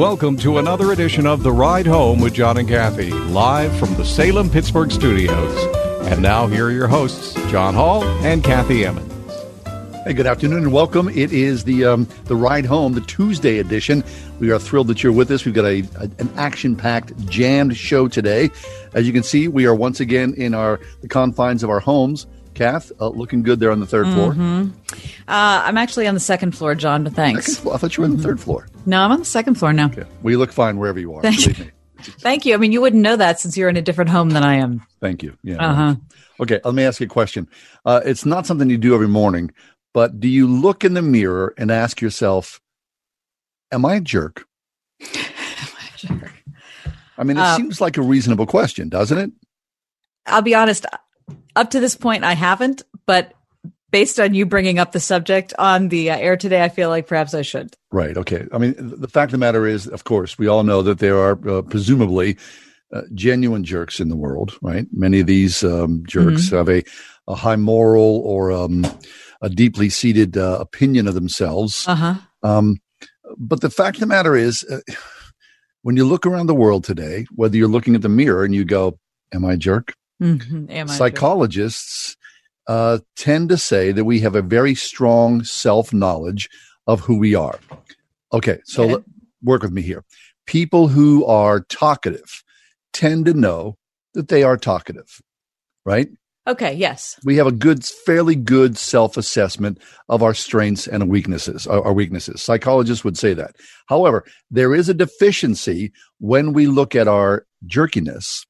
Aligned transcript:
Welcome 0.00 0.38
to 0.38 0.56
another 0.56 0.92
edition 0.92 1.26
of 1.26 1.42
The 1.42 1.52
Ride 1.52 1.86
Home 1.86 2.22
with 2.22 2.32
John 2.32 2.56
and 2.56 2.66
Kathy, 2.66 3.10
live 3.10 3.78
from 3.78 3.92
the 3.96 4.04
Salem 4.06 4.48
Pittsburgh 4.48 4.90
studios. 4.90 5.76
And 6.06 6.22
now, 6.22 6.46
here 6.46 6.68
are 6.68 6.70
your 6.70 6.88
hosts, 6.88 7.34
John 7.50 7.74
Hall 7.74 8.02
and 8.24 8.42
Kathy 8.42 8.86
Emmons. 8.86 9.12
Hey, 10.06 10.14
good 10.14 10.26
afternoon 10.26 10.62
and 10.62 10.72
welcome. 10.72 11.10
It 11.10 11.34
is 11.34 11.64
the 11.64 11.84
um, 11.84 12.08
the 12.24 12.34
ride 12.34 12.64
home, 12.64 12.94
the 12.94 13.02
Tuesday 13.02 13.58
edition. 13.58 14.02
We 14.38 14.50
are 14.50 14.58
thrilled 14.58 14.86
that 14.86 15.02
you're 15.02 15.12
with 15.12 15.30
us. 15.30 15.44
We've 15.44 15.54
got 15.54 15.66
a, 15.66 15.82
a 15.96 16.10
an 16.18 16.30
action 16.36 16.76
packed, 16.76 17.14
jammed 17.26 17.76
show 17.76 18.08
today. 18.08 18.50
As 18.94 19.06
you 19.06 19.12
can 19.12 19.22
see, 19.22 19.48
we 19.48 19.66
are 19.66 19.74
once 19.74 20.00
again 20.00 20.32
in 20.32 20.54
our 20.54 20.80
the 21.02 21.08
confines 21.08 21.62
of 21.62 21.68
our 21.68 21.80
homes. 21.80 22.26
Kath, 22.54 22.92
uh, 23.00 23.08
looking 23.08 23.42
good 23.42 23.60
there 23.60 23.70
on 23.70 23.80
the 23.80 23.86
3rd 23.86 24.12
floor. 24.14 24.32
Uh, 25.28 25.62
I'm 25.64 25.78
actually 25.78 26.06
on 26.06 26.14
the 26.14 26.20
second 26.20 26.52
floor, 26.56 26.74
John, 26.74 27.04
but 27.04 27.14
thanks. 27.14 27.64
I 27.66 27.76
thought 27.76 27.96
you 27.96 28.02
were 28.02 28.08
on 28.10 28.16
the 28.16 28.22
third 28.22 28.40
floor. 28.40 28.66
No, 28.86 29.00
I'm 29.00 29.12
on 29.12 29.20
the 29.20 29.24
second 29.24 29.54
floor 29.54 29.72
now. 29.72 29.86
Okay. 29.86 30.04
Well, 30.22 30.32
you 30.32 30.38
look 30.38 30.52
fine 30.52 30.78
wherever 30.78 30.98
you 30.98 31.14
are. 31.14 31.22
Thank 31.22 31.46
you. 31.58 31.66
Thank 32.02 32.46
you. 32.46 32.54
I 32.54 32.56
mean, 32.56 32.72
you 32.72 32.80
wouldn't 32.80 33.02
know 33.02 33.16
that 33.16 33.38
since 33.40 33.56
you're 33.56 33.68
in 33.68 33.76
a 33.76 33.82
different 33.82 34.10
home 34.10 34.30
than 34.30 34.42
I 34.42 34.54
am. 34.54 34.82
Thank 35.00 35.22
you. 35.22 35.36
Yeah. 35.42 35.56
Uh-huh. 35.70 35.94
Okay, 36.40 36.58
let 36.64 36.74
me 36.74 36.82
ask 36.84 36.98
you 37.00 37.06
a 37.06 37.10
question. 37.10 37.46
Uh, 37.84 38.00
it's 38.04 38.24
not 38.24 38.46
something 38.46 38.70
you 38.70 38.78
do 38.78 38.94
every 38.94 39.08
morning, 39.08 39.50
but 39.92 40.18
do 40.18 40.26
you 40.28 40.46
look 40.46 40.82
in 40.84 40.94
the 40.94 41.02
mirror 41.02 41.52
and 41.58 41.70
ask 41.70 42.00
yourself, 42.00 42.60
"Am 43.70 43.84
I 43.84 43.96
a 43.96 44.00
jerk?" 44.00 44.46
I 47.18 47.24
mean, 47.24 47.36
it 47.36 47.40
Uh, 47.40 47.56
seems 47.56 47.80
like 47.80 47.98
a 47.98 48.02
reasonable 48.02 48.46
question, 48.46 48.88
doesn't 48.88 49.18
it? 49.18 49.30
I'll 50.26 50.40
be 50.42 50.54
honest, 50.54 50.86
up 51.56 51.70
to 51.70 51.80
this 51.80 51.96
point, 51.96 52.24
I 52.24 52.34
haven't, 52.34 52.82
but 53.06 53.32
based 53.90 54.20
on 54.20 54.34
you 54.34 54.46
bringing 54.46 54.78
up 54.78 54.92
the 54.92 55.00
subject 55.00 55.52
on 55.58 55.88
the 55.88 56.10
uh, 56.10 56.16
air 56.16 56.36
today, 56.36 56.62
I 56.62 56.68
feel 56.68 56.88
like 56.88 57.06
perhaps 57.06 57.34
I 57.34 57.42
should. 57.42 57.76
Right. 57.90 58.16
Okay. 58.16 58.46
I 58.52 58.58
mean, 58.58 58.74
the 58.78 59.08
fact 59.08 59.28
of 59.28 59.32
the 59.32 59.38
matter 59.38 59.66
is, 59.66 59.86
of 59.86 60.04
course, 60.04 60.38
we 60.38 60.46
all 60.46 60.62
know 60.62 60.82
that 60.82 60.98
there 60.98 61.18
are 61.18 61.48
uh, 61.48 61.62
presumably 61.62 62.36
uh, 62.92 63.02
genuine 63.14 63.64
jerks 63.64 64.00
in 64.00 64.08
the 64.08 64.16
world, 64.16 64.56
right? 64.62 64.86
Many 64.92 65.20
of 65.20 65.26
these 65.26 65.62
um, 65.64 66.04
jerks 66.06 66.50
have 66.50 66.68
a, 66.68 66.82
a 67.26 67.34
high 67.34 67.56
moral 67.56 68.22
or 68.24 68.52
um, 68.52 68.86
a 69.42 69.48
deeply 69.48 69.88
seated 69.88 70.36
uh, 70.36 70.58
opinion 70.60 71.06
of 71.08 71.14
themselves. 71.14 71.86
Uh 71.86 71.94
huh. 71.94 72.14
Um, 72.42 72.78
but 73.36 73.60
the 73.60 73.70
fact 73.70 73.96
of 73.96 74.00
the 74.00 74.06
matter 74.06 74.36
is, 74.36 74.64
uh, 74.64 74.80
when 75.82 75.96
you 75.96 76.04
look 76.04 76.26
around 76.26 76.46
the 76.46 76.54
world 76.54 76.84
today, 76.84 77.26
whether 77.34 77.56
you're 77.56 77.68
looking 77.68 77.94
at 77.94 78.02
the 78.02 78.08
mirror 78.08 78.44
and 78.44 78.54
you 78.54 78.64
go, 78.64 78.98
Am 79.32 79.44
I 79.44 79.52
a 79.52 79.56
jerk? 79.56 79.92
Mm-hmm. 80.20 80.86
Psychologists 80.88 82.16
uh, 82.66 82.98
tend 83.16 83.48
to 83.48 83.56
say 83.56 83.92
that 83.92 84.04
we 84.04 84.20
have 84.20 84.34
a 84.36 84.42
very 84.42 84.74
strong 84.74 85.44
self 85.44 85.92
knowledge 85.92 86.48
of 86.86 87.00
who 87.00 87.18
we 87.18 87.34
are. 87.34 87.58
Okay, 88.32 88.58
so 88.64 88.82
Okay. 88.84 88.92
let- 88.94 89.04
work 89.42 89.62
with 89.62 89.72
me 89.72 89.82
here. 89.82 90.04
People 90.46 90.88
who 90.88 91.24
are 91.24 91.60
talkative 91.60 92.42
tend 92.92 93.24
to 93.26 93.32
know 93.34 93.76
that 94.14 94.28
they 94.28 94.42
are 94.42 94.56
talkative, 94.56 95.20
right? 95.86 96.08
Okay. 96.46 96.72
Yes. 96.74 97.18
We 97.24 97.36
have 97.36 97.46
a 97.46 97.52
good, 97.52 97.84
fairly 97.84 98.34
good 98.34 98.76
self 98.76 99.16
assessment 99.16 99.78
of 100.08 100.22
our 100.22 100.34
strengths 100.34 100.86
and 100.88 101.08
weaknesses, 101.08 101.66
our, 101.66 101.82
our 101.84 101.92
weaknesses. 101.92 102.42
Psychologists 102.42 103.04
would 103.04 103.16
say 103.16 103.34
that. 103.34 103.54
However, 103.86 104.24
there 104.50 104.74
is 104.74 104.88
a 104.88 104.94
deficiency 104.94 105.92
when 106.18 106.52
we 106.52 106.66
look 106.66 106.94
at 106.96 107.06
our 107.08 107.46
jerkiness. 107.66 108.44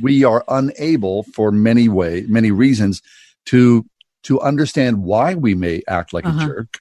We 0.00 0.24
are 0.24 0.44
unable, 0.48 1.24
for 1.24 1.50
many 1.52 1.88
way, 1.88 2.24
many 2.28 2.50
reasons, 2.50 3.02
to 3.46 3.84
to 4.24 4.40
understand 4.40 5.02
why 5.04 5.34
we 5.34 5.54
may 5.54 5.82
act 5.88 6.12
like 6.12 6.26
Uh-huh. 6.26 6.44
a 6.44 6.46
jerk, 6.46 6.78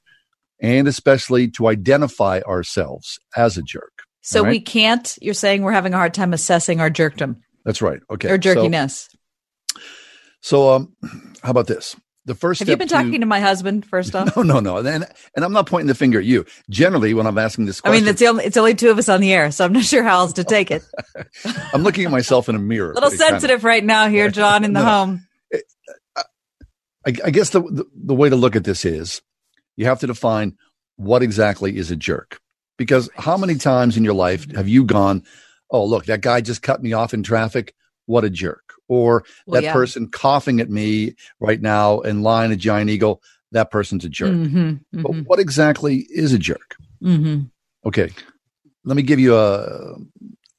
and 0.59 0.87
especially 0.87 1.47
to 1.51 1.67
identify 1.67 2.41
ourselves 2.41 3.19
as 3.35 3.57
a 3.57 3.61
jerk. 3.61 4.03
So 4.21 4.43
right. 4.43 4.49
we 4.49 4.59
can't. 4.59 5.17
You're 5.21 5.33
saying 5.33 5.61
we're 5.61 5.71
having 5.71 5.93
a 5.93 5.97
hard 5.97 6.13
time 6.13 6.33
assessing 6.33 6.81
our 6.81 6.89
jerkdom 6.89 7.37
That's 7.63 7.81
right. 7.81 7.99
Okay. 8.09 8.29
or 8.29 8.41
So- 8.41 8.55
jerkiness. 8.55 9.09
So, 10.41 10.73
um, 10.73 10.93
how 11.43 11.51
about 11.51 11.67
this? 11.67 11.95
The 12.27 12.35
first. 12.35 12.59
Have 12.59 12.67
you 12.69 12.75
been 12.77 12.87
talking 12.89 13.21
to 13.21 13.25
my 13.25 13.39
husband 13.39 13.85
first 13.85 14.13
off? 14.15 14.35
No, 14.35 14.43
no, 14.43 14.59
no. 14.59 14.77
And, 14.77 15.05
and 15.35 15.45
I'm 15.45 15.53
not 15.53 15.65
pointing 15.65 15.87
the 15.87 15.95
finger 15.95 16.19
at 16.19 16.25
you. 16.25 16.45
Generally, 16.69 17.13
when 17.13 17.25
I'm 17.25 17.37
asking 17.37 17.65
this 17.65 17.79
question 17.81 17.95
I 17.95 17.99
mean, 18.01 18.07
it's 18.09 18.19
the 18.19 18.27
only, 18.27 18.43
it's 18.43 18.57
only 18.57 18.75
two 18.75 18.89
of 18.91 18.97
us 18.99 19.07
on 19.09 19.21
the 19.21 19.31
air, 19.33 19.49
so 19.51 19.63
I'm 19.65 19.71
not 19.73 19.83
sure 19.93 20.03
how 20.03 20.19
else 20.19 20.33
to 20.33 20.43
take 20.43 20.69
it. 20.69 20.83
I'm 21.73 21.83
looking 21.83 22.05
at 22.05 22.11
myself 22.11 22.49
in 22.49 22.55
a 22.55 22.59
mirror. 22.59 22.91
A 22.91 22.95
little 22.95 23.09
It's 23.09 23.17
kind 23.21 23.33
of- 23.35 23.41
sensitive 23.41 23.63
right 23.63 23.83
now 23.83 24.09
here, 24.09 24.29
John, 24.29 24.63
in 24.65 24.73
the 24.73 24.81
No. 24.83 24.85
home. 24.85 25.27
Uh, 26.15 26.23
I, 27.05 27.13
I 27.25 27.29
guess 27.29 27.51
the, 27.51 27.61
the 27.61 27.85
the 27.95 28.13
way 28.13 28.29
to 28.29 28.35
look 28.35 28.55
at 28.57 28.65
this 28.65 28.83
is 28.83 29.21
you 29.77 29.85
have 29.85 30.01
to 30.01 30.07
define 30.07 30.57
what 30.97 31.23
exactly 31.23 31.77
is 31.77 31.91
a 31.91 31.95
jerk. 31.95 32.41
Because 32.77 33.09
how 33.15 33.37
many 33.37 33.55
times 33.55 33.95
in 33.97 34.03
your 34.03 34.13
life 34.13 34.51
have 34.53 34.67
you 34.67 34.83
gone, 34.83 35.23
"Oh, 35.71 35.85
look, 35.85 36.05
that 36.07 36.19
guy 36.21 36.41
just 36.41 36.61
cut 36.61 36.83
me 36.83 36.91
off 36.93 37.13
in 37.13 37.23
traffic. 37.23 37.73
What 38.05 38.25
a 38.25 38.29
jerk!" 38.29 38.66
Or 38.87 39.23
Well, 39.45 39.55
that 39.61 39.63
yeah. 39.67 39.73
person 39.73 40.07
coughing 40.07 40.59
at 40.59 40.69
me 40.69 41.15
right 41.39 41.61
now 41.61 41.99
in 42.01 42.21
line 42.23 42.51
at 42.51 42.57
Giant 42.59 42.89
Eagle. 42.89 43.21
That 43.51 43.71
person's 43.71 44.05
a 44.05 44.09
jerk. 44.09 44.31
Mhm, 44.33 44.81
But 44.91 45.11
mhm, 45.11 45.25
what 45.25 45.39
exactly 45.39 46.05
is 46.09 46.33
a 46.33 46.37
jerk? 46.39 46.75
mhm. 47.01 47.49
Okay, 47.85 48.09
let 48.83 48.97
me 48.97 49.03
give 49.03 49.19
you 49.19 49.35
a, 49.35 49.95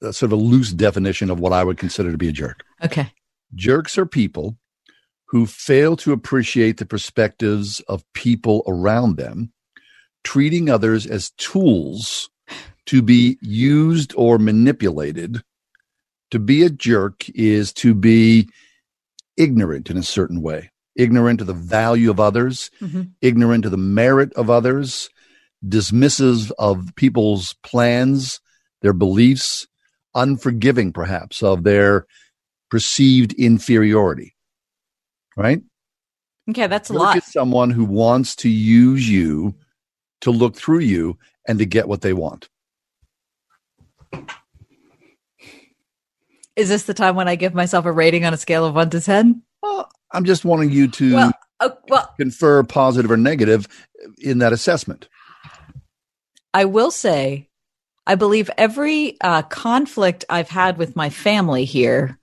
a 0.03 0.13
sort 0.13 0.33
of 0.33 0.39
a 0.39 0.43
loose 0.43 0.73
definition 0.73 1.31
of 1.31 1.41
what 1.41 1.53
I 1.53 1.65
would 1.65 1.77
consider 1.79 2.11
to 2.13 2.19
be 2.19 2.29
a 2.29 2.33
jerk. 2.33 2.63
Okay. 2.83 3.13
Jerks 3.55 3.99
are 3.99 4.07
people 4.07 4.57
who 5.27 5.47
fail 5.47 5.97
to 5.97 6.13
appreciate 6.13 6.79
the 6.79 6.87
perspectives 6.87 7.81
of 7.81 8.05
people 8.15 8.63
around 8.67 9.17
them, 9.17 9.53
treating 10.25 10.71
others 10.71 11.07
as 11.07 11.31
tools 11.33 12.31
to 12.87 13.03
be 13.03 13.37
used 13.43 14.15
or 14.17 14.39
manipulated. 14.39 15.43
To 16.31 16.39
be 16.39 16.63
a 16.63 16.71
jerk 16.71 17.29
is 17.31 17.73
to 17.75 17.95
be 17.95 18.49
ignorant 19.37 19.91
in 19.91 19.97
a 19.97 20.03
certain 20.03 20.43
way, 20.43 20.71
ignorant 20.97 21.41
of 21.41 21.47
the 21.47 21.55
value 21.55 22.11
of 22.11 22.21
others, 22.21 22.71
Mhm. 22.81 23.13
ignorant 23.21 23.65
of 23.65 23.71
the 23.71 23.77
merit 23.77 24.33
of 24.35 24.51
others, 24.51 25.09
dismissive 25.65 26.51
of 26.59 26.95
people's 26.97 27.55
plans, 27.63 28.41
their 28.83 28.93
beliefs, 28.93 29.67
unforgiving 30.15 30.93
perhaps 30.93 31.43
of 31.43 31.63
their 31.65 32.07
perceived 32.71 33.33
inferiority. 33.35 34.35
Right? 35.37 35.63
Okay, 36.51 36.67
that's 36.67 36.91
a 36.91 36.93
Look 36.95 37.03
lot. 37.03 37.17
at 37.17 37.25
someone 37.25 37.71
who 37.71 37.85
wants 37.85 38.35
to 38.37 38.49
use 38.49 39.09
you 39.09 39.55
to 40.23 40.31
look 40.31 40.57
through 40.57 40.81
you 40.81 41.19
and 41.47 41.59
to 41.59 41.65
get 41.67 41.89
what 41.89 42.01
they 42.01 42.13
want. 42.13 42.49
Is 46.59 46.69
this 46.69 46.83
the 46.83 46.93
time 46.95 47.15
when 47.15 47.29
I 47.29 47.37
give 47.37 47.55
myself 47.55 47.85
a 47.87 47.93
rating 47.93 48.25
on 48.25 48.35
a 48.35 48.37
scale 48.37 48.65
of 48.67 48.75
one 48.75 48.91
to 48.91 49.01
ten? 49.01 49.43
Well, 49.63 49.89
I'm 50.13 50.25
just 50.25 50.45
wanting 50.45 50.71
you 50.71 50.89
to 50.89 51.15
Well, 51.15 51.33
oh, 51.61 51.73
well, 51.89 52.15
confer 52.19 52.63
positive 52.65 53.11
or 53.11 53.17
negative 53.17 53.69
in 54.19 54.39
that 54.39 54.53
assessment. 54.53 55.09
I 56.53 56.65
will 56.65 56.91
say, 56.91 57.49
I 58.09 58.17
believe 58.17 58.51
every 58.59 59.17
uh, 59.21 59.43
conflict 59.43 60.25
I've 60.29 60.49
had 60.49 60.79
with 60.79 60.97
my 60.97 61.11
family 61.11 61.65
here 61.65 62.19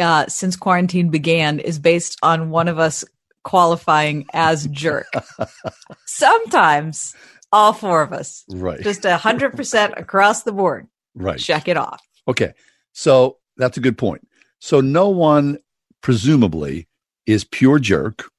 uh, 0.00 0.26
since 0.28 0.56
quarantine 0.56 1.10
began 1.10 1.58
is 1.58 1.78
based 1.78 2.18
on 2.22 2.48
one 2.50 2.68
of 2.68 2.78
us 2.78 3.04
qualifying 3.42 4.24
as 4.32 4.66
jerk. 4.68 5.06
Sometimes 6.06 7.14
all 7.52 7.72
four 7.72 8.02
of 8.02 8.12
us, 8.12 8.44
Right. 8.48 8.80
just 8.80 9.04
a 9.04 9.16
hundred 9.18 9.54
percent 9.56 9.94
across 9.96 10.42
the 10.42 10.52
board. 10.52 10.86
right. 11.14 11.38
Check 11.38 11.68
it 11.68 11.76
off. 11.76 12.00
Okay. 12.26 12.54
So 12.92 13.36
that's 13.56 13.76
a 13.76 13.80
good 13.80 13.98
point. 13.98 14.26
So 14.60 14.80
no 14.80 15.08
one 15.08 15.58
presumably 16.02 16.88
is 17.26 17.44
pure 17.44 17.78
jerk 17.78 18.30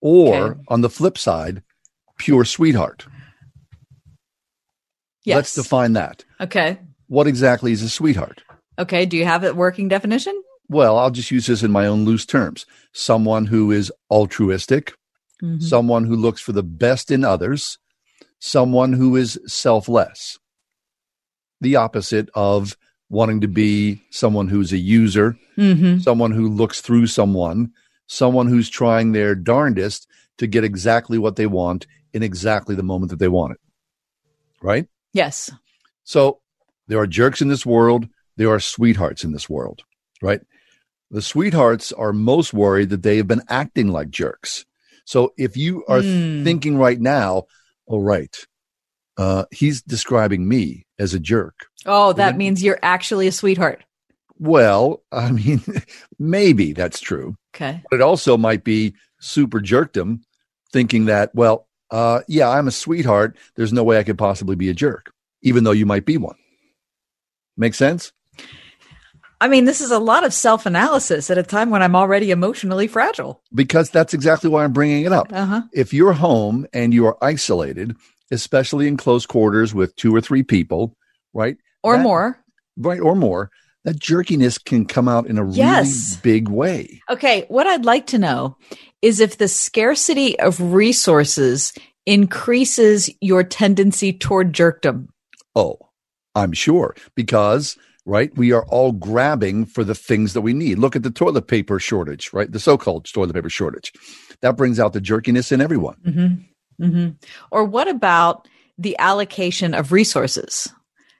or 0.00 0.34
Okay. 0.34 0.60
on 0.68 0.80
the 0.82 0.90
flip 0.90 1.16
side, 1.18 1.62
pure 2.18 2.44
sweetheart. 2.44 3.06
Yes. 5.24 5.36
Let's 5.36 5.54
define 5.54 5.94
that. 5.94 6.24
okay. 6.40 6.78
What 7.06 7.26
exactly 7.26 7.72
is 7.72 7.82
a 7.82 7.88
sweetheart? 7.90 8.42
Okay. 8.78 9.04
Do 9.06 9.16
you 9.16 9.24
have 9.24 9.44
a 9.44 9.54
working 9.54 9.88
definition? 9.88 10.40
well, 10.70 10.96
I'll 10.98 11.10
just 11.10 11.30
use 11.30 11.46
this 11.46 11.62
in 11.62 11.70
my 11.70 11.86
own 11.86 12.06
loose 12.06 12.24
terms. 12.24 12.64
Someone 12.94 13.44
who 13.44 13.70
is 13.70 13.92
altruistic, 14.10 14.94
Mhm. 15.42 15.62
someone 15.62 16.04
who 16.04 16.16
looks 16.16 16.40
for 16.40 16.52
the 16.52 16.62
best 16.62 17.10
in 17.10 17.22
others, 17.22 17.76
someone 18.40 18.94
who 18.94 19.14
is 19.14 19.38
selfless. 19.46 20.38
The 21.60 21.76
opposite 21.76 22.30
of 22.34 22.78
wanting 23.14 23.40
to 23.40 23.48
be 23.48 24.02
someone 24.10 24.48
who's 24.48 24.72
a 24.72 24.78
user, 24.78 25.36
Mhm. 25.56 26.02
someone 26.02 26.32
who 26.32 26.48
looks 26.48 26.80
through 26.80 27.06
someone, 27.06 27.72
someone 28.06 28.48
who's 28.48 28.68
trying 28.68 29.12
their 29.12 29.34
darndest 29.34 30.06
to 30.38 30.46
get 30.48 30.64
exactly 30.64 31.16
what 31.16 31.36
they 31.36 31.46
want 31.46 31.86
in 32.12 32.22
exactly 32.22 32.74
the 32.74 32.82
moment 32.82 33.10
that 33.10 33.20
they 33.20 33.28
want 33.28 33.52
it. 33.52 33.60
Right? 34.60 34.86
Yes. 35.12 35.50
So 36.02 36.40
there 36.88 36.98
are 36.98 37.06
jerks 37.06 37.40
in 37.40 37.48
this 37.48 37.64
world, 37.64 38.08
there 38.36 38.50
are 38.50 38.60
sweethearts 38.60 39.22
in 39.24 39.32
this 39.32 39.48
world, 39.48 39.82
right? 40.20 40.40
The 41.10 41.22
sweethearts 41.22 41.92
are 41.92 42.12
most 42.12 42.52
worried 42.52 42.90
that 42.90 43.02
they 43.04 43.16
have 43.18 43.28
been 43.28 43.42
acting 43.48 43.88
like 43.88 44.10
jerks. 44.10 44.64
So 45.04 45.32
if 45.36 45.56
you 45.56 45.84
are 45.86 46.02
Hmm. 46.02 46.42
thinking 46.44 46.76
right 46.76 47.00
now, 47.00 47.44
oh, 47.86 48.00
right, 48.00 48.34
uh, 49.16 49.44
he's 49.50 49.82
describing 49.82 50.48
me 50.48 50.86
as 50.98 51.14
a 51.14 51.20
jerk. 51.20 51.66
Oh, 51.86 52.12
that 52.14 52.36
means 52.36 52.62
you're 52.62 52.78
actually 52.82 53.26
a 53.26 53.32
sweetheart. 53.32 53.84
Well, 54.38 55.02
I 55.12 55.30
mean, 55.30 55.62
maybe 56.18 56.72
that's 56.72 57.00
true, 57.00 57.36
Okay. 57.54 57.82
but 57.90 57.96
it 57.96 58.02
also 58.02 58.36
might 58.36 58.64
be 58.64 58.94
super 59.20 59.60
jerkdom 59.60 60.20
thinking 60.72 61.04
that, 61.06 61.34
well, 61.34 61.68
uh, 61.90 62.20
yeah, 62.26 62.48
I'm 62.48 62.66
a 62.66 62.72
sweetheart. 62.72 63.36
There's 63.54 63.72
no 63.72 63.84
way 63.84 63.98
I 63.98 64.02
could 64.02 64.18
possibly 64.18 64.56
be 64.56 64.68
a 64.70 64.74
jerk, 64.74 65.12
even 65.42 65.62
though 65.64 65.70
you 65.70 65.86
might 65.86 66.04
be 66.04 66.16
one. 66.16 66.36
Make 67.56 67.74
sense? 67.74 68.12
I 69.40 69.46
mean, 69.48 69.64
this 69.66 69.80
is 69.80 69.90
a 69.90 69.98
lot 69.98 70.24
of 70.24 70.32
self 70.32 70.64
analysis 70.66 71.30
at 71.30 71.38
a 71.38 71.42
time 71.42 71.70
when 71.70 71.82
I'm 71.82 71.94
already 71.94 72.30
emotionally 72.30 72.88
fragile. 72.88 73.42
Because 73.54 73.90
that's 73.90 74.14
exactly 74.14 74.48
why 74.48 74.64
I'm 74.64 74.72
bringing 74.72 75.04
it 75.04 75.12
up. 75.12 75.32
Uh 75.32 75.44
huh. 75.44 75.62
if 75.72 75.92
you're 75.92 76.14
home 76.14 76.66
and 76.72 76.92
you 76.94 77.06
are 77.06 77.18
isolated, 77.22 77.94
especially 78.34 78.86
in 78.86 78.96
close 78.98 79.24
quarters 79.24 79.74
with 79.74 79.96
two 79.96 80.14
or 80.14 80.20
three 80.20 80.42
people, 80.42 80.94
right? 81.32 81.56
Or 81.82 81.96
That- 81.96 82.02
more. 82.02 82.38
Right 82.76 83.00
or 83.00 83.14
more, 83.14 83.50
that 83.84 84.00
jerkiness 84.00 84.58
can 84.62 84.84
come 84.84 85.06
out 85.08 85.26
in 85.28 85.38
a 85.38 85.44
really 85.44 85.88
big 86.22 86.48
way. 86.48 87.00
Okay. 87.08 87.44
What 87.48 87.68
I'd 87.68 87.84
like 87.84 88.06
to 88.08 88.18
know 88.18 88.56
is 89.00 89.20
if 89.20 89.38
the 89.38 89.46
scarcity 89.46 90.36
of 90.40 90.60
resources 90.60 91.72
increases 92.04 93.08
your 93.20 93.44
tendency 93.44 94.12
toward 94.12 94.52
jerkdom. 94.52 95.06
Oh, 95.54 95.78
I'm 96.34 96.52
sure 96.52 96.96
because 97.14 97.76
right, 98.06 98.36
we 98.36 98.52
are 98.52 98.66
all 98.66 98.92
grabbing 98.92 99.64
for 99.66 99.84
the 99.84 99.94
things 99.94 100.32
that 100.34 100.42
we 100.42 100.52
need. 100.52 100.78
Look 100.78 100.96
at 100.96 101.02
the 101.02 101.10
toilet 101.10 101.46
paper 101.46 101.78
shortage, 101.78 102.32
right? 102.32 102.50
The 102.50 102.60
so-called 102.60 103.06
toilet 103.10 103.34
paper 103.34 103.48
shortage. 103.48 103.92
That 104.42 104.56
brings 104.56 104.78
out 104.78 104.92
the 104.92 105.00
jerkiness 105.00 105.52
in 105.52 105.60
everyone. 105.60 105.96
Mm-hmm. 106.06 106.42
Mm-hmm. 106.80 107.10
Or 107.50 107.64
what 107.64 107.88
about 107.88 108.48
the 108.78 108.98
allocation 108.98 109.74
of 109.74 109.92
resources 109.92 110.68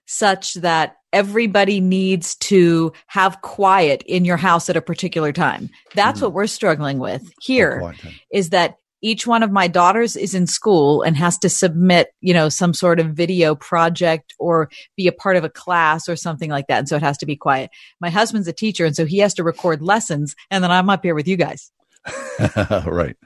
such 0.06 0.54
that 0.54 0.96
everybody 1.12 1.80
needs 1.80 2.34
to 2.36 2.92
have 3.06 3.40
quiet 3.42 4.02
in 4.06 4.24
your 4.24 4.36
house 4.36 4.68
at 4.68 4.76
a 4.76 4.82
particular 4.82 5.32
time? 5.32 5.70
That's 5.94 6.18
Mhm. 6.18 6.22
what 6.24 6.32
we're 6.32 6.46
struggling 6.46 6.98
with 6.98 7.22
here 7.40 7.94
is 8.32 8.50
that 8.50 8.76
each 9.00 9.26
one 9.26 9.42
of 9.42 9.52
my 9.52 9.68
daughters 9.68 10.16
is 10.16 10.34
in 10.34 10.46
school 10.46 11.02
and 11.02 11.14
has 11.14 11.36
to 11.38 11.50
submit, 11.50 12.08
you 12.22 12.32
know, 12.32 12.48
some 12.48 12.72
sort 12.72 12.98
of 12.98 13.08
video 13.08 13.54
project 13.54 14.32
or 14.38 14.70
be 14.96 15.06
a 15.06 15.12
part 15.12 15.36
of 15.36 15.44
a 15.44 15.50
class 15.50 16.08
or 16.08 16.16
something 16.16 16.48
like 16.48 16.68
that. 16.68 16.78
And 16.78 16.88
so 16.88 16.96
it 16.96 17.02
has 17.02 17.18
to 17.18 17.26
be 17.26 17.36
quiet. 17.36 17.68
My 18.00 18.08
husband's 18.08 18.48
a 18.48 18.52
teacher. 18.54 18.86
And 18.86 18.96
so 18.96 19.04
he 19.04 19.18
has 19.18 19.34
to 19.34 19.44
record 19.44 19.82
lessons. 19.82 20.34
And 20.50 20.64
then 20.64 20.70
I'm 20.70 20.88
up 20.88 21.02
here 21.04 21.14
with 21.14 21.28
you 21.28 21.36
guys. 21.36 21.70
right. 22.86 23.16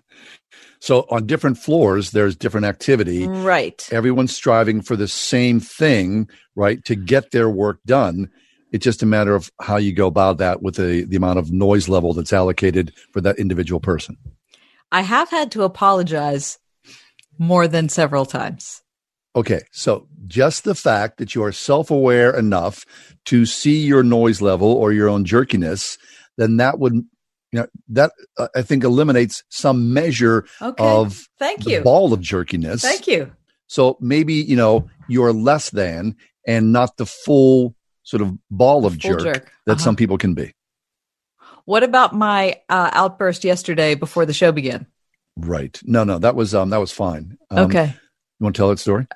So 0.80 1.06
on 1.10 1.26
different 1.26 1.58
floors, 1.58 2.12
there's 2.12 2.36
different 2.36 2.66
activity. 2.66 3.26
Right. 3.26 3.86
everyone's 3.92 4.34
striving 4.34 4.80
for 4.80 4.96
the 4.96 5.08
same 5.08 5.60
thing, 5.60 6.28
right? 6.54 6.84
To 6.84 6.94
get 6.94 7.30
their 7.30 7.50
work 7.50 7.80
done. 7.84 8.30
It's 8.70 8.84
just 8.84 9.02
a 9.02 9.06
matter 9.06 9.34
of 9.34 9.50
how 9.60 9.76
you 9.76 9.92
go 9.92 10.06
about 10.06 10.38
that 10.38 10.62
with 10.62 10.76
the, 10.76 11.04
the 11.04 11.16
amount 11.16 11.38
of 11.38 11.50
noise 11.50 11.88
level 11.88 12.12
that's 12.12 12.32
allocated 12.32 12.92
for 13.12 13.20
that 13.22 13.38
individual 13.38 13.80
person. 13.80 14.16
I 14.92 15.02
have 15.02 15.30
had 15.30 15.50
to 15.52 15.62
apologize 15.62 16.58
more 17.38 17.68
than 17.68 17.88
several 17.88 18.26
times. 18.26 18.82
Okay. 19.36 19.62
So 19.72 20.08
just 20.26 20.64
the 20.64 20.74
fact 20.74 21.18
that 21.18 21.34
you 21.34 21.44
are 21.44 21.52
self 21.52 21.90
aware 21.90 22.36
enough 22.36 22.84
to 23.26 23.46
see 23.46 23.78
your 23.78 24.02
noise 24.02 24.42
level 24.42 24.72
or 24.72 24.92
your 24.92 25.08
own 25.08 25.24
jerkiness, 25.24 25.96
then 26.36 26.56
that 26.56 26.78
would, 26.78 27.04
you 27.52 27.60
know, 27.60 27.66
that 27.88 28.12
uh, 28.38 28.48
I 28.54 28.62
think 28.62 28.84
eliminates 28.84 29.42
some 29.48 29.92
measure 29.92 30.44
Okay. 30.60 30.84
of 30.84 31.28
Thank 31.38 31.66
you. 31.66 31.80
ball 31.82 32.12
of 32.12 32.20
jerkiness. 32.20 32.82
Thank 32.82 33.06
you. 33.06 33.32
So 33.66 33.96
maybe, 34.00 34.34
you 34.34 34.56
know, 34.56 34.88
you're 35.08 35.32
less 35.32 35.70
than 35.70 36.16
and 36.46 36.72
not 36.72 36.96
the 36.96 37.06
full 37.06 37.74
sort 38.02 38.22
of 38.22 38.36
ball 38.50 38.86
of 38.86 38.96
jerk, 38.98 39.20
jerk. 39.20 39.52
that 39.66 39.72
Uh-huh. 39.72 39.82
some 39.84 39.96
people 39.96 40.18
can 40.18 40.34
be. 40.34 40.54
What 41.64 41.82
about 41.82 42.14
my 42.14 42.60
uh, 42.70 42.90
outburst 42.92 43.44
yesterday 43.44 43.94
before 43.94 44.24
the 44.24 44.32
show 44.32 44.52
began? 44.52 44.86
Right. 45.36 45.78
No, 45.84 46.04
no, 46.04 46.18
that 46.18 46.34
was 46.34 46.54
um 46.54 46.70
that 46.70 46.80
was 46.80 46.92
fine. 46.92 47.36
Um, 47.50 47.66
okay. 47.66 47.94
You 48.40 48.44
want 48.44 48.56
to 48.56 48.60
tell 48.60 48.68
that 48.70 48.78
story? 48.78 49.06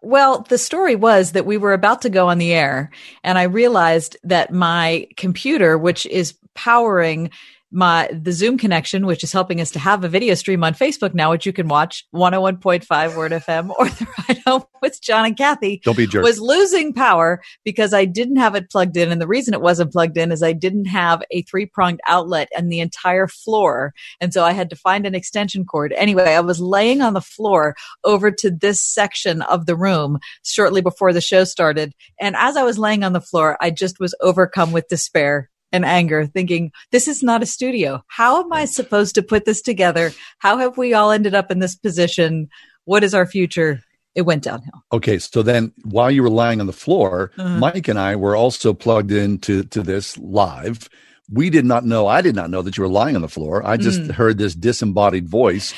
Well, 0.00 0.42
the 0.48 0.58
story 0.58 0.94
was 0.96 1.32
that 1.32 1.44
we 1.46 1.56
were 1.56 1.72
about 1.72 2.02
to 2.02 2.10
go 2.10 2.28
on 2.28 2.38
the 2.38 2.52
air, 2.54 2.90
and 3.24 3.36
I 3.38 3.42
realized 3.44 4.16
that 4.24 4.52
my 4.52 5.06
computer, 5.16 5.76
which 5.76 6.06
is 6.06 6.34
powering 6.54 7.30
my 7.72 8.08
the 8.12 8.32
Zoom 8.32 8.58
connection, 8.58 9.06
which 9.06 9.24
is 9.24 9.32
helping 9.32 9.60
us 9.60 9.70
to 9.72 9.78
have 9.78 10.04
a 10.04 10.08
video 10.08 10.34
stream 10.34 10.62
on 10.62 10.74
Facebook 10.74 11.14
now, 11.14 11.30
which 11.30 11.46
you 11.46 11.52
can 11.52 11.68
watch 11.68 12.04
101.5 12.14 13.16
Word 13.16 13.32
FM 13.32 13.70
or 13.78 13.88
the 13.88 14.06
Ride 14.28 14.38
Home 14.46 14.64
with 14.82 15.00
John 15.00 15.24
and 15.24 15.36
Kathy, 15.36 15.80
Don't 15.84 15.96
be 15.96 16.06
jerk. 16.06 16.24
was 16.24 16.40
losing 16.40 16.92
power 16.92 17.40
because 17.64 17.94
I 17.94 18.04
didn't 18.04 18.36
have 18.36 18.54
it 18.54 18.70
plugged 18.70 18.96
in. 18.96 19.10
And 19.10 19.20
the 19.20 19.26
reason 19.26 19.54
it 19.54 19.60
wasn't 19.62 19.92
plugged 19.92 20.18
in 20.18 20.32
is 20.32 20.42
I 20.42 20.52
didn't 20.52 20.86
have 20.86 21.22
a 21.30 21.42
three 21.42 21.64
pronged 21.66 22.00
outlet 22.06 22.48
and 22.54 22.70
the 22.70 22.80
entire 22.80 23.28
floor. 23.28 23.94
And 24.20 24.34
so 24.34 24.44
I 24.44 24.52
had 24.52 24.68
to 24.70 24.76
find 24.76 25.06
an 25.06 25.14
extension 25.14 25.64
cord. 25.64 25.94
Anyway, 25.96 26.34
I 26.34 26.40
was 26.40 26.60
laying 26.60 27.00
on 27.00 27.14
the 27.14 27.20
floor 27.20 27.74
over 28.04 28.30
to 28.30 28.50
this 28.50 28.82
section 28.82 29.40
of 29.42 29.66
the 29.66 29.76
room 29.76 30.18
shortly 30.44 30.82
before 30.82 31.12
the 31.12 31.20
show 31.20 31.44
started. 31.44 31.94
And 32.20 32.36
as 32.36 32.56
I 32.56 32.64
was 32.64 32.78
laying 32.78 33.04
on 33.04 33.12
the 33.12 33.20
floor, 33.20 33.56
I 33.60 33.70
just 33.70 34.00
was 34.00 34.14
overcome 34.20 34.72
with 34.72 34.88
despair 34.88 35.48
and 35.72 35.84
anger, 35.84 36.26
thinking, 36.26 36.70
this 36.90 37.08
is 37.08 37.22
not 37.22 37.42
a 37.42 37.46
studio. 37.46 38.04
How 38.08 38.42
am 38.44 38.52
I 38.52 38.66
supposed 38.66 39.14
to 39.14 39.22
put 39.22 39.44
this 39.44 39.62
together? 39.62 40.12
How 40.38 40.58
have 40.58 40.76
we 40.76 40.94
all 40.94 41.10
ended 41.10 41.34
up 41.34 41.50
in 41.50 41.58
this 41.60 41.74
position? 41.74 42.48
What 42.84 43.02
is 43.02 43.14
our 43.14 43.26
future? 43.26 43.80
It 44.14 44.22
went 44.22 44.42
downhill. 44.44 44.82
Okay, 44.92 45.18
so 45.18 45.42
then 45.42 45.72
while 45.84 46.10
you 46.10 46.22
were 46.22 46.28
lying 46.30 46.60
on 46.60 46.66
the 46.66 46.72
floor, 46.74 47.32
Uh-huh. 47.38 47.58
Mike 47.58 47.88
and 47.88 47.98
I 47.98 48.14
were 48.16 48.36
also 48.36 48.74
plugged 48.74 49.10
into 49.10 49.62
to 49.64 49.82
this 49.82 50.18
live. 50.18 50.90
We 51.30 51.48
did 51.48 51.64
not 51.64 51.86
know, 51.86 52.06
I 52.08 52.20
did 52.20 52.34
not 52.36 52.50
know 52.50 52.60
that 52.60 52.76
you 52.76 52.82
were 52.82 52.90
lying 52.90 53.16
on 53.16 53.22
the 53.22 53.28
floor. 53.28 53.66
I 53.66 53.78
just 53.78 54.02
Mm. 54.02 54.10
heard 54.12 54.36
this 54.36 54.54
disembodied 54.54 55.28
voice 55.28 55.72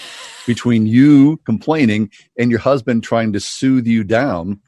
between 0.49 0.87
you 0.89 1.39
complaining 1.47 2.11
and 2.37 2.51
your 2.51 2.59
husband 2.59 3.05
trying 3.05 3.33
to 3.35 3.41
soothe 3.41 3.87
you 3.87 4.03
down. 4.03 4.59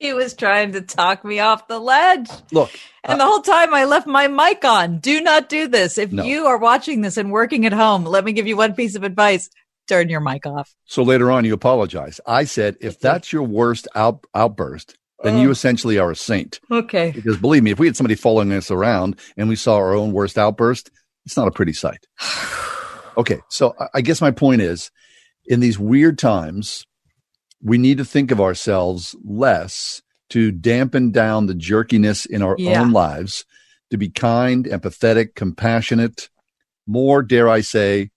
He 0.00 0.12
was 0.14 0.32
trying 0.34 0.72
to 0.72 0.80
talk 0.80 1.24
me 1.24 1.40
off 1.40 1.68
the 1.68 1.78
ledge. 1.78 2.28
Look, 2.52 2.70
And 3.04 3.20
the 3.20 3.24
uh, 3.24 3.28
whole 3.28 3.42
time 3.42 3.74
I 3.74 3.84
left 3.84 4.06
my 4.06 4.28
mic 4.28 4.64
on. 4.64 4.98
Do 4.98 5.20
not 5.20 5.48
do 5.50 5.68
this. 5.68 5.98
If 5.98 6.10
No. 6.10 6.24
you 6.24 6.46
are 6.46 6.56
watching 6.58 7.02
this 7.02 7.18
and 7.18 7.30
working 7.30 7.66
at 7.66 7.72
home, 7.74 8.04
let 8.04 8.24
me 8.24 8.32
give 8.32 8.46
you 8.46 8.56
one 8.56 8.74
piece 8.74 8.96
of 8.96 9.04
advice. 9.04 9.50
Turn 9.88 10.08
your 10.08 10.20
mic 10.20 10.46
off. 10.46 10.74
so 10.86 11.02
later 11.02 11.30
on 11.30 11.44
you 11.44 11.52
apologize. 11.52 12.18
I 12.26 12.44
said, 12.44 12.76
if 12.80 12.98
that's 12.98 13.32
your 13.32 13.42
worst 13.42 13.88
out, 13.94 14.24
outburst, 14.34 14.96
then 15.22 15.36
Oh. 15.36 15.42
you 15.42 15.50
essentially 15.50 15.98
are 15.98 16.12
a 16.12 16.16
saint. 16.16 16.60
Okay. 16.70 17.10
Because 17.14 17.36
believe 17.36 17.62
me, 17.62 17.72
if 17.72 17.78
we 17.78 17.86
had 17.86 17.96
somebody 17.96 18.14
following 18.14 18.52
us 18.52 18.70
around 18.70 19.18
and 19.36 19.48
we 19.50 19.56
saw 19.56 19.74
our 19.76 19.92
own 19.94 20.12
worst 20.12 20.38
outburst, 20.38 20.90
it's 21.26 21.36
not 21.36 21.46
a 21.48 21.52
pretty 21.52 21.72
sight. 21.74 22.06
Okay, 23.16 23.40
so 23.50 23.74
I 23.92 24.00
guess 24.00 24.20
my 24.22 24.30
point 24.30 24.62
is 24.62 24.90
in 25.44 25.60
these 25.60 25.78
weird 25.78 26.16
times, 26.16 26.86
we 27.62 27.78
need 27.78 27.98
to 27.98 28.04
think 28.04 28.30
of 28.30 28.40
ourselves 28.40 29.14
less 29.24 30.02
to 30.30 30.52
dampen 30.52 31.10
down 31.10 31.46
the 31.46 31.54
jerkiness 31.54 32.24
in 32.26 32.42
our 32.42 32.54
Yeah. 32.58 32.80
own 32.80 32.92
lives, 32.92 33.44
to 33.90 33.96
be 33.98 34.08
kind, 34.08 34.64
empathetic, 34.66 35.34
compassionate, 35.34 36.28
more, 36.86 37.22
dare 37.22 37.48
I 37.48 37.60
say, 37.60 38.10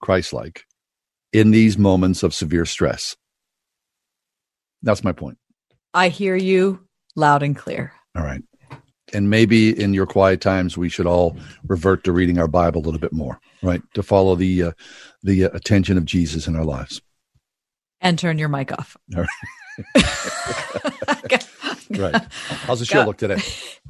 Christ 0.00 0.32
like 0.32 0.64
in 1.32 1.50
these 1.50 1.76
moments 1.76 2.22
of 2.22 2.32
severe 2.34 2.64
stress. 2.64 3.16
That's 4.82 5.02
my 5.04 5.12
point. 5.12 5.38
I 5.94 6.08
hear 6.08 6.36
you 6.36 6.86
loud 7.16 7.42
and 7.42 7.56
clear. 7.56 7.92
All 8.14 8.22
right. 8.22 8.42
And 9.12 9.30
maybe 9.30 9.70
in 9.80 9.94
your 9.94 10.06
quiet 10.06 10.40
times, 10.40 10.76
we 10.76 10.88
should 10.88 11.06
all 11.06 11.36
revert 11.66 12.04
to 12.04 12.12
reading 12.12 12.38
our 12.38 12.48
Bible 12.48 12.80
a 12.82 12.84
little 12.84 13.00
bit 13.00 13.12
more, 13.12 13.40
right? 13.62 13.80
To 13.94 14.02
follow 14.02 14.34
the 14.34 14.62
uh, 14.64 14.72
the 15.22 15.44
uh, 15.44 15.50
attention 15.52 15.96
of 15.96 16.04
Jesus 16.04 16.46
in 16.46 16.56
our 16.56 16.64
lives. 16.64 17.00
And 18.00 18.18
turn 18.18 18.38
your 18.38 18.48
mic 18.48 18.72
off. 18.72 18.96
All 19.16 19.24
I 21.08 21.38
Right. 21.90 22.22
How's 22.48 22.80
the 22.80 22.84
show 22.84 23.04
look 23.04 23.16
today? 23.16 23.40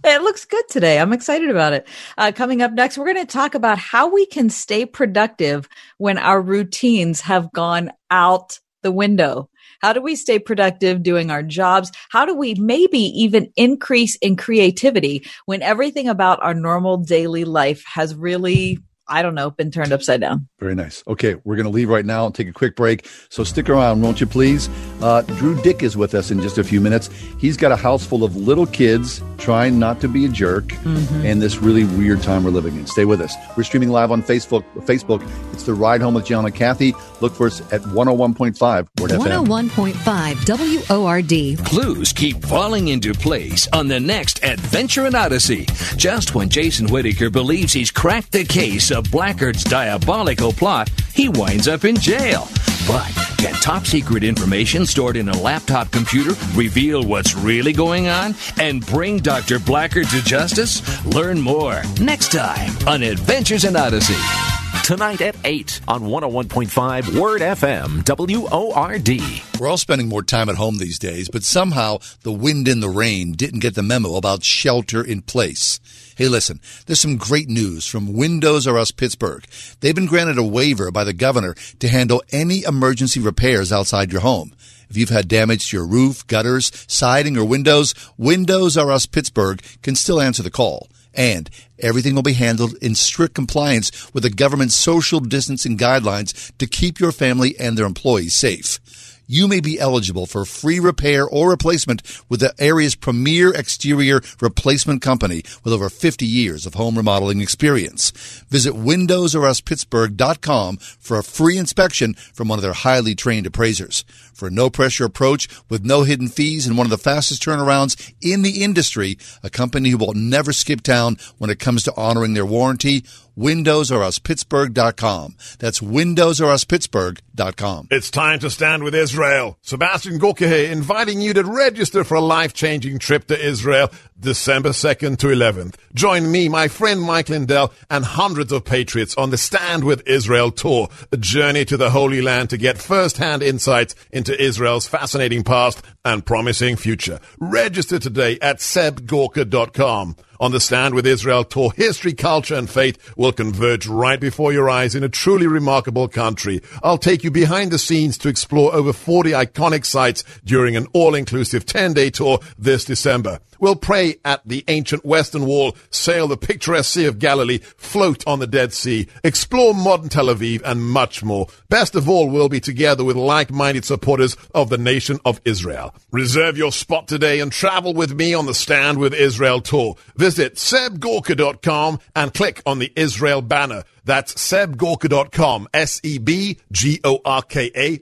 It 0.04 0.22
looks 0.22 0.44
good 0.44 0.64
today. 0.68 0.98
I'm 0.98 1.12
excited 1.12 1.50
about 1.50 1.72
it. 1.72 1.88
Uh, 2.18 2.30
coming 2.34 2.60
up 2.62 2.72
next, 2.72 2.98
we're 2.98 3.12
going 3.12 3.26
to 3.26 3.32
talk 3.32 3.54
about 3.54 3.78
how 3.78 4.12
we 4.12 4.26
can 4.26 4.50
stay 4.50 4.84
productive 4.84 5.68
when 5.98 6.18
our 6.18 6.40
routines 6.40 7.22
have 7.22 7.52
gone 7.52 7.90
out 8.10 8.60
the 8.82 8.92
window. 8.92 9.48
How 9.80 9.92
do 9.92 10.00
we 10.00 10.14
stay 10.14 10.38
productive 10.38 11.02
doing 11.02 11.30
our 11.30 11.42
jobs? 11.42 11.90
How 12.10 12.24
do 12.24 12.34
we 12.34 12.54
maybe 12.54 12.98
even 12.98 13.52
increase 13.56 14.16
in 14.16 14.36
creativity 14.36 15.26
when 15.46 15.62
everything 15.62 16.08
about 16.08 16.42
our 16.42 16.54
normal 16.54 16.98
daily 16.98 17.44
life 17.44 17.84
has 17.86 18.14
really 18.14 18.78
I 19.08 19.22
don't 19.22 19.34
know, 19.34 19.50
been 19.50 19.70
turned 19.70 19.92
upside 19.92 20.20
down. 20.20 20.48
Very 20.58 20.74
nice. 20.74 21.02
Okay, 21.06 21.36
we're 21.44 21.56
going 21.56 21.64
to 21.66 21.70
leave 21.70 21.88
right 21.88 22.04
now 22.04 22.26
and 22.26 22.34
take 22.34 22.48
a 22.48 22.52
quick 22.52 22.76
break. 22.76 23.08
So 23.28 23.44
stick 23.44 23.68
around, 23.68 24.02
won't 24.02 24.20
you 24.20 24.26
please? 24.26 24.68
Uh, 25.00 25.22
Drew 25.22 25.60
Dyck 25.62 25.82
is 25.82 25.96
with 25.96 26.14
us 26.14 26.30
in 26.30 26.40
just 26.40 26.58
a 26.58 26.64
few 26.64 26.80
minutes. 26.80 27.08
He's 27.38 27.56
got 27.56 27.72
a 27.72 27.76
house 27.76 28.04
full 28.04 28.24
of 28.24 28.36
little 28.36 28.66
kids 28.66 29.22
trying 29.38 29.78
not 29.78 30.00
to 30.00 30.08
be 30.08 30.24
a 30.24 30.28
jerk 30.28 30.64
mm-hmm. 30.64 31.24
in 31.24 31.38
this 31.38 31.58
really 31.58 31.84
weird 31.84 32.22
time 32.22 32.44
we're 32.44 32.50
living 32.50 32.76
in. 32.76 32.86
Stay 32.86 33.04
with 33.04 33.20
us. 33.20 33.34
We're 33.56 33.64
streaming 33.64 33.90
live 33.90 34.10
on 34.10 34.22
Facebook. 34.22 34.64
Facebook. 34.86 35.22
It's 35.52 35.64
the 35.64 35.74
Ride 35.74 36.00
Home 36.00 36.14
with 36.14 36.26
John 36.26 36.44
and 36.44 36.54
Kathy. 36.54 36.94
Look 37.20 37.34
for 37.34 37.46
us 37.46 37.60
at 37.72 37.82
101.5 37.82 38.88
Word 39.00 39.10
101.5 39.10 40.86
WORD. 40.88 41.64
Clues 41.66 42.12
keep 42.12 42.42
falling 42.44 42.88
into 42.88 43.12
place 43.12 43.68
on 43.72 43.88
the 43.88 44.00
next 44.00 44.42
Adventure 44.42 45.06
in 45.06 45.14
Odyssey. 45.14 45.66
Just 45.96 46.34
when 46.34 46.48
Jason 46.48 46.88
Whittaker 46.88 47.30
believes 47.30 47.72
he's 47.72 47.90
cracked 47.90 48.32
the 48.32 48.44
case 48.44 48.90
of 48.96 49.10
Blackguard's 49.10 49.62
diabolical 49.62 50.52
plot, 50.52 50.90
he 51.12 51.28
winds 51.28 51.68
up 51.68 51.84
in 51.84 51.96
jail. 51.96 52.48
But 52.88 53.06
can 53.36 53.54
top 53.54 53.86
secret 53.86 54.24
information 54.24 54.86
stored 54.86 55.16
in 55.16 55.28
a 55.28 55.36
laptop 55.36 55.90
computer 55.90 56.32
reveal 56.54 57.04
what's 57.04 57.34
really 57.34 57.72
going 57.72 58.08
on 58.08 58.34
and 58.58 58.84
bring 58.86 59.18
Dr. 59.18 59.58
Blackguard 59.58 60.10
to 60.10 60.22
justice? 60.22 61.04
Learn 61.04 61.40
more 61.40 61.82
next 62.00 62.32
time 62.32 62.70
on 62.88 63.02
Adventures 63.02 63.64
in 63.64 63.76
Odyssey. 63.76 64.55
Tonight 64.86 65.20
at 65.20 65.36
8 65.42 65.80
on 65.88 66.02
101.5 66.02 67.18
Word 67.18 67.40
FM, 67.40 68.04
WORD. 68.06 69.60
We're 69.60 69.66
all 69.66 69.78
spending 69.78 70.08
more 70.08 70.22
time 70.22 70.48
at 70.48 70.54
home 70.54 70.78
these 70.78 71.00
days, 71.00 71.28
but 71.28 71.42
somehow 71.42 71.98
the 72.22 72.30
wind 72.30 72.68
and 72.68 72.80
the 72.80 72.88
rain 72.88 73.32
didn't 73.32 73.58
get 73.58 73.74
the 73.74 73.82
memo 73.82 74.14
about 74.14 74.44
shelter 74.44 75.02
in 75.02 75.22
place. 75.22 75.80
Hey, 76.16 76.28
listen, 76.28 76.60
there's 76.86 77.00
some 77.00 77.16
great 77.16 77.48
news 77.48 77.84
from 77.84 78.12
Windows 78.12 78.68
R 78.68 78.78
Us 78.78 78.92
Pittsburgh. 78.92 79.44
They've 79.80 79.92
been 79.92 80.06
granted 80.06 80.38
a 80.38 80.44
waiver 80.44 80.92
by 80.92 81.02
the 81.02 81.12
governor 81.12 81.56
to 81.80 81.88
handle 81.88 82.22
any 82.30 82.62
emergency 82.62 83.18
repairs 83.18 83.72
outside 83.72 84.12
your 84.12 84.20
home. 84.20 84.54
If 84.88 84.96
you've 84.96 85.08
had 85.08 85.26
damage 85.26 85.70
to 85.70 85.78
your 85.78 85.86
roof, 85.88 86.24
gutters, 86.28 86.70
siding, 86.86 87.36
or 87.36 87.44
windows, 87.44 87.92
Windows 88.16 88.76
R 88.76 88.92
Us 88.92 89.06
Pittsburgh 89.06 89.60
can 89.82 89.96
still 89.96 90.20
answer 90.20 90.44
the 90.44 90.48
call. 90.48 90.86
And 91.16 91.48
everything 91.78 92.14
will 92.14 92.22
be 92.22 92.34
handled 92.34 92.74
in 92.82 92.94
strict 92.94 93.34
compliance 93.34 94.12
with 94.12 94.22
the 94.22 94.30
government's 94.30 94.74
social 94.74 95.20
distancing 95.20 95.76
guidelines 95.76 96.52
to 96.58 96.66
keep 96.66 97.00
your 97.00 97.12
family 97.12 97.58
and 97.58 97.76
their 97.76 97.86
employees 97.86 98.34
safe 98.34 98.78
you 99.26 99.48
may 99.48 99.60
be 99.60 99.80
eligible 99.80 100.26
for 100.26 100.44
free 100.44 100.78
repair 100.80 101.26
or 101.26 101.48
replacement 101.50 102.02
with 102.28 102.40
the 102.40 102.54
area's 102.58 102.94
premier 102.94 103.50
exterior 103.52 104.20
replacement 104.40 105.02
company 105.02 105.42
with 105.64 105.72
over 105.72 105.88
50 105.88 106.26
years 106.26 106.66
of 106.66 106.74
home 106.74 106.96
remodeling 106.96 107.40
experience. 107.40 108.10
Visit 108.48 108.74
WindowsRUsPittsburgh.com 108.74 110.76
for 110.76 111.18
a 111.18 111.24
free 111.24 111.58
inspection 111.58 112.14
from 112.14 112.48
one 112.48 112.58
of 112.58 112.62
their 112.62 112.72
highly 112.72 113.14
trained 113.14 113.46
appraisers. 113.46 114.04
For 114.36 114.48
a 114.48 114.50
no 114.50 114.68
pressure 114.68 115.06
approach 115.06 115.48
with 115.70 115.82
no 115.82 116.02
hidden 116.02 116.28
fees 116.28 116.66
and 116.66 116.76
one 116.76 116.86
of 116.86 116.90
the 116.90 116.98
fastest 116.98 117.42
turnarounds 117.42 118.12
in 118.20 118.42
the 118.42 118.62
industry, 118.62 119.16
a 119.42 119.48
company 119.48 119.88
who 119.88 119.96
will 119.96 120.12
never 120.12 120.52
skip 120.52 120.82
town 120.82 121.16
when 121.38 121.48
it 121.48 121.58
comes 121.58 121.84
to 121.84 121.96
honoring 121.96 122.34
their 122.34 122.44
warranty, 122.44 123.02
WindowsRUsPittsburgh.com. 123.38 125.36
That's 125.58 125.80
WindowsRUsPittsburgh.com. 125.80 127.88
It's 127.90 128.10
time 128.10 128.38
to 128.40 128.50
stand 128.50 128.82
with 128.82 128.94
Israel. 128.94 129.58
Sebastian 129.62 130.18
Gorka 130.18 130.46
here, 130.48 130.70
inviting 130.70 131.20
you 131.20 131.32
to 131.34 131.44
register 131.44 132.02
for 132.04 132.14
a 132.14 132.20
life-changing 132.20 132.98
trip 132.98 133.26
to 133.26 133.38
Israel 133.38 133.90
December 134.18 134.70
2nd 134.70 135.18
to 135.18 135.26
11th. 135.26 135.74
Join 135.94 136.32
me, 136.32 136.48
my 136.48 136.68
friend 136.68 137.02
Mike 137.02 137.28
Lindell, 137.28 137.74
and 137.90 138.06
hundreds 138.06 138.52
of 138.52 138.64
patriots 138.64 139.14
on 139.16 139.28
the 139.28 139.36
Stand 139.36 139.84
with 139.84 140.02
Israel 140.06 140.50
tour, 140.50 140.88
a 141.12 141.18
journey 141.18 141.66
to 141.66 141.76
the 141.76 141.90
Holy 141.90 142.22
Land 142.22 142.48
to 142.50 142.56
get 142.56 142.78
first-hand 142.78 143.42
insights 143.42 143.94
into 144.10 144.25
Israel's 144.34 144.86
fascinating 144.86 145.44
past 145.44 145.82
and 146.06 146.24
promising 146.24 146.76
future. 146.76 147.20
Register 147.38 147.98
today 147.98 148.38
at 148.40 148.58
sebgorka.com. 148.58 150.16
On 150.38 150.52
the 150.52 150.60
Stand 150.60 150.94
with 150.94 151.06
Israel 151.06 151.44
tour, 151.44 151.72
history, 151.72 152.12
culture, 152.12 152.54
and 152.54 152.68
faith 152.68 153.16
will 153.16 153.32
converge 153.32 153.86
right 153.86 154.20
before 154.20 154.52
your 154.52 154.68
eyes 154.68 154.94
in 154.94 155.02
a 155.02 155.08
truly 155.08 155.46
remarkable 155.46 156.08
country. 156.08 156.60
I'll 156.82 156.98
take 156.98 157.24
you 157.24 157.30
behind 157.30 157.70
the 157.70 157.78
scenes 157.78 158.18
to 158.18 158.28
explore 158.28 158.74
over 158.74 158.92
40 158.92 159.30
iconic 159.30 159.86
sites 159.86 160.24
during 160.44 160.76
an 160.76 160.88
all-inclusive 160.92 161.64
10-day 161.64 162.10
tour 162.10 162.40
this 162.58 162.84
December. 162.84 163.40
We'll 163.58 163.76
pray 163.76 164.16
at 164.26 164.46
the 164.46 164.62
ancient 164.68 165.06
Western 165.06 165.46
Wall, 165.46 165.74
sail 165.88 166.28
the 166.28 166.36
picturesque 166.36 166.92
Sea 166.92 167.06
of 167.06 167.18
Galilee, 167.18 167.60
float 167.78 168.26
on 168.26 168.38
the 168.38 168.46
Dead 168.46 168.74
Sea, 168.74 169.08
explore 169.24 169.72
modern 169.72 170.10
Tel 170.10 170.26
Aviv, 170.26 170.60
and 170.66 170.84
much 170.84 171.24
more. 171.24 171.46
Best 171.70 171.94
of 171.94 172.10
all, 172.10 172.28
we'll 172.28 172.50
be 172.50 172.60
together 172.60 173.02
with 173.02 173.16
like-minded 173.16 173.86
supporters 173.86 174.36
of 174.54 174.68
the 174.68 174.76
nation 174.76 175.18
of 175.24 175.40
Israel. 175.46 175.94
Reserve 176.12 176.56
your 176.56 176.72
spot 176.72 177.08
today 177.08 177.40
and 177.40 177.50
travel 177.52 177.92
with 177.94 178.14
me 178.14 178.34
on 178.34 178.46
the 178.46 178.54
Stand 178.54 178.98
with 178.98 179.12
Israel 179.14 179.60
tour. 179.60 179.96
Visit 180.16 180.54
sebgorka.com 180.54 181.98
and 182.14 182.32
click 182.32 182.62
on 182.66 182.78
the 182.78 182.92
Israel 182.96 183.42
banner. 183.42 183.84
That's 184.04 184.34
sebgorka.com, 184.34 185.68
S-E-B-G-O-R-K-A 185.74 186.58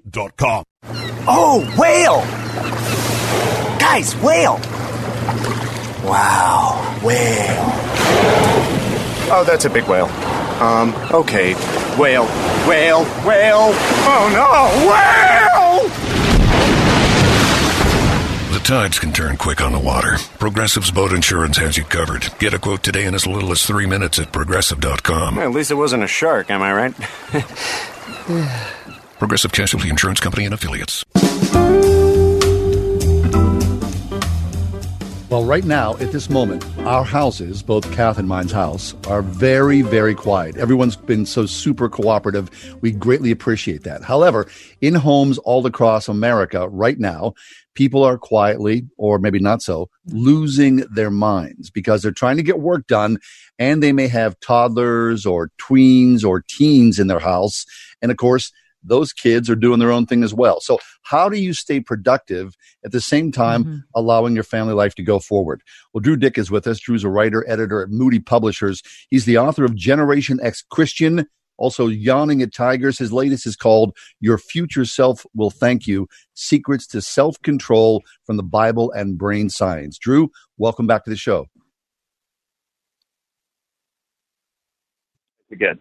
dot 0.09 0.37
com. 0.37 0.65
Oh, 1.27 1.65
whale! 1.79 2.21
Guys, 3.79 4.15
whale! 4.17 4.61
Wow, 6.05 7.01
whale. 7.03 7.65
Oh, 9.31 9.43
that's 9.47 9.65
a 9.65 9.71
big 9.71 9.85
whale. 9.85 10.07
Um, 10.61 10.95
okay. 11.11 11.55
Whale, 11.99 12.27
whale, 12.69 13.05
whale. 13.27 13.71
Oh 14.07 14.29
no, 14.35 14.69
whale! 14.91 16.14
The 18.65 18.69
tides 18.69 18.99
can 18.99 19.13
turn 19.13 19.37
quick 19.37 19.61
on 19.61 19.73
the 19.73 19.79
water. 19.79 20.17
Progressive's 20.39 20.91
boat 20.91 21.13
insurance 21.13 21.59
has 21.59 21.77
you 21.77 21.85
covered. 21.85 22.27
Get 22.39 22.55
a 22.55 22.59
quote 22.59 22.83
today 22.83 23.05
in 23.05 23.15
as 23.15 23.27
little 23.27 23.53
as 23.53 23.63
three 23.63 23.85
minutes 23.85 24.19
at 24.19 24.33
progressive.com. 24.33 25.37
Well, 25.37 25.47
at 25.47 25.55
least 25.55 25.71
it 25.71 25.75
wasn't 25.75 26.03
a 26.03 26.07
shark, 26.07 26.51
am 26.51 26.63
I 26.63 26.73
right? 26.73 26.95
Progressive 29.19 29.53
Casualty 29.53 29.91
Insurance 29.91 30.19
Company 30.19 30.47
and 30.47 30.55
Affiliates. 30.55 31.05
Well, 35.29 35.45
right 35.45 35.65
now, 35.65 35.97
at 35.97 36.13
this 36.13 36.31
moment, 36.31 36.65
our 36.87 37.05
houses, 37.05 37.63
both 37.63 37.93
Kath 37.93 38.19
and 38.19 38.29
mine's 38.29 38.53
house, 38.53 38.95
are 39.09 39.21
very, 39.21 39.83
very 39.83 40.15
quiet. 40.15 40.57
Everyone's 40.57 40.95
been 40.95 41.27
so 41.27 41.45
super 41.45 41.89
cooperative. 41.89 42.49
We 42.81 42.93
greatly 42.93 43.31
appreciate 43.31 43.83
that. 43.83 44.05
However, 44.05 44.47
in 44.81 44.95
homes 44.95 45.39
all 45.39 45.67
across 45.67 46.09
America 46.09 46.69
right 46.69 47.01
now, 47.01 47.35
people 47.75 48.03
are 48.03 48.19
quietly, 48.19 48.87
or 48.97 49.19
maybe 49.19 49.39
not 49.39 49.63
so, 49.63 49.89
losing 50.07 50.77
their 50.93 51.11
minds 51.11 51.71
because 51.71 52.03
they're 52.03 52.13
trying 52.13 52.37
to 52.37 52.43
get 52.43 52.61
work 52.61 52.87
done 52.87 53.19
and 53.59 53.83
they 53.83 53.93
may 53.93 54.09
have 54.09 54.39
toddlers 54.41 55.27
or 55.27 55.51
tweens 55.61 56.25
or 56.25 56.45
teens 56.49 56.99
in 56.99 57.07
their 57.07 57.21
house. 57.21 57.65
And 58.03 58.11
of 58.11 58.17
course, 58.17 58.53
those 58.85 59.13
kids 59.13 59.49
are 59.49 59.57
doing 59.57 59.79
their 59.79 59.91
own 59.91 60.07
thing 60.07 60.23
as 60.23 60.35
well. 60.35 60.61
So, 60.61 60.79
how 61.03 61.29
do 61.29 61.39
you 61.39 61.55
stay 61.55 61.81
productive 61.81 62.55
at 62.85 62.93
the 62.93 63.01
same 63.01 63.33
time 63.33 63.65
mm-hmm. 63.65 63.77
allowing 63.95 64.35
your 64.35 64.45
family 64.45 64.75
life 64.75 64.95
to 64.97 65.03
go 65.03 65.19
forward? 65.19 65.63
Well, 65.93 66.03
Drew 66.03 66.17
Dyck 66.17 66.39
is 66.39 66.51
with 66.51 66.67
us. 66.67 66.81
Drew's 66.81 67.05
a 67.05 67.09
writer, 67.09 67.49
editor 67.49 67.83
at 67.83 67.91
Moody 67.91 68.21
Publishers. 68.21 68.83
He's 69.09 69.25
the 69.25 69.39
author 69.39 69.65
of 69.65 69.75
Generation 69.75 70.39
ExChristian, 70.43 71.27
also 71.57 71.87
Yawning 71.89 72.43
at 72.43 72.53
Tigers. 72.53 72.99
His 72.99 73.13
latest 73.13 73.47
is 73.47 73.57
called 73.57 73.97
Your 74.21 74.39
Future 74.39 74.85
Self 74.85 75.25
Will 75.35 75.51
Thank 75.51 75.87
You 75.87 76.09
Secrets 76.35 76.87
to 76.89 77.01
Self 77.01 77.41
Control 77.43 78.03
from 78.25 78.37
the 78.37 78.43
Bible 78.43 78.91
and 78.93 79.19
Brain 79.19 79.49
Science. 79.49 79.99
Drew, 79.99 80.31
welcome 80.59 80.87
back 80.87 81.05
to 81.05 81.11
the 81.11 81.17
show. 81.17 81.47
Again. 85.51 85.79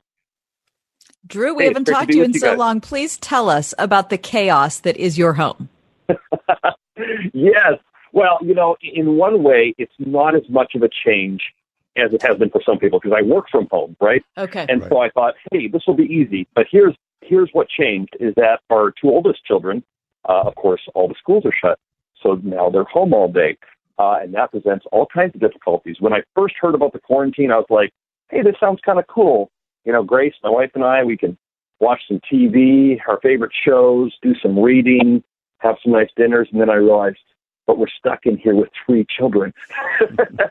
Drew, 1.26 1.56
we 1.56 1.64
hey, 1.64 1.70
haven't 1.70 1.86
talked 1.86 2.12
to 2.12 2.18
you 2.18 2.24
in 2.24 2.34
so 2.34 2.54
long. 2.54 2.82
Please 2.82 3.18
tell 3.18 3.50
us 3.50 3.74
about 3.80 4.10
the 4.10 4.18
chaos 4.18 4.80
that 4.82 4.98
is 4.98 5.18
your 5.18 5.34
home. 5.34 5.70
yes. 7.34 7.74
Well, 8.12 8.38
you 8.42 8.54
know, 8.54 8.76
in 8.82 9.16
one 9.18 9.42
way, 9.42 9.74
it's 9.78 9.94
not 9.98 10.36
as 10.36 10.44
much 10.50 10.76
of 10.76 10.84
a 10.84 10.90
change 11.06 11.42
as 11.98 12.14
it 12.14 12.22
has 12.24 12.38
been 12.38 12.50
for 12.50 12.62
some 12.66 12.80
people 12.80 13.00
because 13.00 13.16
I 13.18 13.22
work 13.22 13.46
from 13.52 13.68
home, 13.72 13.96
right? 14.02 14.24
Okay. 14.38 14.66
And 14.68 14.82
right. 14.82 14.90
so 14.90 14.98
I 15.00 15.10
thought, 15.10 15.36
hey, 15.52 15.68
this 15.68 15.84
will 15.88 15.96
be 15.96 16.06
easy. 16.06 16.48
But 16.56 16.66
here's 16.72 16.96
here's 17.22 17.50
what 17.54 17.70
changed 17.70 18.16
is 18.20 18.34
that 18.36 18.60
our 18.70 18.92
two 18.92 19.10
oldest 19.10 19.46
children, 19.46 19.84
uh, 20.28 20.44
of 20.46 20.56
course, 20.56 20.82
all 20.96 21.08
the 21.08 21.16
schools 21.20 21.46
are 21.46 21.54
shut, 21.54 21.80
so 22.22 22.40
now 22.44 22.70
they're 22.70 22.84
home 22.84 23.14
all 23.14 23.32
day. 23.32 23.58
uh, 24.00 24.18
and 24.22 24.34
that 24.34 24.52
presents 24.52 24.86
all 24.92 25.08
kinds 25.14 25.36
of 25.36 25.42
difficulties. 25.42 25.98
When 26.00 26.14
I 26.14 26.22
first 26.36 26.56
heard 26.60 26.76
about 26.76 26.94
the 26.94 27.00
quarantine, 27.00 27.52
I 27.52 27.58
was 27.58 27.68
like, 27.70 27.92
"Hey, 28.30 28.42
this 28.42 28.56
sounds 28.60 28.80
kind 28.86 29.00
of 29.00 29.08
cool." 29.08 29.52
You 29.86 29.94
know, 29.94 30.04
Grace, 30.04 30.34
my 30.44 30.50
wife, 30.50 30.72
and 30.76 30.84
I, 30.84 31.04
we 31.04 31.18
can 31.18 31.38
watch 31.80 32.02
some 32.08 32.20
TV, 32.32 32.98
our 33.08 33.20
favorite 33.22 33.52
shows, 33.66 34.14
do 34.22 34.34
some 34.42 34.58
reading, 34.58 35.24
have 35.60 35.76
some 35.84 35.92
nice 35.92 36.10
dinners, 36.16 36.48
and 36.52 36.60
then 36.62 36.70
I 36.70 36.76
realized, 36.76 37.20
but 37.66 37.78
we're 37.78 37.88
stuck 37.88 38.26
in 38.26 38.38
here 38.38 38.56
with 38.56 38.70
three 38.86 39.06
children. 39.18 39.54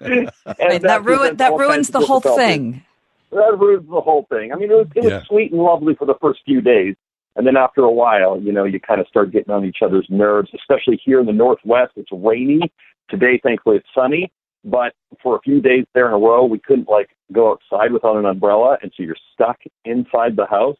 And 0.00 0.28
Right, 0.58 0.82
that 0.82 1.04
ruin 1.04 1.36
that 1.36 1.52
ruins 1.52 1.90
the 1.90 2.00
whole 2.00 2.20
thing. 2.20 2.82
That 3.30 3.58
ruins 3.58 3.88
the 3.88 4.00
whole 4.00 4.26
thing. 4.28 4.52
I 4.52 4.56
mean, 4.56 4.70
it 4.70 4.74
was, 4.74 4.86
it 4.94 5.02
was 5.02 5.12
Yeah. 5.12 5.24
sweet 5.24 5.52
and 5.52 5.60
lovely 5.60 5.94
for 5.94 6.04
the 6.04 6.14
first 6.20 6.40
few 6.44 6.60
days. 6.60 6.96
And 7.34 7.46
then 7.46 7.56
after 7.56 7.82
a 7.82 7.90
while, 7.90 8.38
you 8.40 8.52
know, 8.52 8.64
you 8.64 8.78
kind 8.78 9.00
of 9.00 9.08
start 9.08 9.30
getting 9.32 9.52
on 9.54 9.64
each 9.64 9.78
other's 9.82 10.06
nerves, 10.10 10.50
especially 10.54 11.00
here 11.02 11.18
in 11.18 11.26
the 11.26 11.32
Northwest. 11.32 11.92
It's 11.96 12.10
rainy. 12.12 12.70
Today, 13.08 13.40
thankfully, 13.42 13.76
it's 13.76 13.88
sunny. 13.94 14.30
But 14.64 14.92
for 15.22 15.36
a 15.36 15.40
few 15.40 15.60
days 15.60 15.84
there 15.94 16.06
in 16.06 16.12
a 16.12 16.18
row, 16.18 16.44
we 16.44 16.58
couldn't 16.58 16.88
like 16.88 17.08
go 17.32 17.50
outside 17.52 17.92
without 17.92 18.16
an 18.16 18.26
umbrella. 18.26 18.76
And 18.82 18.92
so 18.96 19.02
you're 19.02 19.16
stuck 19.32 19.58
inside 19.84 20.36
the 20.36 20.46
house. 20.46 20.76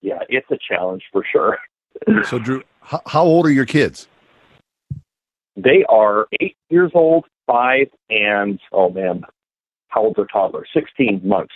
Yeah, 0.00 0.18
it's 0.28 0.50
a 0.50 0.58
challenge 0.68 1.04
for 1.12 1.24
sure. 1.30 1.58
So, 2.24 2.38
Drew, 2.38 2.62
how, 2.80 3.00
how 3.06 3.22
old 3.22 3.46
are 3.46 3.50
your 3.50 3.66
kids? 3.66 4.08
They 5.56 5.84
are 5.88 6.28
eight 6.40 6.56
years 6.70 6.92
old, 6.94 7.26
five, 7.46 7.88
and 8.10 8.58
oh 8.72 8.90
man, 8.90 9.24
how 9.88 10.04
old's 10.04 10.16
their 10.16 10.26
toddler? 10.26 10.64
16 10.72 11.20
months. 11.24 11.52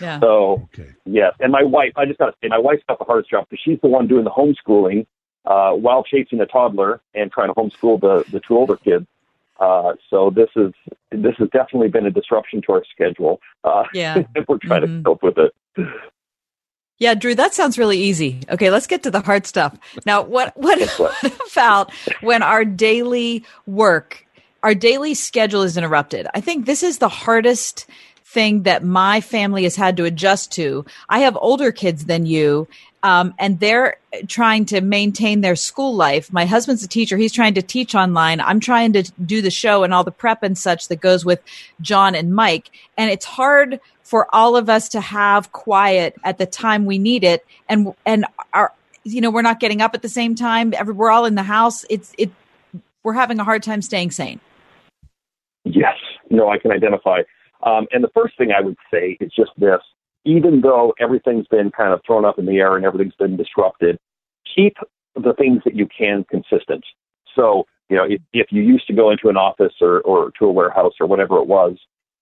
Yeah. 0.00 0.20
So, 0.20 0.68
yes. 1.06 1.32
And 1.40 1.52
my 1.52 1.62
wife, 1.62 1.92
I 1.96 2.04
just 2.04 2.18
got 2.18 2.26
to 2.26 2.32
say, 2.42 2.48
my 2.48 2.58
wife's 2.58 2.82
got 2.88 2.98
the 2.98 3.04
hardest 3.04 3.30
job 3.30 3.46
because 3.48 3.62
she's 3.64 3.78
the 3.80 3.88
one 3.88 4.08
doing 4.08 4.24
the 4.24 4.30
homeschooling 4.30 5.06
uh, 5.46 5.72
while 5.72 6.04
chasing 6.04 6.40
a 6.40 6.46
toddler 6.46 7.00
and 7.14 7.30
trying 7.32 7.48
to 7.48 7.54
homeschool 7.54 8.00
the, 8.00 8.24
the 8.30 8.40
two 8.46 8.56
older 8.56 8.76
kids. 8.76 9.06
Uh, 9.58 9.92
so 10.08 10.30
this 10.30 10.48
is 10.56 10.72
this 11.10 11.34
has 11.38 11.48
definitely 11.50 11.88
been 11.88 12.06
a 12.06 12.10
disruption 12.10 12.62
to 12.62 12.72
our 12.72 12.84
schedule. 12.92 13.40
Uh, 13.64 13.84
Yeah. 13.94 14.14
Mm-hmm. 14.34 14.42
we're 14.48 14.58
trying 14.58 14.82
to 14.82 15.02
cope 15.02 15.22
with 15.22 15.38
it. 15.38 15.54
Yeah, 17.00 17.14
Drew, 17.14 17.34
that 17.34 17.54
sounds 17.54 17.78
really 17.78 17.98
easy. 17.98 18.40
Okay, 18.50 18.70
let's 18.70 18.86
get 18.86 19.02
to 19.04 19.10
the 19.10 19.20
hard 19.20 19.46
stuff. 19.46 19.76
Now, 20.04 20.22
what 20.22 20.52
what 20.56 20.78
about 21.52 21.92
when 22.20 22.42
our 22.42 22.64
daily 22.64 23.42
work, 23.66 24.26
our 24.62 24.74
daily 24.74 25.14
schedule 25.14 25.62
is 25.62 25.78
interrupted? 25.78 26.28
I 26.34 26.42
think 26.42 26.66
this 26.66 26.82
is 26.82 26.98
the 26.98 27.08
hardest 27.08 27.86
thing 28.22 28.62
that 28.62 28.84
my 28.84 29.20
family 29.22 29.64
has 29.64 29.76
had 29.76 29.96
to 29.96 30.04
adjust 30.04 30.52
to. 30.52 30.84
I 31.08 31.20
have 31.20 31.36
older 31.40 31.72
kids 31.72 32.04
than 32.04 32.26
you, 32.26 32.68
um, 33.02 33.34
and 33.38 33.60
they're 33.60 33.96
trying 34.26 34.66
to 34.66 34.80
maintain 34.80 35.40
their 35.40 35.56
school 35.56 35.94
life. 35.94 36.32
My 36.32 36.44
husband's 36.44 36.82
a 36.82 36.88
teacher; 36.88 37.16
he's 37.16 37.32
trying 37.32 37.54
to 37.54 37.62
teach 37.62 37.94
online. 37.94 38.40
I'm 38.40 38.60
trying 38.60 38.92
to 38.94 39.02
do 39.24 39.42
the 39.42 39.50
show 39.50 39.84
and 39.84 39.94
all 39.94 40.04
the 40.04 40.10
prep 40.10 40.42
and 40.42 40.56
such 40.56 40.88
that 40.88 41.00
goes 41.00 41.24
with 41.24 41.40
John 41.80 42.14
and 42.14 42.34
Mike, 42.34 42.70
and 42.96 43.10
it's 43.10 43.24
hard 43.24 43.80
for 44.02 44.26
all 44.34 44.56
of 44.56 44.68
us 44.68 44.88
to 44.90 45.00
have 45.00 45.52
quiet 45.52 46.16
at 46.24 46.38
the 46.38 46.46
time 46.46 46.84
we 46.84 46.98
need 46.98 47.24
it. 47.24 47.46
And 47.68 47.94
and 48.04 48.26
our 48.52 48.72
you 49.04 49.20
know 49.20 49.30
we're 49.30 49.42
not 49.42 49.60
getting 49.60 49.80
up 49.80 49.94
at 49.94 50.02
the 50.02 50.08
same 50.08 50.34
time. 50.34 50.74
We're 50.84 51.10
all 51.10 51.24
in 51.24 51.36
the 51.36 51.42
house. 51.42 51.84
It's 51.88 52.12
it 52.18 52.30
we're 53.02 53.14
having 53.14 53.38
a 53.38 53.44
hard 53.44 53.62
time 53.62 53.82
staying 53.82 54.10
sane. 54.10 54.40
Yes, 55.64 55.96
no, 56.30 56.48
I 56.48 56.58
can 56.58 56.72
identify. 56.72 57.20
Um, 57.62 57.86
and 57.92 58.02
the 58.02 58.10
first 58.14 58.36
thing 58.36 58.50
I 58.52 58.60
would 58.60 58.76
say 58.92 59.16
is 59.20 59.32
just 59.34 59.50
this: 59.56 59.80
even 60.24 60.60
though 60.60 60.94
everything's 61.00 61.46
been 61.46 61.70
kind 61.70 61.92
of 61.92 62.00
thrown 62.06 62.24
up 62.24 62.38
in 62.38 62.46
the 62.46 62.58
air 62.58 62.76
and 62.76 62.84
everything's 62.84 63.14
been 63.14 63.36
disrupted, 63.36 63.98
keep 64.54 64.76
the 65.14 65.32
things 65.34 65.62
that 65.64 65.74
you 65.74 65.86
can 65.86 66.24
consistent. 66.24 66.84
So, 67.34 67.64
you 67.88 67.96
know, 67.96 68.04
if, 68.04 68.20
if 68.32 68.48
you 68.50 68.62
used 68.62 68.86
to 68.86 68.92
go 68.92 69.10
into 69.10 69.28
an 69.28 69.36
office 69.36 69.74
or, 69.80 70.00
or 70.02 70.30
to 70.38 70.46
a 70.46 70.52
warehouse 70.52 70.92
or 71.00 71.06
whatever 71.06 71.38
it 71.38 71.46
was, 71.46 71.76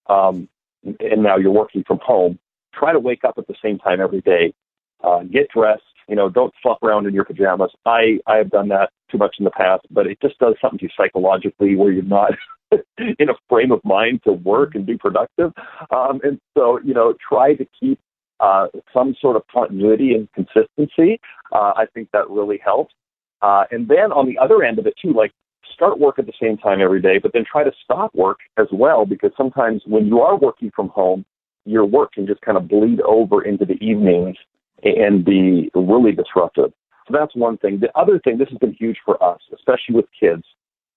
um, 0.08 0.48
and 0.84 1.22
now 1.22 1.36
you're 1.36 1.50
working 1.50 1.84
from 1.86 1.98
home, 2.02 2.38
try 2.72 2.92
to 2.92 3.00
wake 3.00 3.24
up 3.24 3.34
at 3.36 3.46
the 3.46 3.54
same 3.62 3.78
time 3.78 4.00
every 4.00 4.20
day. 4.20 4.54
Uh, 5.02 5.22
get 5.24 5.48
dressed. 5.50 5.82
You 6.08 6.16
know, 6.16 6.30
don't 6.30 6.54
flop 6.62 6.82
around 6.82 7.06
in 7.06 7.14
your 7.14 7.24
pajamas. 7.24 7.70
I 7.84 8.18
I 8.26 8.36
have 8.36 8.50
done 8.50 8.68
that 8.68 8.90
too 9.10 9.18
much 9.18 9.36
in 9.38 9.44
the 9.44 9.50
past, 9.50 9.82
but 9.90 10.06
it 10.06 10.18
just 10.22 10.38
does 10.38 10.54
something 10.60 10.78
to 10.78 10.84
you 10.86 10.90
psychologically 10.96 11.76
where 11.76 11.92
you're 11.92 12.02
not 12.02 12.32
in 12.98 13.28
a 13.28 13.34
frame 13.48 13.72
of 13.72 13.80
mind 13.84 14.22
to 14.24 14.32
work 14.32 14.74
and 14.74 14.86
be 14.86 14.96
productive. 14.96 15.52
Um, 15.90 16.20
and 16.22 16.40
so, 16.56 16.78
you 16.84 16.94
know, 16.94 17.14
try 17.26 17.54
to 17.54 17.66
keep 17.78 17.98
uh, 18.40 18.68
some 18.92 19.14
sort 19.20 19.36
of 19.36 19.42
continuity 19.52 20.14
and 20.14 20.28
consistency. 20.32 21.20
Uh, 21.52 21.72
I 21.76 21.86
think 21.92 22.10
that 22.12 22.28
really 22.30 22.60
helps. 22.62 22.94
Uh, 23.42 23.64
and 23.70 23.88
then 23.88 24.12
on 24.12 24.26
the 24.26 24.38
other 24.38 24.62
end 24.62 24.78
of 24.78 24.86
it 24.86 24.94
too, 25.00 25.12
like 25.12 25.32
start 25.72 25.98
work 25.98 26.18
at 26.18 26.26
the 26.26 26.32
same 26.40 26.56
time 26.56 26.80
every 26.80 27.00
day, 27.00 27.18
but 27.18 27.32
then 27.32 27.44
try 27.50 27.62
to 27.62 27.72
stop 27.84 28.14
work 28.14 28.38
as 28.58 28.66
well, 28.72 29.06
because 29.06 29.30
sometimes 29.36 29.82
when 29.86 30.06
you 30.06 30.20
are 30.20 30.36
working 30.36 30.70
from 30.74 30.88
home, 30.88 31.24
your 31.64 31.84
work 31.84 32.12
can 32.12 32.26
just 32.26 32.40
kind 32.40 32.56
of 32.56 32.68
bleed 32.68 33.00
over 33.02 33.42
into 33.42 33.64
the 33.64 33.74
evenings 33.74 34.36
and 34.82 35.24
be 35.24 35.70
really 35.74 36.12
disruptive. 36.12 36.72
So 37.06 37.14
that's 37.16 37.34
one 37.34 37.58
thing. 37.58 37.80
The 37.80 37.96
other 37.98 38.20
thing, 38.22 38.38
this 38.38 38.48
has 38.48 38.58
been 38.58 38.72
huge 38.72 38.98
for 39.04 39.22
us, 39.22 39.40
especially 39.52 39.94
with 39.94 40.06
kids 40.18 40.44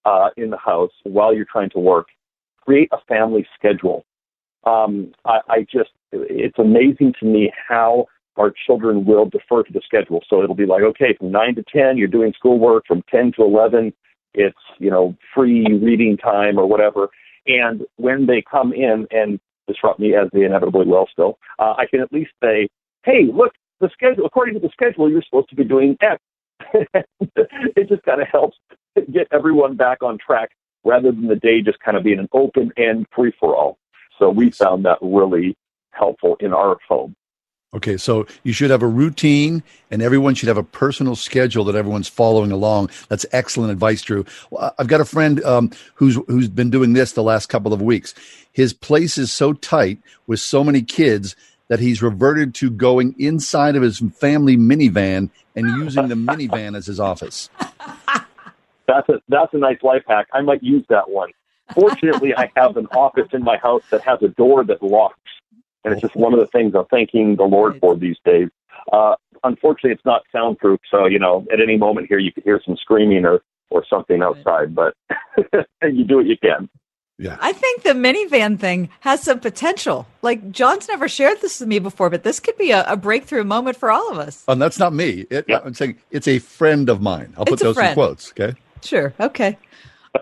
uh, 0.06 0.30
in 0.38 0.50
the 0.50 0.58
house 0.58 0.92
while 1.04 1.34
you're 1.34 1.46
trying 1.52 1.70
to 1.72 1.80
work. 1.80 2.08
Create 2.66 2.90
a 2.92 2.98
family 3.08 3.46
schedule. 3.58 4.06
Um, 4.64 5.14
I, 5.26 5.40
I 5.50 5.60
just, 5.62 5.90
it's 6.12 6.60
amazing 6.60 7.14
to 7.20 7.26
me 7.26 7.52
how 7.68 8.06
our 8.38 8.54
children 8.66 9.06
will 9.06 9.26
defer 9.26 9.64
to 9.64 9.74
the 9.74 9.82
schedule. 9.84 10.22
So 10.30 10.44
it'll 10.44 10.56
be 10.56 10.66
like, 10.66 10.84
okay, 10.84 11.16
from 11.18 11.32
9 11.32 11.56
to 11.56 11.64
10, 11.64 11.98
you're 11.98 12.08
doing 12.08 12.34
schoolwork. 12.36 12.86
From 12.88 13.04
10 13.10 13.34
to 13.38 13.44
11, 13.44 13.94
it's, 14.34 14.58
you 14.80 14.90
know, 14.90 15.16
free 15.34 15.66
reading 15.82 16.18
time 16.18 16.58
or 16.58 16.68
whatever. 16.68 17.10
And 17.48 17.82
when 17.98 18.28
they 18.28 18.44
come 18.50 18.72
in 18.74 19.08
and 19.12 19.40
disrupt 19.68 20.00
me, 20.00 20.16
as 20.16 20.30
they 20.32 20.44
inevitably 20.44 20.86
will 20.86 21.08
still, 21.12 21.40
uh, 21.60 21.74
I 21.78 21.86
can 21.90 22.02
at 22.02 22.14
least 22.14 22.32
say, 22.42 22.70
hey, 23.04 23.26
look, 23.34 23.54
the 23.80 23.90
schedule, 23.92 24.26
according 24.26 24.54
to 24.54 24.60
the 24.60 24.70
schedule, 24.72 25.10
you're 25.10 25.24
supposed 25.24 25.50
to 25.50 25.56
be 25.56 25.64
doing 25.64 25.98
X. 26.02 26.22
it 27.76 27.89
just 27.89 28.04
kind 28.04 28.21
of 28.21 28.28
helps 28.28 28.58
get 29.12 29.28
everyone 29.32 29.76
back 29.76 30.04
on 30.04 30.17
track 30.17 30.52
rather 30.84 31.12
than 31.12 31.28
the 31.28 31.36
day 31.36 31.62
just 31.62 31.80
kind 31.80 31.97
of 31.97 32.04
being 32.04 32.19
an 32.19 32.30
open 32.34 32.71
end 32.78 33.06
free 33.15 33.34
for 33.39 33.56
all. 33.56 33.78
So 34.19 34.30
we 34.30 34.52
found 34.52 34.86
that 34.86 34.97
really 35.02 35.56
helpful 35.91 36.38
in 36.39 36.54
our 36.54 36.78
home. 36.88 37.15
Okay, 37.74 37.95
so 37.95 38.28
you 38.43 38.52
should 38.52 38.69
have 38.69 38.84
a 38.84 38.88
routine, 38.88 39.63
and 39.89 40.02
everyone 40.02 40.36
should 40.36 40.50
have 40.50 40.58
a 40.58 40.63
personal 40.63 41.15
schedule 41.15 41.63
that 41.65 41.76
everyone's 41.76 42.10
following 42.10 42.52
along. 42.52 42.89
That's 43.08 43.26
excellent 43.32 43.71
advice, 43.71 44.02
Drew. 44.02 44.26
I've 44.78 44.88
got 44.88 45.00
a 45.00 45.06
friend 45.06 45.41
um, 45.45 45.71
who's 45.95 46.19
who's 46.28 46.50
been 46.50 46.69
doing 46.69 46.91
this 46.91 47.13
the 47.13 47.24
last 47.24 47.47
couple 47.47 47.71
of 47.71 47.82
weeks. 47.82 48.13
His 48.52 48.74
place 48.74 49.17
is 49.17 49.32
so 49.32 49.54
tight 49.54 50.00
with 50.28 50.41
so 50.41 50.65
many 50.65 50.82
kids 50.82 51.38
that 51.69 51.80
he's 51.80 52.02
reverted 52.02 52.54
to 52.56 52.69
going 52.69 53.15
inside 53.17 53.78
of 53.78 53.84
his 53.84 54.00
family 54.15 54.58
minivan 54.58 55.30
and 55.56 55.68
using 55.78 56.08
the 56.08 56.16
minivan 56.16 56.76
as 56.76 56.86
his 56.86 57.00
office. 57.00 57.50
That's 58.88 59.08
a 59.10 59.22
that's 59.30 59.54
a 59.54 59.58
nice 59.58 59.82
life 59.84 60.04
hack. 60.08 60.28
I 60.34 60.42
might 60.42 60.62
use 60.64 60.86
that 60.90 61.10
one. 61.10 61.30
Fortunately, 61.74 62.36
I 62.36 62.52
have 62.58 62.76
an 62.76 62.88
office 62.88 63.30
in 63.32 63.44
my 63.44 63.58
house 63.58 63.84
that 63.90 64.02
has 64.02 64.22
a 64.22 64.28
door 64.30 64.64
that 64.66 64.84
locks, 64.84 65.16
and 65.86 65.94
it's 65.94 66.02
just 66.02 66.16
one 66.16 66.34
of 66.34 66.40
the 66.40 66.48
things 66.48 66.74
I'm 66.76 66.86
thanking 66.86 67.38
the 67.38 67.44
Lord 67.44 67.80
for 67.80 67.96
these 67.96 68.18
days. 68.26 68.50
Uh, 68.92 69.16
unfortunately, 69.44 69.92
it's 69.92 70.06
not 70.06 70.24
soundproof, 70.32 70.82
so 70.90 71.06
you 71.06 71.20
know 71.20 71.46
at 71.54 71.62
any 71.62 71.78
moment 71.78 72.08
here 72.08 72.20
you 72.20 72.34
could 72.34 72.44
hear 72.44 72.62
some 72.66 72.76
screaming 72.76 73.26
or 73.26 73.42
or 73.70 73.86
something 73.90 74.22
outside. 74.22 74.76
But 74.76 74.96
you 75.84 76.04
do 76.04 76.18
what 76.18 76.26
you 76.26 76.38
can. 76.38 76.70
Yeah. 77.21 77.38
I 77.39 77.53
think 77.53 77.84
the 77.84 77.91
minivan 77.91 78.60
thing 78.60 78.89
has 79.01 79.21
some 79.21 79.39
potential. 79.39 80.07
Like 80.23 80.51
John's 80.51 80.88
never 80.88 81.07
shared 81.07 81.39
this 81.41 81.60
with 81.60 81.69
me 81.69 81.77
before, 81.77 82.10
but 82.10 82.23
this 82.23 82.39
could 82.39 82.57
be 82.57 82.71
a, 82.71 82.84
a 82.86 82.97
breakthrough 82.97 83.43
moment 83.43 83.77
for 83.77 83.91
all 83.91 84.12
of 84.12 84.17
us. 84.17 84.43
And 84.47 84.60
that's 84.60 84.79
not 84.79 84.91
me. 84.91 85.27
It, 85.29 85.45
I'm 85.49 85.75
saying 85.75 85.97
it's 86.10 86.27
a 86.27 86.39
friend 86.39 86.89
of 86.89 86.99
mine. 87.01 87.34
I'll 87.38 87.45
put 87.45 87.53
It's 87.53 87.62
a 87.62 87.65
those 87.65 87.77
in 87.77 87.93
quotes. 87.93 88.31
Okay. 88.31 88.55
Sure. 88.84 89.13
Okay. 89.19 89.57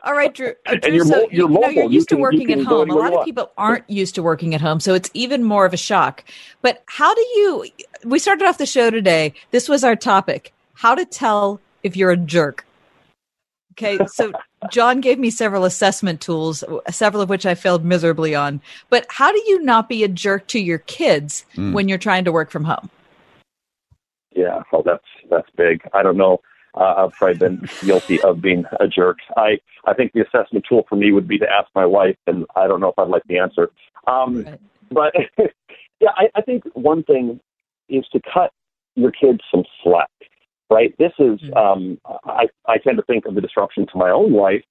All 0.04 0.14
right, 0.14 0.34
Drew. 0.34 0.50
Uh, 0.68 0.74
And 0.74 0.82
Drew 0.82 0.94
you're 0.94 1.06
so 1.06 1.12
mo- 1.12 1.28
you're 1.32 1.32
you, 1.32 1.38
know, 1.38 1.62
you're 1.62 1.68
mobile. 1.68 1.84
You 1.84 1.90
used 1.90 2.10
can- 2.10 2.18
to 2.18 2.22
working 2.22 2.52
at 2.52 2.60
home. 2.60 2.90
A 2.90 2.96
lot 2.96 3.14
of 3.14 3.26
people 3.26 3.52
aren't 3.58 3.90
used 3.90 4.16
to 4.16 4.22
working 4.24 4.54
at 4.54 4.62
home, 4.62 4.80
so 4.82 4.94
it's 4.94 5.10
even 5.14 5.44
more 5.44 5.66
of 5.66 5.74
a 5.74 5.78
shock. 5.78 6.24
But 6.62 6.84
how 6.86 7.16
do 7.16 7.22
you? 7.22 7.66
We 8.04 8.20
started 8.20 8.46
off 8.46 8.58
the 8.58 8.66
show 8.66 8.90
today. 8.92 9.34
This 9.52 9.68
was 9.70 9.84
our 9.84 9.96
topic: 9.96 10.54
how 10.74 10.94
to 10.96 11.06
tell 11.06 11.60
if 11.82 11.96
you're 11.96 12.12
a 12.12 12.18
jerk. 12.18 12.66
Okay, 13.82 13.98
so 14.08 14.34
John 14.72 15.00
gave 15.00 15.20
me 15.20 15.30
several 15.30 15.64
assessment 15.64 16.20
tools, 16.20 16.66
several 16.90 17.22
of 17.22 17.30
which 17.30 17.46
I 17.46 17.56
failed 17.56 17.86
miserably 17.86 18.36
on. 18.36 18.60
But 18.90 19.06
how 19.10 19.32
do 19.32 19.42
you 19.48 19.62
not 19.64 19.88
be 19.88 20.04
a 20.04 20.10
jerk 20.10 20.48
to 20.48 20.60
your 20.60 20.80
kids 20.80 21.46
Mm. 21.56 21.72
when 21.74 21.88
you're 21.88 21.98
trying 21.98 22.26
to 22.26 22.32
work 22.32 22.52
from 22.52 22.66
home? 22.66 22.90
Yeah, 24.36 24.64
well, 24.72 24.84
that's 24.84 25.06
that's 25.30 25.50
big. 25.56 25.82
I 25.94 26.04
don't 26.04 26.18
know. 26.18 26.42
Uh, 26.76 26.94
I've 26.98 27.14
probably 27.14 27.38
been 27.38 27.68
guilty 27.86 28.22
of 28.22 28.42
being 28.42 28.66
a 28.82 28.88
jerk. 28.88 29.18
I 29.38 29.60
I 29.86 29.94
think 29.94 30.12
the 30.12 30.22
assessment 30.28 30.66
tool 30.68 30.86
for 30.90 30.98
me 30.98 31.12
would 31.14 31.28
be 31.28 31.40
to 31.40 31.50
ask 31.50 31.68
my 31.74 31.86
wife, 31.86 32.18
and 32.28 32.46
I 32.56 32.68
don't 32.68 32.82
know 32.82 32.90
if 32.90 33.00
I'd 33.00 33.08
like 33.08 33.24
the 33.28 33.40
answer. 33.40 33.72
Um, 34.08 34.46
But 34.92 35.14
yeah, 36.00 36.12
I, 36.18 36.30
I 36.36 36.42
think 36.42 36.64
one 36.74 37.04
thing 37.04 37.40
is 37.88 38.06
to 38.12 38.20
cut 38.34 38.52
your 38.96 39.12
kids 39.12 39.40
some 39.52 39.64
slack. 39.84 40.10
Right. 40.72 40.96
This 41.00 41.14
is 41.20 41.40
um, 41.56 42.00
I 42.26 42.48
I 42.68 42.78
tend 42.80 42.98
to 42.98 43.04
think 43.04 43.26
of 43.26 43.36
the 43.36 43.42
disruption 43.42 43.88
to 43.88 43.98
my 43.98 44.12
own 44.12 44.34
life 44.34 44.64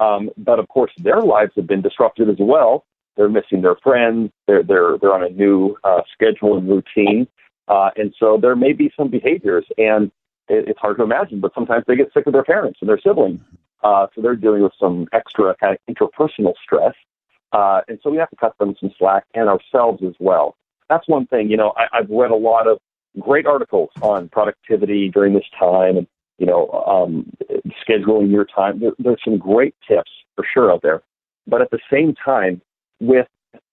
Um, 0.00 0.30
but 0.38 0.60
of 0.60 0.68
course, 0.68 0.92
their 0.98 1.22
lives 1.22 1.52
have 1.56 1.68
been 1.68 1.82
disrupted 1.82 2.30
as 2.30 2.36
well. 2.40 2.86
They're 3.16 3.30
missing 3.30 3.62
their 3.62 3.76
friends. 3.76 4.32
They're 4.48 4.64
they're 4.64 4.98
they're 4.98 5.14
on 5.14 5.24
a 5.24 5.30
new 5.30 5.76
uh, 5.84 6.02
schedule 6.12 6.58
and 6.58 6.68
routine, 6.68 7.28
uh, 7.68 7.90
and 7.96 8.14
so 8.20 8.38
there 8.40 8.56
may 8.56 8.74
be 8.74 8.92
some 8.96 9.08
behaviors, 9.08 9.66
and 9.78 10.12
it, 10.48 10.68
it's 10.68 10.80
hard 10.80 10.98
to 10.98 11.04
imagine. 11.04 11.40
But 11.40 11.54
sometimes 11.54 11.84
they 11.88 11.96
get 11.96 12.12
sick 12.14 12.26
of 12.28 12.34
their 12.34 12.44
parents 12.44 12.80
and 12.82 12.90
their 12.90 13.00
siblings, 13.00 13.40
uh, 13.84 14.08
so 14.14 14.22
they're 14.22 14.36
dealing 14.36 14.62
with 14.62 14.74
some 14.80 15.08
extra 15.14 15.56
kind 15.62 15.78
of 15.78 15.94
interpersonal 15.96 16.54
stress, 16.62 16.94
uh, 17.52 17.82
and 17.88 18.00
so 18.02 18.10
we 18.10 18.18
have 18.18 18.30
to 18.30 18.36
cut 18.36 18.58
them 18.58 18.76
some 18.80 18.92
slack 18.98 19.24
and 19.34 19.48
ourselves 19.48 20.02
as 20.06 20.14
well. 20.20 20.56
That's 20.90 21.08
one 21.08 21.26
thing. 21.28 21.50
You 21.50 21.56
know, 21.56 21.72
I, 21.76 21.86
I've 21.98 22.10
read 22.10 22.32
a 22.32 22.36
lot 22.36 22.66
of 22.68 22.78
great 23.20 23.46
articles 23.46 23.90
on 24.02 24.28
productivity 24.28 25.08
during 25.08 25.34
this 25.34 25.44
time, 25.58 25.96
and 25.96 26.06
you 26.38 26.46
know, 26.46 26.70
um, 26.86 27.30
scheduling 27.86 28.30
your 28.30 28.44
time. 28.44 28.80
There, 28.80 28.92
there's 28.98 29.20
some 29.24 29.38
great 29.38 29.74
tips 29.88 30.10
for 30.34 30.44
sure 30.52 30.72
out 30.72 30.82
there, 30.82 31.02
but 31.46 31.62
at 31.62 31.70
the 31.70 31.78
same 31.92 32.14
time, 32.14 32.60
with 33.00 33.26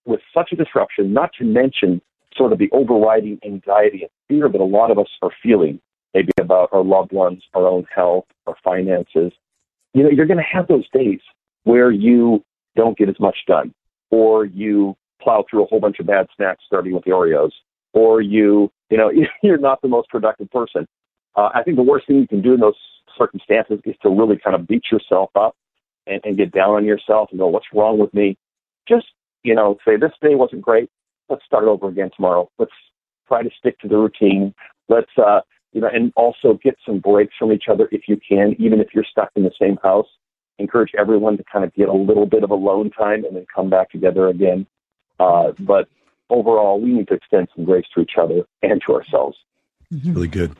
with 0.04 0.20
such 0.34 0.50
a 0.52 0.56
disruption, 0.56 1.12
not 1.12 1.30
to 1.38 1.44
mention 1.44 2.00
sort 2.36 2.52
of 2.52 2.58
the 2.58 2.70
overriding 2.72 3.38
anxiety 3.44 4.02
and 4.02 4.10
fear 4.28 4.48
that 4.48 4.60
a 4.60 4.64
lot 4.64 4.90
of 4.90 4.98
us 4.98 5.08
are 5.22 5.30
feeling, 5.42 5.80
maybe 6.14 6.32
about 6.40 6.68
our 6.72 6.82
loved 6.82 7.12
ones, 7.12 7.42
our 7.54 7.66
own 7.66 7.86
health, 7.94 8.24
our 8.46 8.56
finances. 8.64 9.32
You 9.94 10.02
know, 10.02 10.10
you're 10.10 10.26
going 10.26 10.38
to 10.38 10.44
have 10.44 10.66
those 10.66 10.88
days 10.92 11.20
where 11.64 11.90
you 11.90 12.42
don't 12.74 12.96
get 12.96 13.08
as 13.08 13.20
much 13.20 13.36
done, 13.46 13.74
or 14.10 14.44
you 14.44 14.96
plow 15.20 15.44
through 15.48 15.64
a 15.64 15.66
whole 15.66 15.80
bunch 15.80 15.98
of 16.00 16.06
bad 16.06 16.26
snacks, 16.36 16.64
starting 16.66 16.94
with 16.94 17.04
the 17.04 17.10
Oreos, 17.10 17.50
or 17.92 18.20
you, 18.20 18.70
you 18.90 18.96
know, 18.96 19.10
you're 19.42 19.58
not 19.58 19.82
the 19.82 19.88
most 19.88 20.08
productive 20.08 20.50
person. 20.50 20.86
Uh, 21.34 21.50
I 21.54 21.62
think 21.62 21.76
the 21.76 21.82
worst 21.82 22.06
thing 22.06 22.16
you 22.16 22.28
can 22.28 22.42
do 22.42 22.54
in 22.54 22.60
those 22.60 22.76
circumstances 23.18 23.80
is 23.84 23.96
to 24.02 24.10
really 24.10 24.38
kind 24.38 24.54
of 24.54 24.66
beat 24.66 24.84
yourself 24.90 25.30
up 25.34 25.56
and, 26.06 26.20
and 26.24 26.36
get 26.36 26.52
down 26.52 26.70
on 26.70 26.84
yourself 26.84 27.28
and 27.30 27.38
go, 27.38 27.46
what's 27.46 27.66
wrong 27.72 27.98
with 27.98 28.12
me? 28.12 28.36
Just, 28.88 29.06
you 29.42 29.54
know, 29.54 29.78
say 29.86 29.96
this 29.96 30.12
day 30.20 30.34
wasn't 30.34 30.62
great. 30.62 30.90
Let's 31.28 31.44
start 31.44 31.64
over 31.64 31.88
again 31.88 32.10
tomorrow. 32.14 32.50
Let's 32.58 32.72
try 33.28 33.42
to 33.42 33.50
stick 33.58 33.78
to 33.80 33.88
the 33.88 33.96
routine. 33.96 34.54
Let's, 34.88 35.10
uh, 35.16 35.40
you 35.72 35.80
know, 35.80 35.88
and 35.92 36.12
also 36.16 36.58
get 36.62 36.76
some 36.84 36.98
breaks 36.98 37.34
from 37.38 37.52
each 37.52 37.64
other 37.70 37.88
if 37.92 38.02
you 38.08 38.18
can, 38.28 38.54
even 38.58 38.80
if 38.80 38.88
you're 38.94 39.04
stuck 39.04 39.30
in 39.36 39.42
the 39.42 39.52
same 39.60 39.78
house. 39.82 40.08
Encourage 40.58 40.92
everyone 40.98 41.38
to 41.38 41.44
kind 41.50 41.64
of 41.64 41.72
get 41.74 41.88
a 41.88 41.92
little 41.92 42.26
bit 42.26 42.44
of 42.44 42.50
alone 42.50 42.90
time 42.90 43.24
and 43.24 43.34
then 43.34 43.46
come 43.54 43.70
back 43.70 43.90
together 43.90 44.28
again. 44.28 44.66
Uh, 45.18 45.52
but 45.60 45.88
overall, 46.30 46.80
we 46.80 46.92
need 46.92 47.08
to 47.08 47.14
extend 47.14 47.48
some 47.54 47.64
grace 47.64 47.86
to 47.94 48.00
each 48.00 48.12
other 48.18 48.42
and 48.62 48.82
to 48.86 48.94
ourselves. 48.94 49.36
Mm-hmm. 49.92 50.14
Really 50.14 50.28
good. 50.28 50.56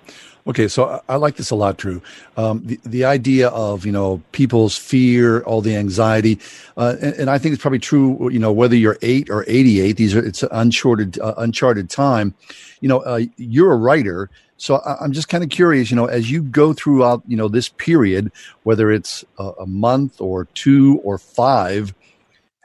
Okay, 0.46 0.66
so 0.66 0.88
I, 0.88 1.14
I, 1.14 1.16
like 1.16 1.36
this 1.36 1.50
a 1.50 1.54
lot, 1.54 1.78
Drew. 1.78 2.02
Um, 2.36 2.62
the 2.64 2.78
the 2.84 3.04
idea 3.04 3.48
of 3.48 3.86
you 3.86 3.92
know 3.92 4.20
people's 4.32 4.76
fear, 4.76 5.40
all 5.42 5.60
the 5.60 5.76
anxiety, 5.76 6.38
uh, 6.76 6.96
and, 7.00 7.14
and, 7.14 7.30
I 7.30 7.38
think 7.38 7.52
it's 7.54 7.62
probably 7.62 7.78
true. 7.78 8.28
You 8.30 8.40
know, 8.40 8.52
whether 8.52 8.74
you're 8.74 8.98
eight 9.02 9.30
or 9.30 9.44
eighty 9.46 9.80
eight, 9.80 9.96
these 9.96 10.14
are 10.16 10.24
it's 10.24 10.42
uncharted 10.50 11.18
uh, 11.20 11.34
uncharted 11.38 11.88
time. 11.88 12.34
You 12.80 12.88
know, 12.88 13.00
uh, 13.00 13.20
you're 13.36 13.72
a 13.72 13.76
writer, 13.76 14.30
so 14.56 14.76
I, 14.76 15.04
am 15.04 15.12
just 15.12 15.28
kind 15.28 15.44
of 15.44 15.50
curious. 15.50 15.90
You 15.90 15.96
know, 15.96 16.06
as 16.06 16.30
you 16.30 16.42
go 16.42 16.72
throughout 16.72 17.22
you 17.26 17.36
know 17.36 17.48
this 17.48 17.68
period, 17.68 18.32
whether 18.64 18.90
it's 18.90 19.24
a, 19.38 19.52
a 19.60 19.66
month 19.66 20.20
or 20.20 20.46
two 20.54 21.00
or 21.04 21.18
five, 21.18 21.94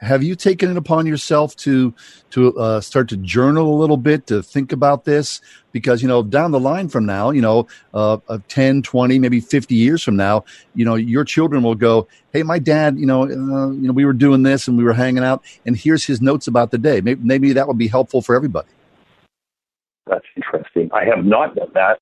have 0.00 0.22
you 0.22 0.36
taken 0.36 0.70
it 0.70 0.76
upon 0.76 1.06
yourself 1.06 1.56
to 1.56 1.92
to 2.30 2.56
uh, 2.58 2.80
start 2.80 3.08
to 3.08 3.16
journal 3.16 3.74
a 3.74 3.78
little 3.78 3.96
bit 3.96 4.26
to 4.28 4.42
think 4.42 4.72
about 4.72 5.04
this? 5.04 5.40
Because 5.72 6.02
you 6.02 6.08
know 6.08 6.22
down 6.22 6.52
the 6.52 6.60
line 6.60 6.88
from 6.88 7.04
now 7.06 7.30
you 7.30 7.40
know 7.40 7.66
uh, 7.94 8.18
10 8.48 8.82
20 8.82 9.18
maybe 9.18 9.40
50 9.40 9.74
years 9.74 10.02
from 10.02 10.16
now 10.16 10.44
you 10.74 10.84
know 10.84 10.94
your 10.94 11.24
children 11.24 11.62
will 11.62 11.74
go 11.74 12.08
hey 12.32 12.42
my 12.42 12.58
dad 12.58 12.98
you 12.98 13.06
know 13.06 13.22
uh, 13.24 13.70
you 13.70 13.86
know 13.86 13.92
we 13.92 14.04
were 14.04 14.12
doing 14.12 14.42
this 14.42 14.66
and 14.66 14.78
we 14.78 14.84
were 14.84 14.92
hanging 14.92 15.24
out 15.24 15.44
and 15.66 15.76
here's 15.76 16.04
his 16.04 16.20
notes 16.20 16.46
about 16.46 16.70
the 16.70 16.78
day. 16.78 17.00
Maybe, 17.00 17.20
maybe 17.22 17.52
that 17.52 17.68
would 17.68 17.78
be 17.78 17.88
helpful 17.88 18.22
for 18.22 18.34
everybody. 18.34 18.68
That's 20.06 20.26
interesting. 20.36 20.90
I 20.92 21.04
have 21.04 21.24
not 21.24 21.54
done 21.54 21.70
that 21.74 21.98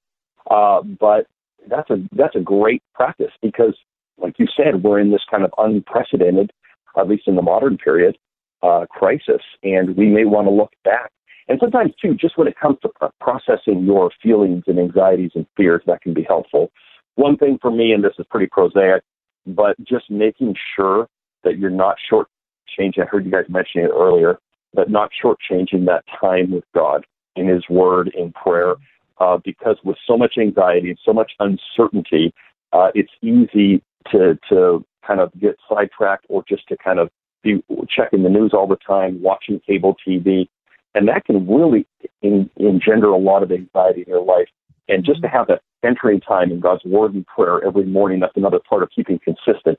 uh, 0.50 0.82
but 0.82 1.26
that's 1.68 1.90
a 1.90 1.96
that's 2.12 2.36
a 2.36 2.40
great 2.40 2.82
practice 2.94 3.32
because 3.42 3.76
like 4.18 4.38
you 4.38 4.46
said 4.56 4.82
we're 4.82 5.00
in 5.00 5.10
this 5.10 5.22
kind 5.30 5.44
of 5.44 5.52
unprecedented 5.58 6.50
at 6.96 7.08
least 7.08 7.28
in 7.28 7.36
the 7.36 7.42
modern 7.42 7.76
period, 7.76 8.16
uh, 8.62 8.86
crisis, 8.90 9.42
and 9.62 9.96
we 9.96 10.06
may 10.06 10.24
want 10.24 10.46
to 10.46 10.50
look 10.50 10.72
back. 10.84 11.10
And 11.48 11.58
sometimes, 11.60 11.92
too, 12.00 12.14
just 12.14 12.36
when 12.36 12.48
it 12.48 12.58
comes 12.58 12.78
to 12.82 12.90
processing 13.20 13.84
your 13.84 14.10
feelings 14.22 14.64
and 14.66 14.78
anxieties 14.78 15.30
and 15.34 15.46
fears, 15.56 15.82
that 15.86 16.00
can 16.02 16.12
be 16.12 16.24
helpful. 16.24 16.72
One 17.14 17.36
thing 17.36 17.58
for 17.62 17.70
me, 17.70 17.92
and 17.92 18.02
this 18.02 18.14
is 18.18 18.26
pretty 18.30 18.48
prosaic, 18.50 19.02
but 19.46 19.76
just 19.84 20.10
making 20.10 20.56
sure 20.74 21.08
that 21.44 21.58
you're 21.58 21.70
not 21.70 21.96
shortchanging. 22.10 23.02
I 23.02 23.06
heard 23.06 23.24
you 23.24 23.30
guys 23.30 23.44
mentioning 23.48 23.86
it 23.86 23.92
earlier, 23.94 24.38
but 24.74 24.90
not 24.90 25.10
shortchanging 25.22 25.86
that 25.86 26.04
time 26.20 26.50
with 26.50 26.64
God 26.74 27.06
in 27.36 27.46
His 27.46 27.62
Word, 27.68 28.10
in 28.16 28.32
prayer, 28.32 28.74
uh, 29.18 29.38
because 29.44 29.76
with 29.84 29.96
so 30.06 30.18
much 30.18 30.34
anxiety 30.38 30.90
and 30.90 30.98
so 31.04 31.12
much 31.12 31.32
uncertainty, 31.38 32.34
uh, 32.72 32.88
it's 32.94 33.12
easy 33.22 33.82
to 34.10 34.38
to 34.48 34.84
kind 35.06 35.20
of 35.20 35.32
get 35.38 35.56
sidetracked 35.68 36.26
or 36.28 36.44
just 36.48 36.66
to 36.68 36.76
kind 36.76 36.98
of 36.98 37.10
be 37.42 37.62
checking 37.88 38.22
the 38.22 38.28
news 38.28 38.52
all 38.52 38.66
the 38.66 38.76
time, 38.76 39.22
watching 39.22 39.60
cable 39.66 39.94
TV. 40.06 40.48
And 40.94 41.08
that 41.08 41.24
can 41.24 41.46
really 41.46 41.86
in, 42.22 42.50
engender 42.56 43.08
a 43.08 43.18
lot 43.18 43.42
of 43.42 43.52
anxiety 43.52 44.02
in 44.02 44.08
your 44.08 44.24
life. 44.24 44.48
And 44.88 45.04
just 45.04 45.22
to 45.22 45.28
have 45.28 45.46
that 45.48 45.62
entering 45.84 46.20
time 46.20 46.50
in 46.50 46.60
God's 46.60 46.84
Word 46.84 47.14
and 47.14 47.26
prayer 47.26 47.64
every 47.64 47.84
morning, 47.84 48.20
that's 48.20 48.36
another 48.36 48.60
part 48.68 48.82
of 48.82 48.90
keeping 48.94 49.18
consistent, 49.18 49.78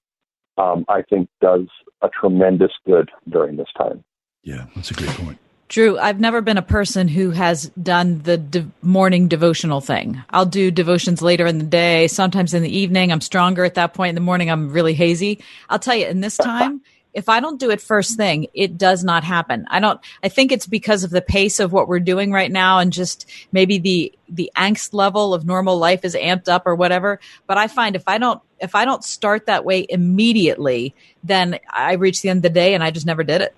um, 0.57 0.85
I 0.87 1.01
think 1.01 1.29
does 1.41 1.67
a 2.01 2.09
tremendous 2.09 2.71
good 2.85 3.09
during 3.29 3.57
this 3.57 3.69
time. 3.77 4.03
Yeah, 4.43 4.67
that's 4.75 4.91
a 4.91 4.93
great 4.93 5.09
point. 5.09 5.39
Drew, 5.69 5.99
I've 5.99 6.19
never 6.19 6.41
been 6.41 6.57
a 6.57 6.61
person 6.61 7.09
who 7.09 7.31
has 7.31 7.69
done 7.81 8.21
the 8.23 8.37
de- 8.37 8.71
morning 8.81 9.27
devotional 9.27 9.81
thing. 9.81 10.23
I'll 10.29 10.45
do 10.45 10.71
devotions 10.71 11.21
later 11.21 11.45
in 11.45 11.57
the 11.57 11.65
day, 11.65 12.07
sometimes 12.07 12.53
in 12.53 12.63
the 12.63 12.77
evening. 12.77 13.11
I'm 13.11 13.19
stronger 13.19 13.65
at 13.65 13.75
that 13.75 13.93
point. 13.93 14.09
In 14.09 14.15
the 14.15 14.21
morning, 14.21 14.49
I'm 14.49 14.71
really 14.71 14.93
hazy. 14.93 15.43
I'll 15.69 15.79
tell 15.79 15.95
you, 15.95 16.07
in 16.07 16.21
this 16.21 16.37
time, 16.37 16.81
if 17.13 17.27
I 17.27 17.41
don't 17.41 17.59
do 17.59 17.69
it 17.69 17.81
first 17.81 18.15
thing, 18.15 18.47
it 18.53 18.77
does 18.77 19.03
not 19.03 19.25
happen. 19.25 19.65
I 19.69 19.81
don't, 19.81 19.99
I 20.23 20.29
think 20.29 20.53
it's 20.53 20.67
because 20.67 21.03
of 21.03 21.09
the 21.09 21.21
pace 21.21 21.59
of 21.59 21.73
what 21.73 21.89
we're 21.89 21.99
doing 21.99 22.31
right 22.31 22.51
now 22.51 22.79
and 22.79 22.93
just 22.93 23.29
maybe 23.51 23.77
the, 23.77 24.13
the 24.29 24.51
angst 24.55 24.93
level 24.93 25.33
of 25.33 25.45
normal 25.45 25.77
life 25.77 26.05
is 26.05 26.15
amped 26.15 26.47
up 26.47 26.65
or 26.65 26.75
whatever. 26.75 27.19
But 27.45 27.57
I 27.57 27.67
find 27.67 27.95
if 27.95 28.03
I 28.07 28.19
don't, 28.19 28.41
if 28.59 28.73
I 28.73 28.85
don't 28.85 29.03
start 29.03 29.47
that 29.47 29.65
way 29.65 29.85
immediately, 29.89 30.95
then 31.23 31.59
I 31.73 31.93
reach 31.93 32.21
the 32.21 32.29
end 32.29 32.37
of 32.37 32.43
the 32.43 32.49
day 32.51 32.73
and 32.73 32.83
I 32.83 32.91
just 32.91 33.05
never 33.05 33.23
did 33.23 33.41
it. 33.41 33.55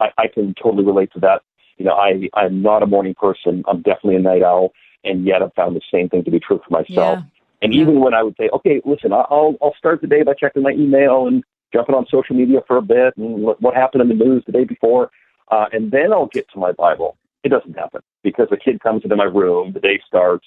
I, 0.00 0.10
I 0.18 0.26
can 0.28 0.54
totally 0.54 0.84
relate 0.84 1.12
to 1.12 1.20
that. 1.20 1.42
You 1.76 1.84
know, 1.84 1.92
I 1.92 2.28
I'm 2.34 2.62
not 2.62 2.82
a 2.82 2.86
morning 2.86 3.14
person. 3.14 3.62
I'm 3.68 3.82
definitely 3.82 4.16
a 4.16 4.20
night 4.20 4.42
owl, 4.42 4.72
and 5.04 5.24
yet 5.24 5.42
I've 5.42 5.54
found 5.54 5.76
the 5.76 5.80
same 5.92 6.08
thing 6.08 6.24
to 6.24 6.30
be 6.30 6.40
true 6.40 6.60
for 6.66 6.70
myself. 6.70 7.18
Yeah. 7.18 7.22
And 7.62 7.74
yeah. 7.74 7.82
even 7.82 8.00
when 8.00 8.14
I 8.14 8.22
would 8.22 8.36
say, 8.36 8.48
okay, 8.52 8.80
listen, 8.84 9.12
I'll 9.12 9.56
I'll 9.62 9.74
start 9.78 10.00
the 10.00 10.06
day 10.06 10.22
by 10.22 10.34
checking 10.34 10.62
my 10.62 10.72
email 10.72 11.26
and 11.26 11.44
jumping 11.72 11.94
on 11.94 12.06
social 12.10 12.34
media 12.34 12.60
for 12.66 12.78
a 12.78 12.82
bit 12.82 13.14
and 13.16 13.42
what, 13.42 13.60
what 13.60 13.74
happened 13.74 14.02
in 14.02 14.08
the 14.08 14.24
news 14.24 14.42
the 14.46 14.52
day 14.52 14.64
before, 14.64 15.10
uh, 15.50 15.66
and 15.72 15.90
then 15.90 16.12
I'll 16.12 16.26
get 16.26 16.50
to 16.52 16.58
my 16.58 16.72
Bible. 16.72 17.16
It 17.44 17.50
doesn't 17.50 17.76
happen 17.76 18.00
because 18.22 18.48
a 18.50 18.56
kid 18.56 18.80
comes 18.80 19.04
into 19.04 19.14
my 19.14 19.24
room, 19.24 19.72
the 19.72 19.80
day 19.80 20.00
starts, 20.06 20.46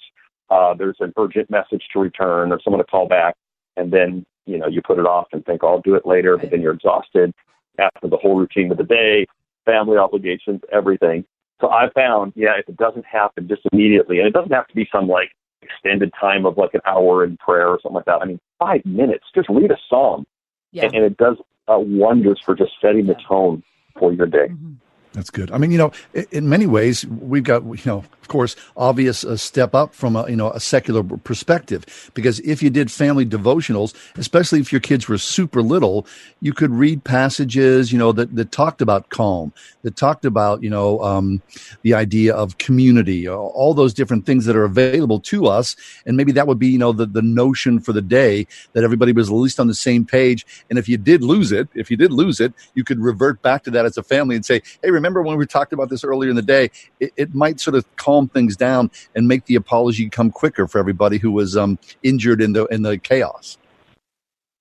uh, 0.52 0.74
there's 0.74 0.96
an 1.00 1.12
urgent 1.16 1.50
message 1.50 1.82
to 1.92 1.98
return 1.98 2.52
or 2.52 2.60
someone 2.62 2.78
to 2.78 2.84
call 2.84 3.08
back, 3.08 3.36
and 3.76 3.90
then 3.90 4.26
you 4.44 4.58
know 4.58 4.66
you 4.66 4.82
put 4.82 4.98
it 4.98 5.06
off 5.06 5.28
and 5.32 5.44
think 5.46 5.64
I'll 5.64 5.80
do 5.80 5.94
it 5.94 6.04
later, 6.04 6.36
but 6.36 6.50
then 6.50 6.60
you're 6.60 6.74
exhausted 6.74 7.32
after 7.78 8.08
the 8.08 8.18
whole 8.18 8.36
routine 8.36 8.70
of 8.70 8.76
the 8.76 8.84
day 8.84 9.26
family 9.64 9.96
obligations, 9.96 10.60
everything. 10.72 11.24
So 11.60 11.70
I 11.70 11.90
found, 11.94 12.32
yeah, 12.34 12.58
if 12.58 12.68
it 12.68 12.76
doesn't 12.76 13.06
happen 13.06 13.48
just 13.48 13.62
immediately, 13.72 14.18
and 14.18 14.26
it 14.26 14.32
doesn't 14.32 14.52
have 14.52 14.66
to 14.68 14.74
be 14.74 14.88
some 14.92 15.08
like 15.08 15.30
extended 15.62 16.12
time 16.20 16.44
of 16.44 16.58
like 16.58 16.74
an 16.74 16.80
hour 16.84 17.24
in 17.24 17.36
prayer 17.36 17.68
or 17.68 17.78
something 17.80 17.96
like 17.96 18.04
that. 18.06 18.20
I 18.20 18.24
mean, 18.24 18.40
five 18.58 18.84
minutes, 18.84 19.24
just 19.34 19.48
read 19.48 19.70
a 19.70 19.78
psalm, 19.88 20.26
yeah. 20.72 20.84
and, 20.84 20.94
and 20.94 21.04
it 21.04 21.16
does 21.16 21.36
uh, 21.68 21.78
wonders 21.78 22.40
for 22.44 22.54
just 22.54 22.72
setting 22.80 23.06
the 23.06 23.16
tone 23.28 23.62
for 23.98 24.12
your 24.12 24.26
day. 24.26 24.48
Mm-hmm. 24.50 24.72
That's 25.14 25.28
good. 25.30 25.50
I 25.50 25.58
mean, 25.58 25.70
you 25.70 25.78
know, 25.78 25.92
in 26.30 26.48
many 26.48 26.66
ways, 26.66 27.04
we've 27.06 27.44
got, 27.44 27.62
you 27.64 27.82
know, 27.84 27.98
of 28.22 28.28
course, 28.28 28.56
obvious 28.76 29.24
a 29.24 29.36
step 29.36 29.74
up 29.74 29.94
from 29.94 30.16
a, 30.16 30.28
you 30.30 30.36
know, 30.36 30.50
a 30.52 30.60
secular 30.60 31.02
perspective. 31.02 32.10
Because 32.14 32.40
if 32.40 32.62
you 32.62 32.70
did 32.70 32.90
family 32.90 33.26
devotionals, 33.26 33.94
especially 34.16 34.60
if 34.60 34.72
your 34.72 34.80
kids 34.80 35.08
were 35.08 35.18
super 35.18 35.60
little, 35.60 36.06
you 36.40 36.54
could 36.54 36.70
read 36.70 37.04
passages, 37.04 37.92
you 37.92 37.98
know, 37.98 38.12
that, 38.12 38.34
that 38.36 38.52
talked 38.52 38.80
about 38.80 39.10
calm, 39.10 39.52
that 39.82 39.96
talked 39.96 40.24
about, 40.24 40.62
you 40.62 40.70
know, 40.70 41.02
um, 41.02 41.42
the 41.82 41.92
idea 41.92 42.34
of 42.34 42.56
community, 42.56 43.28
all 43.28 43.74
those 43.74 43.92
different 43.92 44.24
things 44.24 44.46
that 44.46 44.56
are 44.56 44.64
available 44.64 45.20
to 45.20 45.46
us. 45.46 45.76
And 46.06 46.16
maybe 46.16 46.32
that 46.32 46.46
would 46.46 46.58
be, 46.58 46.68
you 46.68 46.78
know, 46.78 46.92
the, 46.92 47.04
the 47.04 47.22
notion 47.22 47.80
for 47.80 47.92
the 47.92 48.00
day 48.00 48.46
that 48.72 48.82
everybody 48.84 49.12
was 49.12 49.28
at 49.28 49.34
least 49.34 49.60
on 49.60 49.66
the 49.66 49.74
same 49.74 50.06
page. 50.06 50.46
And 50.70 50.78
if 50.78 50.88
you 50.88 50.96
did 50.96 51.22
lose 51.22 51.52
it, 51.52 51.68
if 51.74 51.90
you 51.90 51.98
did 51.98 52.12
lose 52.12 52.40
it, 52.40 52.54
you 52.74 52.82
could 52.82 53.00
revert 53.00 53.42
back 53.42 53.64
to 53.64 53.70
that 53.72 53.84
as 53.84 53.98
a 53.98 54.02
family 54.02 54.36
and 54.36 54.46
say, 54.46 54.62
hey, 54.82 54.90
remember 54.90 55.01
when 55.02 55.36
we 55.36 55.46
talked 55.46 55.72
about 55.72 55.90
this 55.90 56.04
earlier 56.04 56.30
in 56.30 56.36
the 56.36 56.42
day? 56.42 56.70
It, 57.00 57.12
it 57.16 57.34
might 57.34 57.60
sort 57.60 57.74
of 57.74 57.84
calm 57.96 58.28
things 58.28 58.56
down 58.56 58.90
and 59.14 59.28
make 59.28 59.46
the 59.46 59.54
apology 59.54 60.08
come 60.08 60.30
quicker 60.30 60.66
for 60.66 60.78
everybody 60.78 61.18
who 61.18 61.30
was 61.30 61.56
um, 61.56 61.78
injured 62.02 62.40
in 62.40 62.52
the 62.52 62.66
in 62.66 62.82
the 62.82 62.98
chaos. 62.98 63.58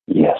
Yes, 0.07 0.37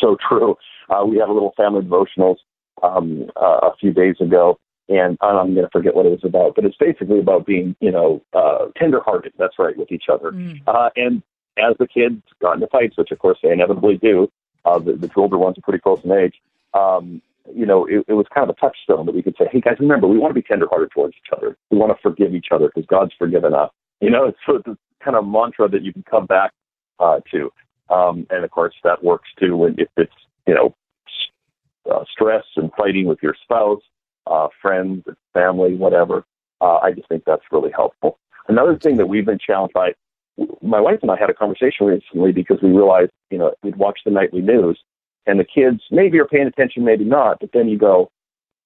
so 0.00 0.16
true. 0.28 0.56
Uh, 0.90 1.04
we 1.04 1.16
had 1.18 1.28
a 1.28 1.32
little 1.32 1.54
family 1.56 1.82
devotionals 1.82 2.36
um, 2.82 3.30
uh, 3.40 3.60
a 3.62 3.76
few 3.80 3.92
days 3.92 4.16
ago, 4.20 4.58
and 4.88 5.16
I'm 5.20 5.54
going 5.54 5.64
to 5.64 5.70
forget 5.72 5.94
what 5.94 6.06
it 6.06 6.10
was 6.10 6.24
about, 6.24 6.54
but 6.54 6.64
it's 6.64 6.76
basically 6.76 7.18
about 7.18 7.46
being, 7.46 7.74
you 7.80 7.90
know, 7.90 8.22
uh, 8.32 8.66
tenderhearted. 8.76 9.32
That's 9.38 9.58
right, 9.58 9.76
with 9.76 9.90
each 9.90 10.04
other. 10.12 10.32
Mm. 10.32 10.60
Uh, 10.66 10.90
and 10.96 11.22
as 11.58 11.74
the 11.78 11.86
kids 11.86 12.22
got 12.40 12.54
into 12.54 12.66
fights, 12.68 12.96
which 12.96 13.10
of 13.10 13.18
course 13.18 13.38
they 13.42 13.50
inevitably 13.50 13.96
do, 13.96 14.30
uh, 14.64 14.78
the, 14.78 14.92
the 14.94 15.08
two 15.08 15.20
older 15.20 15.38
ones 15.38 15.56
are 15.58 15.62
pretty 15.62 15.80
close 15.80 16.04
in 16.04 16.12
age. 16.12 16.34
Um, 16.74 17.22
you 17.54 17.66
know, 17.66 17.86
it, 17.86 18.04
it 18.08 18.14
was 18.14 18.26
kind 18.32 18.48
of 18.48 18.56
a 18.56 18.60
touchstone 18.60 19.06
that 19.06 19.14
we 19.14 19.22
could 19.22 19.36
say, 19.38 19.46
hey 19.50 19.60
guys, 19.60 19.76
remember, 19.80 20.06
we 20.06 20.18
want 20.18 20.30
to 20.30 20.40
be 20.40 20.46
tenderhearted 20.46 20.90
towards 20.92 21.14
each 21.16 21.32
other. 21.36 21.56
We 21.70 21.78
want 21.78 21.96
to 21.96 22.02
forgive 22.02 22.34
each 22.34 22.48
other 22.50 22.70
because 22.74 22.86
God's 22.86 23.12
forgiven 23.18 23.54
us. 23.54 23.70
You 24.00 24.10
know, 24.10 24.32
so 24.46 24.56
it's 24.56 24.66
this 24.66 24.76
kind 25.02 25.16
of 25.16 25.26
mantra 25.26 25.68
that 25.68 25.82
you 25.82 25.92
can 25.92 26.04
come 26.08 26.26
back 26.26 26.52
uh, 26.98 27.20
to. 27.30 27.50
Um, 27.88 28.26
and 28.30 28.44
of 28.44 28.50
course, 28.50 28.74
that 28.84 29.02
works 29.02 29.28
too 29.38 29.56
when 29.56 29.76
if 29.78 29.88
it's 29.96 30.12
you 30.46 30.54
know 30.54 30.74
uh, 31.90 32.04
stress 32.10 32.44
and 32.56 32.70
fighting 32.76 33.06
with 33.06 33.18
your 33.22 33.34
spouse, 33.42 33.80
uh, 34.26 34.48
friends, 34.60 35.04
family, 35.32 35.74
whatever. 35.74 36.24
Uh, 36.60 36.78
I 36.78 36.92
just 36.92 37.08
think 37.08 37.24
that's 37.26 37.44
really 37.52 37.70
helpful. 37.74 38.18
Another 38.48 38.78
thing 38.78 38.96
that 38.96 39.06
we've 39.06 39.26
been 39.26 39.38
challenged 39.38 39.74
by, 39.74 39.92
my 40.62 40.80
wife 40.80 41.00
and 41.02 41.10
I 41.10 41.16
had 41.18 41.30
a 41.30 41.34
conversation 41.34 41.86
recently 41.86 42.32
because 42.32 42.58
we 42.62 42.70
realized, 42.70 43.10
you 43.30 43.38
know, 43.38 43.52
we'd 43.62 43.76
watch 43.76 44.00
the 44.04 44.10
nightly 44.10 44.40
news 44.40 44.78
and 45.26 45.40
the 45.40 45.44
kids 45.44 45.80
maybe 45.90 46.18
are 46.18 46.26
paying 46.26 46.46
attention, 46.46 46.84
maybe 46.84 47.04
not, 47.04 47.38
but 47.40 47.50
then 47.52 47.68
you 47.68 47.78
go, 47.78 48.10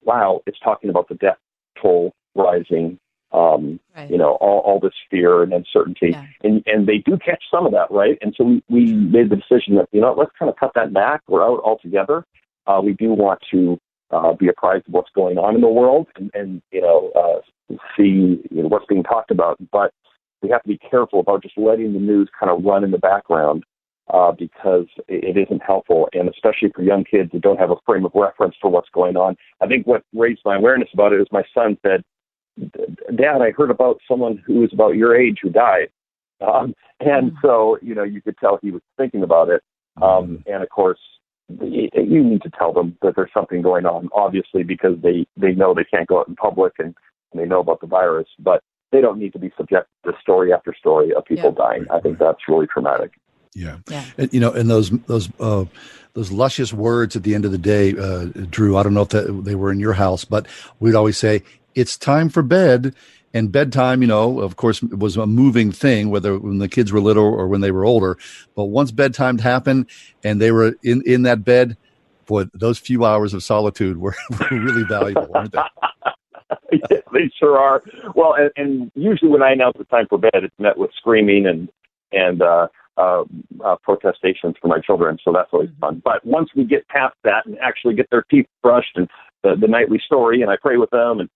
wow, 0.02 0.40
it's 0.46 0.58
talking 0.60 0.90
about 0.90 1.08
the 1.08 1.14
death 1.14 1.38
toll 1.80 2.12
rising, 2.34 2.98
um, 3.32 3.80
right. 3.96 4.10
you 4.10 4.18
know, 4.18 4.32
all, 4.40 4.60
all 4.60 4.80
this 4.80 4.92
fear 5.10 5.42
and 5.42 5.52
uncertainty. 5.52 6.10
Yeah. 6.10 6.26
And, 6.42 6.62
and 6.66 6.86
they 6.86 6.98
do 6.98 7.18
catch 7.18 7.42
some 7.50 7.66
of 7.66 7.72
that, 7.72 7.90
right? 7.90 8.18
And 8.20 8.34
so 8.36 8.44
we, 8.44 8.62
we 8.68 8.92
made 8.92 9.30
the 9.30 9.36
decision 9.36 9.76
that, 9.76 9.88
you 9.92 10.00
know, 10.00 10.14
let's 10.16 10.32
kind 10.38 10.50
of 10.50 10.56
cut 10.56 10.72
that 10.74 10.92
back. 10.92 11.22
We're 11.28 11.44
out 11.44 11.60
altogether. 11.64 12.24
Uh, 12.66 12.80
we 12.82 12.92
do 12.92 13.10
want 13.10 13.40
to 13.50 13.78
uh, 14.10 14.32
be 14.32 14.48
apprised 14.48 14.86
of 14.88 14.94
what's 14.94 15.10
going 15.14 15.38
on 15.38 15.54
in 15.54 15.60
the 15.60 15.68
world 15.68 16.08
and, 16.16 16.30
and 16.34 16.62
you 16.72 16.80
know, 16.80 17.10
uh, 17.14 17.74
see 17.96 18.42
you 18.50 18.62
know, 18.62 18.68
what's 18.68 18.86
being 18.86 19.02
talked 19.02 19.30
about. 19.30 19.58
But 19.70 19.92
we 20.42 20.50
have 20.50 20.62
to 20.62 20.68
be 20.68 20.78
careful 20.78 21.20
about 21.20 21.42
just 21.42 21.56
letting 21.56 21.92
the 21.92 21.98
news 21.98 22.28
kind 22.38 22.50
of 22.50 22.64
run 22.64 22.84
in 22.84 22.90
the 22.90 22.98
background 22.98 23.64
uh, 24.12 24.32
because 24.32 24.86
it 25.08 25.36
isn't 25.36 25.62
helpful, 25.62 26.08
and 26.12 26.28
especially 26.28 26.70
for 26.74 26.82
young 26.82 27.04
kids 27.04 27.30
who 27.32 27.38
don't 27.38 27.58
have 27.58 27.70
a 27.70 27.76
frame 27.86 28.04
of 28.04 28.12
reference 28.14 28.54
for 28.60 28.70
what's 28.70 28.88
going 28.90 29.16
on. 29.16 29.36
I 29.60 29.66
think 29.66 29.86
what 29.86 30.04
raised 30.12 30.40
my 30.44 30.56
awareness 30.56 30.88
about 30.92 31.12
it 31.12 31.20
is 31.20 31.26
my 31.30 31.44
son 31.54 31.78
said, 31.82 32.02
"Dad, 33.16 33.42
I 33.42 33.52
heard 33.52 33.70
about 33.70 34.00
someone 34.08 34.42
who 34.46 34.60
was 34.60 34.72
about 34.72 34.96
your 34.96 35.14
age 35.14 35.38
who 35.42 35.50
died," 35.50 35.90
um, 36.40 36.74
and 37.00 37.32
mm. 37.32 37.36
so 37.42 37.78
you 37.82 37.94
know 37.94 38.02
you 38.02 38.20
could 38.20 38.36
tell 38.38 38.58
he 38.60 38.70
was 38.70 38.82
thinking 38.96 39.22
about 39.22 39.48
it. 39.48 39.62
Um, 40.00 40.42
and 40.46 40.62
of 40.62 40.68
course, 40.70 41.00
you 41.48 42.24
need 42.24 42.42
to 42.42 42.50
tell 42.50 42.72
them 42.72 42.96
that 43.02 43.14
there's 43.16 43.32
something 43.34 43.62
going 43.62 43.86
on, 43.86 44.08
obviously, 44.14 44.62
because 44.62 44.96
they 45.02 45.26
they 45.36 45.52
know 45.52 45.74
they 45.74 45.84
can't 45.84 46.08
go 46.08 46.20
out 46.20 46.28
in 46.28 46.36
public 46.36 46.74
and, 46.78 46.94
and 47.32 47.40
they 47.40 47.46
know 47.46 47.60
about 47.60 47.80
the 47.80 47.86
virus, 47.86 48.28
but 48.38 48.62
they 48.92 49.00
don't 49.00 49.18
need 49.18 49.32
to 49.32 49.38
be 49.38 49.52
subject 49.56 49.88
to 50.04 50.12
story 50.20 50.52
after 50.52 50.74
story 50.78 51.14
of 51.14 51.24
people 51.24 51.54
yeah. 51.56 51.64
dying. 51.64 51.86
I 51.92 52.00
think 52.00 52.18
that's 52.18 52.48
really 52.48 52.66
traumatic. 52.66 53.12
Yeah. 53.54 53.78
yeah. 53.88 54.04
And, 54.16 54.32
you 54.32 54.40
know, 54.40 54.52
and 54.52 54.70
those 54.70 54.90
those 55.06 55.28
uh, 55.40 55.64
those 56.14 56.30
luscious 56.30 56.72
words 56.72 57.16
at 57.16 57.22
the 57.22 57.34
end 57.34 57.44
of 57.44 57.52
the 57.52 57.58
day, 57.58 57.96
uh, 57.96 58.26
Drew. 58.50 58.76
I 58.76 58.82
don't 58.82 58.94
know 58.94 59.02
if 59.02 59.08
that, 59.10 59.44
they 59.44 59.54
were 59.54 59.72
in 59.72 59.80
your 59.80 59.92
house, 59.92 60.24
but 60.24 60.46
we'd 60.78 60.94
always 60.94 61.18
say, 61.18 61.42
"It's 61.74 61.96
time 61.96 62.28
for 62.28 62.42
bed." 62.42 62.94
And 63.32 63.52
bedtime, 63.52 64.02
you 64.02 64.08
know, 64.08 64.40
of 64.40 64.56
course, 64.56 64.82
was 64.82 65.16
a 65.16 65.24
moving 65.24 65.70
thing, 65.70 66.10
whether 66.10 66.36
when 66.36 66.58
the 66.58 66.68
kids 66.68 66.90
were 66.90 67.00
little 67.00 67.24
or 67.24 67.46
when 67.46 67.60
they 67.60 67.70
were 67.70 67.84
older. 67.84 68.18
But 68.56 68.64
once 68.64 68.90
bedtime 68.90 69.38
happened 69.38 69.88
and 70.24 70.40
they 70.40 70.50
were 70.50 70.74
in 70.82 71.02
in 71.06 71.22
that 71.22 71.44
bed, 71.44 71.76
boy, 72.26 72.46
those 72.54 72.78
few 72.78 73.04
hours 73.04 73.32
of 73.32 73.44
solitude 73.44 73.98
were, 73.98 74.16
were 74.30 74.58
really 74.58 74.84
valuable, 74.84 75.28
weren't 75.32 75.52
they? 75.52 75.60
yeah, 76.90 77.00
they 77.12 77.30
sure 77.38 77.56
are. 77.56 77.82
Well, 78.14 78.34
and, 78.34 78.50
and 78.56 78.92
usually 78.96 79.30
when 79.30 79.42
I 79.42 79.52
announce 79.52 79.76
the 79.78 79.84
time 79.84 80.06
for 80.08 80.18
bed, 80.18 80.30
it's 80.34 80.58
met 80.58 80.76
with 80.76 80.90
screaming 80.96 81.46
and 81.46 81.68
and 82.12 82.42
uh, 82.42 82.66
uh, 83.00 83.24
uh, 83.64 83.76
protestations 83.82 84.56
for 84.60 84.68
my 84.68 84.78
children. 84.78 85.18
So 85.24 85.32
that's 85.32 85.48
always 85.52 85.70
fun. 85.80 86.02
But 86.04 86.24
once 86.24 86.50
we 86.54 86.64
get 86.64 86.86
past 86.88 87.14
that 87.24 87.46
and 87.46 87.58
actually 87.60 87.94
get 87.94 88.10
their 88.10 88.24
teeth 88.30 88.46
brushed 88.62 88.96
and 88.96 89.08
the, 89.42 89.56
the 89.56 89.68
nightly 89.68 90.00
story, 90.04 90.42
and 90.42 90.50
I 90.50 90.56
pray 90.60 90.76
with 90.76 90.90
them, 90.90 91.20
and 91.20 91.30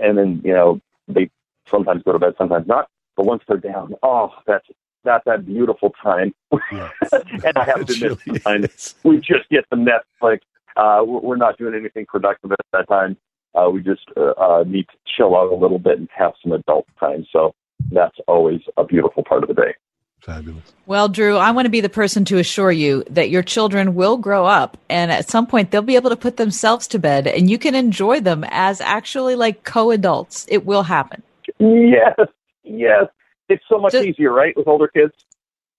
and 0.00 0.16
then 0.16 0.40
you 0.44 0.52
know 0.52 0.80
they 1.08 1.30
sometimes 1.68 2.02
go 2.04 2.12
to 2.12 2.18
bed, 2.18 2.34
sometimes 2.38 2.66
not. 2.66 2.88
But 3.16 3.26
once 3.26 3.42
they're 3.48 3.56
down, 3.56 3.94
oh, 4.02 4.32
that's 4.46 4.66
that's 5.04 5.24
that 5.24 5.44
beautiful 5.44 5.92
time. 6.02 6.32
Yes. 6.70 6.92
and 7.44 7.56
I 7.56 7.64
have 7.64 7.84
to 7.86 7.92
admit, 7.92 8.18
sometimes 8.24 8.94
we 9.02 9.16
just 9.18 9.48
get 9.50 9.64
the 9.70 9.76
Netflix. 9.76 10.40
Uh, 10.76 11.02
we're 11.04 11.36
not 11.36 11.58
doing 11.58 11.74
anything 11.74 12.06
productive 12.06 12.52
at 12.52 12.58
that 12.72 12.88
time. 12.88 13.16
Uh, 13.54 13.68
we 13.70 13.82
just 13.82 14.02
uh, 14.16 14.34
uh, 14.38 14.64
need 14.66 14.86
to 14.88 14.96
chill 15.16 15.34
out 15.34 15.50
a 15.50 15.56
little 15.56 15.78
bit 15.80 15.98
and 15.98 16.08
have 16.16 16.32
some 16.42 16.52
adult 16.52 16.86
time. 17.00 17.26
So 17.32 17.54
that's 17.90 18.16
always 18.28 18.60
a 18.76 18.84
beautiful 18.84 19.24
part 19.24 19.42
of 19.42 19.48
the 19.48 19.54
day. 19.54 19.74
Fabulous. 20.20 20.64
Well, 20.86 21.08
Drew, 21.08 21.36
I 21.36 21.50
want 21.52 21.66
to 21.66 21.70
be 21.70 21.80
the 21.80 21.88
person 21.88 22.24
to 22.26 22.38
assure 22.38 22.72
you 22.72 23.04
that 23.10 23.30
your 23.30 23.42
children 23.42 23.94
will 23.94 24.16
grow 24.16 24.46
up 24.46 24.76
and 24.90 25.10
at 25.10 25.28
some 25.28 25.46
point 25.46 25.70
they'll 25.70 25.82
be 25.82 25.96
able 25.96 26.10
to 26.10 26.16
put 26.16 26.36
themselves 26.36 26.86
to 26.88 26.98
bed 26.98 27.26
and 27.26 27.48
you 27.48 27.58
can 27.58 27.74
enjoy 27.74 28.20
them 28.20 28.44
as 28.50 28.80
actually 28.80 29.36
like 29.36 29.64
co 29.64 29.90
adults. 29.90 30.46
It 30.48 30.66
will 30.66 30.82
happen. 30.82 31.22
Yes, 31.58 32.18
yes. 32.64 33.06
It's 33.48 33.64
so 33.68 33.78
much 33.78 33.94
easier, 33.94 34.32
right, 34.32 34.54
with 34.56 34.68
older 34.68 34.88
kids? 34.88 35.14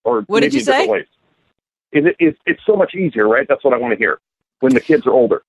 Or 0.04 0.22
what 0.24 0.40
did 0.40 0.54
you 0.54 0.62
say? 0.62 0.88
Ways. 0.88 1.06
Is 1.92 2.06
it, 2.06 2.16
it's, 2.20 2.40
it's 2.46 2.62
so 2.66 2.76
much 2.76 2.96
easier, 2.96 3.28
right? 3.28 3.48
That's 3.48 3.64
what 3.64 3.74
I 3.74 3.78
want 3.78 3.94
to 3.94 3.98
hear 3.98 4.20
when 4.62 4.74
the 4.74 4.80
kids 4.80 5.06
are 5.06 5.12
older 5.12 5.44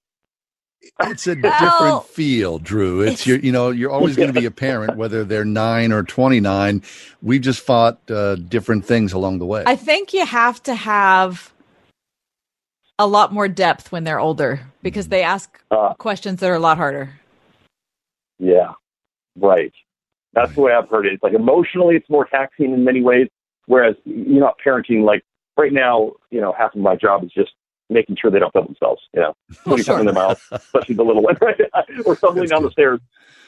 it's 1.00 1.26
a 1.26 1.34
different 1.36 2.04
feel, 2.06 2.58
Drew. 2.58 3.00
It's 3.02 3.26
you 3.26 3.36
you 3.36 3.52
know 3.52 3.70
you're 3.70 3.90
always 3.90 4.16
going 4.16 4.32
to 4.32 4.40
be 4.40 4.46
a 4.46 4.50
parent, 4.50 4.96
whether 4.96 5.24
they're 5.24 5.44
nine 5.44 5.92
or 5.92 6.02
twenty 6.02 6.40
nine. 6.40 6.82
We've 7.22 7.40
just 7.40 7.60
fought 7.60 7.98
uh, 8.10 8.36
different 8.36 8.84
things 8.84 9.12
along 9.12 9.38
the 9.38 9.46
way. 9.46 9.64
I 9.66 9.76
think 9.76 10.12
you 10.12 10.26
have 10.26 10.62
to 10.64 10.74
have 10.74 11.52
a 12.98 13.06
lot 13.06 13.32
more 13.32 13.48
depth 13.48 13.92
when 13.92 14.04
they're 14.04 14.20
older 14.20 14.60
because 14.82 15.08
they 15.08 15.22
ask 15.22 15.62
uh, 15.70 15.94
questions 15.94 16.40
that 16.40 16.50
are 16.50 16.54
a 16.54 16.60
lot 16.60 16.76
harder. 16.76 17.20
Yeah, 18.38 18.72
right. 19.36 19.72
That's 20.32 20.48
right. 20.48 20.54
the 20.54 20.60
way 20.60 20.72
I've 20.72 20.88
heard 20.88 21.06
it. 21.06 21.14
It's 21.14 21.22
like 21.22 21.34
emotionally, 21.34 21.96
it's 21.96 22.08
more 22.08 22.26
taxing 22.26 22.72
in 22.72 22.84
many 22.84 23.02
ways. 23.02 23.28
Whereas 23.66 23.94
you're 24.04 24.40
not 24.40 24.56
parenting 24.64 25.04
like 25.04 25.22
right 25.56 25.72
now. 25.72 26.12
You 26.30 26.40
know, 26.40 26.52
half 26.56 26.74
of 26.74 26.80
my 26.80 26.96
job 26.96 27.24
is 27.24 27.30
just 27.32 27.50
making 27.90 28.16
sure 28.20 28.30
they 28.30 28.38
don't 28.38 28.52
kill 28.52 28.64
themselves. 28.64 29.02
You 29.12 29.20
know, 29.20 29.36
putting 29.64 29.78
sure. 29.78 29.84
something 29.84 30.08
in 30.08 30.14
their 30.14 30.26
mouth, 30.28 30.42
especially 30.52 30.94
the 30.94 31.04
little 31.04 31.22
one, 31.22 31.36
right? 31.42 31.60
or 32.04 32.16
stumbling 32.16 32.48
down 32.48 32.62
the 32.62 32.70
stairs. 32.70 33.00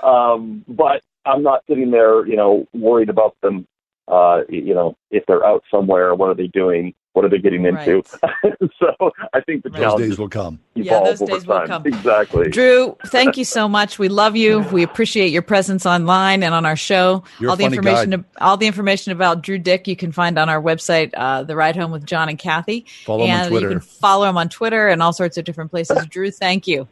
Um, 0.03 0.65
but 0.69 1.03
I'm 1.25 1.43
not 1.43 1.63
sitting 1.69 1.91
there, 1.91 2.27
you 2.27 2.37
know, 2.37 2.67
worried 2.73 3.09
about 3.09 3.37
them. 3.43 3.67
Uh, 4.09 4.43
you 4.49 4.75
know, 4.75 4.97
if 5.11 5.25
they're 5.27 5.45
out 5.45 5.63
somewhere, 5.71 6.15
what 6.15 6.29
are 6.29 6.35
they 6.35 6.49
doing? 6.49 6.95
What 7.13 7.27
are 7.27 7.29
they 7.29 7.39
getting 7.39 7.67
into? 7.67 8.03
Right. 8.23 8.55
so 8.79 9.11
I 9.35 9.41
think 9.43 9.65
the 9.65 9.71
right. 9.71 9.81
those 9.81 9.99
days 9.99 10.19
will 10.19 10.31
come. 10.31 10.61
Yeah, 10.75 11.01
those 11.05 11.21
days 11.21 11.47
will 11.47 11.67
come. 11.67 11.87
Exactly. 11.87 12.49
Drew, 12.49 12.97
thank 13.07 13.37
you 13.37 13.45
so 13.45 13.69
much. 13.69 13.99
We 13.99 14.09
love 14.09 14.35
you. 14.35 14.61
We 14.73 14.83
appreciate 14.83 15.31
your 15.31 15.43
presence 15.43 15.85
online 15.85 16.43
and 16.43 16.55
on 16.55 16.65
our 16.65 16.77
show. 16.77 17.23
You're 17.39 17.51
all 17.51 17.57
the 17.57 17.65
information, 17.65 18.11
guy. 18.11 18.25
all 18.41 18.57
the 18.57 18.67
information 18.67 19.13
about 19.13 19.43
Drew 19.43 19.59
Dyck, 19.59 19.87
you 19.87 19.97
can 19.97 20.11
find 20.11 20.39
on 20.39 20.49
our 20.49 20.61
website, 20.61 21.11
uh, 21.15 21.43
The 21.43 21.55
Ride 21.55 21.77
Home 21.77 21.91
with 21.91 22.07
John 22.07 22.31
and 22.31 22.39
Kathy. 22.39 22.87
Follow 23.05 23.25
and 23.25 23.31
him 23.31 23.41
on 23.41 23.49
Twitter. 23.51 23.67
You 23.67 23.73
can 23.75 23.81
follow 23.81 24.29
him 24.29 24.39
on 24.39 24.49
Twitter 24.49 24.89
and 24.89 25.03
all 25.03 25.13
sorts 25.13 25.37
of 25.37 25.45
different 25.45 25.71
places. 25.71 26.07
Drew, 26.11 26.31
thank 26.31 26.67
you. 26.67 26.89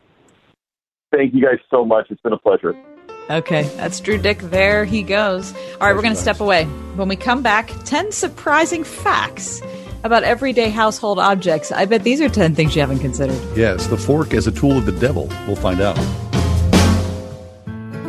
Thank 1.12 1.34
you 1.34 1.42
guys 1.42 1.58
so 1.70 1.84
much. 1.84 2.08
It's 2.10 2.20
been 2.20 2.34
a 2.34 2.38
pleasure. 2.38 2.74
Okay, 3.28 3.62
that's 3.76 4.00
Drew 4.00 4.18
Dyck. 4.18 4.38
There 4.38 4.84
he 4.84 5.02
goes. 5.02 5.52
All 5.52 5.86
right, 5.86 5.94
we're 5.94 6.02
going 6.02 6.14
to 6.14 6.20
step 6.20 6.40
away. 6.40 6.64
When 6.96 7.08
we 7.08 7.16
come 7.16 7.42
back, 7.42 7.72
10 7.84 8.12
surprising 8.12 8.82
facts 8.84 9.60
about 10.02 10.24
everyday 10.24 10.70
household 10.70 11.18
objects. 11.18 11.70
I 11.70 11.84
bet 11.84 12.02
these 12.02 12.20
are 12.20 12.28
10 12.28 12.54
things 12.54 12.74
you 12.74 12.80
haven't 12.80 13.00
considered. 13.00 13.40
Yes, 13.56 13.86
the 13.86 13.96
fork 13.96 14.34
as 14.34 14.46
a 14.46 14.52
tool 14.52 14.78
of 14.78 14.86
the 14.86 14.92
devil. 14.92 15.28
We'll 15.46 15.56
find 15.56 15.80
out. 15.80 15.98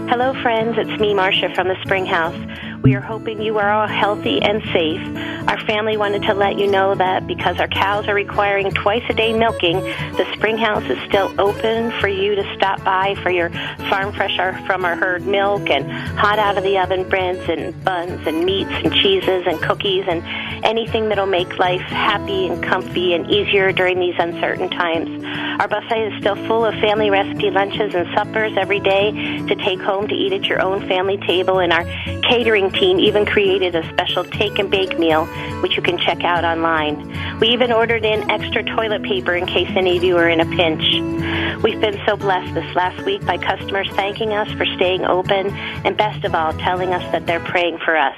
Hello, 0.09 0.33
friends. 0.41 0.77
It's 0.77 0.99
me, 0.99 1.13
Marcia, 1.13 1.53
from 1.53 1.67
the 1.67 1.81
Spring 1.83 2.05
House. 2.05 2.35
We 2.83 2.95
are 2.95 3.01
hoping 3.01 3.41
you 3.41 3.59
are 3.59 3.71
all 3.71 3.87
healthy 3.87 4.41
and 4.41 4.61
safe. 4.73 5.01
Our 5.47 5.59
family 5.65 5.97
wanted 5.97 6.23
to 6.23 6.33
let 6.33 6.57
you 6.57 6.69
know 6.69 6.95
that 6.95 7.27
because 7.27 7.59
our 7.59 7.67
cows 7.67 8.07
are 8.07 8.15
requiring 8.15 8.71
twice 8.71 9.03
a 9.07 9.13
day 9.13 9.33
milking, 9.33 9.79
the 9.81 10.27
Spring 10.33 10.57
House 10.57 10.83
is 10.89 10.97
still 11.07 11.33
open 11.39 11.91
for 11.99 12.07
you 12.07 12.33
to 12.35 12.55
stop 12.55 12.83
by 12.83 13.15
for 13.21 13.29
your 13.29 13.49
farm 13.89 14.13
fresh 14.13 14.35
from 14.65 14.85
our 14.85 14.95
herd 14.95 15.27
milk 15.27 15.69
and 15.69 15.91
hot 16.17 16.39
out 16.39 16.57
of 16.57 16.63
the 16.63 16.77
oven 16.79 17.07
breads 17.07 17.47
and 17.49 17.83
buns 17.83 18.25
and 18.25 18.45
meats 18.45 18.71
and 18.71 18.93
cheeses 18.93 19.43
and 19.45 19.61
cookies 19.61 20.05
and 20.07 20.23
anything 20.65 21.09
that'll 21.09 21.25
make 21.25 21.59
life 21.59 21.81
happy 21.81 22.47
and 22.47 22.63
comfy 22.63 23.13
and 23.13 23.29
easier 23.29 23.71
during 23.71 23.99
these 23.99 24.15
uncertain 24.17 24.69
times. 24.69 25.23
Our 25.59 25.67
buffet 25.67 26.13
is 26.13 26.19
still 26.21 26.35
full 26.47 26.65
of 26.65 26.73
family 26.75 27.09
recipe 27.09 27.51
lunches 27.51 27.93
and 27.93 28.07
suppers 28.15 28.53
every 28.57 28.79
day 28.79 29.11
to 29.47 29.55
take 29.55 29.81
home 29.81 30.07
to 30.07 30.15
eat 30.15 30.33
at 30.33 30.45
your 30.45 30.61
own 30.61 30.87
family 30.87 31.17
table, 31.17 31.59
and 31.59 31.73
our 31.73 31.83
catering 32.23 32.70
quarantine 32.71 32.99
even 32.99 33.25
created 33.25 33.75
a 33.75 33.87
special 33.89 34.23
take 34.23 34.59
and 34.59 34.69
bake 34.69 34.97
meal, 34.97 35.25
which 35.61 35.75
you 35.75 35.81
can 35.81 35.97
check 35.97 36.23
out 36.23 36.43
online. 36.43 37.39
We 37.39 37.49
even 37.49 37.71
ordered 37.71 38.05
in 38.05 38.29
extra 38.29 38.63
toilet 38.63 39.03
paper 39.03 39.35
in 39.35 39.45
case 39.45 39.69
any 39.75 39.97
of 39.97 40.03
you 40.03 40.17
are 40.17 40.29
in 40.29 40.39
a 40.39 40.45
pinch. 40.45 40.83
We've 41.63 41.79
been 41.79 41.99
so 42.05 42.15
blessed 42.15 42.53
this 42.53 42.75
last 42.75 43.03
week 43.05 43.25
by 43.25 43.37
customers 43.37 43.89
thanking 43.91 44.33
us 44.33 44.51
for 44.53 44.65
staying 44.65 45.03
open 45.05 45.47
and 45.85 45.97
best 45.97 46.23
of 46.23 46.33
all, 46.33 46.53
telling 46.53 46.93
us 46.93 47.03
that 47.11 47.25
they're 47.27 47.39
praying 47.43 47.79
for 47.79 47.95
us. 47.95 48.15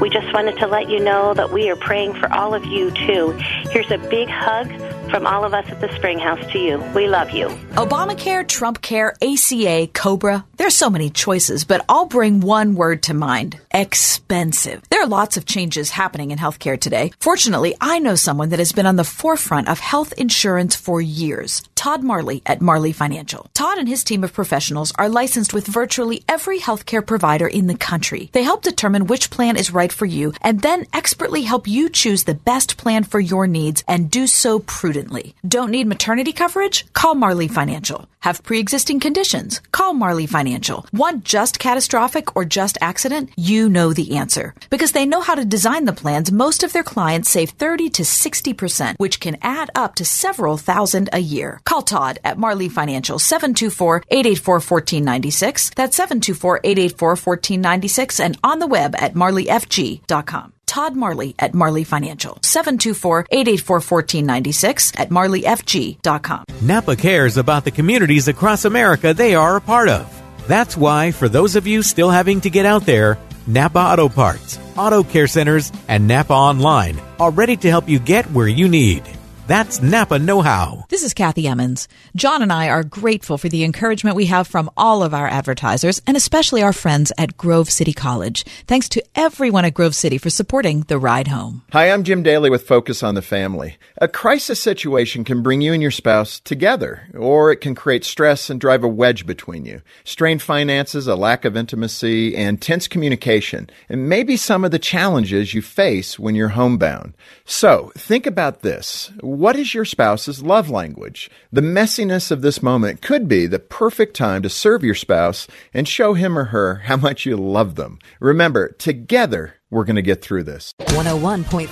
We 0.00 0.08
just 0.08 0.32
wanted 0.32 0.58
to 0.58 0.66
let 0.66 0.88
you 0.88 1.00
know 1.00 1.34
that 1.34 1.50
we 1.50 1.68
are 1.70 1.76
praying 1.76 2.14
for 2.14 2.32
all 2.32 2.54
of 2.54 2.64
you 2.64 2.90
too. 2.90 3.32
Here's 3.70 3.90
a 3.90 3.98
big 3.98 4.28
hug 4.28 4.68
from 5.10 5.26
all 5.26 5.44
of 5.44 5.52
us 5.52 5.68
at 5.68 5.80
the 5.80 5.92
Springhouse 5.96 6.44
to 6.52 6.58
you. 6.58 6.78
We 6.94 7.08
love 7.08 7.30
you. 7.30 7.48
Obamacare, 7.74 8.46
Trump 8.46 8.80
Care, 8.80 9.14
ACA, 9.20 9.88
Cobra. 9.92 10.44
There's 10.56 10.76
so 10.76 10.90
many 10.90 11.10
choices, 11.10 11.64
but 11.64 11.84
I'll 11.88 12.06
bring 12.06 12.40
one 12.40 12.74
word 12.74 13.02
to 13.04 13.14
mind 13.14 13.58
expensive. 13.72 14.82
There 14.90 15.02
are 15.02 15.06
lots 15.06 15.36
of 15.36 15.46
changes 15.46 15.90
happening 15.90 16.30
in 16.30 16.38
healthcare 16.38 16.78
today. 16.78 17.12
Fortunately, 17.20 17.74
I 17.80 17.98
know 17.98 18.14
someone 18.14 18.50
that 18.50 18.58
has 18.58 18.72
been 18.72 18.86
on 18.86 18.96
the 18.96 19.04
forefront 19.04 19.68
of 19.68 19.78
health 19.78 20.12
insurance 20.16 20.76
for 20.76 21.00
years. 21.00 21.62
Todd 21.74 22.02
Marley 22.02 22.42
at 22.44 22.60
Marley 22.60 22.92
Financial. 22.92 23.48
Todd 23.54 23.78
and 23.78 23.88
his 23.88 24.04
team 24.04 24.22
of 24.22 24.34
professionals 24.34 24.92
are 24.98 25.08
licensed 25.08 25.54
with 25.54 25.66
virtually 25.66 26.22
every 26.28 26.58
healthcare 26.58 27.04
provider 27.04 27.48
in 27.48 27.68
the 27.68 27.74
country. 27.74 28.28
They 28.32 28.42
help 28.42 28.62
determine 28.62 29.06
which 29.06 29.30
plan 29.30 29.56
is 29.56 29.72
right 29.72 29.90
for 29.90 30.04
you 30.04 30.34
and 30.42 30.60
then 30.60 30.84
expertly 30.92 31.42
help 31.42 31.66
you 31.66 31.88
choose 31.88 32.24
the 32.24 32.34
best 32.34 32.76
plan 32.76 33.04
for 33.04 33.18
your 33.18 33.46
needs 33.46 33.82
and 33.88 34.10
do 34.10 34.26
so 34.26 34.58
prudently. 34.58 34.99
Don't 35.46 35.70
need 35.70 35.86
maternity 35.86 36.32
coverage? 36.32 36.90
Call 36.92 37.14
Marley 37.14 37.46
Financial. 37.48 38.06
Have 38.20 38.42
pre-existing 38.42 39.00
conditions? 39.00 39.60
Call 39.72 39.94
Marley 39.94 40.26
Financial. 40.26 40.84
Want 40.92 41.24
just 41.24 41.58
catastrophic 41.58 42.36
or 42.36 42.44
just 42.44 42.76
accident? 42.80 43.30
You 43.36 43.68
know 43.68 43.92
the 43.92 44.16
answer. 44.16 44.54
Because 44.68 44.92
they 44.92 45.06
know 45.06 45.22
how 45.22 45.34
to 45.34 45.44
design 45.44 45.86
the 45.86 45.92
plans, 45.92 46.30
most 46.30 46.62
of 46.62 46.72
their 46.72 46.82
clients 46.82 47.30
save 47.30 47.50
30 47.50 47.90
to 47.90 48.02
60%, 48.02 48.98
which 48.98 49.20
can 49.20 49.36
add 49.42 49.70
up 49.74 49.96
to 49.96 50.04
several 50.04 50.56
thousand 50.56 51.10
a 51.12 51.18
year. 51.18 51.60
Call 51.64 51.82
Todd 51.82 52.18
at 52.24 52.38
Marley 52.38 52.68
Financial 52.68 53.18
724-884-1496. 53.18 55.74
That's 55.74 55.98
724-884-1496 55.98 58.20
and 58.20 58.38
on 58.44 58.58
the 58.58 58.66
web 58.66 58.94
at 58.96 59.14
marleyfg.com. 59.14 60.52
Todd 60.70 60.94
Marley 60.94 61.34
at 61.36 61.52
Marley 61.52 61.82
Financial 61.82 62.36
724-884-1496 62.36 65.00
at 65.00 65.10
marleyfg.com. 65.10 66.44
Napa 66.62 66.94
cares 66.94 67.36
about 67.36 67.64
the 67.64 67.72
communities 67.72 68.28
across 68.28 68.64
America 68.64 69.12
they 69.12 69.34
are 69.34 69.56
a 69.56 69.60
part 69.60 69.88
of. 69.88 70.06
That's 70.46 70.76
why, 70.76 71.10
for 71.10 71.28
those 71.28 71.56
of 71.56 71.66
you 71.66 71.82
still 71.82 72.10
having 72.10 72.40
to 72.42 72.50
get 72.50 72.66
out 72.66 72.86
there, 72.86 73.18
Napa 73.48 73.80
Auto 73.80 74.08
Parts, 74.08 74.60
Auto 74.76 75.02
Care 75.02 75.26
Centers, 75.26 75.72
and 75.88 76.06
Napa 76.06 76.34
Online 76.34 77.00
are 77.18 77.32
ready 77.32 77.56
to 77.56 77.68
help 77.68 77.88
you 77.88 77.98
get 77.98 78.30
where 78.30 78.46
you 78.46 78.68
need. 78.68 79.02
That's 79.50 79.82
Napa 79.82 80.20
Know 80.20 80.42
How. 80.42 80.84
This 80.90 81.02
is 81.02 81.12
Kathy 81.12 81.48
Emmons. 81.48 81.88
John 82.14 82.40
and 82.40 82.52
I 82.52 82.68
are 82.68 82.84
grateful 82.84 83.36
for 83.36 83.48
the 83.48 83.64
encouragement 83.64 84.14
we 84.14 84.26
have 84.26 84.46
from 84.46 84.70
all 84.76 85.02
of 85.02 85.12
our 85.12 85.26
advertisers 85.26 86.00
and 86.06 86.16
especially 86.16 86.62
our 86.62 86.72
friends 86.72 87.10
at 87.18 87.36
Grove 87.36 87.68
City 87.68 87.92
College. 87.92 88.44
Thanks 88.68 88.88
to 88.90 89.02
everyone 89.16 89.64
at 89.64 89.74
Grove 89.74 89.96
City 89.96 90.18
for 90.18 90.30
supporting 90.30 90.82
the 90.82 91.00
ride 91.00 91.26
home. 91.26 91.62
Hi, 91.72 91.90
I'm 91.90 92.04
Jim 92.04 92.22
Daly 92.22 92.48
with 92.48 92.68
Focus 92.68 93.02
on 93.02 93.16
the 93.16 93.22
Family. 93.22 93.76
A 94.00 94.06
crisis 94.06 94.62
situation 94.62 95.24
can 95.24 95.42
bring 95.42 95.60
you 95.60 95.72
and 95.72 95.82
your 95.82 95.90
spouse 95.90 96.38
together, 96.38 97.08
or 97.18 97.50
it 97.50 97.60
can 97.60 97.74
create 97.74 98.04
stress 98.04 98.50
and 98.50 98.60
drive 98.60 98.84
a 98.84 98.88
wedge 98.88 99.26
between 99.26 99.64
you. 99.64 99.82
Strained 100.04 100.42
finances, 100.42 101.08
a 101.08 101.16
lack 101.16 101.44
of 101.44 101.56
intimacy, 101.56 102.36
and 102.36 102.62
tense 102.62 102.86
communication, 102.86 103.68
and 103.88 104.08
maybe 104.08 104.36
some 104.36 104.64
of 104.64 104.70
the 104.70 104.78
challenges 104.78 105.54
you 105.54 105.60
face 105.60 106.20
when 106.20 106.36
you're 106.36 106.50
homebound. 106.50 107.14
So, 107.44 107.90
think 107.98 108.26
about 108.26 108.62
this. 108.62 109.10
What 109.40 109.56
is 109.56 109.72
your 109.72 109.86
spouse's 109.86 110.42
love 110.42 110.68
language? 110.68 111.30
The 111.50 111.62
messiness 111.62 112.30
of 112.30 112.42
this 112.42 112.62
moment 112.62 113.00
could 113.00 113.26
be 113.26 113.46
the 113.46 113.58
perfect 113.58 114.14
time 114.14 114.42
to 114.42 114.50
serve 114.50 114.84
your 114.84 114.94
spouse 114.94 115.46
and 115.72 115.88
show 115.88 116.12
him 116.12 116.36
or 116.36 116.52
her 116.52 116.82
how 116.84 116.98
much 116.98 117.24
you 117.24 117.38
love 117.38 117.74
them. 117.74 118.00
Remember, 118.20 118.68
together, 118.72 119.54
we're 119.70 119.86
going 119.86 119.96
to 119.96 120.02
get 120.02 120.20
through 120.20 120.42
this. 120.42 120.74
101.5 120.80 121.64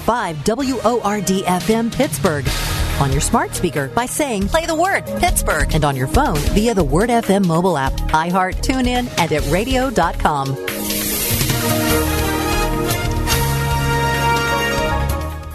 WORD 0.47 1.45
FM 1.45 1.93
Pittsburgh. 1.93 2.49
On 3.03 3.13
your 3.13 3.21
smart 3.21 3.55
speaker 3.55 3.89
by 3.89 4.07
saying, 4.07 4.49
play 4.49 4.65
the 4.65 4.75
word 4.75 5.05
Pittsburgh. 5.21 5.69
And 5.75 5.85
on 5.85 5.95
your 5.95 6.09
phone 6.09 6.39
via 6.55 6.73
the 6.73 6.83
Word 6.83 7.11
FM 7.11 7.45
mobile 7.45 7.77
app, 7.77 7.93
iHeart, 7.93 8.63
TuneIn, 8.63 9.15
and 9.19 9.31
at 9.31 9.47
radio.com. 9.53 10.57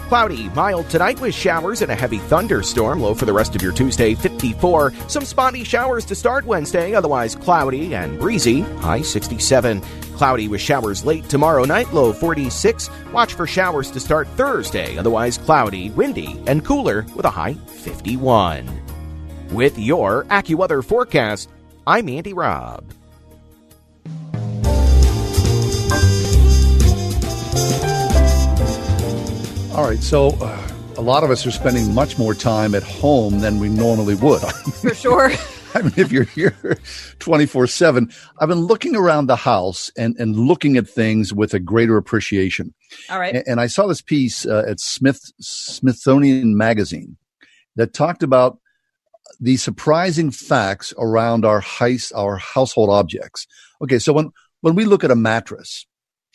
Cloudy, 0.08 0.50
mild 0.50 0.88
tonight 0.90 1.18
with 1.20 1.34
showers 1.34 1.80
and 1.80 1.90
a 1.90 1.94
heavy 1.94 2.18
thunderstorm. 2.18 3.00
Low 3.00 3.14
for 3.14 3.24
the 3.24 3.32
rest 3.32 3.56
of 3.56 3.62
your 3.62 3.72
Tuesday, 3.72 4.14
54. 4.14 4.92
Some 5.08 5.24
spotty 5.24 5.64
showers 5.64 6.04
to 6.04 6.14
start 6.14 6.44
Wednesday, 6.44 6.94
otherwise 6.94 7.34
cloudy 7.34 7.94
and 7.94 8.18
breezy. 8.18 8.60
High 8.60 9.00
67. 9.00 9.80
Cloudy 10.14 10.46
with 10.46 10.60
showers 10.60 11.04
late 11.06 11.26
tomorrow 11.28 11.64
night, 11.64 11.92
low 11.94 12.12
46. 12.12 12.90
Watch 13.12 13.32
for 13.32 13.46
showers 13.46 13.90
to 13.92 13.98
start 13.98 14.28
Thursday, 14.36 14.98
otherwise 14.98 15.38
cloudy, 15.38 15.88
windy, 15.90 16.38
and 16.46 16.64
cooler 16.64 17.06
with 17.16 17.24
a 17.24 17.30
high 17.30 17.54
51. 17.54 18.68
With 19.52 19.78
your 19.78 20.24
AccuWeather 20.24 20.84
forecast, 20.84 21.48
I'm 21.86 22.08
Andy 22.10 22.34
Robb. 22.34 22.84
All 29.74 29.82
right, 29.82 29.98
so 29.98 30.28
uh, 30.40 30.68
a 30.96 31.02
lot 31.02 31.24
of 31.24 31.32
us 31.32 31.44
are 31.44 31.50
spending 31.50 31.92
much 31.92 32.16
more 32.16 32.32
time 32.32 32.76
at 32.76 32.84
home 32.84 33.40
than 33.40 33.58
we 33.58 33.68
normally 33.68 34.14
would. 34.14 34.40
For 34.80 34.94
sure. 34.94 35.32
I 35.74 35.82
mean, 35.82 35.94
if 35.96 36.12
you're 36.12 36.22
here 36.22 36.78
24 37.18 37.66
7, 37.66 38.08
I've 38.38 38.48
been 38.48 38.60
looking 38.60 38.94
around 38.94 39.26
the 39.26 39.34
house 39.34 39.90
and, 39.98 40.14
and 40.16 40.36
looking 40.36 40.76
at 40.76 40.88
things 40.88 41.34
with 41.34 41.54
a 41.54 41.58
greater 41.58 41.96
appreciation. 41.96 42.72
All 43.10 43.18
right. 43.18 43.34
And, 43.34 43.44
and 43.48 43.60
I 43.60 43.66
saw 43.66 43.88
this 43.88 44.00
piece 44.00 44.46
uh, 44.46 44.62
at 44.64 44.78
Smith 44.78 45.20
Smithsonian 45.40 46.56
Magazine 46.56 47.16
that 47.74 47.92
talked 47.92 48.22
about 48.22 48.60
the 49.40 49.56
surprising 49.56 50.30
facts 50.30 50.94
around 50.98 51.44
our 51.44 51.60
heist, 51.60 52.12
our 52.14 52.36
household 52.36 52.90
objects. 52.90 53.48
Okay, 53.82 53.98
so 53.98 54.12
when 54.12 54.30
when 54.60 54.76
we 54.76 54.84
look 54.84 55.02
at 55.02 55.10
a 55.10 55.16
mattress, 55.16 55.84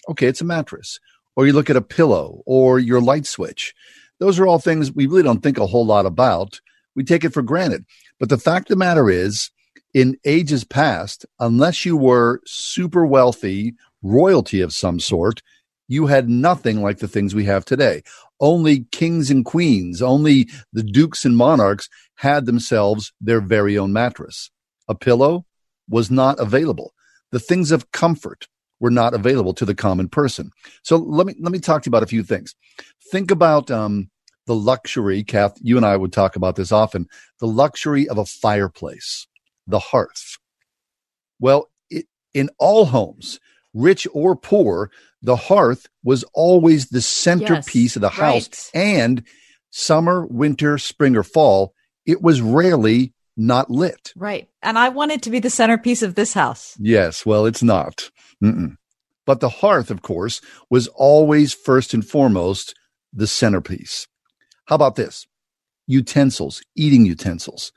okay, 0.10 0.28
it's 0.28 0.42
a 0.42 0.46
mattress, 0.46 1.00
or 1.36 1.46
you 1.46 1.54
look 1.54 1.70
at 1.70 1.76
a 1.76 1.82
pillow 1.82 2.42
or 2.46 2.80
your 2.80 3.02
light 3.02 3.26
switch, 3.26 3.74
those 4.20 4.40
are 4.40 4.48
all 4.48 4.60
things 4.60 4.92
we 4.92 5.08
really 5.08 5.24
don't 5.24 5.42
think 5.42 5.58
a 5.58 5.68
whole 5.68 5.86
lot 5.86 6.06
about. 6.06 6.60
We 6.96 7.04
take 7.04 7.24
it 7.24 7.34
for 7.34 7.42
granted. 7.42 7.86
But 8.20 8.30
the 8.30 8.38
fact 8.38 8.70
of 8.70 8.76
the 8.76 8.80
matter 8.80 9.10
is, 9.10 9.52
in 9.94 10.18
ages 10.26 10.64
past, 10.64 11.26
unless 11.40 11.86
you 11.86 11.98
were 11.98 12.42
super 12.46 13.06
wealthy, 13.06 13.74
royalty 14.02 14.62
of 14.62 14.74
some 14.74 15.00
sort, 15.00 15.42
you 15.88 16.06
had 16.06 16.30
nothing 16.30 16.82
like 16.84 17.00
the 17.00 17.08
things 17.08 17.34
we 17.34 17.46
have 17.46 17.66
today. 17.66 18.04
Only 18.40 18.86
kings 18.92 19.32
and 19.32 19.44
queens, 19.44 20.02
only 20.02 20.48
the 20.72 20.84
dukes 20.84 21.26
and 21.26 21.36
monarchs 21.36 21.90
had 22.16 22.46
themselves 22.46 23.12
their 23.20 23.42
very 23.42 23.78
own 23.78 23.92
mattress. 23.92 24.52
A 24.88 24.96
pillow 24.96 25.46
was 25.90 26.12
not 26.12 26.40
available. 26.40 26.94
The 27.32 27.40
things 27.40 27.72
of 27.72 27.92
comfort 27.92 28.48
were 28.80 28.92
not 28.92 29.14
available 29.14 29.54
to 29.54 29.66
the 29.66 29.76
common 29.76 30.08
person. 30.10 30.52
So 30.84 30.98
let 30.98 31.28
me 31.28 31.36
let 31.40 31.52
me 31.52 31.60
talk 31.60 31.84
to 31.84 31.88
you 31.88 31.92
about 31.92 32.04
a 32.04 32.08
few 32.08 32.24
things. 32.24 32.56
Think 33.12 33.32
about 33.32 33.70
um, 33.72 34.10
the 34.46 34.56
luxury, 34.56 35.24
Kath. 35.24 35.58
You 35.62 35.78
and 35.78 35.86
I 35.86 35.98
would 35.98 36.14
talk 36.14 36.36
about 36.36 36.56
this 36.56 36.72
often. 36.72 37.08
The 37.40 37.48
luxury 37.48 38.08
of 38.08 38.18
a 38.18 38.26
fireplace, 38.26 39.28
the 39.68 39.80
hearth. 39.80 40.38
Well, 41.40 41.70
it, 41.90 42.06
in 42.34 42.50
all 42.58 42.86
homes, 42.86 43.40
rich 43.74 44.08
or 44.14 44.36
poor, 44.36 44.92
the 45.22 45.36
hearth 45.36 45.88
was 46.04 46.24
always 46.34 46.90
the 46.90 47.02
centerpiece 47.02 47.76
Yes, 47.92 47.96
of 47.96 48.02
the 48.02 48.10
house. 48.10 48.50
right. 48.50 48.72
And 48.74 49.24
summer, 49.70 50.26
winter, 50.26 50.78
spring, 50.78 51.16
or 51.16 51.24
fall, 51.24 51.74
it 52.06 52.22
was 52.22 52.42
rarely 52.42 53.14
not 53.38 53.70
lit. 53.70 54.12
Right. 54.16 54.50
And 54.62 54.78
I 54.78 54.90
want 54.90 55.12
it 55.12 55.22
to 55.24 55.30
be 55.30 55.40
the 55.40 55.50
centerpiece 55.50 56.02
of 56.04 56.16
this 56.16 56.34
house. 56.34 56.76
Yes, 56.80 57.26
well, 57.26 57.46
it's 57.46 57.64
not. 57.64 58.10
Mm-mm. 58.44 58.76
But 59.30 59.42
the 59.42 59.50
hearth, 59.50 59.92
of 59.92 60.02
course, 60.02 60.42
was 60.72 60.88
always 60.96 61.54
first 61.54 61.94
and 61.94 62.04
foremost 62.04 62.74
the 63.14 63.28
centerpiece. 63.28 64.08
How 64.66 64.74
about 64.74 64.96
this? 64.96 65.28
Utensils, 65.86 66.64
eating 66.76 67.06
utensils. 67.06 67.72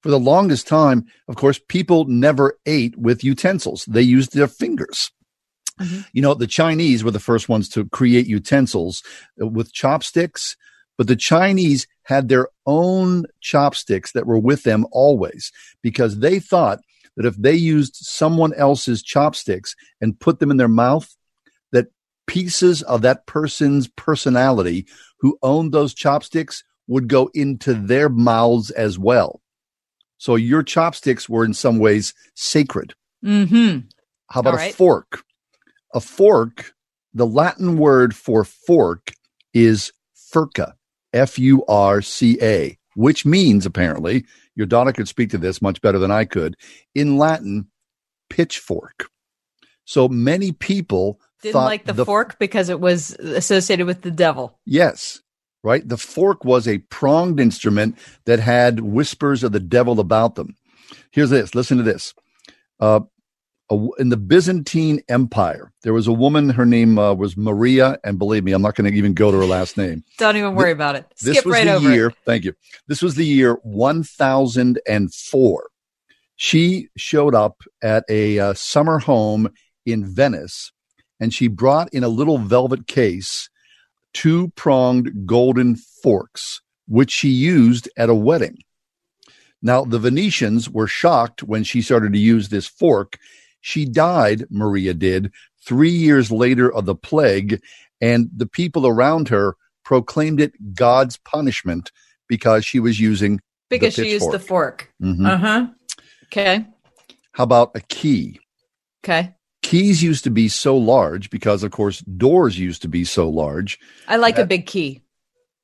For 0.00 0.08
the 0.08 0.18
longest 0.18 0.66
time, 0.66 1.04
of 1.28 1.36
course, 1.36 1.60
people 1.68 2.06
never 2.06 2.58
ate 2.64 2.96
with 2.96 3.22
utensils. 3.22 3.84
They 3.84 4.00
used 4.00 4.32
their 4.32 4.48
fingers. 4.48 5.10
Mm-hmm. 5.78 6.00
You 6.14 6.22
know, 6.22 6.32
the 6.32 6.46
Chinese 6.46 7.04
were 7.04 7.10
the 7.10 7.20
first 7.20 7.50
ones 7.50 7.68
to 7.68 7.84
create 7.90 8.26
utensils 8.26 9.02
with 9.36 9.74
chopsticks, 9.74 10.56
but 10.96 11.06
the 11.06 11.16
Chinese 11.16 11.86
had 12.04 12.30
their 12.30 12.48
own 12.64 13.26
chopsticks 13.42 14.12
that 14.12 14.26
were 14.26 14.38
with 14.38 14.62
them 14.62 14.86
always 14.90 15.52
because 15.82 16.20
they 16.20 16.40
thought 16.40 16.78
that 17.16 17.26
if 17.26 17.36
they 17.36 17.54
used 17.54 17.94
someone 17.96 18.52
else's 18.54 19.02
chopsticks 19.02 19.74
and 20.00 20.18
put 20.18 20.40
them 20.40 20.50
in 20.50 20.56
their 20.56 20.68
mouth, 20.68 21.14
that 21.72 21.88
pieces 22.26 22.82
of 22.82 23.02
that 23.02 23.26
person's 23.26 23.88
personality 23.88 24.86
who 25.18 25.38
owned 25.42 25.72
those 25.72 25.94
chopsticks 25.94 26.64
would 26.86 27.08
go 27.08 27.30
into 27.34 27.74
their 27.74 28.08
mouths 28.08 28.70
as 28.70 28.98
well. 28.98 29.40
So 30.18 30.36
your 30.36 30.62
chopsticks 30.62 31.28
were 31.28 31.44
in 31.44 31.54
some 31.54 31.78
ways 31.78 32.14
sacred. 32.34 32.94
Mm-hmm. 33.24 33.86
How 34.30 34.40
about 34.40 34.54
All 34.54 34.60
a 34.60 34.72
fork? 34.72 35.24
A 35.94 36.00
fork, 36.00 36.72
the 37.12 37.26
Latin 37.26 37.76
word 37.76 38.14
for 38.14 38.44
fork 38.44 39.12
is 39.52 39.92
furca, 40.16 40.72
F 41.12 41.38
U 41.38 41.64
R 41.66 42.02
C 42.02 42.38
A, 42.42 42.76
which 42.94 43.26
means 43.26 43.66
apparently, 43.66 44.24
your 44.54 44.66
daughter 44.66 44.92
could 44.92 45.08
speak 45.08 45.30
to 45.30 45.38
this 45.38 45.60
much 45.62 45.80
better 45.80 45.98
than 45.98 46.10
I 46.10 46.24
could, 46.24 46.56
in 46.94 47.18
Latin, 47.18 47.68
pitchfork. 48.30 49.08
So 49.84 50.08
many 50.08 50.52
people 50.52 51.20
Didn't 51.42 51.54
thought 51.54 51.66
like 51.66 51.84
the, 51.84 52.04
fork 52.04 52.38
because 52.38 52.68
it 52.68 52.80
was 52.80 53.10
associated 53.16 53.86
with 53.86 54.02
the 54.02 54.10
devil. 54.10 54.58
Yes, 54.64 55.20
right. 55.62 55.86
The 55.86 55.98
fork 55.98 56.44
was 56.44 56.66
a 56.66 56.78
pronged 56.78 57.40
instrument 57.40 57.98
that 58.24 58.40
had 58.40 58.80
whispers 58.80 59.44
of 59.44 59.52
the 59.52 59.60
devil 59.60 60.00
about 60.00 60.36
them. 60.36 60.56
Here's 61.10 61.30
this. 61.30 61.54
Listen 61.54 61.76
to 61.76 61.82
this. 61.82 62.14
Uh, 62.80 63.00
a- 63.70 63.88
in 63.98 64.08
the 64.10 64.16
Byzantine 64.16 65.00
Empire, 65.08 65.72
there 65.82 65.92
was 65.92 66.06
a 66.06 66.12
woman. 66.12 66.50
Her 66.50 66.66
name 66.66 66.98
uh, 66.98 67.14
was 67.14 67.36
Maria, 67.36 67.98
and 68.04 68.18
believe 68.18 68.44
me, 68.44 68.52
I'm 68.52 68.62
not 68.62 68.74
going 68.74 68.90
to 68.90 68.96
even 68.96 69.14
go 69.14 69.30
to 69.30 69.38
her 69.38 69.46
last 69.46 69.76
name. 69.76 70.04
Don't 70.18 70.36
even 70.36 70.54
worry 70.54 70.72
about 70.72 70.96
it. 70.96 71.06
Skip 71.16 71.34
This 71.34 71.44
was 71.44 71.52
right 71.52 71.64
the 71.64 71.74
over 71.74 71.92
year. 71.92 72.08
it. 72.08 72.14
Thank 72.24 72.44
you. 72.44 72.54
This 72.86 73.02
was 73.02 73.14
the 73.14 73.24
year 73.24 73.54
1004. 73.62 75.66
She 76.36 76.88
showed 76.96 77.34
up 77.34 77.62
at 77.82 78.04
a 78.08 78.38
uh, 78.38 78.54
summer 78.54 78.98
home 78.98 79.48
in 79.86 80.04
Venice, 80.04 80.72
and 81.20 81.32
she 81.32 81.48
brought 81.48 81.92
in 81.92 82.04
a 82.04 82.08
little 82.08 82.38
velvet 82.38 82.86
case 82.86 83.48
two 84.12 84.48
pronged 84.56 85.26
golden 85.26 85.74
forks, 85.76 86.60
which 86.86 87.10
she 87.10 87.28
used 87.28 87.88
at 87.96 88.08
a 88.08 88.14
wedding. 88.14 88.56
Now, 89.60 89.84
the 89.84 89.98
Venetians 89.98 90.70
were 90.70 90.86
shocked 90.86 91.42
when 91.42 91.64
she 91.64 91.82
started 91.82 92.12
to 92.12 92.18
use 92.18 92.48
this 92.48 92.66
fork. 92.66 93.18
She 93.64 93.86
died, 93.86 94.44
Maria 94.50 94.92
did, 94.92 95.32
three 95.64 95.88
years 95.88 96.30
later 96.30 96.70
of 96.70 96.84
the 96.84 96.94
plague, 96.94 97.62
and 97.98 98.28
the 98.36 98.44
people 98.46 98.86
around 98.86 99.30
her 99.30 99.56
proclaimed 99.86 100.38
it 100.38 100.74
God's 100.74 101.16
punishment 101.16 101.90
because 102.28 102.66
she 102.66 102.78
was 102.78 103.00
using 103.00 103.40
Because 103.70 103.94
she 103.94 104.10
used 104.10 104.30
the 104.30 104.38
fork. 104.38 104.92
Mhm. 105.02 105.26
Uh 105.26 105.36
huh. 105.38 105.66
Okay. 106.24 106.66
How 107.32 107.44
about 107.44 107.70
a 107.74 107.80
key? 107.80 108.38
Okay. 109.02 109.34
Keys 109.62 110.02
used 110.02 110.24
to 110.24 110.30
be 110.30 110.46
so 110.48 110.76
large 110.76 111.30
because, 111.30 111.62
of 111.62 111.70
course, 111.70 112.00
doors 112.00 112.58
used 112.58 112.82
to 112.82 112.88
be 112.88 113.02
so 113.02 113.30
large. 113.30 113.78
I 114.06 114.16
like 114.16 114.38
a 114.38 114.44
big 114.44 114.66
key. 114.66 115.00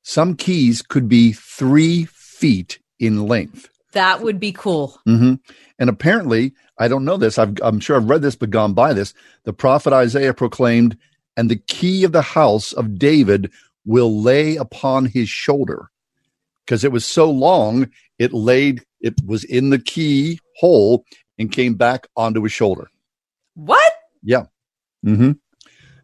Some 0.01 0.35
keys 0.35 0.81
could 0.81 1.07
be 1.07 1.33
three 1.33 2.05
feet 2.05 2.79
in 2.97 3.27
length. 3.27 3.69
That 3.91 4.21
would 4.21 4.39
be 4.39 4.51
cool. 4.51 4.99
hmm 5.05 5.35
And 5.79 5.89
apparently, 5.89 6.53
I 6.79 6.87
don't 6.87 7.05
know 7.05 7.17
this. 7.17 7.37
I've, 7.37 7.55
I'm 7.61 7.79
sure 7.79 7.95
I've 7.97 8.09
read 8.09 8.21
this, 8.21 8.35
but 8.35 8.49
gone 8.49 8.73
by 8.73 8.93
this. 8.93 9.13
The 9.43 9.53
prophet 9.53 9.93
Isaiah 9.93 10.33
proclaimed, 10.33 10.97
"And 11.37 11.49
the 11.49 11.57
key 11.67 12.03
of 12.03 12.11
the 12.11 12.21
house 12.21 12.73
of 12.73 12.97
David 12.97 13.51
will 13.85 14.21
lay 14.21 14.55
upon 14.55 15.05
his 15.05 15.29
shoulder," 15.29 15.89
because 16.65 16.83
it 16.83 16.91
was 16.91 17.05
so 17.05 17.29
long, 17.29 17.89
it 18.19 18.33
laid, 18.33 18.83
it 18.99 19.15
was 19.25 19.43
in 19.43 19.69
the 19.71 19.79
key 19.79 20.39
hole 20.57 21.05
and 21.37 21.51
came 21.51 21.73
back 21.75 22.07
onto 22.15 22.43
his 22.43 22.51
shoulder. 22.51 22.89
What? 23.55 23.91
Yeah. 24.23 24.45
Mm-hmm. 25.05 25.31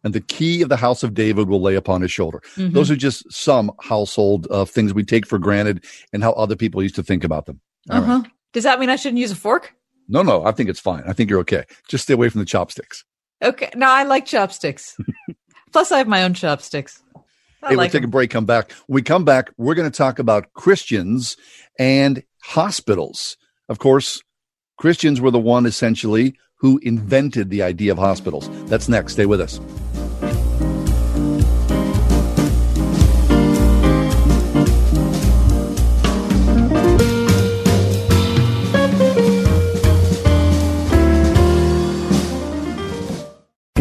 And 0.04 0.14
the 0.14 0.22
key 0.22 0.62
of 0.62 0.70
the 0.70 0.78
house 0.78 1.04
of 1.04 1.14
David 1.14 1.48
will 1.50 1.62
lay 1.62 1.76
upon 1.76 2.02
his 2.02 2.12
shoulder. 2.12 2.42
Mhm. 2.56 2.74
Those 2.74 2.90
are 2.92 2.96
just 2.96 3.32
some 3.32 3.72
household 3.82 4.48
uh, 4.50 4.66
things 4.66 4.94
we 4.94 5.04
take 5.04 5.26
for 5.26 5.38
granted 5.40 5.84
and 6.14 6.24
how 6.24 6.32
other 6.34 6.56
people 6.56 6.82
used 6.82 6.96
to 6.96 7.04
think 7.04 7.24
about 7.24 7.46
them. 7.46 7.60
All 7.90 7.98
Uh 8.04 8.18
right. 8.20 8.32
Does 8.54 8.64
that 8.64 8.80
mean 8.80 8.90
I 8.90 8.96
shouldn't 8.96 9.20
use 9.20 9.32
a 9.32 9.36
fork? 9.36 9.74
No, 10.08 10.22
no, 10.22 10.46
I 10.46 10.52
think 10.52 10.70
it's 10.70 10.80
fine. 10.80 11.04
I 11.06 11.14
think 11.14 11.30
you're 11.30 11.40
okay. 11.42 11.66
Just 11.88 12.06
stay 12.06 12.14
away 12.14 12.30
from 12.30 12.40
the 12.40 12.46
chopsticks. 12.46 13.04
Okay. 13.42 13.70
No, 13.76 13.88
I 13.90 14.04
like 14.04 14.26
chopsticks. 14.26 14.98
Plus, 15.74 15.92
I 15.92 15.98
have 15.98 16.08
my 16.08 16.24
own 16.24 16.34
chopsticks. 16.34 17.04
I 17.62 17.70
hey, 17.70 17.76
like 17.76 17.92
we'll 17.92 18.02
take 18.02 18.08
a 18.08 18.12
break, 18.12 18.30
come 18.30 18.46
back. 18.46 18.72
When 18.88 18.96
we 18.96 19.02
come 19.02 19.26
back, 19.26 19.52
we're 19.58 19.76
going 19.76 19.90
to 19.90 19.96
talk 19.96 20.18
about 20.20 20.54
Christians 20.54 21.36
and 21.78 22.24
hospitals. 22.42 23.36
Of 23.68 23.80
course, 23.80 24.22
Christians 24.78 25.20
were 25.20 25.32
the 25.32 25.40
one 25.40 25.66
essentially 25.66 26.36
who 26.60 26.80
invented 26.84 27.50
the 27.50 27.62
idea 27.62 27.92
of 27.92 27.98
hospitals. 27.98 28.50
That's 28.70 28.88
next. 28.88 29.14
Stay 29.14 29.26
with 29.26 29.42
us. 29.42 29.60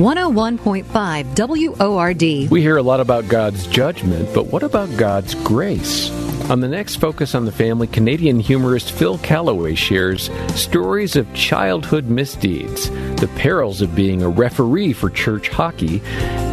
One 0.07 0.19
oh 0.19 0.26
hundred 0.27 0.37
one 0.37 0.59
point 0.59 0.87
five 0.87 1.27
WORD. 1.37 2.23
We 2.51 2.61
hear 2.61 2.77
a 2.77 2.83
lot 2.83 3.01
about 3.01 3.29
God's 3.29 3.67
judgment, 3.67 4.29
but 4.35 4.47
what 4.47 4.63
about 4.63 4.95
God's 4.97 5.35
grace? 5.37 6.11
On 6.51 6.61
the 6.61 6.69
next 6.69 6.97
Focus 6.97 7.35
on 7.35 7.45
the 7.45 7.53
Family, 7.53 7.87
Canadian 7.87 8.39
humorist 8.39 8.93
Phil 8.93 9.19
Callaway 9.19 9.75
shares 9.75 10.31
stories 10.55 11.17
of 11.17 11.33
childhood 11.35 12.07
misdeeds, 12.07 12.89
the 13.21 13.31
perils 13.37 13.83
of 13.83 13.95
being 13.95 14.23
a 14.23 14.29
referee 14.29 14.93
for 14.93 15.11
church 15.11 15.49
hockey, 15.49 16.01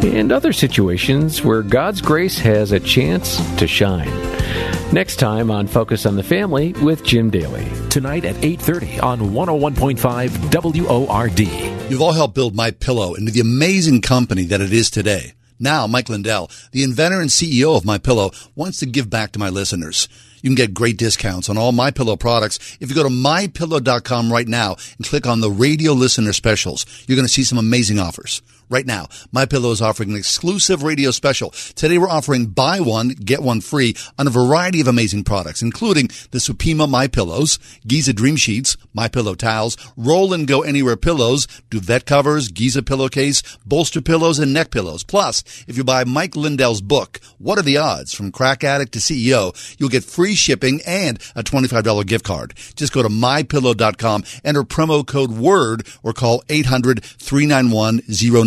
and 0.02 0.32
other 0.32 0.52
situations 0.52 1.42
where 1.42 1.62
God's 1.62 2.00
grace 2.00 2.38
has 2.38 2.72
a 2.72 2.80
chance 2.80 3.36
to 3.56 3.66
shine. 3.66 4.10
Next 4.92 5.16
time 5.16 5.50
on 5.50 5.66
Focus 5.66 6.06
on 6.06 6.14
the 6.14 6.22
Family 6.22 6.72
with 6.74 7.04
Jim 7.04 7.30
Daly. 7.30 7.66
Tonight 7.88 8.24
at 8.24 8.36
8:30 8.36 9.00
on 9.00 9.32
101.5 9.32 10.50
WORD. 10.50 11.40
You've 11.90 12.00
all 12.00 12.12
helped 12.12 12.34
build 12.34 12.54
My 12.54 12.70
Pillow 12.70 13.14
into 13.14 13.30
the 13.30 13.40
amazing 13.40 13.64
company 14.00 14.44
that 14.44 14.60
it 14.60 14.72
is 14.72 14.88
today. 14.88 15.32
Now, 15.58 15.86
Mike 15.88 16.08
Lindell, 16.08 16.48
the 16.70 16.84
inventor 16.84 17.20
and 17.20 17.30
CEO 17.30 17.76
of 17.76 17.84
My 17.84 17.98
Pillow, 17.98 18.30
wants 18.54 18.78
to 18.78 18.86
give 18.86 19.10
back 19.10 19.32
to 19.32 19.38
my 19.38 19.48
listeners. 19.48 20.08
You 20.42 20.50
can 20.50 20.54
get 20.54 20.74
great 20.74 20.96
discounts 20.96 21.48
on 21.48 21.58
all 21.58 21.72
My 21.72 21.90
Pillow 21.90 22.16
products 22.16 22.76
if 22.80 22.88
you 22.88 22.94
go 22.94 23.02
to 23.02 23.08
mypillow.com 23.08 24.32
right 24.32 24.46
now 24.46 24.76
and 24.96 25.06
click 25.06 25.26
on 25.26 25.40
the 25.40 25.50
radio 25.50 25.92
listener 25.92 26.32
specials. 26.32 26.86
You're 27.08 27.16
going 27.16 27.26
to 27.26 27.32
see 27.32 27.44
some 27.44 27.58
amazing 27.58 27.98
offers. 27.98 28.42
Right 28.70 28.86
now, 28.86 29.08
My 29.30 29.44
Pillow 29.44 29.72
is 29.72 29.82
offering 29.82 30.10
an 30.10 30.16
exclusive 30.16 30.82
radio 30.82 31.10
special. 31.10 31.50
Today 31.50 31.98
we're 31.98 32.08
offering 32.08 32.46
buy 32.46 32.80
one, 32.80 33.10
get 33.10 33.42
one 33.42 33.60
free 33.60 33.94
on 34.18 34.26
a 34.26 34.30
variety 34.30 34.80
of 34.80 34.88
amazing 34.88 35.24
products, 35.24 35.60
including 35.60 36.08
the 36.30 36.38
Supima 36.38 36.88
My 36.88 37.06
Pillows, 37.06 37.58
Giza 37.86 38.14
Dream 38.14 38.36
Sheets, 38.36 38.76
My 38.94 39.06
Pillow 39.08 39.34
towels, 39.34 39.76
Roll 39.96 40.32
and 40.32 40.48
Go 40.48 40.62
Anywhere 40.62 40.96
pillows, 40.96 41.46
duvet 41.68 42.06
covers, 42.06 42.48
Giza 42.48 42.82
pillowcase, 42.82 43.42
bolster 43.66 44.00
pillows, 44.00 44.38
and 44.38 44.54
neck 44.54 44.70
pillows. 44.70 45.04
Plus, 45.04 45.44
if 45.68 45.76
you 45.76 45.84
buy 45.84 46.04
Mike 46.04 46.34
Lindell's 46.34 46.80
book, 46.80 47.20
What 47.38 47.58
Are 47.58 47.62
the 47.62 47.76
Odds? 47.76 48.14
From 48.14 48.32
Crack 48.32 48.64
Addict 48.64 48.92
to 48.92 48.98
CEO, 48.98 49.54
you'll 49.78 49.90
get 49.90 50.04
free 50.04 50.34
shipping 50.34 50.80
and 50.86 51.18
a 51.36 51.42
$25 51.42 52.06
gift 52.06 52.24
card. 52.24 52.54
Just 52.76 52.94
go 52.94 53.02
to 53.02 53.08
mypillow.com, 53.10 54.24
enter 54.42 54.62
promo 54.62 55.06
code 55.06 55.32
WORD, 55.32 55.86
or 56.02 56.14
call 56.14 56.42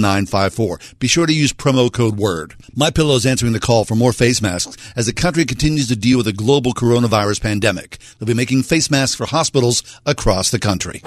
800-391-0954. 0.08 1.00
Be 1.00 1.08
sure 1.08 1.26
to 1.26 1.34
use 1.34 1.54
promo 1.54 1.92
code 1.92 2.18
WORD. 2.18 2.56
My 2.76 2.90
Pillow 2.92 3.16
is 3.16 3.26
answering 3.26 3.54
the 3.54 3.60
call 3.60 3.86
for 3.86 3.96
more 3.96 4.14
face 4.14 4.42
masks 4.42 4.76
as 4.96 5.06
the 5.06 5.14
country 5.14 5.46
continues 5.46 5.88
to 5.90 5.96
deal 5.96 6.18
with 6.18 6.28
a 6.28 6.34
global 6.34 6.74
coronavirus 6.74 7.42
pandemic. 7.42 7.98
They'll 8.20 8.28
be 8.28 8.34
making 8.34 8.64
face 8.64 8.90
masks 8.92 9.16
for 9.16 9.26
hospitals 9.26 9.84
across 10.06 10.52
the 10.52 10.60
country. 10.60 11.02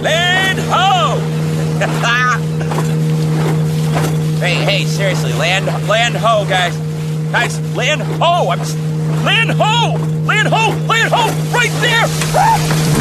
Land 0.00 0.58
ho! 0.58 1.18
hey, 4.40 4.54
hey, 4.64 4.84
seriously, 4.84 5.32
land, 5.34 5.66
land 5.88 6.14
ho, 6.16 6.44
guys, 6.48 6.76
guys, 7.32 7.76
land 7.76 8.02
ho! 8.02 8.48
I'm 8.50 8.60
s- 8.60 8.74
land 9.24 9.50
ho, 9.50 9.96
land 10.24 10.48
ho, 10.48 10.70
land 10.86 11.12
ho, 11.12 11.26
right 11.52 11.70
there. 11.80 12.88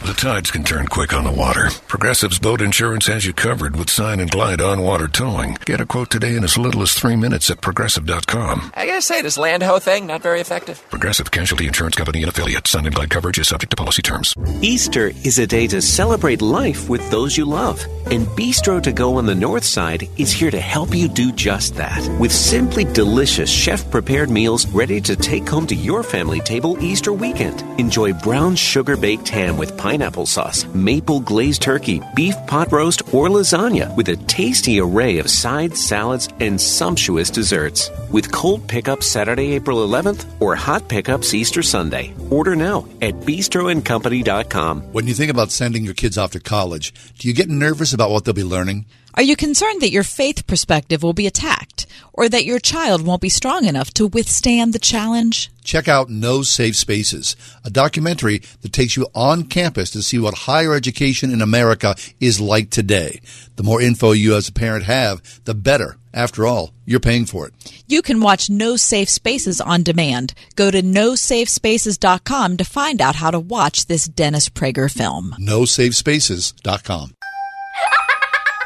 The 0.00 0.14
tides 0.14 0.50
can 0.50 0.64
turn 0.64 0.86
quick 0.86 1.12
on 1.12 1.24
the 1.24 1.30
water. 1.30 1.68
Progressive's 1.86 2.38
boat 2.38 2.62
insurance 2.62 3.06
has 3.06 3.26
you 3.26 3.34
covered 3.34 3.76
with 3.76 3.90
sign 3.90 4.18
and 4.18 4.30
glide 4.30 4.62
on 4.62 4.80
water 4.80 5.06
towing. 5.06 5.58
Get 5.66 5.82
a 5.82 5.84
quote 5.84 6.08
today 6.08 6.36
in 6.36 6.42
as 6.42 6.56
little 6.56 6.80
as 6.80 6.94
three 6.94 7.16
minutes 7.16 7.50
at 7.50 7.60
progressive.com. 7.60 8.72
I 8.74 8.86
gotta 8.86 9.02
say, 9.02 9.20
this 9.20 9.36
land 9.36 9.62
ho 9.62 9.78
thing 9.78 10.06
not 10.06 10.22
very 10.22 10.40
effective. 10.40 10.82
Progressive 10.88 11.30
Casualty 11.30 11.66
Insurance 11.66 11.96
Company 11.96 12.22
and 12.22 12.30
affiliate. 12.30 12.66
Sign 12.66 12.86
and 12.86 12.94
glide 12.94 13.10
coverage 13.10 13.38
is 13.38 13.48
subject 13.48 13.72
to 13.72 13.76
policy 13.76 14.00
terms. 14.00 14.34
Easter 14.62 15.08
is 15.22 15.38
a 15.38 15.46
day 15.46 15.66
to 15.66 15.82
celebrate 15.82 16.40
life 16.40 16.88
with 16.88 17.08
those 17.10 17.36
you 17.36 17.44
love. 17.44 17.84
And 18.06 18.26
Bistro 18.28 18.82
to 18.82 18.92
Go 18.92 19.18
on 19.18 19.26
the 19.26 19.34
North 19.34 19.64
Side 19.64 20.08
is 20.16 20.32
here 20.32 20.50
to 20.50 20.60
help 20.60 20.94
you 20.94 21.08
do 21.08 21.30
just 21.30 21.76
that. 21.76 22.00
With 22.18 22.32
simply 22.32 22.84
delicious 22.84 23.50
chef 23.50 23.88
prepared 23.90 24.30
meals 24.30 24.64
ready 24.66 25.02
to 25.02 25.14
take 25.14 25.46
home 25.46 25.66
to 25.66 25.74
your 25.74 26.02
family 26.02 26.40
table 26.40 26.82
Easter 26.82 27.12
weekend. 27.12 27.62
Enjoy 27.78 28.14
brown 28.14 28.56
sugar 28.56 28.96
baked 28.96 29.28
ham 29.28 29.58
with 29.58 29.76
pineapple 29.76 29.89
pineapple 29.90 30.26
sauce, 30.26 30.66
maple 30.72 31.18
glazed 31.18 31.62
turkey, 31.62 32.00
beef 32.14 32.36
pot 32.46 32.70
roast, 32.70 33.02
or 33.12 33.28
lasagna 33.28 33.88
with 33.96 34.08
a 34.08 34.16
tasty 34.38 34.78
array 34.80 35.18
of 35.18 35.28
sides, 35.28 35.84
salads, 35.84 36.28
and 36.38 36.60
sumptuous 36.60 37.28
desserts. 37.28 37.90
With 38.12 38.30
cold 38.30 38.68
pickup 38.68 39.02
Saturday, 39.02 39.54
April 39.54 39.78
11th 39.88 40.24
or 40.38 40.54
hot 40.54 40.88
pickups 40.88 41.34
Easter 41.34 41.62
Sunday. 41.62 42.14
Order 42.30 42.54
now 42.54 42.86
at 43.02 43.14
bistroandcompany.com. 43.20 44.82
When 44.92 45.08
you 45.08 45.14
think 45.14 45.30
about 45.32 45.50
sending 45.50 45.84
your 45.84 45.94
kids 45.94 46.16
off 46.16 46.30
to 46.32 46.40
college, 46.40 46.94
do 47.18 47.26
you 47.26 47.34
get 47.34 47.48
nervous 47.48 47.92
about 47.92 48.10
what 48.10 48.24
they'll 48.24 48.44
be 48.44 48.44
learning? 48.44 48.86
Are 49.14 49.22
you 49.22 49.34
concerned 49.34 49.80
that 49.80 49.90
your 49.90 50.04
faith 50.04 50.46
perspective 50.46 51.02
will 51.02 51.12
be 51.12 51.26
attacked 51.26 51.86
or 52.12 52.28
that 52.28 52.44
your 52.44 52.58
child 52.60 53.02
won't 53.02 53.20
be 53.20 53.28
strong 53.28 53.64
enough 53.64 53.92
to 53.94 54.06
withstand 54.06 54.72
the 54.72 54.78
challenge? 54.78 55.50
Check 55.64 55.88
out 55.88 56.08
No 56.08 56.42
Safe 56.42 56.76
Spaces, 56.76 57.36
a 57.64 57.70
documentary 57.70 58.38
that 58.62 58.72
takes 58.72 58.96
you 58.96 59.08
on 59.14 59.44
campus 59.44 59.90
to 59.90 60.02
see 60.02 60.18
what 60.18 60.34
higher 60.34 60.74
education 60.74 61.32
in 61.32 61.42
America 61.42 61.94
is 62.20 62.40
like 62.40 62.70
today. 62.70 63.20
The 63.56 63.62
more 63.62 63.80
info 63.80 64.12
you 64.12 64.36
as 64.36 64.48
a 64.48 64.52
parent 64.52 64.84
have, 64.84 65.40
the 65.44 65.54
better. 65.54 65.96
After 66.12 66.46
all, 66.46 66.72
you're 66.84 66.98
paying 66.98 67.26
for 67.26 67.46
it. 67.46 67.54
You 67.86 68.02
can 68.02 68.20
watch 68.20 68.50
No 68.50 68.76
Safe 68.76 69.08
Spaces 69.08 69.60
on 69.60 69.82
demand. 69.82 70.34
Go 70.56 70.70
to 70.70 70.82
nosafespaces.com 70.82 72.56
to 72.56 72.64
find 72.64 73.00
out 73.00 73.16
how 73.16 73.30
to 73.30 73.38
watch 73.38 73.86
this 73.86 74.06
Dennis 74.06 74.48
Prager 74.48 74.90
film. 74.90 75.34
NoSafeSpaces.com. 75.38 77.14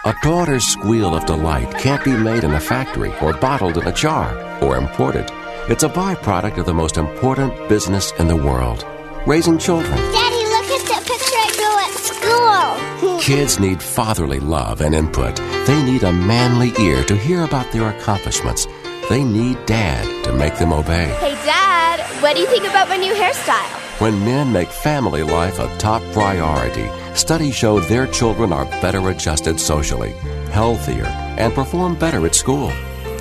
A 0.06 0.14
daughter's 0.20 0.66
squeal 0.66 1.16
of 1.16 1.24
delight 1.24 1.70
can't 1.78 2.04
be 2.04 2.14
made 2.14 2.44
in 2.44 2.52
a 2.52 2.60
factory 2.60 3.10
or 3.22 3.32
bottled 3.32 3.78
in 3.78 3.86
a 3.86 3.92
jar 3.92 4.36
or 4.62 4.76
imported. 4.76 5.24
It's 5.70 5.82
a 5.82 5.88
byproduct 5.88 6.58
of 6.58 6.66
the 6.66 6.74
most 6.74 6.98
important 6.98 7.70
business 7.70 8.12
in 8.18 8.28
the 8.28 8.36
world 8.36 8.84
raising 9.26 9.56
children. 9.56 9.96
Daddy, 9.96 10.44
look 10.44 10.68
at 10.78 10.84
that 10.88 11.04
picture 11.06 11.40
I 11.40 11.48
drew 11.56 13.08
at 13.08 13.16
school. 13.16 13.18
Kids 13.20 13.58
need 13.58 13.82
fatherly 13.82 14.40
love 14.40 14.82
and 14.82 14.94
input. 14.94 15.36
They 15.66 15.82
need 15.82 16.02
a 16.02 16.12
manly 16.12 16.74
ear 16.78 17.02
to 17.04 17.16
hear 17.16 17.42
about 17.42 17.72
their 17.72 17.88
accomplishments. 17.88 18.66
They 19.08 19.24
need 19.24 19.64
dad 19.64 20.04
to 20.24 20.34
make 20.34 20.58
them 20.58 20.74
obey. 20.74 21.06
Hey, 21.18 21.34
Dad, 21.46 22.00
what 22.22 22.34
do 22.34 22.42
you 22.42 22.46
think 22.48 22.68
about 22.68 22.90
my 22.90 22.98
new 22.98 23.14
hairstyle? 23.14 23.83
When 23.98 24.24
men 24.24 24.52
make 24.52 24.70
family 24.70 25.22
life 25.22 25.60
a 25.60 25.72
top 25.78 26.02
priority, 26.12 26.90
studies 27.14 27.54
show 27.54 27.78
their 27.78 28.08
children 28.08 28.52
are 28.52 28.64
better 28.82 29.08
adjusted 29.08 29.60
socially, 29.60 30.10
healthier, 30.50 31.04
and 31.38 31.54
perform 31.54 31.96
better 31.96 32.26
at 32.26 32.34
school. 32.34 32.72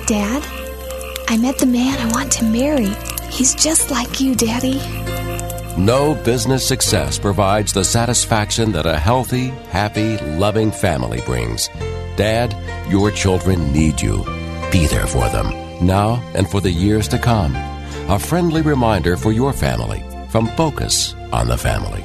Dad, 0.08 0.42
I 1.28 1.36
met 1.36 1.58
the 1.58 1.66
man 1.66 1.96
I 2.00 2.10
want 2.12 2.32
to 2.32 2.44
marry. 2.44 2.90
He's 3.30 3.54
just 3.54 3.92
like 3.92 4.20
you, 4.20 4.34
Daddy. 4.34 4.80
No 5.80 6.16
business 6.24 6.66
success 6.66 7.20
provides 7.20 7.72
the 7.72 7.84
satisfaction 7.84 8.72
that 8.72 8.84
a 8.84 8.98
healthy, 8.98 9.50
happy, 9.70 10.18
loving 10.18 10.72
family 10.72 11.20
brings. 11.20 11.68
Dad, 12.16 12.52
your 12.90 13.12
children 13.12 13.72
need 13.72 14.00
you. 14.00 14.24
Be 14.72 14.88
there 14.88 15.06
for 15.06 15.28
them, 15.28 15.86
now 15.86 16.20
and 16.34 16.50
for 16.50 16.60
the 16.60 16.72
years 16.72 17.06
to 17.08 17.18
come. 17.18 17.54
A 18.10 18.18
friendly 18.18 18.60
reminder 18.60 19.16
for 19.16 19.30
your 19.30 19.52
family 19.52 20.04
from 20.34 20.48
Focus 20.56 21.14
on 21.32 21.46
the 21.46 21.56
Family. 21.56 22.02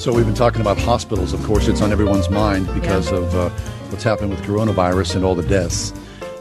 So 0.00 0.12
we've 0.12 0.26
been 0.26 0.34
talking 0.34 0.62
about 0.62 0.78
hospitals. 0.78 1.32
Of 1.32 1.44
course, 1.44 1.68
it's 1.68 1.80
on 1.80 1.92
everyone's 1.92 2.28
mind 2.28 2.66
because 2.74 3.12
of 3.12 3.32
uh, 3.36 3.50
what's 3.90 4.02
happened 4.02 4.30
with 4.30 4.42
coronavirus 4.42 5.14
and 5.14 5.24
all 5.24 5.36
the 5.36 5.46
deaths. 5.46 5.92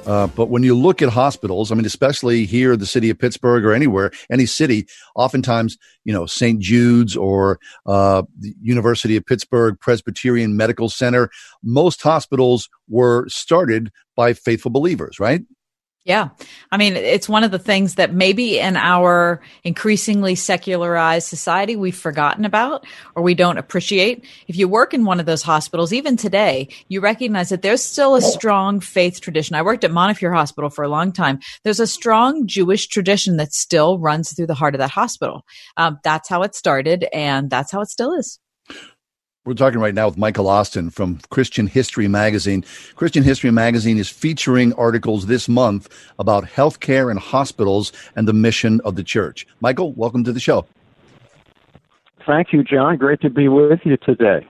Uh, 0.06 0.28
but 0.28 0.50
when 0.50 0.64
you 0.64 0.76
look 0.76 1.02
at 1.02 1.10
hospitals, 1.10 1.72
I 1.72 1.76
mean, 1.76 1.86
especially 1.86 2.46
here, 2.46 2.76
the 2.76 2.86
city 2.86 3.10
of 3.10 3.18
Pittsburgh 3.18 3.66
or 3.66 3.74
anywhere, 3.74 4.12
any 4.30 4.46
city, 4.46 4.88
oftentimes, 5.16 5.78
you 6.04 6.14
know, 6.14 6.26
St. 6.26 6.60
Jude's 6.60 7.18
or 7.18 7.60
uh, 7.86 8.24
the 8.40 8.54
University 8.62 9.16
of 9.16 9.26
Pittsburgh 9.26 9.80
Presbyterian 9.80 10.56
Medical 10.56 10.90
Center, 10.90 11.30
most 11.64 12.02
hospitals 12.02 12.70
were 12.88 13.28
started 13.30 13.92
by 14.16 14.34
faithful 14.34 14.72
believers, 14.72 15.20
right? 15.20 15.42
Yeah. 16.06 16.30
I 16.72 16.78
mean, 16.78 16.96
it's 16.96 17.28
one 17.28 17.44
of 17.44 17.50
the 17.50 17.58
things 17.58 17.96
that 17.96 18.14
maybe 18.14 18.60
in 18.60 18.78
our 18.78 19.42
increasingly 19.64 20.36
secularized 20.36 21.28
society 21.28 21.76
we've 21.76 21.98
forgotten 21.98 22.46
about 22.46 22.86
or 23.16 23.24
we 23.24 23.34
don't 23.34 23.58
appreciate. 23.58 24.24
If 24.48 24.56
you 24.56 24.68
work 24.68 24.94
in 24.94 25.06
one 25.06 25.20
of 25.20 25.26
those 25.26 25.42
hospitals, 25.42 25.92
even 25.92 26.16
today, 26.16 26.70
you 26.90 27.02
recognize 27.02 27.50
that 27.50 27.64
there's 27.64 27.84
still 27.84 28.16
a 28.16 28.22
strong 28.22 28.82
faith 28.82 29.20
tradition. 29.20 29.56
I 29.56 29.64
worked 29.64 29.84
at 29.84 29.92
Montefiore 29.92 30.32
Hospital 30.32 30.70
for 30.70 30.84
a 30.84 30.90
long 30.90 31.12
time. 31.12 31.40
There's 31.64 31.80
a 31.80 31.88
strong 31.88 32.46
Jewish 32.46 32.86
tradition 32.86 33.38
that 33.38 33.52
still 33.52 33.98
runs 33.98 34.32
through 34.32 34.48
the 34.48 34.54
heart 34.54 34.76
of 34.76 34.80
that 34.80 34.92
hospital. 34.92 35.44
Um, 35.76 35.98
that's 36.04 36.30
how 36.30 36.44
it 36.44 36.54
started, 36.54 37.08
and 37.14 37.50
that's 37.50 37.72
how 37.72 37.82
it 37.82 37.90
still 37.90 38.14
is. 38.14 38.40
We're 39.46 39.54
talking 39.54 39.80
right 39.80 39.94
now 39.94 40.08
with 40.08 40.18
Michael 40.18 40.48
Austin 40.48 40.90
from 40.90 41.20
Christian 41.30 41.68
History 41.68 42.08
Magazine. 42.08 42.66
Christian 42.96 43.22
History 43.22 43.52
Magazine 43.52 44.00
is 44.00 44.10
featuring 44.10 44.74
articles 44.74 45.28
this 45.28 45.48
month 45.48 45.88
about 46.18 46.46
healthcare 46.46 47.12
and 47.12 47.20
hospitals 47.20 47.94
and 48.16 48.28
the 48.28 48.34
mission 48.34 48.82
of 48.84 48.96
the 48.96 49.04
church. 49.04 49.46
Michael, 49.62 49.94
welcome 49.94 50.24
to 50.24 50.34
the 50.34 50.40
show. 50.40 50.66
Thank 52.26 52.54
you, 52.54 52.64
John. 52.64 52.98
Great 52.98 53.22
to 53.22 53.30
be 53.30 53.48
with 53.48 53.82
you 53.84 53.98
today. 53.98 54.48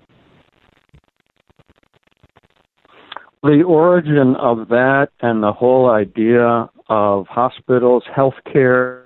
The 3.43 3.63
origin 3.63 4.37
of 4.37 4.69
that 4.69 5.09
and 5.21 5.43
the 5.43 5.53
whole 5.53 5.89
idea 5.89 6.69
of 6.89 7.27
hospitals, 7.29 8.03
healthcare, 8.15 9.05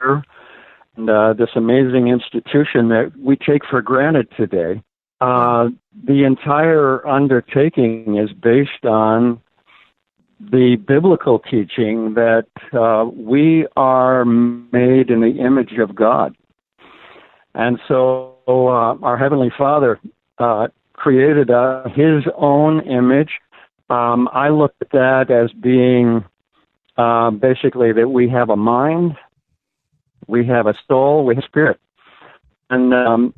and 0.00 1.08
uh, 1.08 1.34
this 1.34 1.50
amazing 1.54 2.08
institution 2.08 2.88
that 2.88 3.12
we 3.18 3.36
take 3.36 3.62
for 3.70 3.82
granted 3.82 4.28
today 4.36 4.82
uh, 5.20 5.68
the 6.06 6.24
entire 6.24 7.06
undertaking 7.06 8.16
is 8.16 8.32
based 8.32 8.84
on 8.84 9.40
the 10.40 10.76
biblical 10.76 11.38
teaching 11.38 12.14
that 12.14 12.46
uh, 12.72 13.04
we 13.04 13.66
are 13.76 14.24
made 14.24 15.10
in 15.10 15.20
the 15.20 15.36
image 15.38 15.72
of 15.78 15.94
God. 15.94 16.34
And 17.54 17.78
so 17.86 18.38
uh, 18.48 18.96
our 19.02 19.18
Heavenly 19.18 19.52
Father 19.56 20.00
uh, 20.38 20.68
created 20.94 21.50
uh, 21.50 21.84
His 21.90 22.24
own 22.36 22.80
image. 22.88 23.32
Um, 23.90 24.28
I 24.32 24.48
look 24.48 24.74
at 24.80 24.90
that 24.92 25.30
as 25.30 25.52
being 25.60 26.24
uh, 26.96 27.30
basically 27.30 27.92
that 27.92 28.08
we 28.08 28.28
have 28.30 28.48
a 28.48 28.56
mind, 28.56 29.16
we 30.26 30.46
have 30.46 30.66
a 30.66 30.74
soul, 30.88 31.26
we 31.26 31.34
have 31.34 31.44
a 31.44 31.46
spirit. 31.46 31.80
And 32.70 32.94
um, 32.94 33.34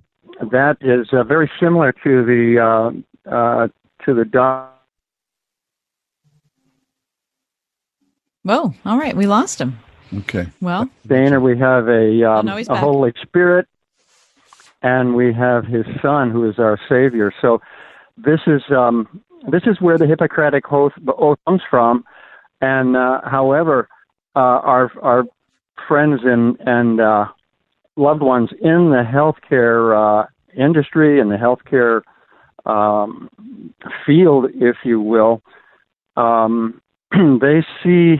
that 0.51 0.79
is 0.81 1.09
uh, 1.13 1.23
very 1.25 1.51
similar 1.61 1.93
to 2.05 2.25
the 2.25 2.59
uh, 2.59 3.31
uh, 3.31 3.69
to 4.05 4.15
the 4.15 4.25
dog. 4.25 4.71
Whoa! 8.43 8.75
All 8.85 8.99
right, 8.99 9.17
we 9.17 9.27
lost 9.27 9.61
him. 9.61 9.79
Okay. 10.15 10.47
Well, 10.61 10.89
Dana, 11.07 11.41
we 11.41 11.57
have 11.59 11.89
a 11.89 12.25
um, 12.25 12.47
no, 12.47 12.59
a 12.59 12.65
back. 12.65 12.79
Holy 12.79 13.13
Spirit, 13.23 13.67
and 14.83 15.15
we 15.15 15.33
have 15.33 15.65
His 15.65 15.87
Son, 16.03 16.31
who 16.31 16.49
is 16.49 16.59
our 16.59 16.79
Savior. 16.89 17.33
So 17.41 17.61
this 18.17 18.41
is 18.47 18.63
um, 18.71 19.23
this 19.51 19.63
is 19.67 19.81
where 19.81 19.97
the 19.97 20.07
Hippocratic 20.07 20.71
oath, 20.73 20.93
oath 21.19 21.39
comes 21.47 21.63
from. 21.71 22.05
And 22.61 22.97
uh, 22.97 23.21
however, 23.25 23.89
uh, 24.37 24.39
our 24.39 24.93
our 25.01 25.25
friends 25.89 26.21
and 26.25 26.57
and 26.61 27.01
uh, 27.01 27.27
loved 27.97 28.23
ones 28.23 28.51
in 28.61 28.91
the 28.91 29.05
healthcare 29.07 30.23
uh, 30.23 30.27
industry 30.57 31.21
and 31.21 31.31
the 31.31 31.37
healthcare 31.37 32.03
um, 32.65 33.29
field, 34.07 34.47
if 34.55 34.77
you 34.85 35.01
will, 35.01 35.43
um, 36.17 36.81
they 37.13 37.65
see 37.83 38.17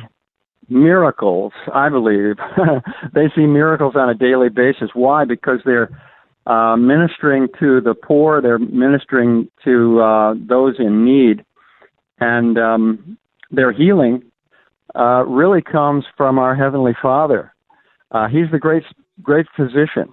miracles. 0.69 1.53
I 1.73 1.89
believe 1.89 2.37
they 3.15 3.27
see 3.35 3.47
miracles 3.47 3.95
on 3.97 4.09
a 4.09 4.15
daily 4.15 4.49
basis. 4.49 4.91
Why? 4.95 5.25
Because 5.25 5.61
they're 5.65 5.91
uh, 6.47 6.77
ministering 6.77 7.49
to 7.61 7.81
the 7.81 7.95
poor. 7.95 8.41
They're 8.43 8.59
ministering 8.59 9.49
to 9.65 10.01
uh, 10.01 10.35
those 10.37 10.77
in 10.79 11.05
need, 11.05 11.45
and 12.19 12.59
um, 12.59 13.19
their 13.51 13.73
healing 13.73 14.23
uh, 14.95 15.25
really 15.27 15.63
comes 15.63 16.05
from 16.17 16.39
our 16.39 16.55
heavenly 16.55 16.95
Father. 17.01 17.55
Uh, 18.11 18.29
he's 18.29 18.51
the 18.51 18.59
great 18.59 18.83
great 19.23 19.47
physician, 19.57 20.13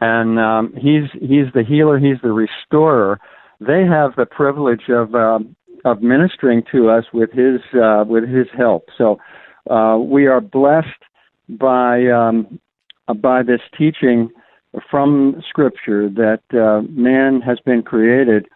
and 0.00 0.38
um, 0.38 0.72
he's 0.74 1.10
he's 1.20 1.52
the 1.54 1.64
healer. 1.66 1.98
He's 1.98 2.20
the 2.22 2.32
restorer. 2.32 3.18
They 3.60 3.84
have 3.84 4.14
the 4.16 4.26
privilege 4.26 4.88
of 4.88 5.14
uh, 5.14 5.38
of 5.84 6.02
ministering 6.02 6.62
to 6.72 6.90
us 6.90 7.04
with 7.12 7.30
his 7.32 7.60
uh, 7.74 8.04
with 8.06 8.28
his 8.28 8.46
help. 8.56 8.88
So 8.96 9.18
uh, 9.70 9.98
we 9.98 10.26
are 10.26 10.40
blessed 10.40 10.88
by 11.48 12.06
um, 12.06 12.58
by 13.16 13.42
this 13.42 13.60
teaching 13.76 14.30
from 14.90 15.42
Scripture 15.48 16.10
that 16.10 16.42
uh, 16.52 16.82
man 16.90 17.40
has 17.40 17.58
been 17.64 17.82
created 17.82 18.46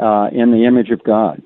uh, 0.00 0.28
in 0.32 0.52
the 0.52 0.64
image 0.66 0.90
of 0.90 1.02
God. 1.04 1.42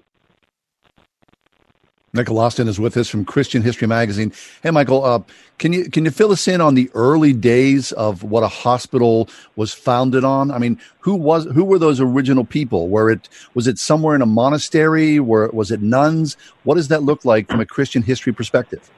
Michael 2.12 2.38
Austin 2.38 2.68
is 2.68 2.80
with 2.80 2.96
us 2.96 3.08
from 3.08 3.24
Christian 3.24 3.62
History 3.62 3.86
Magazine. 3.86 4.32
Hey, 4.62 4.70
Michael, 4.70 5.04
uh, 5.04 5.20
can 5.58 5.74
you 5.74 5.90
can 5.90 6.06
you 6.06 6.10
fill 6.10 6.32
us 6.32 6.48
in 6.48 6.60
on 6.60 6.74
the 6.74 6.90
early 6.94 7.34
days 7.34 7.92
of 7.92 8.22
what 8.22 8.42
a 8.42 8.48
hospital 8.48 9.28
was 9.56 9.74
founded 9.74 10.24
on? 10.24 10.50
I 10.50 10.58
mean, 10.58 10.80
who 11.00 11.14
was 11.14 11.44
who 11.46 11.64
were 11.64 11.78
those 11.78 12.00
original 12.00 12.44
people? 12.44 12.88
Were 12.88 13.10
it 13.10 13.28
was 13.52 13.66
it 13.66 13.78
somewhere 13.78 14.14
in 14.14 14.22
a 14.22 14.26
monastery? 14.26 15.20
Were 15.20 15.48
was 15.48 15.70
it 15.70 15.82
nuns? 15.82 16.36
What 16.64 16.76
does 16.76 16.88
that 16.88 17.02
look 17.02 17.26
like 17.26 17.48
from 17.48 17.60
a 17.60 17.66
Christian 17.66 18.02
history 18.02 18.32
perspective? 18.32 18.90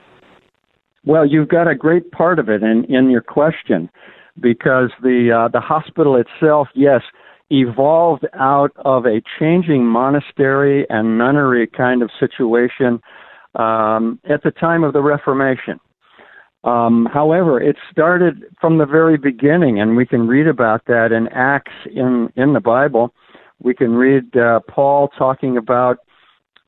Well, 1.04 1.26
you've 1.26 1.48
got 1.48 1.66
a 1.66 1.74
great 1.74 2.12
part 2.12 2.38
of 2.38 2.48
it 2.48 2.62
in 2.62 2.84
in 2.84 3.10
your 3.10 3.22
question, 3.22 3.90
because 4.38 4.90
the 5.02 5.32
uh, 5.32 5.48
the 5.48 5.60
hospital 5.60 6.14
itself, 6.14 6.68
yes, 6.74 7.02
evolved 7.50 8.26
out 8.34 8.72
of 8.76 9.06
a 9.06 9.22
changing 9.38 9.84
monastery 9.84 10.86
and 10.88 11.18
nunnery 11.18 11.66
kind 11.66 12.02
of 12.02 12.10
situation 12.18 13.00
um, 13.56 14.20
at 14.28 14.42
the 14.42 14.50
time 14.52 14.84
of 14.84 14.92
the 14.92 15.02
Reformation. 15.02 15.80
Um, 16.62 17.08
however, 17.12 17.60
it 17.60 17.76
started 17.90 18.44
from 18.60 18.78
the 18.78 18.86
very 18.86 19.16
beginning, 19.16 19.80
and 19.80 19.96
we 19.96 20.06
can 20.06 20.28
read 20.28 20.46
about 20.46 20.84
that 20.86 21.10
in 21.10 21.26
Acts 21.28 21.72
in, 21.86 22.30
in 22.36 22.52
the 22.52 22.60
Bible. 22.60 23.14
We 23.62 23.74
can 23.74 23.94
read 23.94 24.36
uh, 24.36 24.60
Paul 24.68 25.08
talking 25.18 25.56
about 25.56 25.98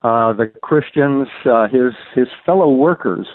uh, 0.03 0.33
the 0.33 0.51
Christians, 0.62 1.28
uh, 1.45 1.68
his 1.68 1.93
his 2.14 2.26
fellow 2.45 2.70
workers, 2.72 3.26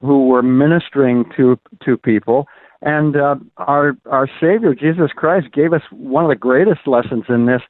who 0.00 0.26
were 0.28 0.42
ministering 0.42 1.24
to 1.36 1.58
to 1.84 1.96
people, 1.96 2.46
and 2.82 3.16
uh, 3.16 3.36
our 3.56 3.96
our 4.06 4.28
Savior 4.40 4.74
Jesus 4.74 5.10
Christ 5.14 5.48
gave 5.52 5.72
us 5.72 5.82
one 5.90 6.24
of 6.24 6.28
the 6.28 6.36
greatest 6.36 6.86
lessons 6.86 7.24
in 7.28 7.46
this, 7.46 7.62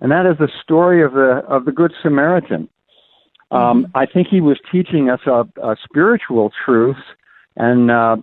and 0.00 0.10
that 0.10 0.26
is 0.26 0.38
the 0.38 0.48
story 0.62 1.02
of 1.02 1.12
the 1.12 1.42
of 1.48 1.64
the 1.64 1.72
Good 1.72 1.92
Samaritan. 2.02 2.68
Um, 3.50 3.84
mm-hmm. 3.84 3.96
I 3.96 4.06
think 4.06 4.28
he 4.28 4.40
was 4.40 4.58
teaching 4.72 5.10
us 5.10 5.20
a, 5.26 5.44
a 5.62 5.76
spiritual 5.84 6.50
truths 6.64 7.00
and 7.56 7.90
uh, 7.90 8.16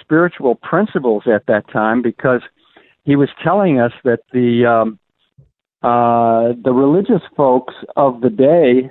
spiritual 0.00 0.54
principles 0.54 1.24
at 1.26 1.46
that 1.46 1.68
time 1.70 2.00
because 2.00 2.42
he 3.04 3.16
was 3.16 3.28
telling 3.42 3.80
us 3.80 3.92
that 4.04 4.20
the 4.32 4.64
um, 4.66 4.98
uh, 5.82 6.54
the 6.62 6.72
religious 6.72 7.22
folks 7.36 7.74
of 7.96 8.20
the 8.20 8.30
day 8.30 8.90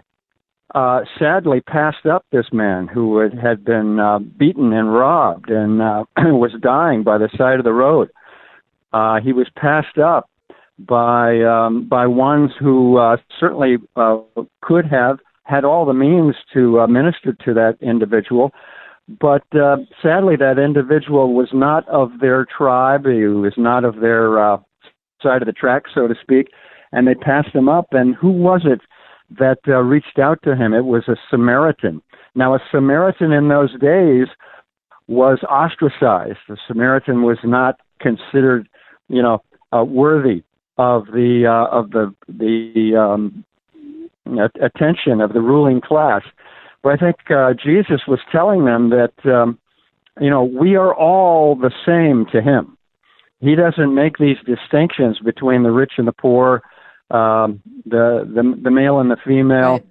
uh, 0.74 1.02
sadly 1.20 1.62
passed 1.62 2.06
up 2.06 2.26
this 2.32 2.48
man 2.52 2.88
who 2.88 3.18
had, 3.18 3.66
been 3.66 4.00
uh, 4.00 4.20
beaten 4.20 4.74
and 4.74 4.94
robbed 4.94 5.50
and 5.50 5.82
uh, 5.82 6.04
was 6.18 6.52
dying 6.62 7.04
by 7.04 7.18
the 7.18 7.30
side 7.38 7.60
of 7.60 7.66
the 7.66 7.74
road. 7.74 8.10
Uh, 8.94 9.20
he 9.22 9.34
was 9.34 9.48
passed 9.56 9.98
up 9.98 10.30
by 10.80 11.42
um, 11.42 11.88
by 11.88 12.08
ones 12.08 12.52
who 12.60 12.98
uh, 12.98 13.18
certainly 13.40 13.78
uh, 13.96 14.18
could 14.62 14.86
have 14.86 15.20
had 15.44 15.64
all 15.64 15.86
the 15.86 15.94
means 15.94 16.36
to 16.54 16.80
uh, 16.80 16.88
minister 16.88 17.34
to 17.46 17.54
that 17.54 17.78
individual, 17.82 18.52
but 19.20 19.44
uh, 19.56 19.78
sadly 20.02 20.36
that 20.36 20.58
individual 20.58 21.34
was 21.34 21.50
not 21.54 21.88
of 21.90 22.12
their 22.20 22.46
tribe. 22.46 23.06
He 23.06 23.26
was 23.26 23.54
not 23.58 23.84
of 23.84 24.00
their 24.00 24.40
uh, 24.40 24.58
side 25.22 25.42
of 25.42 25.46
the 25.46 25.54
track, 25.54 25.84
so 25.94 26.08
to 26.08 26.16
speak, 26.22 26.48
and 26.92 27.08
they 27.08 27.16
passed 27.16 27.54
him 27.54 27.70
up. 27.70 27.88
And 27.92 28.16
who 28.16 28.32
was 28.32 28.62
it 28.66 28.82
that 29.40 29.60
uh, 29.68 29.80
reached 29.80 30.20
out 30.20 30.40
to 30.44 30.56
him. 30.56 30.74
It 30.74 30.86
was 30.86 31.04
a 31.08 31.16
Samaritan. 31.30 32.02
Now, 32.36 32.56
a 32.56 32.60
Samaritan 32.72 33.32
in 33.32 33.50
those 33.50 33.72
days 33.80 34.28
was 35.08 35.40
ostracized. 35.50 36.40
The 36.48 36.58
Samaritan 36.68 37.24
was 37.24 37.38
not 37.44 37.80
considered, 38.00 38.68
you 39.10 39.22
know, 39.22 39.42
uh, 39.74 39.84
worthy 39.84 40.44
of 40.78 41.08
the 41.08 41.46
uh, 41.48 41.76
of 41.76 41.92
the 41.92 42.14
the 42.28 42.96
um, 42.96 43.46
attention 44.62 45.22
of 45.22 45.34
the 45.34 45.42
ruling 45.42 45.82
class. 45.82 46.22
But 46.84 46.94
I 46.94 46.98
think 46.98 47.18
uh, 47.30 47.54
Jesus 47.54 48.02
was 48.08 48.20
telling 48.32 48.66
them 48.66 48.90
that, 48.90 49.14
um, 49.32 49.60
you 50.20 50.30
know, 50.30 50.44
we 50.44 50.76
are 50.76 50.96
all 50.96 51.56
the 51.56 51.72
same 51.86 52.26
to 52.32 52.42
Him. 52.42 52.78
He 53.40 53.56
doesn't 53.56 53.94
make 53.94 54.18
these 54.18 54.38
distinctions 54.46 55.20
between 55.20 55.64
the 55.64 55.72
rich 55.72 55.94
and 55.98 56.08
the 56.08 56.14
poor, 56.14 56.62
um, 57.14 57.62
the 57.86 58.28
the 58.28 58.60
the 58.64 58.72
male 58.72 59.00
and 59.00 59.12
the 59.12 59.18
female, 59.26 59.82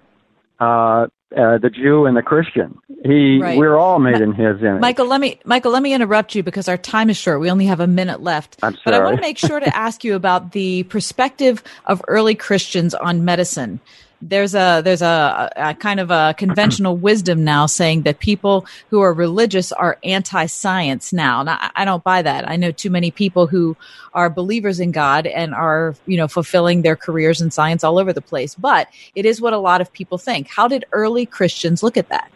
right. 0.60 1.04
uh, 1.04 1.06
uh, 1.36 1.58
the 1.58 1.70
Jew 1.70 2.06
and 2.06 2.16
the 2.16 2.22
Christian. 2.22 2.78
He, 3.04 3.38
right. 3.40 3.56
we're 3.56 3.76
all 3.76 3.98
made 3.98 4.18
Ma- 4.18 4.24
in 4.24 4.32
His 4.32 4.60
image. 4.60 4.80
Michael, 4.80 5.06
let 5.06 5.20
me, 5.20 5.38
Michael, 5.44 5.72
let 5.72 5.82
me 5.82 5.94
interrupt 5.94 6.34
you 6.34 6.42
because 6.42 6.68
our 6.68 6.76
time 6.76 7.08
is 7.08 7.16
short. 7.16 7.40
We 7.40 7.50
only 7.50 7.66
have 7.66 7.80
a 7.80 7.86
minute 7.86 8.22
left. 8.22 8.58
I'm 8.62 8.72
sorry. 8.72 8.82
But 8.84 8.94
I 8.94 9.04
want 9.04 9.16
to 9.16 9.20
make 9.20 9.38
sure 9.38 9.60
to 9.60 9.76
ask 9.76 10.02
you 10.02 10.16
about 10.16 10.52
the 10.52 10.82
perspective 10.84 11.62
of 11.86 12.02
early 12.08 12.34
Christians 12.34 12.94
on 12.94 13.24
medicine 13.24 13.80
there's 14.22 14.54
a 14.54 14.82
there's 14.84 15.02
a, 15.02 15.50
a, 15.56 15.74
kind 15.74 16.00
of 16.00 16.10
a 16.10 16.34
conventional 16.36 16.96
wisdom 16.96 17.42
now 17.44 17.66
saying 17.66 18.02
that 18.02 18.18
people 18.18 18.66
who 18.90 19.00
are 19.00 19.12
religious 19.12 19.72
are 19.72 19.98
anti-science 20.04 21.12
now. 21.12 21.40
And 21.40 21.50
I, 21.50 21.70
I, 21.74 21.84
don't 21.84 22.04
buy 22.04 22.22
that. 22.22 22.48
I 22.48 22.56
know 22.56 22.70
too 22.70 22.90
many 22.90 23.10
people 23.10 23.46
who 23.46 23.76
are 24.12 24.28
believers 24.28 24.80
in 24.80 24.92
God 24.92 25.26
and 25.26 25.54
are 25.54 25.94
you 26.06 26.16
know 26.16 26.28
fulfilling 26.28 26.82
their 26.82 26.96
careers 26.96 27.40
in 27.40 27.50
science 27.50 27.82
all 27.82 27.98
over 27.98 28.12
the 28.12 28.20
place. 28.20 28.54
But 28.54 28.88
it 29.14 29.24
is 29.24 29.40
what 29.40 29.52
a 29.52 29.58
lot 29.58 29.80
of 29.80 29.92
people 29.92 30.18
think. 30.18 30.48
How 30.48 30.68
did 30.68 30.84
early 30.92 31.24
Christians 31.24 31.82
look 31.82 31.96
at 31.96 32.08
that? 32.10 32.30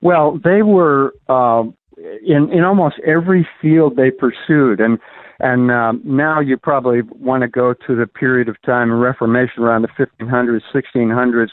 Well, 0.00 0.38
they 0.44 0.62
were 0.62 1.14
uh, 1.28 1.64
in 1.96 2.52
in 2.52 2.64
almost 2.64 2.96
every 3.00 3.48
field 3.62 3.96
they 3.96 4.10
pursued, 4.10 4.80
and 4.80 4.98
and 5.40 5.70
um, 5.70 6.00
now 6.04 6.40
you 6.40 6.56
probably 6.56 7.02
want 7.02 7.42
to 7.42 7.48
go 7.48 7.72
to 7.72 7.94
the 7.94 8.06
period 8.06 8.48
of 8.48 8.60
time 8.62 8.90
of 8.90 8.98
Reformation 8.98 9.62
around 9.62 9.82
the 9.82 10.06
1500s, 10.20 10.62
1600s, 10.74 11.50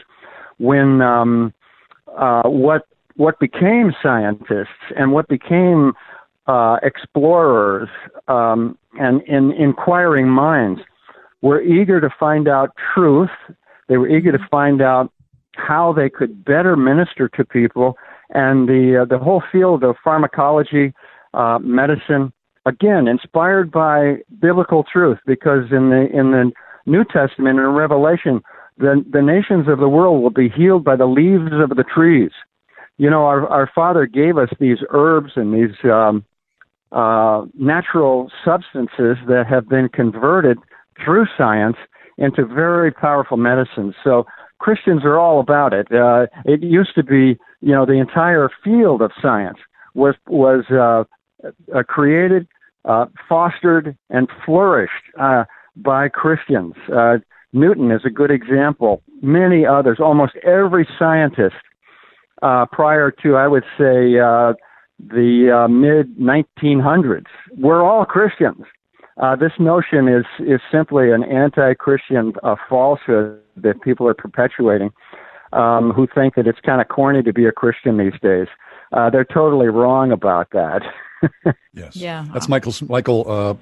when 0.57 1.01
um, 1.01 1.53
uh, 2.17 2.43
what 2.43 2.87
what 3.17 3.39
became 3.39 3.93
scientists 4.03 4.67
and 4.97 5.13
what 5.13 5.27
became 5.29 5.93
uh, 6.47 6.77
explorers 6.83 7.87
um, 8.27 8.77
and 8.99 9.21
in 9.23 9.51
inquiring 9.53 10.27
minds 10.27 10.81
were 11.41 11.61
eager 11.61 12.01
to 12.01 12.09
find 12.19 12.47
out 12.47 12.71
truth. 12.93 13.29
They 13.87 13.97
were 13.97 14.09
eager 14.09 14.31
to 14.31 14.47
find 14.49 14.81
out 14.81 15.11
how 15.55 15.93
they 15.93 16.09
could 16.09 16.43
better 16.43 16.75
minister 16.75 17.29
to 17.29 17.45
people, 17.45 17.97
and 18.31 18.67
the 18.67 19.03
uh, 19.03 19.05
the 19.05 19.19
whole 19.19 19.43
field 19.51 19.83
of 19.83 19.95
pharmacology, 20.03 20.93
uh, 21.33 21.59
medicine, 21.61 22.33
again 22.65 23.07
inspired 23.07 23.71
by 23.71 24.17
biblical 24.39 24.83
truth 24.91 25.19
because 25.25 25.71
in 25.71 25.89
the 25.89 26.07
in 26.13 26.31
the 26.31 26.51
New 26.85 27.03
Testament 27.03 27.59
and 27.59 27.75
Revelation 27.75 28.41
the 28.77 29.03
the 29.09 29.21
nations 29.21 29.67
of 29.67 29.79
the 29.79 29.89
world 29.89 30.21
will 30.21 30.29
be 30.29 30.49
healed 30.49 30.83
by 30.83 30.95
the 30.95 31.05
leaves 31.05 31.51
of 31.53 31.69
the 31.75 31.83
trees. 31.83 32.31
You 32.97 33.09
know, 33.09 33.25
our 33.25 33.47
our 33.47 33.69
Father 33.73 34.05
gave 34.05 34.37
us 34.37 34.49
these 34.59 34.79
herbs 34.89 35.33
and 35.35 35.53
these 35.53 35.75
um, 35.83 36.25
uh, 36.91 37.45
natural 37.57 38.31
substances 38.43 39.17
that 39.27 39.45
have 39.49 39.67
been 39.69 39.89
converted 39.89 40.57
through 41.03 41.25
science 41.37 41.77
into 42.17 42.45
very 42.45 42.91
powerful 42.91 43.37
medicines. 43.37 43.93
So 44.03 44.25
Christians 44.59 45.03
are 45.03 45.19
all 45.19 45.39
about 45.39 45.73
it. 45.73 45.91
Uh, 45.91 46.27
it 46.45 46.63
used 46.63 46.95
to 46.95 47.03
be, 47.03 47.37
you 47.59 47.73
know, 47.73 47.85
the 47.85 47.99
entire 47.99 48.49
field 48.63 49.01
of 49.01 49.11
science 49.21 49.57
was 49.93 50.15
was 50.27 50.65
uh, 50.71 51.03
uh, 51.73 51.83
created 51.83 52.47
uh, 52.85 53.05
fostered 53.27 53.97
and 54.09 54.29
flourished 54.45 54.93
uh, 55.19 55.43
by 55.75 56.07
Christians. 56.07 56.73
Uh, 56.95 57.17
Newton 57.53 57.91
is 57.91 58.01
a 58.05 58.09
good 58.09 58.31
example. 58.31 59.01
Many 59.21 59.65
others, 59.65 59.97
almost 59.99 60.35
every 60.43 60.87
scientist 60.99 61.55
uh, 62.43 62.65
prior 62.71 63.11
to, 63.23 63.35
I 63.37 63.47
would 63.47 63.63
say, 63.77 64.19
uh, 64.19 64.53
the 64.99 65.67
mid 65.69 66.17
1900s, 66.17 67.25
were 67.57 67.81
all 67.81 68.05
Christians. 68.05 68.65
this 69.39 69.51
notion 69.59 70.07
is 70.07 70.25
is 70.39 70.61
simply 70.71 71.11
an 71.11 71.23
anti-Christian 71.23 72.33
falsehood 72.69 73.39
that 73.57 73.81
people 73.81 74.07
are 74.07 74.13
perpetuating, 74.13 74.91
um, 75.53 75.91
who 75.91 76.07
think 76.13 76.35
that 76.35 76.47
it's 76.47 76.59
kind 76.59 76.81
of 76.81 76.87
corny 76.87 77.23
to 77.23 77.33
be 77.33 77.45
a 77.45 77.51
Christian 77.51 77.97
these 77.97 78.19
days. 78.21 78.47
Uh, 78.95 79.09
they're 79.09 79.25
totally 79.25 79.67
wrong 79.67 80.11
about 80.11 80.49
that. 80.51 80.81
yes. 81.73 81.95
Yeah. 81.95 82.25
That's 82.33 82.47
Michael 82.47 82.73
Michael 82.87 83.25
uh, 83.29 83.55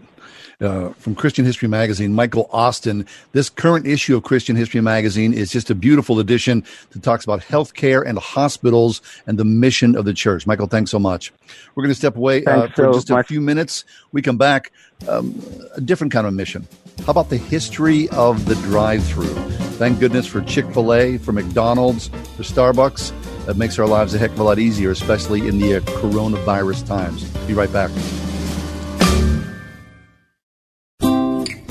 uh, 0.62 0.94
from 0.94 1.16
Christian 1.16 1.44
History 1.44 1.68
Magazine, 1.68 2.14
Michael 2.14 2.50
Austin. 2.52 3.06
This 3.32 3.50
current 3.50 3.88
issue 3.88 4.16
of 4.16 4.24
Christian 4.24 4.56
History 4.56 4.80
Magazine 4.80 5.34
is 5.34 5.52
just 5.52 5.70
a 5.70 5.76
beautiful 5.76 6.20
edition 6.20 6.64
that 6.92 7.02
talks 7.02 7.24
about 7.24 7.42
healthcare 7.42 8.06
and 8.06 8.20
hospitals 8.20 9.02
and 9.26 9.40
the 9.40 9.46
mission 9.46 9.96
of 9.96 10.06
the 10.06 10.14
church. 10.14 10.46
Michael, 10.46 10.68
thanks 10.68 10.92
so 10.92 11.00
much. 11.00 11.34
We're 11.74 11.84
going 11.84 11.92
to 11.92 12.00
step 12.00 12.16
away 12.16 12.46
uh, 12.46 12.68
for 12.68 12.76
so 12.76 12.94
just 12.94 13.10
a 13.10 13.24
few 13.24 13.42
minutes. 13.42 13.86
We 14.12 14.22
come 14.22 14.38
back, 14.38 14.72
um, 15.08 15.42
a 15.76 15.82
different 15.82 16.14
kind 16.14 16.28
of 16.28 16.34
mission. 16.34 16.68
How 17.06 17.12
about 17.12 17.30
the 17.30 17.38
history 17.38 18.08
of 18.10 18.46
the 18.46 18.56
drive-through? 18.56 19.34
Thank 19.80 20.00
goodness 20.00 20.28
for 20.28 20.42
Chick 20.42 20.72
Fil 20.74 20.94
A, 20.94 21.18
for 21.18 21.32
McDonald's, 21.32 22.10
for 22.38 22.44
Starbucks. 22.44 23.33
That 23.46 23.58
makes 23.58 23.78
our 23.78 23.88
lives 23.88 24.14
a 24.14 24.18
heck 24.18 24.32
of 24.32 24.40
a 24.40 24.44
lot 24.44 24.60
easier, 24.60 24.92
especially 24.92 25.48
in 25.48 25.60
the 25.60 25.76
uh, 25.76 25.80
coronavirus 25.82 26.88
times. 26.88 27.24
Be 27.46 27.54
right 27.54 27.72
back. 27.72 27.92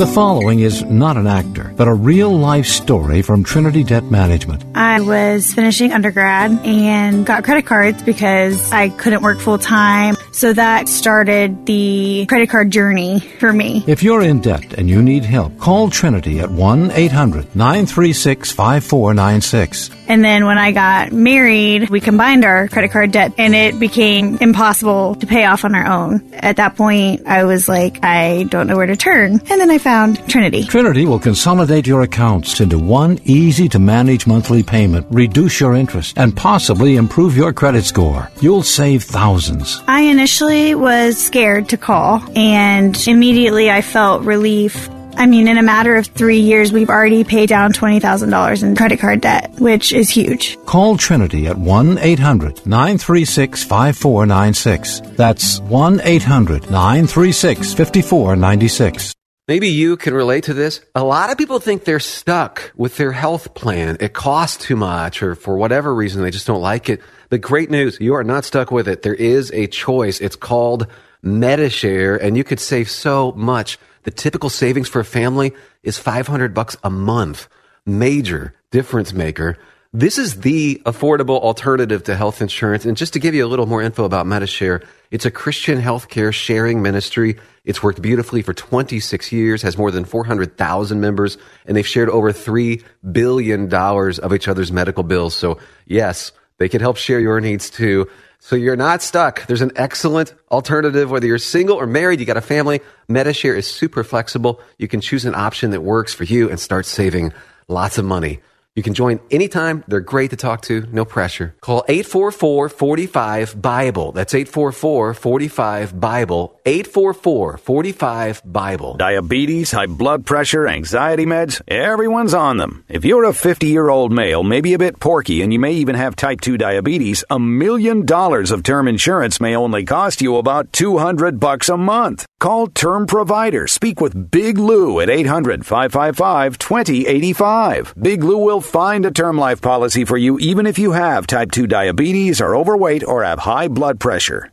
The 0.03 0.07
following 0.07 0.59
is 0.61 0.83
not 0.83 1.17
an 1.17 1.29
actor, 1.29 1.73
but 1.77 1.87
a 1.87 1.95
real 1.95 2.37
life 2.37 2.67
story 2.67 3.23
from 3.23 3.45
Trinity 3.45 3.85
Debt 3.85 4.03
Management. 4.05 4.65
I 4.75 5.01
was 5.01 5.55
finishing 5.55 5.93
undergrad 5.93 6.51
and 6.67 7.25
got 7.25 7.45
credit 7.45 7.67
cards 7.67 8.03
because 8.03 8.73
I 8.73 8.89
couldn't 8.89 9.23
work 9.23 9.39
full 9.39 9.59
time. 9.59 10.17
So 10.33 10.53
that 10.55 10.89
started 10.89 11.67
the 11.67 12.27
credit 12.27 12.49
card 12.49 12.71
journey 12.71 13.21
for 13.21 13.53
me. 13.53 13.85
If 13.87 14.03
you're 14.03 14.23
in 14.23 14.41
debt 14.41 14.73
and 14.75 14.89
you 14.89 15.03
need 15.03 15.25
help, 15.25 15.59
call 15.59 15.91
Trinity 15.91 16.41
at 16.41 16.51
1 16.51 16.91
800 16.91 17.55
936 17.55 18.51
5496. 18.51 19.91
And 20.09 20.25
then 20.25 20.47
when 20.47 20.59
I 20.59 20.73
got 20.73 21.13
married, 21.13 21.91
we 21.91 22.01
combined 22.01 22.45
our 22.45 22.69
credit 22.69 22.91
card 22.91 23.13
debt 23.13 23.33
and 23.39 23.55
it 23.55 23.79
became 23.79 24.39
impossible 24.41 25.15
to 25.17 25.27
pay 25.27 25.45
off 25.45 25.65
on 25.65 25.75
our 25.75 25.87
own. 25.87 26.33
At 26.33 26.57
that 26.57 26.77
point, 26.77 27.27
I 27.27 27.45
was 27.45 27.69
like, 27.69 28.03
I 28.03 28.45
don't 28.45 28.67
know 28.67 28.77
where 28.77 28.87
to 28.87 28.97
turn. 28.97 29.33
And 29.33 29.61
then 29.61 29.71
I 29.71 29.79
found 29.79 30.29
Trinity. 30.29 30.65
Trinity 30.65 31.07
will 31.07 31.19
consolidate 31.19 31.87
your 31.87 32.03
accounts 32.03 32.61
into 32.61 32.79
one 32.79 33.21
easy 33.25 33.69
to 33.69 33.79
manage 33.79 34.27
monthly 34.27 34.63
payment, 34.63 35.07
reduce 35.11 35.61
your 35.61 35.75
interest, 35.75 36.17
and 36.19 36.37
possibly 36.37 36.97
improve 36.97 37.37
your 37.37 37.53
credit 37.53 37.85
score. 37.85 38.31
You'll 38.41 38.63
save 38.63 39.05
thousands. 39.05 39.83
I 39.87 40.03
initially 40.23 40.73
was 40.73 41.19
scared 41.19 41.69
to 41.71 41.77
call 41.77 42.23
and 42.39 43.09
immediately 43.09 43.73
I 43.73 43.83
felt 43.83 44.23
relief. 44.23 44.89
I 45.17 45.27
mean, 45.27 45.49
in 45.49 45.59
a 45.59 45.65
matter 45.65 45.97
of 45.97 46.07
three 46.07 46.39
years, 46.39 46.73
we've 46.73 46.91
already 46.91 47.25
paid 47.25 47.49
down 47.49 47.73
$20,000 47.73 48.63
in 48.63 48.77
credit 48.77 49.01
card 49.01 49.21
debt, 49.21 49.51
which 49.59 49.93
is 49.93 50.09
huge. 50.09 50.57
Call 50.65 50.97
Trinity 50.97 51.49
at 51.49 51.59
1 51.59 51.99
800 51.99 52.65
936 52.65 53.65
5496. 53.65 55.01
That's 55.17 55.59
1 55.59 56.01
800 56.05 56.71
936 56.71 57.75
5496. 57.75 59.15
Maybe 59.49 59.67
you 59.71 59.97
can 59.97 60.15
relate 60.15 60.45
to 60.45 60.55
this. 60.55 60.81
A 60.95 61.03
lot 61.03 61.33
of 61.33 61.37
people 61.37 61.59
think 61.59 61.83
they're 61.83 61.99
stuck 61.99 62.73
with 62.77 62.97
their 62.97 63.11
health 63.11 63.55
plan. 63.55 63.97
It 63.99 64.13
costs 64.13 64.65
too 64.65 64.77
much, 64.77 65.21
or 65.21 65.35
for 65.35 65.57
whatever 65.57 65.93
reason, 65.93 66.23
they 66.23 66.31
just 66.31 66.47
don't 66.47 66.63
like 66.63 66.89
it. 66.89 67.01
The 67.33 67.39
great 67.39 67.71
news, 67.71 67.99
you 67.99 68.13
are 68.13 68.25
not 68.25 68.45
stuck 68.45 68.71
with 68.71 68.87
it. 68.87 69.01
There 69.01 69.15
is 69.15 69.51
a 69.53 69.67
choice. 69.67 70.21
It's 70.21 70.37
called 70.37 70.87
MediShare, 71.25 72.23
and 72.23 72.37
you 72.37 72.45
could 72.45 72.61
save 72.61 72.91
so 72.91 73.33
much. 73.33 73.79
The 74.03 74.11
typical 74.11 74.51
savings 74.51 74.91
for 74.91 75.01
a 75.01 75.05
family 75.07 75.55
is 75.83 75.97
500 75.97 76.53
bucks 76.53 76.77
a 76.85 76.91
month. 76.91 77.49
Major 77.87 78.53
difference 78.71 79.15
maker. 79.15 79.57
This 79.95 80.19
is 80.19 80.43
the 80.43 80.83
affordable 80.85 81.41
alternative 81.41 82.05
to 82.05 82.17
health 82.17 82.43
insurance. 82.43 82.85
And 82.85 82.99
just 82.99 83.15
to 83.15 83.19
give 83.19 83.35
you 83.35 83.47
a 83.47 83.49
little 83.49 83.65
more 83.65 83.81
info 83.81 84.05
about 84.05 84.27
MediShare, 84.27 84.85
it's 85.11 85.25
a 85.25 85.31
Christian 85.31 85.81
healthcare 85.81 86.35
sharing 86.35 86.83
ministry. 86.83 87.39
It's 87.65 87.83
worked 87.83 88.03
beautifully 88.03 88.43
for 88.43 88.53
26 88.53 89.33
years, 89.33 89.63
has 89.63 89.79
more 89.79 89.91
than 89.91 90.05
400,000 90.05 91.01
members, 91.01 91.39
and 91.65 91.79
they've 91.79 91.87
shared 91.87 92.11
over 92.11 92.31
$3 92.31 92.83
billion 93.11 93.73
of 93.73 94.35
each 94.35 94.49
other's 94.49 94.71
medical 94.71 95.03
bills. 95.03 95.35
So 95.35 95.59
yes, 95.87 96.33
they 96.63 96.69
can 96.69 96.81
help 96.81 96.97
share 96.97 97.19
your 97.19 97.41
needs 97.41 97.69
too. 97.69 98.09
So 98.39 98.55
you're 98.55 98.77
not 98.77 99.03
stuck. 99.03 99.45
There's 99.47 99.63
an 99.63 99.73
excellent 99.75 100.33
alternative, 100.49 101.11
whether 101.11 101.27
you're 101.27 101.39
single 101.39 101.77
or 101.77 101.89
married, 101.89 102.21
you 102.21 102.27
got 102.27 102.37
a 102.37 102.41
family. 102.41 102.81
MediShare 103.09 103.57
is 103.57 103.67
super 103.67 104.05
flexible. 104.05 104.61
You 104.79 104.87
can 104.87 105.01
choose 105.01 105.25
an 105.25 105.35
option 105.35 105.73
that 105.73 105.81
works 105.81 106.15
for 106.15 106.23
you 106.23 106.49
and 106.49 106.61
start 106.61 106.87
saving 106.87 107.33
lots 107.67 107.99
of 107.99 108.05
money. 108.05 108.41
You 108.75 108.83
can 108.83 108.95
join 108.95 109.21
anytime. 109.31 109.85
They're 109.87 110.01
great 110.01 110.31
to 110.31 110.37
talk 110.37 110.63
to. 110.63 110.87
No 110.91 111.05
pressure. 111.05 111.55
Call 111.61 111.85
844-45-BIBLE. 111.91 114.13
That's 114.13 114.33
844-45-BIBLE. 114.33 116.61
844-45-BIBLE. 116.65 118.97
Diabetes, 118.97 119.73
high 119.73 119.85
blood 119.85 120.25
pressure, 120.25 120.67
anxiety 120.67 121.27
meds, 121.27 121.61
everyone's 121.69 122.33
on 122.33 122.57
them. 122.57 122.83
If 122.89 123.05
you're 123.05 123.25
a 123.25 123.35
50 123.35 123.67
year 123.67 123.91
old 123.91 124.11
male, 124.11 124.43
maybe 124.43 124.73
a 124.73 124.79
bit 124.79 124.99
porky, 124.99 125.43
and 125.43 125.53
you 125.53 125.59
may 125.59 125.75
even 125.75 125.97
have 125.97 126.17
type 126.17 126.41
2 126.41 126.57
diabetes, 126.57 127.25
a 127.29 127.39
million 127.39 128.07
dollars 128.07 128.51
of 128.51 128.63
term 128.63 128.89
insurance 128.89 129.39
may 129.39 129.55
only 129.55 129.85
cost 129.85 130.23
you 130.23 130.39
about 130.39 130.73
200 130.73 131.39
bucks 131.39 131.69
a 131.69 131.77
month. 131.77 132.25
Call 132.41 132.69
Term 132.69 133.05
Provider. 133.07 133.67
Speak 133.67 134.01
with 134.01 134.31
Big 134.31 134.57
Lou 134.59 134.99
at 135.01 135.11
800 135.11 135.67
555 135.67 136.57
2085. 136.59 137.95
Big 138.01 138.25
Lou 138.25 138.39
will 138.39 138.62
find 138.63 139.05
a 139.05 139.11
term 139.11 139.37
life 139.37 139.61
policy 139.61 140.05
for 140.05 140.17
you 140.17 140.39
even 140.39 140.67
if 140.67 140.79
you 140.79 140.93
have 140.93 141.27
type 141.27 141.51
2 141.51 141.67
diabetes, 141.67 142.41
are 142.41 142.55
overweight, 142.55 143.03
or 143.05 143.25
have 143.25 143.41
high 143.41 143.69
blood 143.69 143.99
pressure. 143.99 144.52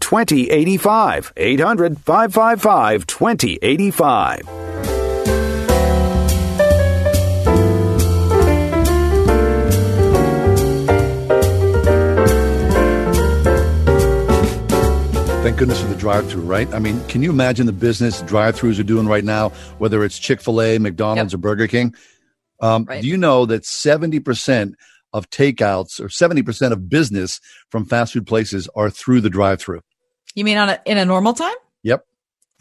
2085. 0.00 1.32
800 1.36 1.98
555 1.98 3.06
2085. 3.06 4.42
Thank 15.42 15.56
goodness 15.58 15.80
for 15.80 15.88
the 15.88 15.96
drive-through, 15.96 16.44
right? 16.44 16.72
I 16.72 16.78
mean, 16.78 17.04
can 17.08 17.20
you 17.20 17.30
imagine 17.30 17.66
the 17.66 17.72
business 17.72 18.22
drive-throughs 18.22 18.78
are 18.78 18.84
doing 18.84 19.08
right 19.08 19.24
now, 19.24 19.48
whether 19.78 20.04
it's 20.04 20.16
Chick-fil-A, 20.16 20.78
McDonald's, 20.78 21.34
or 21.34 21.38
Burger 21.38 21.66
King? 21.66 21.96
Um, 22.60 22.84
Do 22.84 23.08
you 23.08 23.16
know 23.16 23.44
that 23.46 23.64
seventy 23.64 24.20
percent 24.20 24.76
of 25.12 25.28
takeouts 25.30 26.00
or 26.00 26.08
seventy 26.08 26.42
percent 26.42 26.72
of 26.72 26.88
business 26.88 27.40
from 27.70 27.84
fast 27.84 28.12
food 28.12 28.26
places 28.26 28.68
are 28.74 28.90
through 28.90 29.20
the 29.20 29.30
drive-through? 29.30 29.80
You 30.34 30.44
mean 30.44 30.56
on 30.58 30.68
a, 30.70 30.80
in 30.86 30.96
a 30.98 31.04
normal 31.04 31.32
time? 31.34 31.54
Yep, 31.82 32.04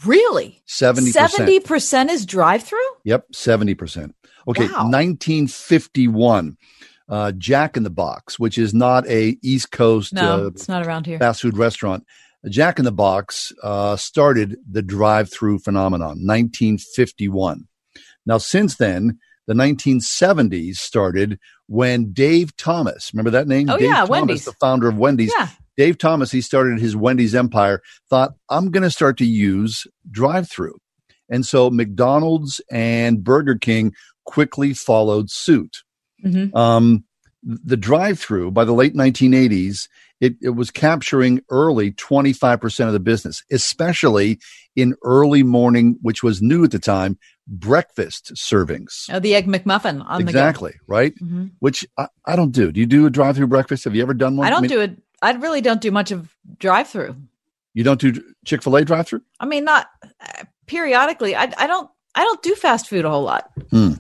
Really? 0.06 0.62
seventy 0.66 1.12
Seventy 1.12 1.60
percent. 1.60 1.66
percent 1.66 2.12
is 2.12 2.26
drive-through. 2.26 2.80
Yep, 3.06 3.26
seventy 3.34 3.76
percent. 3.76 4.16
Okay, 4.48 4.68
Wow. 4.68 4.88
nineteen 4.90 5.48
fifty-one. 5.48 6.58
Uh, 7.10 7.32
Jack 7.34 7.76
in 7.76 7.84
the 7.84 7.90
Box, 7.90 8.40
which 8.40 8.58
is 8.58 8.74
not 8.74 9.06
a 9.08 9.38
East 9.44 9.72
Coast 9.72 10.14
No, 10.14 10.46
uh, 10.46 10.48
it's 10.48 10.70
not 10.70 10.86
around 10.88 11.06
here. 11.06 11.20
fast 11.20 11.42
food 11.42 11.58
restaurant. 11.58 12.06
Jack 12.50 12.80
in 12.80 12.86
the 12.86 12.92
Box 12.92 13.52
uh, 13.62 13.96
started 13.98 14.56
the 14.70 14.82
drive-through 14.82 15.60
phenomenon, 15.60 16.26
1951. 16.26 17.68
Now, 18.26 18.38
since 18.38 18.76
then, 18.78 19.20
the 19.48 19.54
1970s 19.54 20.76
started 20.76 21.40
when 21.68 22.12
Dave 22.14 22.56
Thomas, 22.58 23.12
remember 23.14 23.32
that 23.32 23.48
name? 23.48 23.70
Oh, 23.70 23.78
Dave 23.78 23.88
yeah, 23.90 23.96
Thomas, 23.96 24.10
Wendy's. 24.10 24.46
the 24.46 24.54
founder 24.54 24.90
of 24.90 24.98
Wendy's. 24.98 25.34
Yeah. 25.38 25.48
Dave 25.78 25.98
Thomas, 25.98 26.32
he 26.32 26.42
started 26.42 26.80
his 26.80 26.96
Wendy's 26.96 27.34
empire, 27.34 27.82
thought, 28.10 28.32
I'm 28.50 28.72
going 28.72 28.84
to 28.84 28.92
start 28.92 29.18
to 29.20 29.26
use 29.26 29.88
drive-through. 30.10 30.78
And 31.30 31.46
so 31.46 31.70
McDonald's 31.70 32.62
and 32.70 33.24
Burger 33.24 33.56
King 33.56 33.94
quickly 34.26 34.74
followed 34.74 35.30
suit. 35.32 35.78
Mhm. 36.24 36.54
Um, 36.56 37.06
the 37.44 37.78
drive-through 37.78 38.52
by 38.52 38.66
the 38.66 38.74
late 38.74 38.94
1980s, 38.94 39.88
it, 40.20 40.36
it 40.42 40.50
was 40.52 40.70
capturing 40.70 41.42
early 41.50 41.94
25% 41.94 42.86
of 42.88 42.94
the 42.94 43.00
business, 43.00 43.42
especially 43.52 44.40
in 44.76 44.94
early 45.04 45.42
morning, 45.42 45.98
which 46.02 46.22
was 46.22 46.42
new 46.42 46.64
at 46.64 46.72
the 46.72 46.78
time, 46.80 47.18
breakfast 47.48 48.34
servings. 48.36 49.10
Oh, 49.12 49.20
the 49.20 49.36
egg 49.36 49.48
McMuffin 49.48 50.04
on 50.06 50.22
exactly, 50.22 50.74
right? 50.88 51.14
Mhm. 51.22 51.52
Which 51.60 51.86
I, 51.98 52.08
I 52.26 52.36
don't 52.36 52.52
do. 52.52 52.72
Do 52.72 52.80
you 52.80 52.86
do 52.86 53.06
a 53.06 53.10
drive-through 53.10 53.48
breakfast? 53.48 53.84
Have 53.84 53.96
you 53.96 54.02
ever 54.02 54.14
done 54.14 54.38
one? 54.38 54.48
I 54.48 54.50
don't 54.50 54.62
mean, 54.62 54.70
do 54.70 54.82
it. 54.82 55.02
I 55.22 55.32
really 55.34 55.62
don't 55.62 55.82
do 55.82 55.92
much 55.92 56.12
of 56.12 56.36
drive 56.58 56.88
through. 56.88 57.16
You 57.74 57.84
don't 57.84 58.00
do 58.00 58.22
Chick 58.46 58.64
Fil 58.64 58.76
A 58.76 58.86
drive 58.86 59.08
through? 59.08 59.22
I 59.40 59.46
mean, 59.46 59.64
not 59.64 59.88
uh, 60.04 60.44
periodically. 60.68 61.36
I, 61.36 61.52
I 61.58 61.68
don't. 61.68 61.90
I 62.14 62.24
don't 62.24 62.42
do 62.42 62.56
fast 62.56 62.90
food 62.90 63.06
a 63.06 63.10
whole 63.10 63.24
lot. 63.24 63.50
Hmm. 63.70 63.94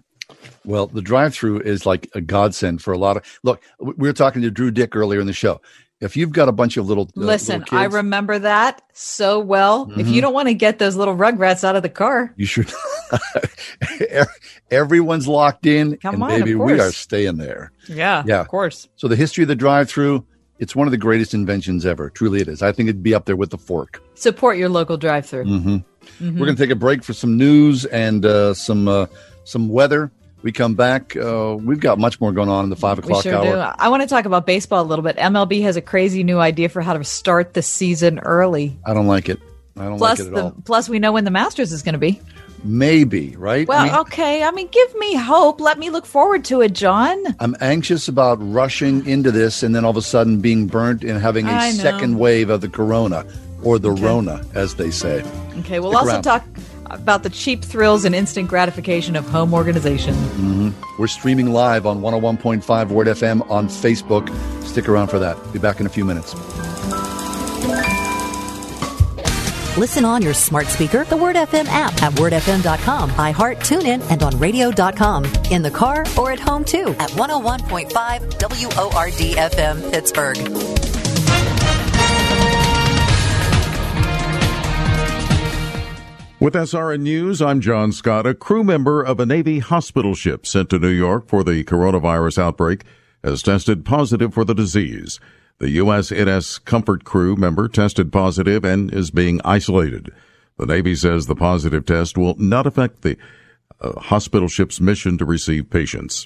Well, 0.66 0.88
the 0.88 1.02
drive 1.02 1.34
through 1.34 1.62
is 1.62 1.86
like 1.86 2.10
a 2.14 2.22
godsend 2.22 2.82
for 2.82 2.92
a 2.94 2.98
lot 2.98 3.18
of. 3.18 3.40
Look, 3.44 3.62
we 3.80 4.08
were 4.08 4.14
talking 4.14 4.42
to 4.42 4.52
Drew 4.52 4.72
Dyck 4.72 4.96
earlier 4.96 5.20
in 5.20 5.28
the 5.28 5.34
show. 5.34 5.62
If 6.02 6.18
you've 6.18 6.32
got 6.32 6.50
a 6.50 6.52
bunch 6.52 6.78
of 6.78 6.88
little, 6.88 7.04
uh, 7.16 7.22
Listen, 7.22 7.60
little 7.62 7.78
I 7.78 7.86
remember 7.86 8.40
that 8.40 8.82
so 8.92 9.40
well. 9.40 9.90
If 9.96 10.08
Mhm. 10.08 10.14
you 10.14 10.22
don't 10.22 10.34
want 10.34 10.48
to 10.48 10.56
get 10.56 10.80
those 10.80 10.96
little 10.96 11.16
rugrats 11.16 11.64
out 11.64 11.76
of 11.76 11.84
the 11.84 11.90
car, 11.90 12.34
you 12.38 12.46
should. 12.48 12.72
Everyone's 14.72 15.28
locked 15.28 15.66
in, 15.66 15.98
Come 15.98 16.16
and 16.16 16.24
on, 16.24 16.30
baby, 16.40 16.56
we 16.56 16.80
are 16.80 16.92
staying 16.92 17.38
there. 17.38 17.72
yeah, 17.88 18.24
Yeah. 18.26 18.42
of 18.42 18.48
course. 18.48 18.88
So 18.96 19.08
the 19.08 19.16
history 19.16 19.44
of 19.44 19.48
the 19.50 19.56
drive-through, 19.56 20.26
it's 20.60 20.76
one 20.76 20.88
of 20.88 20.92
the 20.92 20.98
greatest 20.98 21.34
inventions 21.34 21.86
ever. 21.86 22.10
Truly, 22.10 22.42
it 22.42 22.48
is. 22.48 22.62
I 22.62 22.72
think 22.72 22.88
it'd 22.90 23.04
be 23.04 23.14
up 23.14 23.26
there 23.26 23.36
with 23.36 23.50
the 23.50 23.58
fork. 23.58 24.02
Support 24.16 24.58
your 24.58 24.70
local 24.70 24.98
drive-through. 24.98 25.44
hmm 25.46 25.76
Mhm. 26.20 26.40
We're 26.40 26.46
going 26.48 26.56
to 26.56 26.64
take 26.64 26.72
a 26.72 26.76
break 26.76 27.04
for 27.04 27.14
some 27.14 27.38
news 27.38 27.86
and 27.86 28.26
uh, 28.26 28.54
some 28.56 28.88
uh, 28.88 29.06
some 29.44 29.70
weather. 29.70 30.12
We 30.44 30.52
come 30.52 30.74
back. 30.76 31.16
Uh, 31.16 31.56
we've 31.60 31.80
got 31.80 32.00
much 32.00 32.20
more 32.20 32.32
going 32.32 32.50
on 32.50 32.64
in 32.64 32.70
the 32.70 32.76
five 32.76 32.98
o'clock 32.98 33.24
sure 33.24 33.36
hour. 33.36 33.44
do. 33.44 33.52
I 33.78 33.90
want 33.90 34.02
to 34.02 34.08
talk 34.08 34.26
about 34.26 34.46
baseball 34.48 34.82
a 34.82 34.88
little 34.88 35.04
bit. 35.04 35.16
MLB 35.18 35.62
has 35.64 35.76
a 35.76 35.82
crazy 35.82 36.24
new 36.24 36.40
idea 36.40 36.68
for 36.70 36.82
how 36.82 36.94
to 36.98 37.04
start 37.04 37.54
the 37.54 37.62
season 37.62 38.20
early. 38.20 38.78
I 38.86 38.94
don't 38.94 39.08
like 39.08 39.30
it. 39.30 39.40
I 39.78 39.86
don't 39.86 39.98
Plus, 39.98 40.20
like 40.20 40.28
it 40.28 40.30
at 40.32 40.36
the 40.36 40.44
all. 40.46 40.56
plus 40.66 40.90
we 40.90 41.00
know 41.00 41.12
when 41.12 41.24
the 41.26 41.32
Masters 41.32 41.72
is 41.72 41.82
going 41.84 41.94
to 41.94 42.00
be. 42.00 42.20
Maybe 42.64 43.36
right. 43.38 43.68
Well, 43.68 43.80
I 43.82 43.86
mean, 43.86 43.96
okay. 44.02 44.44
I 44.44 44.52
mean, 44.52 44.68
give 44.68 44.96
me 44.96 45.16
hope. 45.16 45.60
Let 45.62 45.80
me 45.80 45.90
look 45.90 46.06
forward 46.06 46.46
to 46.46 46.62
it, 46.62 46.74
John. 46.74 47.18
I'm 47.40 47.56
anxious 47.62 48.08
about 48.08 48.36
rushing 48.42 49.06
into 49.08 49.32
this 49.32 49.64
and 49.64 49.74
then 49.74 49.84
all 49.86 49.92
of 49.92 49.98
a 49.98 50.02
sudden 50.02 50.42
being 50.42 50.68
burnt 50.68 51.04
and 51.04 51.20
having 51.22 51.48
a 51.48 51.72
second 51.72 52.20
wave 52.20 52.50
of 52.50 52.62
the 52.62 52.70
corona 52.70 53.26
or 53.64 53.80
the 53.80 53.92
rona, 53.92 54.44
as 54.54 54.76
they 54.76 54.92
say. 54.92 55.24
Okay, 55.60 55.80
we'll 55.80 55.92
Stick 55.92 56.00
also 56.02 56.12
around. 56.14 56.24
talk 56.24 56.46
about 56.94 57.24
the 57.24 57.30
cheap 57.30 57.64
thrills 57.64 58.06
and 58.06 58.14
instant 58.14 58.50
gratification 58.50 59.16
of 59.16 59.28
home 59.28 59.54
organization. 59.54 60.14
hmm 60.14 60.70
We're 61.00 61.08
streaming 61.08 61.52
live 61.52 61.86
on 61.86 62.02
101.5 62.02 62.90
Word 62.90 63.08
FM 63.08 63.50
on 63.50 63.68
Facebook. 63.68 64.30
Stick 64.64 64.88
around 64.88 65.08
for 65.08 65.20
that. 65.20 65.38
Be 65.54 65.60
back 65.60 65.80
in 65.80 65.86
a 65.86 65.90
few 65.90 66.06
minutes. 66.06 66.34
Listen 69.78 70.04
on 70.04 70.22
your 70.22 70.34
smart 70.34 70.68
speaker, 70.68 71.06
the 71.06 71.16
Word 71.16 71.38
FM 71.38 71.66
app 71.68 71.94
at 72.04 72.12
wordfm.com, 72.14 73.10
iHeart, 73.12 73.58
TuneIn, 73.60 74.02
and 74.12 74.22
on 74.22 74.38
radio.com. 74.38 75.24
In 75.50 75.62
the 75.62 75.72
car 75.72 76.04
or 76.18 76.32
at 76.32 76.40
home 76.40 76.66
too 76.66 76.90
at 77.00 77.10
101.5 77.12 77.92
WORD 78.42 79.38
FM 79.38 79.92
Pittsburgh. 79.92 81.01
With 86.42 86.56
SRN 86.56 87.02
News, 87.02 87.40
I'm 87.40 87.62
John 87.62 87.92
Scott. 87.92 88.26
A 88.26 88.34
crew 88.34 88.64
member 88.64 89.04
of 89.04 89.20
a 89.20 89.28
Navy 89.28 89.60
hospital 89.60 90.16
ship 90.16 90.48
sent 90.48 90.72
to 90.72 90.80
New 90.80 90.90
York 90.90 91.28
for 91.28 91.44
the 91.44 91.64
coronavirus 91.64 92.40
outbreak 92.40 92.84
has 93.24 93.44
tested 93.44 93.86
positive 93.86 94.34
for 94.34 94.44
the 94.44 94.56
disease. 94.56 95.20
The 95.60 95.78
USNS 95.78 96.66
Comfort 96.66 97.04
crew 97.04 97.36
member 97.36 97.68
tested 97.68 98.12
positive 98.12 98.66
and 98.66 98.92
is 98.92 99.12
being 99.12 99.40
isolated. 99.46 100.12
The 100.58 100.66
Navy 100.66 100.96
says 100.96 101.28
the 101.28 101.36
positive 101.36 101.86
test 101.86 102.18
will 102.18 102.34
not 102.40 102.66
affect 102.66 103.04
the 103.04 103.18
uh, 103.80 104.00
hospital 104.00 104.48
ship's 104.48 104.82
mission 104.82 105.20
to 105.20 105.26
receive 105.26 105.70
patients. 105.70 106.26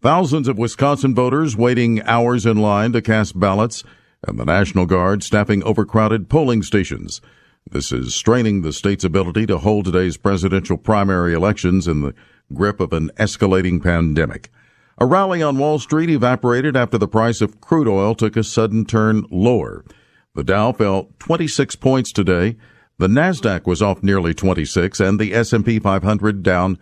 Thousands 0.00 0.46
of 0.46 0.56
Wisconsin 0.56 1.16
voters 1.16 1.56
waiting 1.56 2.00
hours 2.02 2.46
in 2.46 2.58
line 2.58 2.92
to 2.92 3.02
cast 3.02 3.36
ballots, 3.36 3.82
and 4.22 4.38
the 4.38 4.44
National 4.44 4.86
Guard 4.86 5.24
staffing 5.24 5.64
overcrowded 5.64 6.28
polling 6.28 6.62
stations. 6.62 7.20
This 7.70 7.92
is 7.92 8.14
straining 8.14 8.62
the 8.62 8.72
state's 8.72 9.04
ability 9.04 9.44
to 9.46 9.58
hold 9.58 9.84
today's 9.84 10.16
presidential 10.16 10.78
primary 10.78 11.34
elections 11.34 11.86
in 11.86 12.00
the 12.00 12.14
grip 12.54 12.80
of 12.80 12.94
an 12.94 13.10
escalating 13.16 13.82
pandemic. 13.82 14.50
A 14.96 15.04
rally 15.04 15.42
on 15.42 15.58
Wall 15.58 15.78
Street 15.78 16.08
evaporated 16.08 16.76
after 16.76 16.96
the 16.96 17.06
price 17.06 17.42
of 17.42 17.60
crude 17.60 17.86
oil 17.86 18.14
took 18.14 18.36
a 18.36 18.42
sudden 18.42 18.86
turn 18.86 19.24
lower. 19.30 19.84
The 20.34 20.44
Dow 20.44 20.72
fell 20.72 21.10
26 21.18 21.76
points 21.76 22.10
today. 22.10 22.56
The 22.96 23.06
Nasdaq 23.06 23.66
was 23.66 23.82
off 23.82 24.02
nearly 24.02 24.32
26 24.32 24.98
and 24.98 25.20
the 25.20 25.34
S&P 25.34 25.78
500 25.78 26.42
down 26.42 26.78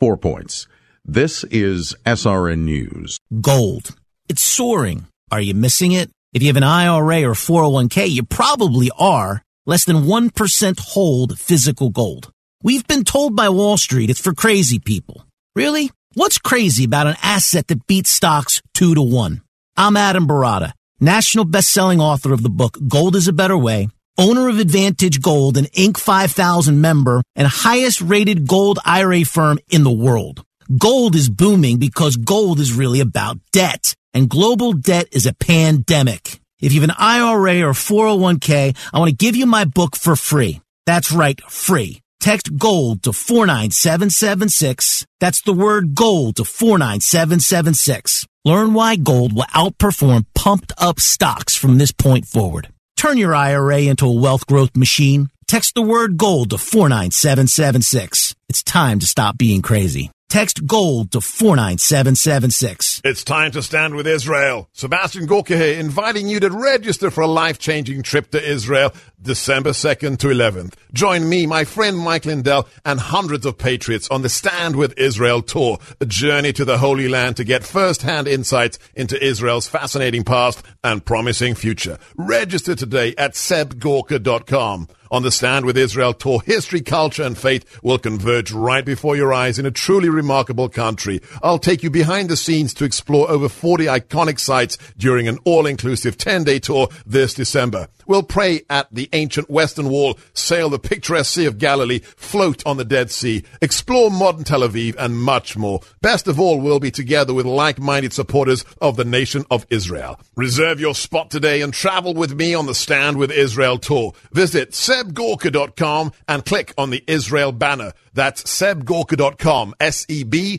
4 0.00 0.16
points. 0.16 0.66
This 1.04 1.44
is 1.44 1.94
SRN 2.06 2.60
News. 2.60 3.18
Gold. 3.42 3.94
It's 4.28 4.42
soaring. 4.42 5.06
Are 5.30 5.40
you 5.40 5.54
missing 5.54 5.92
it? 5.92 6.10
If 6.32 6.42
you 6.42 6.48
have 6.48 6.56
an 6.56 6.62
IRA 6.62 7.28
or 7.28 7.34
401k, 7.34 8.08
you 8.08 8.22
probably 8.22 8.90
are. 8.98 9.42
Less 9.66 9.84
than 9.84 10.04
1% 10.04 10.80
hold 10.80 11.38
physical 11.38 11.90
gold. 11.90 12.32
We've 12.62 12.86
been 12.86 13.04
told 13.04 13.36
by 13.36 13.50
Wall 13.50 13.76
Street 13.76 14.08
it's 14.08 14.20
for 14.20 14.32
crazy 14.32 14.78
people. 14.78 15.26
Really? 15.54 15.90
What's 16.14 16.38
crazy 16.38 16.84
about 16.84 17.06
an 17.06 17.16
asset 17.22 17.68
that 17.68 17.86
beats 17.86 18.08
stocks 18.08 18.62
two 18.72 18.94
to 18.94 19.02
one? 19.02 19.42
I'm 19.76 19.98
Adam 19.98 20.26
Baratta, 20.26 20.72
national 20.98 21.44
best-selling 21.44 22.00
author 22.00 22.32
of 22.32 22.42
the 22.42 22.48
book 22.48 22.78
Gold 22.88 23.14
is 23.14 23.28
a 23.28 23.34
Better 23.34 23.56
Way, 23.56 23.88
owner 24.16 24.48
of 24.48 24.58
Advantage 24.58 25.20
Gold, 25.20 25.58
an 25.58 25.66
Inc. 25.66 25.98
5000 25.98 26.80
member, 26.80 27.22
and 27.36 27.46
highest 27.46 28.00
rated 28.00 28.46
gold 28.48 28.78
IRA 28.86 29.26
firm 29.26 29.58
in 29.68 29.84
the 29.84 29.92
world. 29.92 30.42
Gold 30.78 31.14
is 31.14 31.28
booming 31.28 31.76
because 31.76 32.16
gold 32.16 32.60
is 32.60 32.72
really 32.72 33.00
about 33.00 33.36
debt, 33.52 33.94
and 34.14 34.30
global 34.30 34.72
debt 34.72 35.08
is 35.12 35.26
a 35.26 35.34
pandemic. 35.34 36.39
If 36.60 36.72
you 36.72 36.80
have 36.80 36.90
an 36.90 36.96
IRA 36.98 37.62
or 37.66 37.72
401k, 37.72 38.76
I 38.92 38.98
want 38.98 39.10
to 39.10 39.16
give 39.16 39.36
you 39.36 39.46
my 39.46 39.64
book 39.64 39.96
for 39.96 40.16
free. 40.16 40.60
That's 40.86 41.12
right, 41.12 41.40
free. 41.42 42.00
Text 42.20 42.56
GOLD 42.58 43.02
to 43.04 43.12
49776. 43.12 45.06
That's 45.20 45.40
the 45.40 45.54
word 45.54 45.94
GOLD 45.94 46.36
to 46.36 46.44
49776. 46.44 48.26
Learn 48.44 48.74
why 48.74 48.96
gold 48.96 49.32
will 49.32 49.44
outperform 49.54 50.26
pumped 50.34 50.72
up 50.76 51.00
stocks 51.00 51.56
from 51.56 51.78
this 51.78 51.92
point 51.92 52.26
forward. 52.26 52.68
Turn 52.96 53.16
your 53.16 53.34
IRA 53.34 53.82
into 53.82 54.06
a 54.06 54.12
wealth 54.12 54.46
growth 54.46 54.76
machine. 54.76 55.30
Text 55.46 55.74
the 55.74 55.82
word 55.82 56.18
GOLD 56.18 56.50
to 56.50 56.58
49776. 56.58 58.34
It's 58.50 58.62
time 58.62 58.98
to 58.98 59.06
stop 59.06 59.38
being 59.38 59.62
crazy. 59.62 60.10
Text 60.28 60.66
GOLD 60.66 61.12
to 61.12 61.20
49776. 61.20 62.89
It's 63.02 63.24
time 63.24 63.50
to 63.52 63.62
stand 63.62 63.94
with 63.94 64.06
Israel. 64.06 64.68
Sebastian 64.72 65.24
Gorka 65.24 65.56
here, 65.56 65.80
inviting 65.80 66.28
you 66.28 66.38
to 66.40 66.50
register 66.50 67.10
for 67.10 67.22
a 67.22 67.26
life-changing 67.26 68.02
trip 68.02 68.30
to 68.32 68.42
Israel, 68.46 68.92
December 69.22 69.70
2nd 69.70 70.18
to 70.18 70.26
11th. 70.26 70.74
Join 70.92 71.26
me, 71.26 71.46
my 71.46 71.64
friend 71.64 71.96
Mike 71.96 72.26
Lindell, 72.26 72.68
and 72.84 73.00
hundreds 73.00 73.46
of 73.46 73.56
patriots 73.56 74.06
on 74.10 74.20
the 74.20 74.28
Stand 74.28 74.76
with 74.76 74.98
Israel 74.98 75.40
tour, 75.40 75.78
a 75.98 76.04
journey 76.04 76.52
to 76.52 76.66
the 76.66 76.76
Holy 76.76 77.08
Land 77.08 77.38
to 77.38 77.44
get 77.44 77.64
first-hand 77.64 78.28
insights 78.28 78.78
into 78.94 79.22
Israel's 79.24 79.66
fascinating 79.66 80.22
past 80.22 80.62
and 80.84 81.02
promising 81.02 81.54
future. 81.54 81.96
Register 82.16 82.74
today 82.74 83.14
at 83.16 83.32
sebgorka.com. 83.32 84.88
On 85.12 85.24
the 85.24 85.32
Stand 85.32 85.64
with 85.66 85.76
Israel 85.76 86.14
tour, 86.14 86.40
history, 86.46 86.82
culture, 86.82 87.24
and 87.24 87.36
faith 87.36 87.82
will 87.82 87.98
converge 87.98 88.52
right 88.52 88.84
before 88.84 89.16
your 89.16 89.32
eyes 89.32 89.58
in 89.58 89.66
a 89.66 89.70
truly 89.72 90.08
remarkable 90.08 90.68
country. 90.68 91.20
I'll 91.42 91.58
take 91.58 91.82
you 91.82 91.90
behind 91.90 92.28
the 92.28 92.36
scenes 92.36 92.72
to 92.74 92.84
explore 92.90 93.30
over 93.30 93.48
40 93.48 93.84
iconic 93.84 94.40
sites 94.40 94.76
during 94.96 95.28
an 95.28 95.38
all-inclusive 95.44 96.16
10-day 96.16 96.58
tour 96.58 96.88
this 97.06 97.34
December. 97.34 97.86
We'll 98.08 98.24
pray 98.24 98.62
at 98.68 98.88
the 98.90 99.08
ancient 99.12 99.48
Western 99.48 99.88
Wall, 99.88 100.18
sail 100.34 100.68
the 100.68 100.80
picturesque 100.80 101.32
Sea 101.32 101.46
of 101.46 101.58
Galilee, 101.58 102.00
float 102.00 102.66
on 102.66 102.78
the 102.78 102.84
Dead 102.84 103.12
Sea, 103.12 103.44
explore 103.62 104.10
modern 104.10 104.42
Tel 104.42 104.62
Aviv, 104.62 104.96
and 104.98 105.16
much 105.16 105.56
more. 105.56 105.78
Best 106.02 106.26
of 106.26 106.40
all, 106.40 106.58
we'll 106.58 106.80
be 106.80 106.90
together 106.90 107.32
with 107.32 107.46
like-minded 107.46 108.12
supporters 108.12 108.64
of 108.80 108.96
the 108.96 109.04
nation 109.04 109.44
of 109.52 109.64
Israel. 109.70 110.18
Reserve 110.34 110.80
your 110.80 110.96
spot 110.96 111.30
today 111.30 111.62
and 111.62 111.72
travel 111.72 112.12
with 112.12 112.34
me 112.34 112.52
on 112.52 112.66
the 112.66 112.74
Stand 112.74 113.16
with 113.16 113.30
Israel 113.30 113.78
tour. 113.78 114.12
Visit 114.32 114.72
sebgorka.com 114.72 116.10
and 116.26 116.44
click 116.44 116.74
on 116.76 116.90
the 116.90 117.04
Israel 117.06 117.52
banner. 117.52 117.92
That's 118.12 118.42
sebgorka.com, 118.42 119.74
S-E-B-G-O-R-K-A 119.78 120.58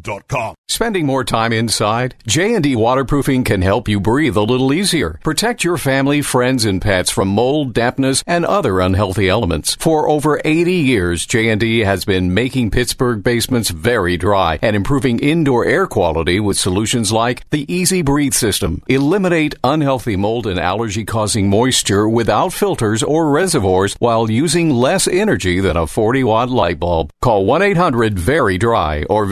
dot 0.00 0.28
com. 0.28 0.54
Spending 0.70 1.06
more 1.06 1.24
time 1.24 1.50
inside? 1.54 2.14
J&D 2.26 2.76
Waterproofing 2.76 3.42
can 3.42 3.62
help 3.62 3.88
you 3.88 3.98
breathe 3.98 4.36
a 4.36 4.42
little 4.42 4.70
easier. 4.70 5.18
Protect 5.24 5.64
your 5.64 5.78
family, 5.78 6.20
friends, 6.20 6.66
and 6.66 6.82
pets 6.82 7.10
from 7.10 7.28
mold, 7.28 7.72
dampness, 7.72 8.22
and 8.26 8.44
other 8.44 8.78
unhealthy 8.78 9.30
elements. 9.30 9.76
For 9.76 10.10
over 10.10 10.42
80 10.44 10.74
years, 10.74 11.24
J&D 11.24 11.78
has 11.80 12.04
been 12.04 12.34
making 12.34 12.70
Pittsburgh 12.70 13.24
basements 13.24 13.70
very 13.70 14.18
dry 14.18 14.58
and 14.60 14.76
improving 14.76 15.18
indoor 15.20 15.64
air 15.64 15.86
quality 15.86 16.38
with 16.38 16.58
solutions 16.58 17.10
like 17.10 17.48
the 17.48 17.64
Easy 17.72 18.02
Breathe 18.02 18.34
system. 18.34 18.82
Eliminate 18.88 19.54
unhealthy 19.64 20.16
mold 20.16 20.46
and 20.46 20.60
allergy 20.60 21.06
causing 21.06 21.48
moisture 21.48 22.06
without 22.06 22.52
filters 22.52 23.02
or 23.02 23.30
reservoirs 23.30 23.96
while 24.00 24.30
using 24.30 24.68
less 24.68 25.08
energy 25.08 25.60
than 25.60 25.78
a 25.78 25.86
40 25.86 26.24
watt 26.24 26.50
light 26.50 26.78
bulb. 26.78 27.10
Call 27.22 27.46
1 27.46 27.62
800 27.62 28.18
VERY 28.18 28.58
DRY 28.58 29.04
or 29.08 29.24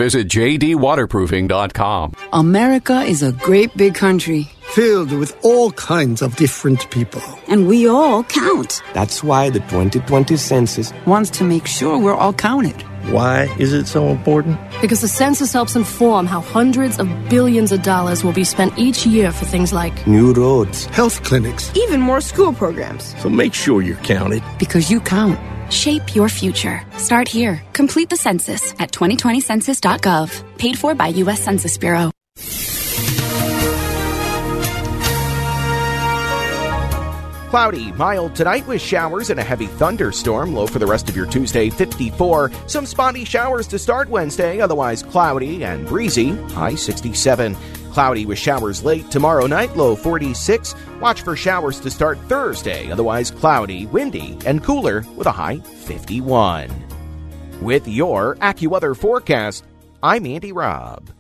visit 1.27 1.49
jdwaterproofing.com. 1.49 2.13
America 2.33 3.01
is 3.03 3.23
a 3.23 3.33
great 3.33 3.77
big 3.77 3.95
country 3.95 4.49
filled 4.75 5.13
with 5.13 5.37
all 5.45 5.71
kinds 5.73 6.23
of 6.23 6.37
different 6.37 6.91
people. 6.91 7.23
And 7.49 7.67
we 7.67 7.89
all 7.89 8.25
count. 8.25 8.83
That's 8.95 9.23
why 9.23 9.51
the 9.51 9.61
2020 9.61 10.37
census 10.37 10.93
wants 11.07 11.31
to 11.39 11.45
make 11.45 11.67
sure 11.67 11.99
we're 11.99 12.15
all 12.15 12.33
counted. 12.33 12.83
Why 13.13 13.45
is 13.59 13.73
it 13.73 13.87
so 13.87 14.09
important? 14.09 14.59
Because 14.81 15.01
the 15.01 15.09
census 15.09 15.53
helps 15.53 15.77
inform 15.77 16.27
how 16.27 16.41
hundreds 16.41 16.99
of 16.99 17.09
billions 17.29 17.71
of 17.71 17.83
dollars 17.83 18.25
will 18.25 18.33
be 18.33 18.43
spent 18.43 18.77
each 18.77 19.07
year 19.07 19.31
for 19.31 19.45
things 19.45 19.73
like 19.73 20.07
new 20.09 20.33
roads, 20.33 20.87
health 20.87 21.23
clinics, 21.23 21.71
even 21.77 22.01
more 22.01 22.21
school 22.21 22.53
programs. 22.53 23.15
So 23.23 23.29
make 23.29 23.55
sure 23.55 23.81
you're 23.81 23.97
counted. 23.99 24.43
Because 24.59 24.91
you 24.91 25.01
count. 25.01 25.39
Shape 25.71 26.15
your 26.15 26.29
future. 26.29 26.83
Start 26.99 27.29
here. 27.29 27.63
Complete 27.73 28.11
the 28.11 28.17
census 28.17 28.73
at 28.79 28.93
2020census.gov. 28.93 30.59
Paid 30.59 30.79
for 30.79 30.95
by 30.95 31.09
U.S. 31.09 31.43
Census 31.43 31.79
Bureau. 31.79 32.11
Cloudy, 37.57 37.91
mild 37.93 38.35
tonight 38.35 38.67
with 38.67 38.83
showers 38.83 39.31
and 39.31 39.41
a 39.41 39.43
heavy 39.43 39.67
thunderstorm. 39.67 40.53
Low 40.53 40.67
for 40.67 40.79
the 40.79 40.87
rest 40.87 41.09
of 41.09 41.17
your 41.17 41.25
Tuesday, 41.25 41.71
54. 41.71 42.51
Some 42.67 42.85
spotty 42.85 43.25
showers 43.25 43.67
to 43.69 43.79
start 43.79 44.11
Wednesday, 44.11 44.61
otherwise 44.61 45.03
cloudy 45.03 45.65
and 45.65 45.87
breezy. 45.87 46.33
High 46.53 46.75
67. 46.75 47.57
Cloudy 47.97 48.27
with 48.27 48.39
showers 48.39 48.85
late 48.85 49.11
tomorrow 49.11 49.47
night, 49.47 49.75
low 49.75 49.97
46. 49.97 50.75
Watch 51.01 51.23
for 51.23 51.35
showers 51.35 51.81
to 51.81 51.91
start 51.91 52.19
Thursday, 52.29 52.93
otherwise 52.93 53.31
cloudy, 53.31 53.87
windy, 53.87 54.37
and 54.45 54.63
cooler 54.63 55.03
with 55.17 55.27
a 55.27 55.33
high 55.33 55.61
51. 55.61 56.69
With 57.63 57.89
your 57.89 58.37
AccuWeather 58.37 58.95
forecast, 58.95 59.65
I'm 60.03 60.27
Andy 60.27 60.53
Robb. 60.53 61.11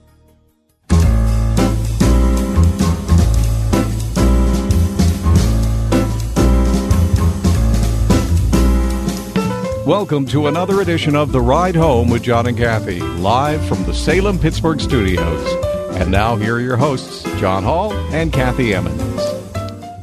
Welcome 9.87 10.27
to 10.27 10.49
another 10.49 10.83
edition 10.83 11.17
of 11.17 11.33
The 11.33 11.41
Ride 11.41 11.77
Home 11.77 12.11
with 12.11 12.23
John 12.23 12.47
and 12.47 12.59
Kathy, 12.59 13.01
live 13.01 13.67
from 13.67 13.83
the 13.85 13.95
Salem 13.95 14.39
Pittsburgh 14.39 14.79
studios. 14.79 15.66
And 15.99 16.11
now, 16.11 16.37
here 16.37 16.55
are 16.57 16.61
your 16.61 16.77
hosts, 16.77 17.23
John 17.41 17.63
Hall 17.65 17.93
and 18.13 18.33
Kathy 18.33 18.75
Emmons. 18.75 19.01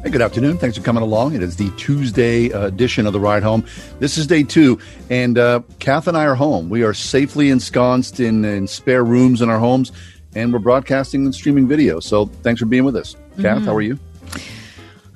Hey, 0.02 0.10
good 0.10 0.20
afternoon. 0.20 0.58
Thanks 0.58 0.76
for 0.76 0.82
coming 0.82 1.02
along. 1.02 1.34
It 1.34 1.42
is 1.42 1.56
the 1.56 1.70
Tuesday 1.76 2.52
uh, 2.52 2.66
edition 2.66 3.06
of 3.06 3.12
the 3.12 3.20
Ride 3.20 3.42
Home. 3.42 3.64
This 4.00 4.18
is 4.18 4.26
day 4.26 4.42
two, 4.42 4.78
and 5.08 5.38
uh, 5.38 5.60
Kath 5.78 6.06
and 6.08 6.16
I 6.16 6.24
are 6.26 6.34
home. 6.34 6.68
We 6.68 6.82
are 6.82 6.92
safely 6.92 7.48
ensconced 7.48 8.20
in, 8.20 8.44
in 8.44 8.66
spare 8.66 9.04
rooms 9.04 9.40
in 9.40 9.48
our 9.48 9.58
homes, 9.58 9.92
and 10.34 10.52
we're 10.52 10.58
broadcasting 10.58 11.24
and 11.24 11.34
streaming 11.34 11.68
video. 11.68 12.00
So 12.00 12.26
thanks 12.42 12.58
for 12.60 12.66
being 12.66 12.84
with 12.84 12.96
us. 12.96 13.14
Kath, 13.40 13.60
Mhm. 13.62 13.64
how 13.64 13.74
are 13.74 13.80
you? 13.82 13.98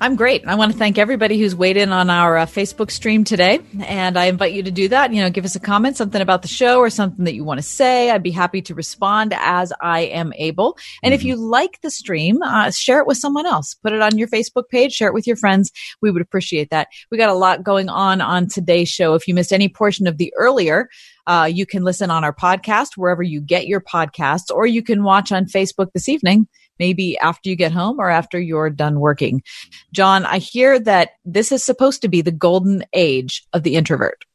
I'm 0.01 0.15
great. 0.15 0.47
I 0.47 0.55
want 0.55 0.71
to 0.71 0.77
thank 0.77 0.97
everybody 0.97 1.37
who's 1.37 1.53
weighed 1.53 1.75
in 1.75 1.91
on 1.91 2.09
our 2.09 2.37
uh, 2.37 2.45
Facebook 2.45 2.89
stream 2.89 3.25
today. 3.25 3.59
And 3.81 4.17
I 4.17 4.25
invite 4.25 4.53
you 4.53 4.63
to 4.63 4.71
do 4.71 4.87
that. 4.87 5.13
You 5.13 5.21
know, 5.21 5.29
give 5.29 5.43
us 5.43 5.57
a 5.57 5.59
comment, 5.59 5.97
something 5.97 6.21
about 6.21 6.41
the 6.41 6.47
show 6.47 6.79
or 6.79 6.89
something 6.89 7.25
that 7.25 7.33
you 7.33 7.43
want 7.43 7.57
to 7.57 7.65
say. 7.65 8.09
I'd 8.09 8.23
be 8.23 8.31
happy 8.31 8.61
to 8.61 8.75
respond 8.75 9.33
as 9.35 9.73
I 9.81 10.01
am 10.01 10.31
able. 10.37 10.77
And 11.03 11.13
if 11.13 11.25
you 11.25 11.35
like 11.35 11.81
the 11.81 11.91
stream, 11.91 12.41
uh, 12.41 12.71
share 12.71 13.01
it 13.01 13.07
with 13.07 13.17
someone 13.17 13.45
else. 13.45 13.73
Put 13.73 13.91
it 13.91 14.01
on 14.01 14.17
your 14.17 14.29
Facebook 14.29 14.69
page, 14.71 14.93
share 14.93 15.09
it 15.09 15.13
with 15.13 15.27
your 15.27 15.35
friends. 15.35 15.69
We 16.01 16.11
would 16.11 16.21
appreciate 16.21 16.69
that. 16.69 16.87
We 17.11 17.17
got 17.17 17.29
a 17.29 17.33
lot 17.33 17.63
going 17.63 17.89
on 17.89 18.21
on 18.21 18.47
today's 18.47 18.87
show. 18.87 19.15
If 19.15 19.27
you 19.27 19.33
missed 19.33 19.51
any 19.51 19.67
portion 19.67 20.07
of 20.07 20.17
the 20.17 20.33
earlier, 20.37 20.87
uh, 21.27 21.49
you 21.51 21.65
can 21.65 21.83
listen 21.83 22.09
on 22.09 22.23
our 22.23 22.33
podcast 22.33 22.91
wherever 22.95 23.21
you 23.21 23.41
get 23.41 23.67
your 23.67 23.81
podcasts, 23.81 24.49
or 24.49 24.65
you 24.65 24.81
can 24.81 25.03
watch 25.03 25.33
on 25.33 25.43
Facebook 25.43 25.91
this 25.93 26.07
evening 26.07 26.47
maybe 26.79 27.17
after 27.19 27.49
you 27.49 27.55
get 27.55 27.71
home 27.71 27.99
or 27.99 28.09
after 28.09 28.39
you're 28.39 28.69
done 28.69 28.99
working. 28.99 29.43
John, 29.93 30.25
I 30.25 30.39
hear 30.39 30.79
that 30.79 31.11
this 31.25 31.51
is 31.51 31.63
supposed 31.63 32.01
to 32.01 32.07
be 32.07 32.21
the 32.21 32.31
golden 32.31 32.83
age 32.93 33.45
of 33.53 33.63
the 33.63 33.75
introvert. 33.75 34.25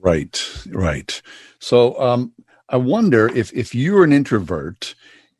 Right, 0.00 0.42
right. 0.68 1.20
So 1.58 2.00
um, 2.00 2.32
I 2.68 2.76
wonder 2.76 3.28
if 3.28 3.52
if 3.52 3.74
you're 3.74 4.04
an 4.04 4.12
introvert, 4.12 4.94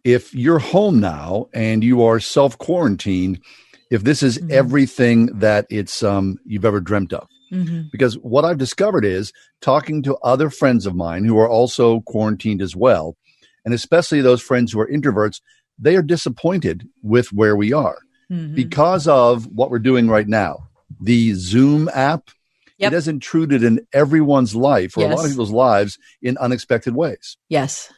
if 0.04 0.34
you're 0.34 0.58
home 0.58 1.00
now 1.00 1.48
and 1.54 1.82
you 1.82 2.02
are 2.04 2.20
self 2.20 2.58
quarantined, 2.58 3.40
if 3.90 4.04
this 4.04 4.22
is 4.22 4.40
everything 4.50 5.26
that 5.38 5.66
it's 5.70 6.02
um, 6.02 6.38
you've 6.44 6.64
ever 6.64 6.80
dreamt 6.80 7.12
of. 7.12 7.26
Because 7.90 8.14
what 8.18 8.44
I've 8.44 8.58
discovered 8.58 9.04
is 9.04 9.32
talking 9.60 10.02
to 10.04 10.16
other 10.18 10.50
friends 10.50 10.86
of 10.86 10.94
mine 10.94 11.24
who 11.24 11.38
are 11.38 11.48
also 11.48 12.00
quarantined 12.02 12.62
as 12.62 12.76
well, 12.76 13.16
and 13.64 13.74
especially 13.74 14.20
those 14.20 14.40
friends 14.40 14.72
who 14.72 14.80
are 14.80 14.86
introverts, 14.86 15.40
they 15.80 15.96
are 15.96 16.02
disappointed 16.02 16.88
with 17.02 17.32
where 17.32 17.56
we 17.56 17.72
are 17.72 17.98
mm-hmm. 18.30 18.54
because 18.54 19.08
of 19.08 19.46
what 19.46 19.70
we're 19.70 19.78
doing 19.78 20.08
right 20.08 20.28
now. 20.28 20.68
The 21.00 21.32
Zoom 21.34 21.88
app, 21.94 22.30
it 22.78 22.92
has 22.92 23.08
intruded 23.08 23.62
in 23.62 23.86
everyone's 23.92 24.54
life 24.54 24.96
or 24.96 25.04
a 25.04 25.08
lot 25.08 25.24
of 25.24 25.30
people's 25.30 25.50
lives 25.50 25.98
in 26.22 26.36
unexpected 26.38 26.94
ways. 26.94 27.36
Yes. 27.48 27.92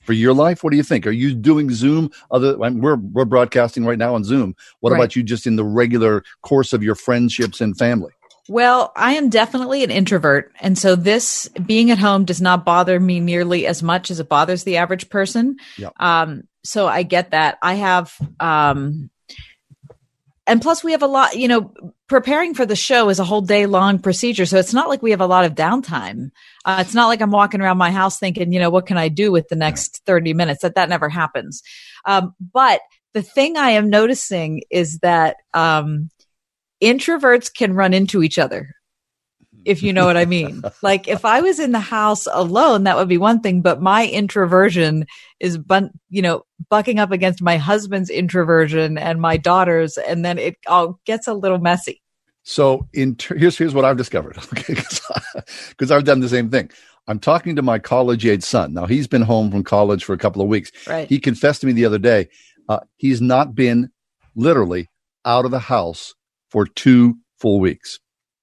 For 0.00 0.14
your 0.14 0.34
life, 0.34 0.64
what 0.64 0.70
do 0.70 0.76
you 0.76 0.82
think? 0.82 1.06
Are 1.06 1.12
you 1.12 1.32
doing 1.32 1.70
Zoom? 1.70 2.10
Other, 2.30 2.60
I 2.60 2.70
mean, 2.70 2.80
we're 2.80 2.96
we're 2.96 3.24
broadcasting 3.24 3.84
right 3.84 3.98
now 3.98 4.16
on 4.16 4.24
Zoom. 4.24 4.56
What 4.80 4.90
Right. 4.90 4.98
about 4.98 5.14
you, 5.14 5.22
just 5.22 5.46
in 5.46 5.54
the 5.54 5.64
regular 5.64 6.24
course 6.42 6.72
of 6.72 6.82
your 6.82 6.96
friendships 6.96 7.60
and 7.60 7.78
family? 7.78 8.12
Well, 8.48 8.92
I 8.96 9.14
am 9.14 9.28
definitely 9.28 9.84
an 9.84 9.90
introvert. 9.90 10.52
And 10.60 10.76
so 10.76 10.96
this 10.96 11.48
being 11.64 11.90
at 11.90 11.98
home 11.98 12.24
does 12.24 12.40
not 12.40 12.64
bother 12.64 12.98
me 12.98 13.20
nearly 13.20 13.66
as 13.66 13.82
much 13.82 14.10
as 14.10 14.18
it 14.18 14.28
bothers 14.28 14.64
the 14.64 14.78
average 14.78 15.08
person. 15.08 15.56
Yep. 15.78 15.92
Um, 16.00 16.42
so 16.64 16.88
I 16.88 17.04
get 17.04 17.30
that. 17.30 17.58
I 17.62 17.74
have, 17.74 18.14
um, 18.40 19.10
and 20.44 20.60
plus 20.60 20.82
we 20.82 20.90
have 20.90 21.02
a 21.02 21.06
lot, 21.06 21.36
you 21.36 21.46
know, 21.46 21.72
preparing 22.08 22.52
for 22.52 22.66
the 22.66 22.74
show 22.74 23.08
is 23.08 23.20
a 23.20 23.24
whole 23.24 23.42
day 23.42 23.66
long 23.66 24.00
procedure. 24.00 24.44
So 24.44 24.58
it's 24.58 24.74
not 24.74 24.88
like 24.88 25.02
we 25.02 25.12
have 25.12 25.20
a 25.20 25.26
lot 25.26 25.44
of 25.44 25.54
downtime. 25.54 26.32
Uh, 26.64 26.78
it's 26.80 26.94
not 26.94 27.06
like 27.06 27.20
I'm 27.20 27.30
walking 27.30 27.60
around 27.60 27.78
my 27.78 27.92
house 27.92 28.18
thinking, 28.18 28.52
you 28.52 28.58
know, 28.58 28.70
what 28.70 28.86
can 28.86 28.98
I 28.98 29.08
do 29.08 29.30
with 29.30 29.48
the 29.48 29.56
next 29.56 30.02
30 30.04 30.34
minutes? 30.34 30.62
That 30.62 30.74
that 30.74 30.88
never 30.88 31.08
happens. 31.08 31.62
Um, 32.04 32.34
but 32.52 32.80
the 33.14 33.22
thing 33.22 33.56
I 33.56 33.70
am 33.70 33.88
noticing 33.88 34.62
is 34.68 34.98
that, 34.98 35.36
um, 35.54 36.10
introverts 36.82 37.52
can 37.52 37.74
run 37.74 37.94
into 37.94 38.22
each 38.22 38.38
other 38.38 38.74
if 39.64 39.82
you 39.82 39.92
know 39.92 40.06
what 40.06 40.16
I 40.16 40.24
mean. 40.24 40.62
like 40.82 41.08
if 41.08 41.24
I 41.24 41.40
was 41.40 41.58
in 41.58 41.72
the 41.72 41.80
house 41.80 42.26
alone, 42.30 42.84
that 42.84 42.96
would 42.96 43.08
be 43.08 43.18
one 43.18 43.40
thing, 43.40 43.62
but 43.62 43.80
my 43.80 44.06
introversion 44.06 45.06
is, 45.40 45.58
bun- 45.58 45.92
you 46.08 46.22
know, 46.22 46.44
bucking 46.68 46.98
up 46.98 47.10
against 47.10 47.42
my 47.42 47.56
husband's 47.56 48.10
introversion 48.10 48.98
and 48.98 49.20
my 49.20 49.36
daughter's, 49.36 49.98
and 49.98 50.24
then 50.24 50.38
it 50.38 50.56
all 50.66 51.00
gets 51.04 51.26
a 51.26 51.34
little 51.34 51.58
messy. 51.58 52.00
So 52.44 52.88
in 52.92 53.16
ter- 53.16 53.36
here's 53.36 53.56
here's 53.56 53.74
what 53.74 53.84
I've 53.84 53.96
discovered 53.96 54.36
okay, 54.52 54.74
because 55.68 55.90
I've 55.90 56.04
done 56.04 56.20
the 56.20 56.28
same 56.28 56.50
thing. 56.50 56.70
I'm 57.08 57.18
talking 57.18 57.56
to 57.56 57.62
my 57.62 57.78
college 57.78 58.26
age 58.26 58.42
son. 58.42 58.74
Now 58.74 58.86
he's 58.86 59.06
been 59.06 59.22
home 59.22 59.50
from 59.50 59.64
college 59.64 60.04
for 60.04 60.12
a 60.12 60.18
couple 60.18 60.42
of 60.42 60.48
weeks. 60.48 60.70
Right. 60.86 61.08
He 61.08 61.18
confessed 61.18 61.60
to 61.60 61.66
me 61.66 61.72
the 61.72 61.84
other 61.84 61.98
day 61.98 62.28
uh, 62.68 62.80
he's 62.96 63.20
not 63.20 63.54
been 63.54 63.90
literally 64.34 64.88
out 65.24 65.44
of 65.44 65.50
the 65.50 65.58
house 65.58 66.14
for 66.52 66.66
two 66.66 67.16
full 67.38 67.58
weeks. 67.58 67.98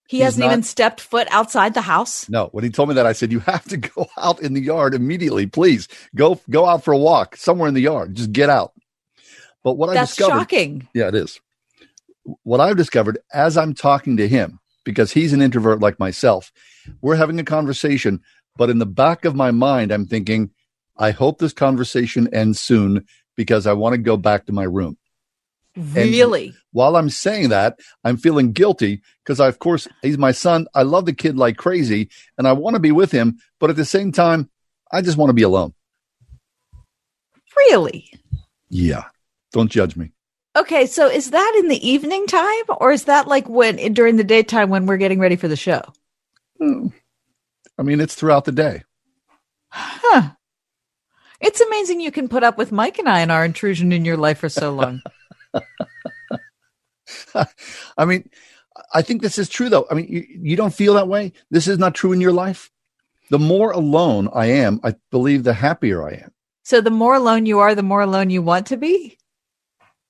He 0.07 0.17
He's 0.17 0.23
hasn't 0.25 0.45
not- 0.45 0.51
even 0.51 0.63
stepped 0.63 0.99
foot 0.99 1.27
outside 1.29 1.75
the 1.75 1.81
house. 1.81 2.27
No, 2.27 2.47
when 2.47 2.63
he 2.63 2.71
told 2.71 2.89
me 2.89 2.95
that, 2.95 3.05
I 3.05 3.13
said, 3.13 3.31
"You 3.31 3.39
have 3.41 3.63
to 3.65 3.77
go 3.95 4.07
out 4.17 4.41
in 4.41 4.53
the 4.53 4.61
yard 4.61 4.95
immediately, 4.95 5.45
please. 5.45 5.87
Go 6.15 6.41
go 6.49 6.65
out 6.65 6.83
for 6.83 6.91
a 6.93 6.97
walk 6.97 7.35
somewhere 7.37 7.67
in 7.67 7.75
the 7.75 7.81
yard. 7.81 8.15
Just 8.15 8.31
get 8.33 8.49
out." 8.49 8.73
But 9.63 9.73
what 9.77 9.89
I 9.95 10.01
discovered, 10.01 10.39
shocking. 10.39 10.87
yeah, 10.95 11.09
it 11.09 11.15
is. 11.15 11.39
What 12.43 12.59
I've 12.59 12.77
discovered 12.77 13.19
as 13.33 13.55
I'm 13.57 13.73
talking 13.75 14.17
to 14.17 14.27
him, 14.27 14.59
because 14.83 15.11
he's 15.11 15.33
an 15.33 15.41
introvert 15.41 15.79
like 15.79 15.99
myself, 15.99 16.51
we're 17.01 17.15
having 17.15 17.39
a 17.39 17.43
conversation, 17.43 18.21
but 18.57 18.69
in 18.69 18.79
the 18.79 18.85
back 18.85 19.25
of 19.25 19.35
my 19.35 19.51
mind, 19.51 19.91
I'm 19.91 20.05
thinking, 20.05 20.49
I 20.97 21.11
hope 21.11 21.37
this 21.39 21.53
conversation 21.53 22.33
ends 22.33 22.59
soon 22.59 23.05
because 23.35 23.67
I 23.67 23.73
want 23.73 23.93
to 23.93 23.97
go 23.97 24.17
back 24.17 24.45
to 24.47 24.53
my 24.53 24.63
room. 24.63 24.97
And 25.79 25.95
Really? 26.11 26.53
while 26.71 26.95
I'm 26.97 27.09
saying 27.09 27.49
that, 27.49 27.79
I'm 28.03 28.17
feeling 28.17 28.51
guilty 28.51 29.01
because, 29.23 29.39
I, 29.39 29.47
of 29.47 29.59
course, 29.59 29.87
he's 30.01 30.17
my 30.17 30.31
son. 30.31 30.67
I 30.75 30.83
love 30.83 31.05
the 31.05 31.13
kid 31.13 31.37
like 31.37 31.55
crazy 31.57 32.09
and 32.37 32.47
I 32.47 32.51
want 32.51 32.75
to 32.75 32.79
be 32.81 32.91
with 32.91 33.11
him. 33.11 33.39
But 33.59 33.69
at 33.69 33.75
the 33.77 33.85
same 33.85 34.11
time, 34.11 34.49
I 34.91 35.01
just 35.01 35.17
want 35.17 35.29
to 35.29 35.33
be 35.33 35.43
alone. 35.43 35.73
Really? 37.55 38.11
Yeah. 38.69 39.05
Don't 39.51 39.71
judge 39.71 39.95
me. 39.95 40.11
Okay, 40.55 40.85
so 40.85 41.07
is 41.07 41.31
that 41.31 41.55
in 41.59 41.69
the 41.69 41.87
evening 41.87 42.27
time 42.27 42.63
or 42.79 42.91
is 42.91 43.05
that 43.05 43.27
like 43.27 43.47
when 43.47 43.77
during 43.93 44.17
the 44.17 44.23
daytime 44.23 44.69
when 44.69 44.85
we're 44.85 44.97
getting 44.97 45.19
ready 45.19 45.35
for 45.35 45.47
the 45.47 45.55
show? 45.55 45.81
Hmm. 46.59 46.87
I 47.77 47.83
mean, 47.83 48.01
it's 48.01 48.15
throughout 48.15 48.45
the 48.45 48.51
day. 48.51 48.83
Huh. 49.69 50.31
It's 51.39 51.61
amazing 51.61 52.01
you 52.01 52.11
can 52.11 52.27
put 52.27 52.43
up 52.43 52.57
with 52.57 52.71
Mike 52.73 52.99
and 52.99 53.07
I 53.07 53.19
and 53.21 53.31
our 53.31 53.45
intrusion 53.45 53.93
in 53.93 54.03
your 54.03 54.17
life 54.17 54.39
for 54.39 54.49
so 54.49 54.73
long. 54.73 55.01
I 57.97 58.05
mean, 58.05 58.29
I 58.93 59.01
think 59.01 59.21
this 59.21 59.37
is 59.37 59.49
true, 59.49 59.69
though. 59.69 59.85
I 59.89 59.93
mean, 59.93 60.07
you, 60.07 60.25
you 60.29 60.55
don't 60.55 60.73
feel 60.73 60.93
that 60.95 61.07
way. 61.07 61.33
This 61.51 61.67
is 61.67 61.77
not 61.77 61.95
true 61.95 62.11
in 62.11 62.21
your 62.21 62.31
life. 62.33 62.71
The 63.29 63.39
more 63.39 63.71
alone 63.71 64.29
I 64.33 64.47
am, 64.47 64.79
I 64.83 64.95
believe 65.11 65.43
the 65.43 65.53
happier 65.53 66.07
I 66.07 66.13
am. 66.23 66.31
so 66.63 66.81
the 66.81 66.89
more 66.91 67.15
alone 67.15 67.45
you 67.45 67.59
are, 67.59 67.75
the 67.75 67.83
more 67.83 68.01
alone 68.01 68.29
you 68.29 68.41
want 68.41 68.67
to 68.67 68.77
be? 68.77 69.17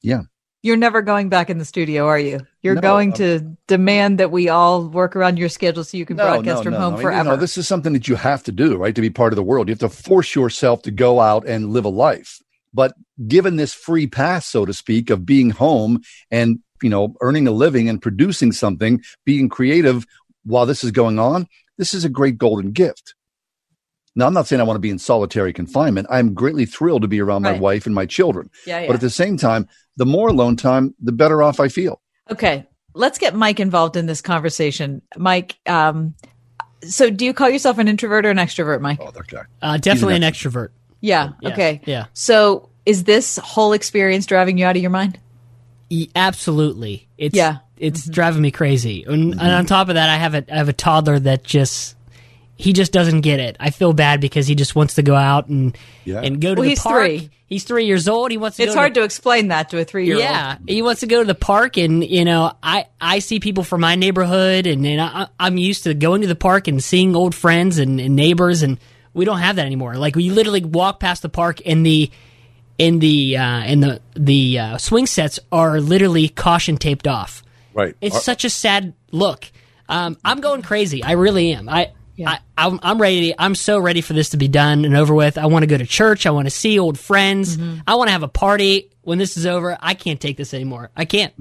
Yeah. 0.02 0.22
You're 0.62 0.78
never 0.78 1.02
going 1.02 1.30
back 1.30 1.50
in 1.50 1.58
the 1.58 1.64
studio, 1.66 2.06
are 2.08 2.20
you? 2.20 2.40
You're 2.62 2.76
No, 2.76 2.82
going 2.82 3.10
I'm- 3.12 3.18
to 3.18 3.40
demand 3.68 4.20
that 4.20 4.32
we 4.32 4.50
all 4.50 4.88
work 4.88 5.16
around 5.16 5.38
your 5.40 5.48
schedule 5.50 5.84
so 5.86 5.98
you 5.98 6.06
can 6.06 6.18
broadcast 6.18 6.64
from 6.64 6.74
home 6.74 6.82
I 6.84 6.90
mean, 6.90 6.98
you 6.98 7.02
forever. 7.04 7.30
know, 7.30 7.36
this 7.38 7.58
is 7.58 7.68
something 7.68 7.94
that 7.94 8.08
you 8.10 8.16
have 8.16 8.44
to 8.44 8.52
do, 8.52 8.76
right? 8.78 8.94
To 8.96 9.02
be 9.02 9.10
part 9.10 9.32
of 9.34 9.38
the 9.38 9.44
world. 9.44 9.68
You 9.70 9.72
have 9.74 9.80
to 9.80 9.90
force 9.90 10.36
yourself 10.36 10.82
to 10.84 10.92
go 10.92 11.20
out 11.22 11.46
and 11.48 11.70
live 11.72 11.86
a 11.86 11.90
life. 11.90 12.42
But 12.74 12.94
given 13.28 13.56
this 13.56 13.74
free 13.74 14.08
pass, 14.08 14.46
so 14.46 14.66
to 14.66 14.74
speak, 14.74 15.10
of 15.10 15.26
being 15.26 15.50
home 15.50 16.02
and, 16.30 16.60
you 16.84 16.90
know, 16.90 17.16
earning 17.22 17.48
a 17.48 17.52
living 17.52 17.90
and 17.90 18.02
producing 18.02 18.52
something, 18.52 19.02
being 19.26 19.50
creative 19.50 20.06
while 20.46 20.66
this 20.66 20.84
is 20.84 20.92
going 20.92 21.20
on, 21.20 21.48
this 21.78 21.94
is 21.94 22.06
a 22.06 22.10
great 22.10 22.38
golden 22.38 22.72
gift. 22.72 23.16
Now, 24.16 24.28
I'm 24.28 24.34
not 24.34 24.48
saying 24.48 24.60
I 24.60 24.66
want 24.66 24.76
to 24.76 24.82
be 24.82 24.90
in 24.90 25.00
solitary 25.00 25.54
confinement. 25.54 26.08
I'm 26.10 26.34
greatly 26.34 26.66
thrilled 26.66 27.04
to 27.04 27.08
be 27.08 27.22
around 27.22 27.44
my 27.44 27.58
wife 27.58 27.86
and 27.86 27.96
my 27.96 28.06
children. 28.06 28.50
Yeah, 28.66 28.86
But 28.86 28.96
at 28.96 29.02
the 29.02 29.10
same 29.10 29.38
time, 29.38 29.68
the 29.98 30.06
more 30.06 30.30
alone 30.30 30.58
time, 30.58 30.94
the 31.00 31.12
better 31.12 31.42
off 31.42 31.60
I 31.60 31.70
feel. 31.70 32.02
Okay, 32.30 32.68
let's 32.94 33.18
get 33.18 33.36
Mike 33.36 33.60
involved 33.60 33.96
in 33.96 34.08
this 34.08 34.22
conversation. 34.22 35.02
Mike, 35.16 35.58
um, 35.68 36.16
so 36.88 37.10
do 37.10 37.26
you 37.26 37.34
call 37.34 37.50
yourself 37.50 37.78
an 37.78 37.88
introvert 37.88 38.26
or 38.26 38.30
an 38.30 38.38
extrovert, 38.38 38.82
Mike? 38.82 39.00
Oh, 39.02 39.12
that 39.12 39.28
guy. 39.28 39.44
Uh, 39.62 39.78
definitely 39.78 40.16
an 40.16 40.22
extrovert. 40.22 40.70
Yeah. 41.02 41.32
Yes, 41.42 41.54
Okay. 41.54 41.82
yeah. 41.86 42.06
So 42.14 42.70
is 42.86 43.04
this 43.04 43.38
whole 43.38 43.74
experience 43.74 44.26
driving 44.26 44.58
you 44.58 44.66
out 44.66 44.76
of 44.76 44.82
your 44.82 44.92
mind? 44.92 45.20
E- 45.90 46.10
absolutely. 46.16 47.08
It's 47.18 47.36
Yeah. 47.36 47.58
it's 47.78 48.02
mm-hmm. 48.02 48.12
driving 48.12 48.42
me 48.42 48.52
crazy. 48.52 49.04
And, 49.04 49.32
and 49.32 49.34
mm-hmm. 49.36 49.48
on 49.50 49.66
top 49.66 49.90
of 49.90 49.96
that, 49.96 50.10
I 50.10 50.16
have 50.18 50.36
a 50.36 50.46
I 50.54 50.58
have 50.58 50.70
a 50.70 50.74
toddler 50.74 51.20
that 51.20 51.44
just 51.44 51.96
he 52.56 52.74
just 52.74 52.92
doesn't 52.92 53.22
get 53.22 53.40
it. 53.40 53.56
I 53.60 53.70
feel 53.70 53.94
bad 53.94 54.20
because 54.20 54.46
he 54.46 54.54
just 54.54 54.76
wants 54.76 54.96
to 54.96 55.02
go 55.02 55.16
out 55.16 55.48
and 55.48 55.78
Yeah. 56.04 56.22
and 56.22 56.42
go 56.42 56.56
to 56.56 56.60
Well, 56.60 56.64
the 56.64 56.70
he's 56.70 56.80
park. 56.80 57.06
three. 57.06 57.30
He's 57.48 57.64
three 57.64 57.86
years 57.86 58.08
old. 58.08 58.30
He 58.30 58.38
wants 58.38 58.58
to. 58.58 58.64
It's 58.64 58.76
go 58.76 58.80
hard 58.80 58.94
to, 58.94 59.00
to 59.00 59.06
explain 59.06 59.48
that 59.48 59.72
to 59.72 59.80
a 59.80 59.84
three 59.84 60.06
year 60.06 60.18
old. 60.18 60.24
Yeah, 60.24 60.58
he 60.68 60.84
wants 60.84 61.00
to 61.02 61.08
go 61.08 61.22
to 61.22 61.26
the 61.26 61.34
park, 61.34 61.78
and 61.78 62.04
you 62.04 62.24
know, 62.24 62.54
I 62.62 62.86
I 63.02 63.20
see 63.20 63.40
people 63.40 63.64
from 63.64 63.82
my 63.82 63.96
neighborhood, 63.96 64.68
and, 64.68 64.86
and 64.86 65.02
I, 65.02 65.28
I'm 65.40 65.58
used 65.58 65.86
to 65.86 65.96
going 65.96 66.22
to 66.22 66.28
the 66.28 66.36
park 66.36 66.68
and 66.68 66.84
seeing 66.84 67.16
old 67.16 67.34
friends 67.34 67.80
and, 67.80 68.00
and 68.00 68.16
neighbors, 68.16 68.62
and 68.62 68.78
we 69.14 69.26
don't 69.26 69.40
have 69.40 69.56
that 69.58 69.66
anymore. 69.66 69.96
Like 69.96 70.16
we 70.16 70.30
literally 70.30 70.64
walk 70.64 71.00
past 71.00 71.22
the 71.22 71.30
park, 71.30 71.62
and 71.66 71.86
the 71.86 72.12
in 72.78 73.00
the 73.00 73.38
uh, 73.38 73.42
and 73.42 73.84
the 73.84 74.02
the 74.16 74.60
uh, 74.60 74.78
swing 74.78 75.06
sets 75.06 75.40
are 75.52 75.80
literally 75.80 76.30
caution 76.30 76.78
taped 76.78 77.08
off. 77.08 77.44
Right. 77.74 77.96
It's 78.02 78.16
Our- 78.16 78.22
such 78.22 78.46
a 78.46 78.50
sad 78.50 78.94
look. 79.12 79.52
Um, 79.88 80.18
I'm 80.24 80.40
going 80.42 80.62
crazy. 80.62 81.04
I 81.04 81.14
really 81.14 81.54
am. 81.54 81.70
I. 81.70 81.92
I, 82.22 82.40
I'm, 82.58 82.82
I'm 82.84 83.00
ready. 83.00 83.34
I'm 83.40 83.56
so 83.56 83.80
ready 83.80 84.02
for 84.02 84.12
this 84.12 84.32
to 84.32 84.38
be 84.38 84.50
done 84.50 84.84
and 84.84 84.94
over 84.94 85.14
with. 85.14 85.38
I 85.38 85.46
want 85.46 85.64
to 85.64 85.68
go 85.68 85.78
to 85.78 85.86
church. 85.86 86.26
I 86.26 86.32
want 86.32 86.48
to 86.48 86.50
see 86.52 86.78
old 86.78 87.00
friends. 87.00 87.56
Mm-hmm. 87.56 87.80
I 87.88 87.96
want 87.96 88.10
to 88.10 88.12
have 88.12 88.24
a 88.24 88.28
party 88.28 88.90
when 89.04 89.18
this 89.20 89.38
is 89.38 89.46
over. 89.46 89.78
I 89.80 89.94
can't 89.94 90.20
take 90.20 90.36
this 90.36 90.54
anymore. 90.54 90.92
I 90.98 91.06
can't. 91.06 91.34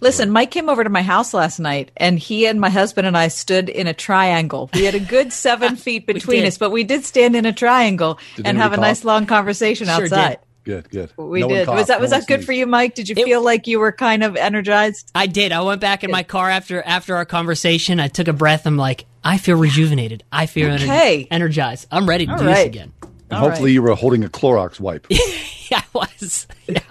Listen, 0.00 0.30
Mike 0.30 0.50
came 0.50 0.68
over 0.68 0.84
to 0.84 0.90
my 0.90 1.02
house 1.02 1.32
last 1.34 1.58
night 1.58 1.90
and 1.96 2.18
he 2.18 2.46
and 2.46 2.60
my 2.60 2.70
husband 2.70 3.06
and 3.06 3.16
I 3.16 3.28
stood 3.28 3.68
in 3.68 3.86
a 3.86 3.94
triangle. 3.94 4.70
We 4.74 4.84
had 4.84 4.94
a 4.94 5.00
good 5.00 5.32
seven 5.44 5.76
feet 5.76 6.06
between 6.06 6.44
us, 6.44 6.58
but 6.58 6.70
we 6.70 6.84
did 6.84 7.04
stand 7.04 7.34
in 7.36 7.46
a 7.46 7.52
triangle 7.52 8.18
Did 8.36 8.46
and 8.46 8.58
have 8.58 8.72
a 8.72 8.76
cough? 8.76 8.82
nice 8.82 9.04
long 9.04 9.26
conversation 9.26 9.86
Sure 9.86 10.02
outside. 10.04 10.38
Good, 10.64 10.90
good. 10.90 11.10
We 11.16 11.40
No 11.40 11.48
did. 11.48 11.66
Was 11.68 11.86
that 11.86 11.98
was 12.00 12.10
no 12.10 12.16
one 12.16 12.20
that 12.20 12.28
good 12.28 12.34
sneezed. 12.40 12.46
for 12.46 12.52
you, 12.52 12.66
Mike? 12.66 12.94
Did 12.94 13.08
you 13.08 13.14
feel 13.14 13.42
like 13.42 13.66
you 13.66 13.80
were 13.80 13.90
kind 13.92 14.22
of 14.22 14.36
energized? 14.36 15.10
I 15.14 15.26
did. 15.26 15.50
I 15.50 15.62
went 15.62 15.80
back 15.80 16.04
in 16.04 16.10
my 16.10 16.22
car 16.22 16.50
after 16.50 16.82
after 16.82 17.16
our 17.16 17.24
conversation. 17.24 17.98
I 18.00 18.08
took 18.08 18.28
a 18.28 18.34
breath. 18.34 18.66
I'm 18.66 18.76
like, 18.76 19.06
I 19.24 19.38
feel 19.38 19.56
rejuvenated. 19.56 20.24
I 20.30 20.44
feel 20.44 20.68
ener- 20.68 20.74
Okay. 20.82 21.26
energized. 21.30 21.86
I'm 21.90 22.06
ready 22.06 22.26
to 22.26 22.32
All 22.32 22.38
do 22.38 22.44
right. 22.44 22.54
this 22.56 22.66
again. 22.66 22.92
And 23.30 23.38
hopefully 23.40 23.72
you 23.72 23.80
were 23.82 23.94
holding 23.94 24.24
a 24.24 24.28
Clorox 24.28 24.78
wipe. 24.78 25.06
yeah, 25.10 25.80
I 25.80 25.82
was. 25.94 26.46
Yeah. 26.68 26.82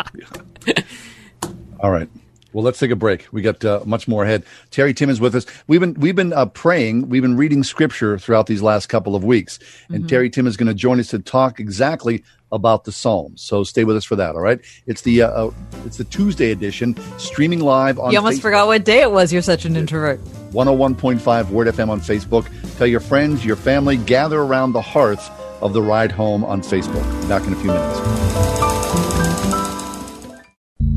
All 1.80 1.92
right. 1.92 2.10
Well, 2.58 2.64
let's 2.64 2.80
take 2.80 2.90
a 2.90 2.96
break. 2.96 3.28
We 3.32 3.44
got 3.44 3.64
uh, 3.64 3.82
much 3.86 4.08
more 4.08 4.24
ahead. 4.24 4.44
Terry 4.72 4.92
Timm 4.92 5.12
is 5.12 5.22
with 5.22 5.36
us. 5.36 5.46
We've 5.68 5.80
been 5.80 5.94
we've 5.94 6.16
been 6.16 6.34
uh, 6.34 6.48
praying. 6.48 7.08
We've 7.08 7.22
been 7.22 7.38
reading 7.38 7.64
scripture 7.64 8.18
throughout 8.18 8.48
these 8.48 8.64
last 8.64 8.88
couple 8.88 9.16
of 9.16 9.24
weeks, 9.24 9.60
and 9.90 9.98
Mm-hmm. 10.00 10.08
Terry 10.08 10.30
Timm 10.32 10.48
is 10.48 10.58
going 10.58 10.66
to 10.68 10.74
join 10.74 11.00
us 11.00 11.10
to 11.10 11.20
talk 11.20 11.60
exactly 11.60 12.24
about 12.52 12.86
the 12.86 12.92
Psalms. 12.92 13.44
So 13.44 13.64
stay 13.64 13.84
with 13.84 13.96
us 13.96 14.06
for 14.06 14.16
that. 14.16 14.34
All 14.34 14.42
right. 14.42 14.60
It's 14.88 15.04
the 15.04 15.22
uh, 15.22 15.28
uh, 15.30 15.52
it's 15.86 15.98
the 15.98 16.04
Tuesday 16.06 16.50
edition, 16.50 16.98
streaming 17.20 17.60
live 17.60 18.00
on. 18.00 18.12
You 18.12 18.18
almost 18.18 18.40
Facebook. 18.40 18.42
forgot 18.42 18.66
what 18.66 18.84
day 18.84 19.02
it 19.04 19.12
was. 19.12 19.32
You're 19.32 19.44
such 19.44 19.66
an 19.66 19.76
introvert. 19.76 20.20
101.5 20.50 21.50
Word 21.52 21.68
FM 21.68 21.90
on 21.90 22.02
Facebook. 22.02 22.50
Tell 22.80 22.88
your 22.88 23.02
friends, 23.02 23.46
your 23.46 23.56
family, 23.56 23.98
gather 23.98 24.40
around 24.40 24.72
the 24.72 24.82
hearth 24.82 25.30
of 25.62 25.74
the 25.74 25.82
ride 25.84 26.12
home 26.12 26.44
on 26.44 26.62
Facebook. 26.62 27.06
Back 27.30 27.46
in 27.46 27.54
a 27.54 27.56
few 27.58 27.68
minutes. 27.68 29.07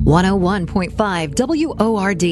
101.5 0.05 1.77
WORD. 1.79 2.23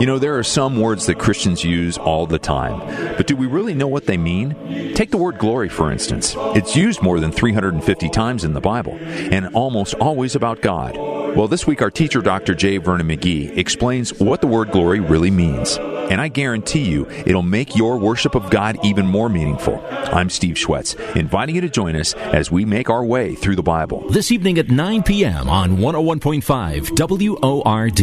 You 0.00 0.06
know, 0.06 0.18
there 0.18 0.36
are 0.36 0.42
some 0.42 0.80
words 0.80 1.06
that 1.06 1.18
Christians 1.18 1.62
use 1.62 1.96
all 1.96 2.26
the 2.26 2.40
time, 2.40 2.80
but 3.16 3.26
do 3.26 3.36
we 3.36 3.46
really 3.46 3.72
know 3.72 3.86
what 3.86 4.06
they 4.06 4.16
mean? 4.16 4.94
Take 4.94 5.10
the 5.10 5.16
word 5.16 5.38
glory, 5.38 5.68
for 5.68 5.92
instance. 5.92 6.34
It's 6.36 6.74
used 6.74 7.02
more 7.02 7.20
than 7.20 7.30
350 7.30 8.08
times 8.08 8.44
in 8.44 8.52
the 8.52 8.60
Bible, 8.60 8.98
and 9.00 9.46
almost 9.54 9.94
always 9.94 10.34
about 10.34 10.60
God. 10.60 10.96
Well, 10.96 11.48
this 11.48 11.66
week 11.66 11.82
our 11.82 11.90
teacher, 11.90 12.20
Dr. 12.20 12.54
J. 12.54 12.78
Vernon 12.78 13.08
McGee, 13.08 13.56
explains 13.56 14.18
what 14.20 14.40
the 14.40 14.46
word 14.46 14.70
glory 14.70 15.00
really 15.00 15.30
means. 15.30 15.78
And 15.78 16.20
I 16.20 16.28
guarantee 16.28 16.84
you, 16.84 17.08
it'll 17.24 17.42
make 17.42 17.76
your 17.76 17.96
worship 17.96 18.34
of 18.34 18.50
God 18.50 18.78
even 18.84 19.06
more 19.06 19.28
meaningful. 19.28 19.82
I'm 19.90 20.28
Steve 20.28 20.56
Schwetz, 20.56 20.94
inviting 21.16 21.54
you 21.54 21.62
to 21.62 21.68
join 21.70 21.96
us 21.96 22.12
as 22.14 22.50
we 22.50 22.64
make 22.66 22.90
our 22.90 23.02
way 23.02 23.34
through 23.34 23.56
the 23.56 23.62
Bible. 23.62 24.06
This 24.10 24.30
evening 24.30 24.58
at 24.58 24.68
9 24.68 25.02
p.m. 25.02 25.48
on 25.48 25.78
101.5 25.78 26.94
WORD. 27.16 28.00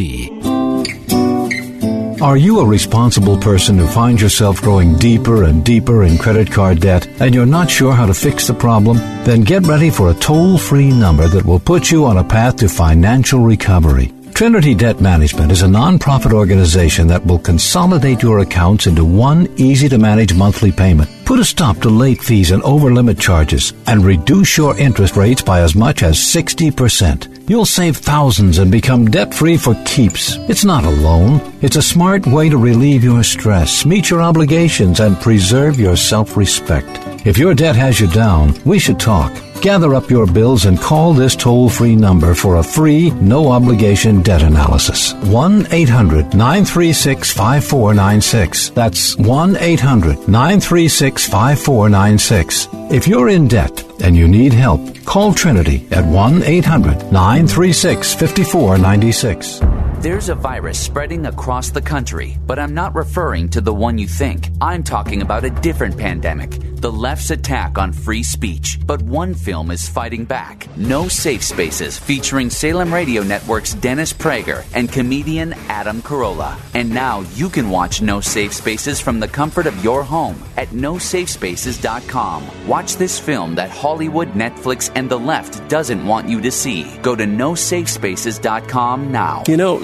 Are 2.22 2.38
you 2.38 2.60
a 2.60 2.66
responsible 2.66 3.38
person 3.38 3.80
who 3.80 3.88
finds 3.88 4.22
yourself 4.22 4.62
growing 4.62 4.96
deeper 4.96 5.44
and 5.44 5.66
deeper 5.66 6.04
in 6.04 6.20
credit 6.20 6.52
card 6.52 6.80
debt 6.80 7.08
and 7.20 7.34
you're 7.34 7.48
not 7.48 7.70
sure 7.70 7.94
how 7.94 8.06
to 8.06 8.14
fix 8.14 8.46
the 8.46 8.54
problem? 8.54 8.98
Then 9.26 9.42
get 9.42 9.66
ready 9.66 9.90
for 9.90 10.12
a 10.12 10.14
toll 10.14 10.60
free 10.60 10.92
number 10.92 11.28
that 11.28 11.46
will 11.46 11.60
put 11.60 11.90
you 11.90 12.06
on 12.06 12.18
a 12.18 12.24
path 12.24 12.58
to 12.58 12.70
financial 12.70 13.40
recovery. 13.40 14.14
Trinity 14.42 14.74
Debt 14.74 15.00
Management 15.00 15.52
is 15.52 15.62
a 15.62 15.68
nonprofit 15.68 16.34
organization 16.34 17.06
that 17.06 17.24
will 17.24 17.38
consolidate 17.38 18.24
your 18.24 18.40
accounts 18.40 18.88
into 18.88 19.06
one 19.06 19.48
easy 19.58 19.88
to 19.88 20.00
manage 20.00 20.34
monthly 20.34 20.72
payment. 20.72 21.08
Put 21.26 21.40
a 21.40 21.46
stop 21.46 21.78
to 21.82 21.90
late 21.90 22.24
fees 22.24 22.50
and 22.50 22.64
over 22.64 22.92
limit 22.92 23.20
charges 23.20 23.74
and 23.86 24.04
reduce 24.04 24.58
your 24.58 24.76
interest 24.80 25.16
rates 25.16 25.44
by 25.44 25.62
as 25.62 25.76
much 25.76 26.02
as 26.02 26.18
60%. 26.18 27.48
You'll 27.48 27.68
save 27.68 27.98
thousands 27.98 28.58
and 28.58 28.72
become 28.72 29.12
debt 29.12 29.32
free 29.32 29.58
for 29.58 29.76
keeps. 29.86 30.38
It's 30.50 30.66
not 30.66 30.86
a 30.86 30.90
loan. 30.90 31.40
It's 31.62 31.76
a 31.76 31.84
smart 31.84 32.26
way 32.26 32.50
to 32.50 32.58
relieve 32.58 33.04
your 33.04 33.22
stress, 33.22 33.86
meet 33.86 34.10
your 34.10 34.24
obligations, 34.24 35.02
and 35.02 35.22
preserve 35.22 35.80
your 35.80 35.96
self 35.96 36.36
respect. 36.36 36.90
If 37.28 37.38
your 37.38 37.54
debt 37.54 37.76
has 37.76 38.00
you 38.00 38.08
down, 38.08 38.60
we 38.66 38.80
should 38.80 39.00
talk. 39.00 39.32
Gather 39.62 39.94
up 39.94 40.10
your 40.10 40.26
bills 40.26 40.66
and 40.66 40.80
call 40.80 41.14
this 41.14 41.36
toll 41.36 41.70
free 41.70 41.96
number 41.96 42.34
for 42.34 42.56
a 42.56 42.64
free, 42.64 43.12
no 43.12 43.52
obligation 43.52 44.24
debt 44.24 44.42
analysis. 44.42 45.14
1 45.26 45.68
800 45.72 46.34
936 46.34 47.32
5496. 47.32 48.70
That's 48.72 49.16
1 49.18 49.58
800 49.58 50.28
936 50.28 51.28
5496. 51.28 52.70
If 52.92 53.08
you're 53.08 53.30
in 53.30 53.48
debt 53.48 53.86
and 54.02 54.18
you 54.18 54.28
need 54.28 54.52
help, 54.52 54.82
call 55.06 55.32
Trinity 55.32 55.88
at 55.92 56.06
1 56.06 56.42
800 56.42 57.12
936 57.12 58.16
5496. 58.16 59.71
There's 60.02 60.30
a 60.30 60.34
virus 60.34 60.80
spreading 60.80 61.28
across 61.28 61.70
the 61.70 61.80
country, 61.80 62.36
but 62.48 62.58
I'm 62.58 62.74
not 62.74 62.96
referring 62.96 63.50
to 63.50 63.62
the 63.62 63.72
one 63.72 64.00
you 64.00 64.08
think. 64.08 64.50
I'm 64.60 64.82
talking 64.82 65.22
about 65.22 65.44
a 65.44 65.52
different 65.52 65.96
pandemic 65.96 66.60
the 66.82 66.92
left's 66.92 67.30
attack 67.30 67.78
on 67.78 67.94
free 67.94 68.24
speech. 68.24 68.80
But 68.86 69.02
one 69.04 69.36
film 69.36 69.70
is 69.72 69.88
fighting 69.88 70.26
back 70.26 70.68
No 70.76 71.08
Safe 71.08 71.44
Spaces, 71.44 71.98
featuring 71.98 72.50
Salem 72.50 72.94
Radio 72.94 73.22
Network's 73.22 73.76
Dennis 73.76 74.12
Prager 74.12 74.66
and 74.74 74.92
comedian 74.92 75.54
Adam 75.70 76.02
Carolla. 76.02 76.60
And 76.74 76.90
now 76.90 77.22
you 77.36 77.50
can 77.50 77.70
watch 77.70 78.02
No 78.02 78.20
Safe 78.20 78.54
Spaces 78.54 79.00
from 79.00 79.20
the 79.20 79.28
comfort 79.28 79.68
of 79.68 79.84
your 79.84 80.04
home 80.04 80.42
at 80.58 80.70
nosafespaces.com. 80.70 82.68
Watch 82.68 82.96
this 82.96 83.20
film 83.20 83.56
that 83.56 83.70
Hollywood, 83.70 84.30
Netflix, 84.30 84.92
and 84.96 85.10
the 85.10 85.20
left 85.20 85.68
doesn't 85.70 86.06
want 86.06 86.28
you 86.28 86.42
to 86.42 86.52
see. 86.52 86.98
Go 87.02 87.16
to 87.16 87.26
nosafespaces.com 87.26 89.12
now. 89.12 89.44
You 89.48 89.58
know, 89.58 89.84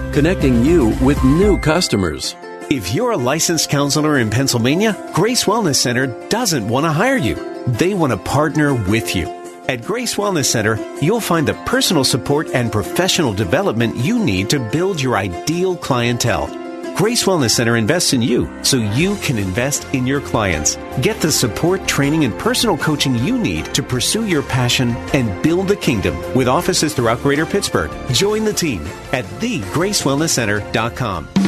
connecting 0.11 0.63
you 0.65 0.89
with 1.01 1.23
new 1.23 1.57
customers. 1.57 2.35
If 2.69 2.93
you're 2.93 3.11
a 3.11 3.17
licensed 3.17 3.69
counselor 3.69 4.19
in 4.19 4.29
Pennsylvania, 4.29 4.97
Grace 5.13 5.45
Wellness 5.45 5.75
Center 5.75 6.07
doesn't 6.29 6.67
want 6.67 6.85
to 6.85 6.91
hire 6.91 7.17
you. 7.17 7.35
They 7.67 7.93
want 7.93 8.11
to 8.11 8.17
partner 8.17 8.73
with 8.73 9.15
you. 9.15 9.27
At 9.67 9.83
Grace 9.83 10.15
Wellness 10.15 10.45
Center, 10.45 10.77
you'll 11.01 11.21
find 11.21 11.47
the 11.47 11.53
personal 11.65 12.03
support 12.03 12.49
and 12.53 12.71
professional 12.71 13.33
development 13.33 13.95
you 13.97 14.23
need 14.23 14.49
to 14.49 14.59
build 14.59 15.01
your 15.01 15.15
ideal 15.15 15.75
clientele. 15.77 16.60
Grace 17.01 17.23
Wellness 17.23 17.49
Center 17.49 17.77
invests 17.77 18.13
in 18.13 18.21
you 18.21 18.47
so 18.61 18.77
you 18.77 19.15
can 19.15 19.39
invest 19.39 19.91
in 19.91 20.05
your 20.05 20.21
clients. 20.21 20.77
Get 21.01 21.19
the 21.19 21.31
support, 21.31 21.87
training, 21.87 22.25
and 22.25 22.37
personal 22.37 22.77
coaching 22.77 23.15
you 23.15 23.39
need 23.39 23.65
to 23.73 23.81
pursue 23.81 24.27
your 24.27 24.43
passion 24.43 24.91
and 25.15 25.41
build 25.41 25.67
the 25.67 25.75
kingdom 25.75 26.15
with 26.35 26.47
offices 26.47 26.93
throughout 26.93 27.23
Greater 27.23 27.47
Pittsburgh. 27.47 27.89
Join 28.11 28.45
the 28.45 28.53
team 28.53 28.85
at 29.13 29.25
thegracewellnesscenter.com. 29.41 31.40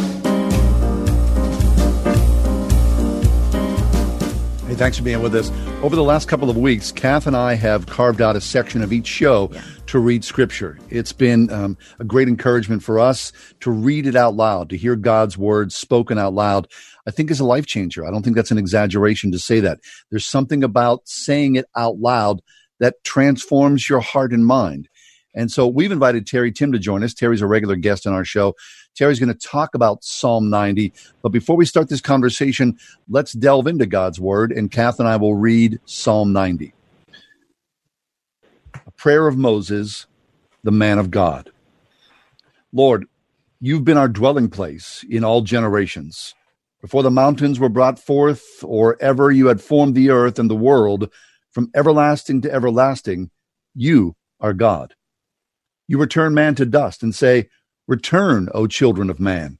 Hey, 4.74 4.80
thanks 4.80 4.98
for 4.98 5.04
being 5.04 5.22
with 5.22 5.36
us. 5.36 5.52
Over 5.84 5.96
the 5.96 6.04
last 6.04 6.28
couple 6.28 6.50
of 6.50 6.58
weeks, 6.58 6.92
Kath 6.92 7.28
and 7.28 7.38
I 7.38 7.54
have 7.54 7.86
carved 7.86 8.22
out 8.22 8.36
a 8.36 8.42
section 8.42 8.82
of 8.82 8.92
each 8.92 9.06
show 9.06 9.52
yeah. 9.54 9.62
to 9.86 10.00
read 10.00 10.26
Scripture. 10.26 10.80
It's 10.90 11.14
been 11.14 11.52
um, 11.52 11.78
a 12.00 12.04
great 12.04 12.28
encouragement 12.28 12.82
for 12.82 12.98
us 12.98 13.32
to 13.60 13.70
read 13.70 14.08
it 14.08 14.16
out 14.16 14.34
loud, 14.34 14.72
to 14.72 14.76
hear 14.76 14.96
God's 14.96 15.38
words 15.38 15.76
spoken 15.76 16.18
out 16.18 16.34
loud. 16.34 16.68
I 17.06 17.12
think 17.12 17.30
is 17.30 17.40
a 17.40 17.46
life 17.46 17.68
changer. 17.68 18.04
I 18.04 18.10
don't 18.10 18.24
think 18.24 18.36
that's 18.36 18.50
an 18.50 18.58
exaggeration 18.58 19.32
to 19.34 19.38
say 19.38 19.60
that. 19.60 19.78
There's 20.10 20.26
something 20.26 20.64
about 20.64 21.08
saying 21.08 21.54
it 21.54 21.68
out 21.76 22.00
loud 22.00 22.42
that 22.80 22.96
transforms 23.04 23.88
your 23.88 24.00
heart 24.00 24.34
and 24.34 24.44
mind. 24.44 24.90
And 25.36 25.52
so 25.52 25.68
we've 25.68 25.92
invited 25.92 26.26
Terry 26.26 26.52
Timm 26.52 26.72
to 26.72 26.80
join 26.80 27.04
us. 27.04 27.14
Terry's 27.14 27.42
a 27.42 27.48
regular 27.48 27.76
guest 27.76 28.08
on 28.08 28.14
our 28.14 28.26
show. 28.26 28.56
Terry's 28.96 29.20
going 29.20 29.34
to 29.34 29.48
talk 29.48 29.74
about 29.74 30.04
Psalm 30.04 30.50
90. 30.50 30.94
But 31.22 31.30
before 31.30 31.56
we 31.56 31.66
start 31.66 31.90
this 31.90 32.02
conversation, 32.02 32.78
let's 33.10 33.34
delve 33.34 33.68
into 33.68 33.86
God's 33.86 34.20
word, 34.20 34.52
and 34.52 34.72
Kath 34.72 35.00
and 35.00 35.08
I 35.08 35.16
will 35.16 35.36
read 35.36 35.80
Psalm 35.86 36.32
90. 36.32 36.74
A 38.86 38.92
prayer 38.92 39.28
of 39.28 39.38
Moses, 39.38 40.06
the 40.64 40.72
man 40.72 41.00
of 41.00 41.10
God. 41.10 41.52
Lord, 42.72 43.06
you've 43.60 43.84
been 43.84 43.98
our 43.98 44.08
dwelling 44.08 44.50
place 44.50 45.04
in 45.10 45.24
all 45.24 45.42
generations. 45.42 46.36
Before 46.82 47.02
the 47.02 47.12
mountains 47.12 47.60
were 47.60 47.70
brought 47.70 47.98
forth, 47.98 48.44
or 48.64 48.98
ever 49.00 49.32
you 49.32 49.48
had 49.48 49.62
formed 49.62 49.96
the 49.96 50.10
earth 50.10 50.38
and 50.38 50.50
the 50.50 50.56
world, 50.56 51.10
from 51.52 51.72
everlasting 51.74 52.42
to 52.42 52.52
everlasting, 52.52 53.32
you 53.74 54.16
are 54.40 54.54
God. 54.54 54.94
You 55.88 55.98
return 55.98 56.34
man 56.34 56.56
to 56.56 56.66
dust 56.66 57.04
and 57.04 57.14
say, 57.16 57.50
Return, 57.88 58.48
O 58.54 58.66
children 58.66 59.10
of 59.10 59.20
man. 59.20 59.60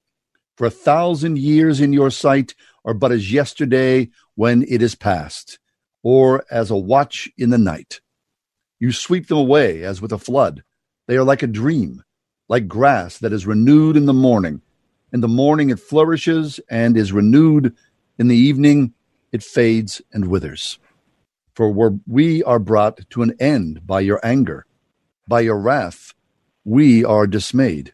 For 0.56 0.66
a 0.66 0.72
thousand 0.72 1.40
years 1.40 1.82
in 1.82 1.92
your 1.92 2.10
sight 2.10 2.56
are 2.86 2.94
but 2.94 3.12
as 3.12 3.34
yesterday 3.34 4.10
when 4.36 4.64
it 4.64 4.82
is 4.82 4.96
past, 4.96 5.60
or 6.04 6.46
as 6.50 6.72
a 6.72 6.78
watch 6.78 7.30
in 7.38 7.50
the 7.50 7.58
night. 7.58 8.00
You 8.80 8.94
sweep 8.94 9.28
them 9.28 9.40
away 9.40 9.84
as 9.84 10.02
with 10.02 10.14
a 10.14 10.18
flood. 10.18 10.64
They 11.08 11.18
are 11.18 11.24
like 11.24 11.44
a 11.44 11.48
dream, 11.48 12.04
like 12.48 12.68
grass 12.68 13.18
that 13.18 13.34
is 13.34 13.46
renewed 13.46 13.98
in 13.98 14.06
the 14.06 14.14
morning. 14.14 14.62
In 15.12 15.20
the 15.20 15.28
morning 15.28 15.70
it 15.70 15.80
flourishes 15.80 16.62
and 16.70 16.96
is 16.96 17.12
renewed. 17.12 17.76
In 18.18 18.30
the 18.30 18.38
evening 18.38 18.94
it 19.34 19.44
fades 19.44 20.02
and 20.14 20.30
withers. 20.30 20.80
For 21.56 21.70
we 22.08 22.42
are 22.44 22.60
brought 22.60 23.10
to 23.10 23.22
an 23.22 23.36
end 23.40 23.86
by 23.86 24.00
your 24.00 24.22
anger. 24.24 24.66
By 25.28 25.42
your 25.42 25.60
wrath 25.60 26.14
we 26.64 27.04
are 27.04 27.28
dismayed. 27.28 27.94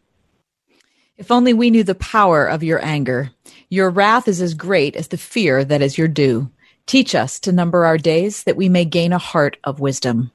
If 1.21 1.29
only 1.29 1.53
we 1.53 1.69
knew 1.69 1.83
the 1.83 1.93
power 1.93 2.47
of 2.47 2.63
your 2.63 2.83
anger. 2.83 3.29
Your 3.69 3.91
wrath 3.91 4.27
is 4.27 4.41
as 4.41 4.55
great 4.55 4.95
as 4.95 5.09
the 5.09 5.19
fear 5.19 5.63
that 5.63 5.83
is 5.83 5.95
your 5.95 6.07
due. 6.07 6.49
Teach 6.87 7.13
us 7.13 7.39
to 7.41 7.51
number 7.51 7.85
our 7.85 7.99
days 7.99 8.41
that 8.45 8.57
we 8.57 8.69
may 8.69 8.85
gain 8.85 9.13
a 9.13 9.19
heart 9.19 9.57
of 9.63 9.79
wisdom. 9.79 10.31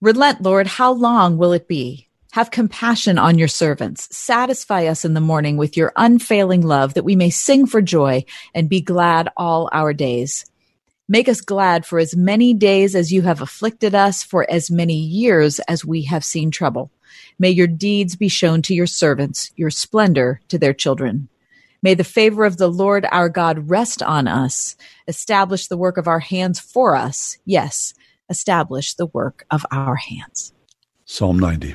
Relent, 0.00 0.40
Lord, 0.40 0.66
how 0.66 0.90
long 0.90 1.36
will 1.36 1.52
it 1.52 1.68
be? 1.68 2.08
Have 2.32 2.50
compassion 2.50 3.18
on 3.18 3.36
your 3.36 3.46
servants. 3.46 4.08
Satisfy 4.16 4.86
us 4.86 5.04
in 5.04 5.12
the 5.12 5.20
morning 5.20 5.58
with 5.58 5.76
your 5.76 5.92
unfailing 5.96 6.62
love 6.62 6.94
that 6.94 7.04
we 7.04 7.14
may 7.14 7.28
sing 7.28 7.66
for 7.66 7.82
joy 7.82 8.24
and 8.54 8.70
be 8.70 8.80
glad 8.80 9.28
all 9.36 9.68
our 9.70 9.92
days. 9.92 10.49
Make 11.10 11.28
us 11.28 11.40
glad 11.40 11.84
for 11.84 11.98
as 11.98 12.14
many 12.14 12.54
days 12.54 12.94
as 12.94 13.12
you 13.12 13.22
have 13.22 13.42
afflicted 13.42 13.96
us, 13.96 14.22
for 14.22 14.48
as 14.48 14.70
many 14.70 14.94
years 14.94 15.58
as 15.66 15.84
we 15.84 16.04
have 16.04 16.24
seen 16.24 16.52
trouble. 16.52 16.92
May 17.36 17.50
your 17.50 17.66
deeds 17.66 18.14
be 18.14 18.28
shown 18.28 18.62
to 18.62 18.76
your 18.76 18.86
servants, 18.86 19.50
your 19.56 19.70
splendor 19.70 20.40
to 20.46 20.56
their 20.56 20.72
children. 20.72 21.28
May 21.82 21.94
the 21.94 22.04
favor 22.04 22.44
of 22.44 22.58
the 22.58 22.68
Lord 22.68 23.08
our 23.10 23.28
God 23.28 23.68
rest 23.68 24.04
on 24.04 24.28
us. 24.28 24.76
Establish 25.08 25.66
the 25.66 25.76
work 25.76 25.96
of 25.96 26.06
our 26.06 26.20
hands 26.20 26.60
for 26.60 26.94
us. 26.94 27.38
Yes, 27.44 27.92
establish 28.28 28.94
the 28.94 29.06
work 29.06 29.44
of 29.50 29.66
our 29.72 29.96
hands. 29.96 30.52
Psalm 31.06 31.40
90. 31.40 31.74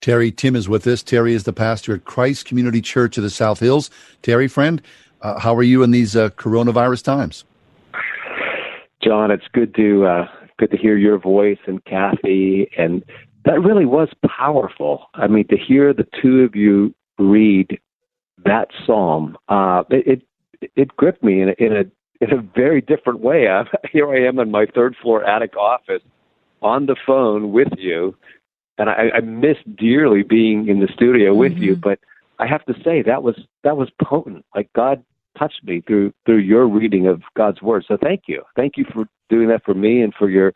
Terry 0.00 0.30
Timm 0.30 0.54
is 0.54 0.68
with 0.68 0.86
us. 0.86 1.02
Terry 1.02 1.34
is 1.34 1.42
the 1.42 1.52
pastor 1.52 1.94
at 1.96 2.04
Christ 2.04 2.46
Community 2.46 2.80
Church 2.80 3.18
of 3.18 3.24
the 3.24 3.30
South 3.30 3.58
Hills. 3.58 3.90
Terry, 4.22 4.46
friend, 4.46 4.80
uh, 5.20 5.40
how 5.40 5.56
are 5.56 5.64
you 5.64 5.82
in 5.82 5.90
these 5.90 6.14
uh, 6.14 6.30
coronavirus 6.30 7.02
times? 7.02 7.44
John, 9.02 9.30
it's 9.30 9.48
good 9.52 9.74
to 9.76 10.06
uh, 10.06 10.26
good 10.58 10.70
to 10.70 10.76
hear 10.76 10.96
your 10.96 11.18
voice 11.18 11.58
and 11.66 11.84
Kathy 11.84 12.68
and 12.76 13.04
that 13.44 13.60
really 13.60 13.86
was 13.86 14.08
powerful. 14.26 15.06
I 15.14 15.26
mean, 15.26 15.46
to 15.48 15.56
hear 15.56 15.92
the 15.92 16.06
two 16.20 16.40
of 16.40 16.54
you 16.54 16.94
read 17.18 17.78
that 18.44 18.68
psalm, 18.86 19.36
uh, 19.48 19.84
it, 19.90 20.22
it 20.60 20.70
it 20.76 20.96
gripped 20.96 21.22
me 21.22 21.42
in 21.42 21.48
a, 21.48 21.54
in 21.58 21.72
a 21.72 21.84
in 22.24 22.32
a 22.32 22.40
very 22.40 22.80
different 22.80 23.20
way. 23.20 23.48
I, 23.48 23.64
here 23.92 24.08
I 24.12 24.26
am 24.26 24.38
in 24.38 24.50
my 24.50 24.66
third 24.66 24.96
floor 25.02 25.24
attic 25.24 25.56
office 25.56 26.02
on 26.60 26.86
the 26.86 26.96
phone 27.06 27.52
with 27.52 27.68
you, 27.76 28.16
and 28.78 28.88
I, 28.88 29.10
I 29.16 29.20
miss 29.20 29.56
dearly 29.76 30.22
being 30.22 30.68
in 30.68 30.80
the 30.80 30.88
studio 30.94 31.30
mm-hmm. 31.30 31.40
with 31.40 31.54
you. 31.54 31.72
Mm-hmm. 31.72 31.80
But 31.80 31.98
I 32.38 32.46
have 32.46 32.64
to 32.66 32.74
say 32.84 33.02
that 33.02 33.22
was 33.22 33.40
that 33.64 33.76
was 33.76 33.90
potent. 34.02 34.44
Like 34.54 34.72
God 34.74 35.04
touched 35.38 35.60
me 35.64 35.82
through 35.86 36.12
through 36.26 36.38
your 36.38 36.66
reading 36.66 37.06
of 37.06 37.22
God's 37.36 37.62
word. 37.62 37.84
So 37.86 37.96
thank 38.00 38.22
you, 38.26 38.42
thank 38.56 38.76
you 38.76 38.84
for 38.92 39.06
doing 39.28 39.48
that 39.48 39.64
for 39.64 39.74
me 39.74 40.02
and 40.02 40.12
for 40.14 40.28
your 40.28 40.52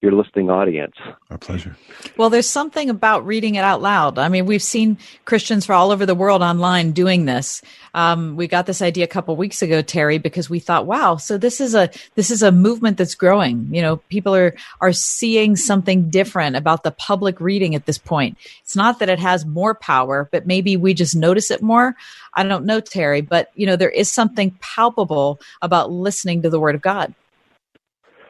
your 0.00 0.12
listening 0.12 0.48
audience. 0.48 0.94
Our 1.28 1.38
pleasure. 1.38 1.76
Well, 2.16 2.30
there's 2.30 2.48
something 2.48 2.88
about 2.88 3.26
reading 3.26 3.56
it 3.56 3.64
out 3.64 3.82
loud. 3.82 4.16
I 4.16 4.28
mean, 4.28 4.46
we've 4.46 4.62
seen 4.62 4.96
Christians 5.24 5.66
from 5.66 5.76
all 5.76 5.90
over 5.90 6.06
the 6.06 6.14
world 6.14 6.40
online 6.40 6.92
doing 6.92 7.24
this. 7.24 7.62
Um, 7.94 8.36
we 8.36 8.46
got 8.46 8.66
this 8.66 8.80
idea 8.80 9.02
a 9.04 9.08
couple 9.08 9.34
weeks 9.34 9.60
ago, 9.60 9.82
Terry, 9.82 10.18
because 10.18 10.48
we 10.48 10.60
thought, 10.60 10.86
wow, 10.86 11.16
so 11.16 11.36
this 11.36 11.60
is 11.60 11.74
a 11.74 11.90
this 12.14 12.30
is 12.30 12.44
a 12.44 12.52
movement 12.52 12.96
that's 12.96 13.16
growing. 13.16 13.68
You 13.74 13.82
know, 13.82 13.96
people 14.08 14.36
are 14.36 14.54
are 14.80 14.92
seeing 14.92 15.56
something 15.56 16.10
different 16.10 16.54
about 16.54 16.84
the 16.84 16.92
public 16.92 17.40
reading 17.40 17.74
at 17.74 17.86
this 17.86 17.98
point. 17.98 18.38
It's 18.62 18.76
not 18.76 19.00
that 19.00 19.08
it 19.08 19.18
has 19.18 19.44
more 19.44 19.74
power, 19.74 20.28
but 20.30 20.46
maybe 20.46 20.76
we 20.76 20.94
just 20.94 21.16
notice 21.16 21.50
it 21.50 21.60
more. 21.60 21.96
I 22.34 22.44
don't 22.44 22.66
know, 22.66 22.78
Terry, 22.78 23.20
but 23.20 23.50
you 23.56 23.66
know, 23.66 23.74
there 23.74 23.90
is 23.90 24.08
something 24.08 24.56
palpable 24.60 25.40
about 25.60 25.90
listening 25.90 26.42
to 26.42 26.50
the 26.50 26.60
Word 26.60 26.76
of 26.76 26.82
God. 26.82 27.14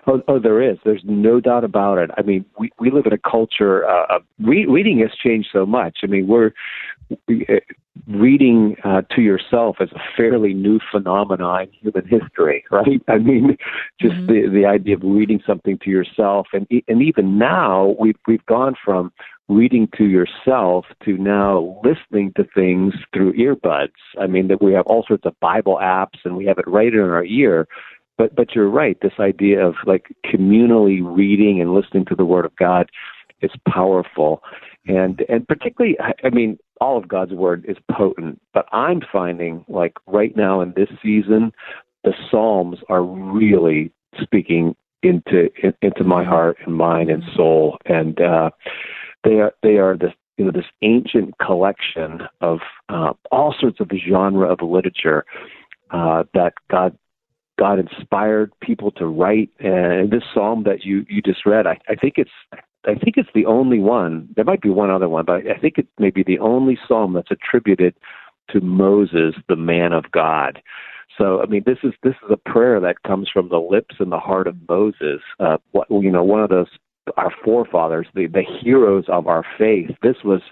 Oh, 0.09 0.23
oh, 0.27 0.39
there 0.39 0.63
is. 0.63 0.79
There's 0.85 1.03
no 1.05 1.39
doubt 1.39 1.65
about 1.65 1.99
it. 1.99 2.11
I 2.17 2.23
mean, 2.23 2.45
we 2.59 2.71
we 2.81 2.91
live 2.91 3.05
in 3.05 3.13
a 3.13 3.19
culture. 3.19 3.87
Uh, 3.87 4.21
re- 4.41 4.65
reading 4.65 5.01
has 5.01 5.11
changed 5.23 5.51
so 5.53 5.67
much. 5.67 5.99
I 6.03 6.07
mean, 6.07 6.27
we're 6.27 6.53
we, 7.27 7.47
uh, 7.47 7.57
reading 8.07 8.77
uh, 8.85 9.03
to 9.15 9.21
yourself 9.21 9.77
is 9.81 9.91
a 9.93 10.01
fairly 10.17 10.55
new 10.55 10.81
phenomenon 10.91 11.65
in 11.65 11.69
human 11.73 12.09
history, 12.09 12.65
right? 12.71 13.03
I 13.07 13.19
mean, 13.19 13.59
just 14.01 14.15
mm-hmm. 14.15 14.27
the 14.27 14.49
the 14.49 14.65
idea 14.65 14.95
of 14.97 15.03
reading 15.05 15.43
something 15.47 15.79
to 15.85 15.91
yourself, 15.91 16.47
and 16.55 16.67
and 16.89 17.03
even 17.03 17.37
now 17.37 17.95
we've 18.01 18.19
we've 18.27 18.47
gone 18.47 18.77
from 18.83 19.13
reading 19.51 19.89
to 19.97 20.05
yourself 20.05 20.87
to 21.05 21.19
now 21.19 21.81
listening 21.85 22.33
to 22.37 22.45
things 22.55 22.95
through 23.13 23.35
earbuds. 23.35 23.93
I 24.19 24.27
mean, 24.27 24.49
that 24.49 24.63
we 24.63 24.73
have 24.73 24.87
all 24.87 25.05
sorts 25.07 25.27
of 25.27 25.39
Bible 25.41 25.79
apps, 25.83 26.19
and 26.25 26.35
we 26.35 26.47
have 26.47 26.59
it 26.59 26.67
right 26.67 26.93
in 26.93 27.01
our 27.01 27.25
ear 27.25 27.69
but 28.19 28.35
but 28.37 28.55
you're 28.55 28.69
right. 28.69 28.99
This 29.01 29.13
idea 29.19 29.65
of 29.65 29.75
like 29.87 30.15
communally 30.27 31.01
reading 31.03 31.61
and 31.61 31.73
listening 31.73 32.05
to 32.07 32.15
the 32.15 32.25
Word 32.25 32.45
of 32.45 32.55
God 32.57 32.91
is 33.41 33.53
powerful, 33.67 34.43
and 34.87 35.25
and 35.29 35.47
particularly, 35.47 35.97
I 36.01 36.31
mean, 36.31 36.59
all 36.81 36.97
of 36.97 37.09
God's 37.09 37.33
word 37.33 37.65
is 37.69 37.77
potent, 37.91 38.41
but 38.53 38.67
I'm 38.73 39.01
finding 39.13 39.65
like 39.69 39.95
right 40.07 40.37
now 40.37 40.61
in 40.61 40.73
this 40.77 40.89
season, 41.03 41.53
the 42.05 42.13
Psalms 42.31 42.79
are 42.89 43.03
really 43.03 43.93
speaking 44.21 44.75
into 45.03 45.51
in, 45.63 45.75
into 45.83 46.05
my 46.05 46.25
heart 46.25 46.57
and 46.65 46.75
mind 46.75 47.11
and 47.11 47.23
soul, 47.35 47.79
and 47.87 48.21
uh, 48.21 48.51
they 49.25 49.41
are 49.41 49.55
they 49.63 49.77
are 49.77 49.97
this 49.97 50.13
you 50.37 50.45
know 50.45 50.53
this 50.53 50.67
ancient 50.83 51.37
collection 51.39 52.23
of 52.41 52.61
uh, 52.89 53.13
all 53.31 53.55
sorts 53.59 53.81
of 53.81 53.91
genre 54.09 54.51
of 54.51 54.61
literature 54.63 55.25
uh, 55.91 56.25
that 56.35 56.55
God 56.71 56.97
God 57.59 57.79
inspired 57.79 58.53
people 58.61 58.91
to 58.93 59.07
write. 59.07 59.51
And 59.59 60.11
this 60.11 60.23
psalm 60.33 60.65
that 60.65 60.85
you 60.85 61.05
you 61.09 61.21
just 61.21 61.45
read, 61.45 61.67
I, 61.67 61.79
I 61.89 61.95
think 61.95 62.15
it's 62.17 62.31
I 62.87 62.95
think 62.95 63.17
it's 63.17 63.29
the 63.35 63.47
only 63.47 63.79
one. 63.81 64.29
There 64.37 64.45
might 64.45 64.63
be 64.63 64.71
one 64.71 64.91
other 64.91 65.09
one, 65.09 65.25
but 65.25 65.47
I 65.47 65.59
think 65.61 65.79
it 65.79 65.89
may 65.99 66.11
be 66.11 66.23
the 66.23 66.39
only 66.39 66.79
psalm 66.87 67.13
that's 67.13 67.31
attributed 67.31 67.95
to 68.51 68.61
Moses, 68.61 69.35
the 69.49 69.57
man 69.57 69.93
of 69.93 70.11
God. 70.13 70.63
So 71.19 71.43
I 71.43 71.47
mean, 71.47 71.65
this 71.67 71.79
is 71.83 71.93
this 72.03 72.15
is 72.25 72.31
a 72.31 72.51
prayer 72.51 72.81
that 72.81 73.03
comes 73.03 73.29
from 73.33 73.49
the 73.49 73.59
lips 73.59 73.97
and 73.99 74.13
the 74.13 74.21
heart 74.21 74.47
of 74.47 74.57
Moses. 74.69 75.21
Uh, 75.41 75.59
what, 75.73 75.89
you 75.91 76.11
know, 76.11 76.25
one 76.25 76.41
of 76.41 76.51
those 76.51 76.69
our 77.17 77.33
forefathers, 77.45 78.07
the 78.15 78.27
the 78.27 78.45
heroes 78.63 79.05
of 79.09 79.27
our 79.27 79.45
faith. 79.59 79.91
This 80.03 80.17
was 80.25 80.43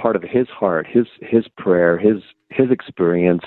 part 0.00 0.16
of 0.16 0.22
his 0.22 0.48
heart, 0.48 0.86
his 0.88 1.06
his 1.20 1.46
prayer, 1.58 1.98
his 1.98 2.22
his 2.50 2.70
experience 2.70 3.44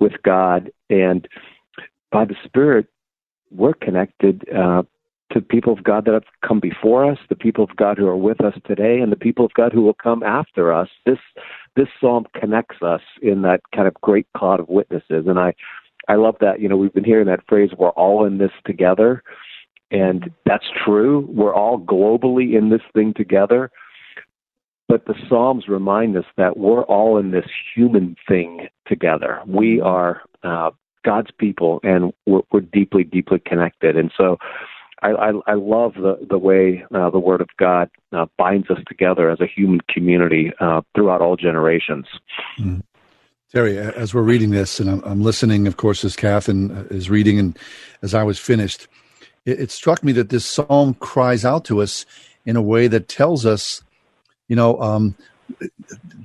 with 0.00 0.12
God, 0.24 0.70
and 0.90 1.28
by 2.10 2.24
the 2.24 2.36
Spirit, 2.44 2.86
we're 3.50 3.74
connected 3.74 4.44
uh, 4.54 4.82
to 5.32 5.40
people 5.40 5.72
of 5.72 5.84
God 5.84 6.04
that 6.06 6.14
have 6.14 6.24
come 6.46 6.60
before 6.60 7.10
us, 7.10 7.18
the 7.28 7.36
people 7.36 7.64
of 7.64 7.76
God 7.76 7.98
who 7.98 8.06
are 8.06 8.16
with 8.16 8.42
us 8.42 8.54
today, 8.66 9.00
and 9.00 9.12
the 9.12 9.16
people 9.16 9.44
of 9.44 9.52
God 9.54 9.72
who 9.72 9.82
will 9.82 9.94
come 9.94 10.22
after 10.22 10.72
us. 10.72 10.88
This 11.04 11.18
this 11.76 11.88
psalm 12.00 12.26
connects 12.34 12.82
us 12.82 13.02
in 13.22 13.42
that 13.42 13.60
kind 13.74 13.86
of 13.86 13.94
great 13.94 14.26
cloud 14.36 14.60
of 14.60 14.68
witnesses, 14.68 15.26
and 15.26 15.38
I 15.38 15.54
I 16.08 16.14
love 16.14 16.36
that. 16.40 16.60
You 16.60 16.68
know, 16.68 16.76
we've 16.76 16.94
been 16.94 17.04
hearing 17.04 17.26
that 17.26 17.46
phrase, 17.46 17.70
"We're 17.76 17.90
all 17.90 18.24
in 18.24 18.38
this 18.38 18.52
together," 18.64 19.22
and 19.90 20.30
that's 20.46 20.66
true. 20.84 21.28
We're 21.30 21.54
all 21.54 21.78
globally 21.78 22.56
in 22.56 22.70
this 22.70 22.82
thing 22.94 23.12
together. 23.14 23.70
But 24.88 25.04
the 25.04 25.14
Psalms 25.28 25.68
remind 25.68 26.16
us 26.16 26.24
that 26.38 26.56
we're 26.56 26.84
all 26.84 27.18
in 27.18 27.30
this 27.30 27.44
human 27.74 28.16
thing 28.26 28.68
together. 28.86 29.42
We 29.46 29.82
are 29.82 30.22
uh, 30.42 30.70
God's 31.04 31.30
people, 31.38 31.80
and 31.82 32.12
we're, 32.26 32.42
we're 32.52 32.60
deeply, 32.60 33.04
deeply 33.04 33.40
connected. 33.44 33.96
And 33.96 34.12
so, 34.16 34.38
I, 35.02 35.10
I, 35.10 35.32
I 35.46 35.54
love 35.54 35.94
the 35.94 36.18
the 36.28 36.38
way 36.38 36.84
uh, 36.92 37.10
the 37.10 37.18
Word 37.18 37.40
of 37.40 37.48
God 37.56 37.88
uh, 38.12 38.26
binds 38.36 38.70
us 38.70 38.78
together 38.86 39.30
as 39.30 39.40
a 39.40 39.46
human 39.46 39.80
community 39.88 40.52
uh, 40.60 40.82
throughout 40.94 41.20
all 41.20 41.36
generations. 41.36 42.06
Mm. 42.58 42.82
Terry, 43.52 43.78
as 43.78 44.12
we're 44.12 44.22
reading 44.22 44.50
this, 44.50 44.78
and 44.78 44.90
I'm, 44.90 45.02
I'm, 45.04 45.22
listening, 45.22 45.66
of 45.66 45.78
course, 45.78 46.04
as 46.04 46.14
Catherine 46.14 46.86
is 46.90 47.08
reading, 47.08 47.38
and 47.38 47.58
as 48.02 48.12
I 48.12 48.22
was 48.22 48.38
finished, 48.38 48.88
it, 49.46 49.58
it 49.58 49.70
struck 49.70 50.04
me 50.04 50.12
that 50.12 50.28
this 50.28 50.44
psalm 50.44 50.94
cries 50.94 51.46
out 51.46 51.64
to 51.66 51.80
us 51.80 52.04
in 52.44 52.56
a 52.56 52.62
way 52.62 52.88
that 52.88 53.08
tells 53.08 53.46
us, 53.46 53.82
you 54.48 54.56
know, 54.56 54.78
um, 54.82 55.16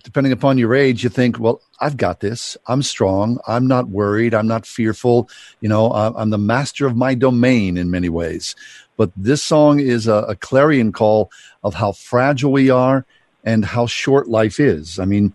depending 0.03 0.33
upon 0.33 0.57
your 0.57 0.75
age, 0.75 1.03
you 1.03 1.09
think, 1.09 1.39
well, 1.39 1.61
I've 1.79 1.97
got 1.97 2.19
this. 2.19 2.57
I'm 2.67 2.83
strong. 2.83 3.39
I'm 3.47 3.67
not 3.67 3.89
worried. 3.89 4.33
I'm 4.33 4.47
not 4.47 4.65
fearful. 4.65 5.29
You 5.61 5.69
know, 5.69 5.91
I'm 5.91 6.29
the 6.29 6.37
master 6.37 6.85
of 6.85 6.95
my 6.95 7.15
domain 7.15 7.77
in 7.77 7.89
many 7.89 8.09
ways. 8.09 8.55
But 8.97 9.11
this 9.17 9.43
song 9.43 9.79
is 9.79 10.07
a, 10.07 10.25
a 10.29 10.35
clarion 10.35 10.91
call 10.91 11.31
of 11.63 11.73
how 11.73 11.93
fragile 11.93 12.51
we 12.51 12.69
are 12.69 13.05
and 13.43 13.65
how 13.65 13.85
short 13.85 14.27
life 14.29 14.59
is. 14.59 14.99
I 14.99 15.05
mean, 15.05 15.33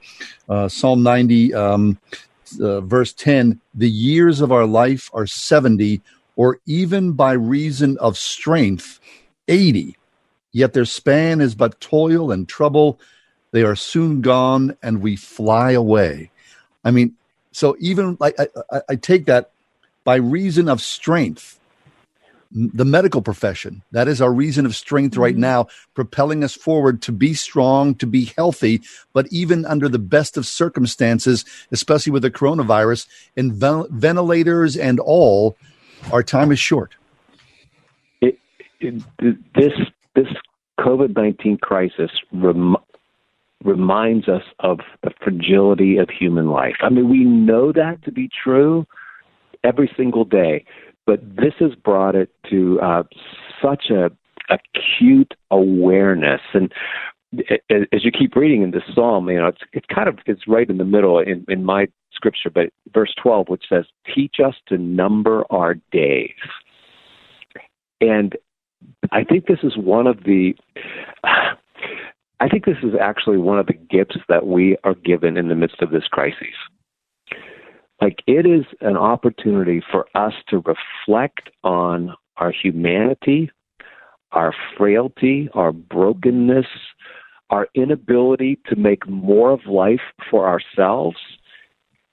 uh, 0.49 0.69
Psalm 0.69 1.03
90, 1.03 1.55
um, 1.55 1.99
uh, 2.61 2.81
verse 2.81 3.13
10 3.13 3.61
the 3.75 3.91
years 3.91 4.41
of 4.41 4.53
our 4.53 4.65
life 4.65 5.11
are 5.13 5.27
70, 5.27 6.01
or 6.37 6.61
even 6.67 7.13
by 7.13 7.33
reason 7.33 7.99
of 7.99 8.17
strength, 8.17 9.01
80. 9.49 9.97
Yet 10.53 10.73
their 10.73 10.85
span 10.85 11.41
is 11.41 11.55
but 11.55 11.81
toil 11.81 12.31
and 12.31 12.49
trouble 12.49 12.99
they 13.51 13.63
are 13.63 13.77
soon 13.77 14.21
gone 14.21 14.77
and 14.83 15.03
we 15.03 15.17
fly 15.17 15.73
away. 15.73 16.31
I 16.85 16.91
mean, 16.91 17.15
so 17.53 17.77
even 17.81 18.17
like 18.21 18.39
I, 18.39 18.49
I, 18.71 18.81
I 18.91 18.97
take 18.97 19.27
that 19.27 19.51
by 20.05 20.17
reason 20.17 20.69
of 20.69 20.81
strength, 20.81 21.59
the 22.51 22.85
medical 22.85 23.21
profession, 23.21 23.83
that 23.93 24.09
is 24.09 24.23
our 24.23 24.33
reason 24.33 24.65
of 24.65 24.75
strength 24.75 25.19
right 25.19 25.35
mm-hmm. 25.35 25.43
now, 25.43 25.67
propelling 25.95 26.43
us 26.43 26.55
forward 26.55 27.03
to 27.03 27.13
be 27.13 27.35
strong, 27.35 27.95
to 27.97 28.07
be 28.07 28.33
healthy, 28.37 28.81
but 29.13 29.27
even 29.31 29.67
under 29.67 29.87
the 29.87 29.99
best 29.99 30.39
of 30.39 30.47
circumstances, 30.47 31.45
especially 31.73 32.11
with 32.11 32.23
the 32.23 32.31
coronavirus 32.31 33.07
and 33.37 33.53
ventilators 33.53 34.79
and 34.79 34.99
all, 34.99 35.59
our 36.11 36.23
time 36.23 36.51
is 36.51 36.59
short. 36.59 36.95
It, 38.23 38.39
it, 38.81 39.03
this 39.55 39.73
this 40.15 40.29
COVID 40.81 41.17
nineteen 41.17 41.59
crisis 41.59 42.11
rem- 42.33 42.77
reminds 43.65 44.29
us 44.29 44.43
of 44.61 44.81
the 45.03 45.11
fragility 45.23 45.97
of 45.97 46.09
human 46.09 46.49
life. 46.51 46.77
I 46.81 46.89
mean, 46.91 47.09
we 47.09 47.25
know 47.25 47.73
that 47.73 48.03
to 48.05 48.13
be 48.13 48.29
true 48.43 48.87
every 49.65 49.91
single 49.97 50.25
day, 50.25 50.65
but 51.07 51.21
this 51.37 51.55
has 51.59 51.75
brought 51.75 52.15
it 52.15 52.31
to 52.51 52.81
uh, 52.81 53.03
such 53.63 53.91
a 53.91 54.11
acute 54.51 55.35
awareness 55.51 56.41
and 56.55 56.73
as 57.71 58.05
you 58.05 58.11
keep 58.11 58.35
reading 58.35 58.63
in 58.63 58.71
this 58.71 58.83
psalm, 58.95 59.29
you 59.29 59.39
know 59.39 59.49
it's 59.49 59.61
it's 59.73 59.87
kind 59.95 60.09
of 60.09 60.19
it's 60.27 60.49
right 60.49 60.69
in 60.69 60.79
the 60.79 60.85
middle 60.85 61.19
in, 61.19 61.45
in 61.49 61.65
my 61.65 61.87
scripture, 62.13 62.51
but 62.51 62.71
verse 62.93 63.15
twelve, 63.23 63.49
which 63.49 63.65
says, 63.69 63.85
"Teach 64.15 64.37
us 64.45 64.55
to 64.69 64.79
number 64.79 65.45
our 65.51 65.75
days," 65.93 66.31
and 68.01 68.35
I 69.13 69.25
think 69.25 69.47
this 69.47 69.59
is 69.63 69.77
one 69.77 70.07
of 70.07 70.25
the 70.25 70.55
I 72.41 72.49
think 72.49 72.65
this 72.65 72.77
is 72.83 72.95
actually 73.01 73.39
one 73.39 73.59
of 73.59 73.67
the 73.67 73.73
gifts 73.73 74.17
that 74.29 74.47
we 74.47 74.77
are 74.85 74.95
given 74.95 75.37
in 75.37 75.49
the 75.49 75.57
midst 75.57 75.83
of 75.83 75.91
this 75.91 76.07
crisis. 76.07 76.55
Like, 78.01 78.23
it 78.29 78.47
is 78.47 78.65
an 78.81 78.97
opportunity 78.97 79.83
for 79.91 80.07
us 80.15 80.33
to 80.49 80.63
reflect 80.63 81.51
on 81.65 82.15
our 82.37 82.53
humanity, 82.53 83.51
our 84.31 84.55
frailty, 84.77 85.49
our 85.55 85.73
brokenness, 85.73 86.67
our 87.51 87.67
inability 87.75 88.59
to 88.67 88.77
make 88.77 89.09
more 89.09 89.51
of 89.51 89.67
life 89.67 90.01
for 90.31 90.47
ourselves. 90.47 91.17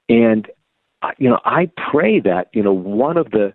And, 0.10 0.48
uh, 1.04 1.12
you 1.20 1.30
know, 1.30 1.40
I 1.46 1.70
pray 1.92 2.20
that, 2.22 2.48
you 2.54 2.64
know, 2.64 2.74
one 2.74 3.18
of 3.18 3.30
the, 3.30 3.54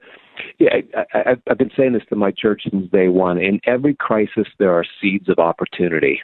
yeah, 0.58 0.76
I, 0.94 1.18
I, 1.18 1.36
I've 1.50 1.58
been 1.58 1.72
saying 1.76 1.94
this 1.94 2.02
to 2.10 2.16
my 2.16 2.30
church 2.30 2.62
since 2.70 2.88
day 2.92 3.08
one. 3.08 3.38
In 3.38 3.60
every 3.64 3.94
crisis, 3.94 4.46
there 4.58 4.72
are 4.72 4.84
seeds 5.00 5.28
of 5.28 5.38
opportunity. 5.38 6.20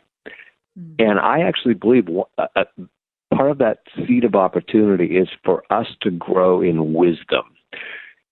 Mm-hmm. 0.78 0.94
And 0.98 1.19
I 1.19 1.40
actually 1.40 1.74
believe 1.74 2.09
uh, 2.39 2.47
uh, 2.55 2.65
part 3.35 3.51
of 3.51 3.59
that 3.59 3.78
seed 4.07 4.24
of 4.24 4.35
opportunity 4.35 5.16
is 5.16 5.28
for 5.44 5.62
us 5.70 5.86
to 6.03 6.11
grow 6.11 6.61
in 6.62 6.93
wisdom. 6.93 7.44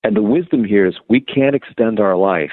And 0.02 0.16
the 0.16 0.22
wisdom 0.22 0.64
here 0.64 0.86
is 0.86 0.96
we 1.08 1.20
can't 1.20 1.54
extend 1.54 1.98
our 1.98 2.16
life, 2.16 2.52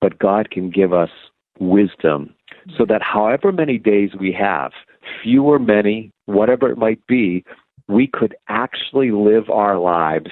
but 0.00 0.18
God 0.18 0.50
can 0.50 0.70
give 0.70 0.92
us 0.92 1.10
wisdom 1.58 2.34
so 2.76 2.84
that 2.86 3.02
however 3.02 3.52
many 3.52 3.78
days 3.78 4.10
we 4.18 4.32
have, 4.32 4.72
few 5.22 5.44
or 5.44 5.58
many, 5.60 6.10
whatever 6.26 6.70
it 6.70 6.76
might 6.76 7.04
be, 7.06 7.44
we 7.88 8.08
could 8.08 8.34
actually 8.48 9.12
live 9.12 9.48
our 9.48 9.78
lives 9.78 10.30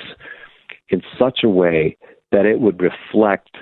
in 0.89 1.03
such 1.19 1.45
a 1.45 1.49
way 1.49 1.97
that 2.33 2.45
it 2.45 2.59
would 2.59 2.83
reflect 2.83 3.57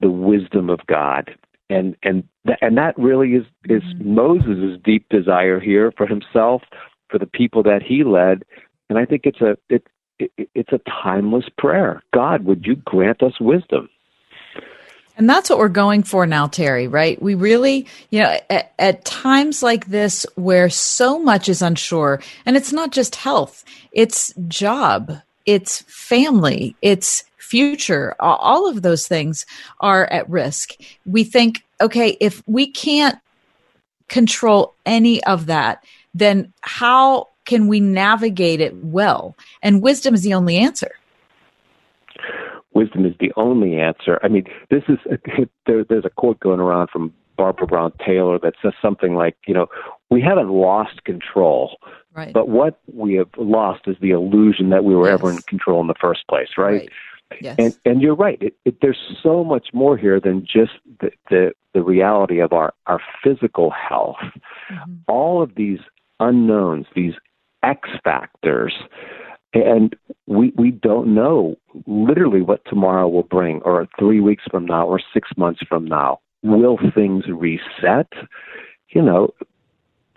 the 0.00 0.10
wisdom 0.10 0.70
of 0.70 0.78
God 0.86 1.36
and 1.70 1.96
and 2.02 2.24
th- 2.46 2.58
and 2.60 2.76
that 2.76 2.98
really 2.98 3.34
is 3.34 3.44
is 3.68 3.82
mm-hmm. 3.82 4.14
Moses' 4.14 4.78
deep 4.84 5.08
desire 5.08 5.60
here 5.60 5.92
for 5.96 6.06
himself, 6.06 6.62
for 7.08 7.18
the 7.18 7.26
people 7.26 7.62
that 7.62 7.82
he 7.82 8.04
led, 8.04 8.44
and 8.88 8.98
I 8.98 9.04
think 9.04 9.22
it's 9.24 9.40
a 9.40 9.56
it, 9.68 9.86
it 10.18 10.30
it's 10.54 10.72
a 10.72 10.80
timeless 11.02 11.46
prayer. 11.58 12.02
God, 12.12 12.44
would 12.44 12.66
you 12.66 12.76
grant 12.76 13.22
us 13.22 13.40
wisdom? 13.40 13.88
And 15.16 15.30
that's 15.30 15.48
what 15.48 15.60
we're 15.60 15.68
going 15.68 16.02
for 16.02 16.26
now, 16.26 16.48
Terry, 16.48 16.88
right? 16.88 17.20
We 17.22 17.36
really, 17.36 17.86
you 18.10 18.20
know, 18.20 18.36
at, 18.50 18.72
at, 18.80 19.04
times 19.04 19.62
like 19.62 19.86
this 19.86 20.26
where 20.34 20.68
so 20.68 21.20
much 21.20 21.48
is 21.48 21.62
unsure, 21.62 22.20
and 22.44 22.56
it's 22.56 22.72
not 22.72 22.90
just 22.90 23.14
health, 23.14 23.64
it's 23.92 24.34
job, 24.48 25.12
it's 25.46 25.82
family, 25.82 26.74
it's 26.82 27.22
future, 27.44 28.14
all 28.20 28.68
of 28.68 28.82
those 28.82 29.06
things 29.06 29.46
are 29.80 30.06
at 30.06 30.28
risk. 30.28 30.74
We 31.04 31.24
think, 31.24 31.62
okay, 31.80 32.16
if 32.20 32.42
we 32.46 32.66
can't 32.70 33.18
control 34.08 34.74
any 34.86 35.22
of 35.24 35.46
that, 35.46 35.84
then 36.14 36.52
how 36.60 37.28
can 37.44 37.68
we 37.68 37.80
navigate 37.80 38.60
it 38.60 38.74
well? 38.76 39.36
And 39.62 39.82
wisdom 39.82 40.14
is 40.14 40.22
the 40.22 40.34
only 40.34 40.56
answer. 40.56 40.92
Wisdom 42.72 43.04
is 43.06 43.14
the 43.20 43.32
only 43.36 43.76
answer. 43.76 44.18
I 44.22 44.28
mean, 44.28 44.44
this 44.70 44.82
is 44.88 44.98
there, 45.66 45.84
there's 45.84 46.04
a 46.04 46.10
quote 46.10 46.40
going 46.40 46.60
around 46.60 46.90
from 46.90 47.12
Barbara 47.36 47.66
Brown 47.66 47.92
Taylor 48.04 48.38
that 48.40 48.54
says 48.62 48.72
something 48.80 49.14
like, 49.14 49.36
you 49.46 49.54
know, 49.54 49.66
we 50.10 50.20
haven't 50.20 50.48
lost 50.48 51.04
control, 51.04 51.76
right. 52.14 52.32
but 52.32 52.48
what 52.48 52.80
we 52.92 53.14
have 53.14 53.30
lost 53.36 53.82
is 53.86 53.96
the 54.00 54.10
illusion 54.10 54.70
that 54.70 54.84
we 54.84 54.94
were 54.94 55.08
yes. 55.08 55.14
ever 55.14 55.30
in 55.30 55.38
control 55.38 55.80
in 55.80 55.88
the 55.88 55.94
first 56.00 56.26
place, 56.28 56.48
right? 56.56 56.82
right. 56.82 56.90
Yes. 57.40 57.56
And 57.58 57.76
and 57.84 58.02
you're 58.02 58.14
right. 58.14 58.40
It, 58.40 58.54
it, 58.64 58.76
there's 58.80 58.98
so 59.22 59.44
much 59.44 59.68
more 59.72 59.96
here 59.96 60.20
than 60.20 60.42
just 60.44 60.72
the, 61.00 61.10
the 61.30 61.52
the 61.72 61.82
reality 61.82 62.40
of 62.40 62.52
our 62.52 62.72
our 62.86 63.00
physical 63.22 63.70
health. 63.70 64.16
Mm-hmm. 64.70 64.94
All 65.08 65.42
of 65.42 65.54
these 65.56 65.80
unknowns, 66.20 66.86
these 66.94 67.14
X 67.62 67.88
factors, 68.02 68.74
and 69.52 69.96
we 70.26 70.52
we 70.56 70.70
don't 70.70 71.14
know 71.14 71.56
literally 71.86 72.42
what 72.42 72.64
tomorrow 72.66 73.08
will 73.08 73.22
bring, 73.22 73.60
or 73.62 73.86
three 73.98 74.20
weeks 74.20 74.44
from 74.50 74.66
now, 74.66 74.86
or 74.86 75.00
six 75.12 75.30
months 75.36 75.60
from 75.68 75.84
now. 75.84 76.20
Will 76.42 76.78
things 76.94 77.24
reset? 77.28 78.12
You 78.90 79.02
know, 79.02 79.34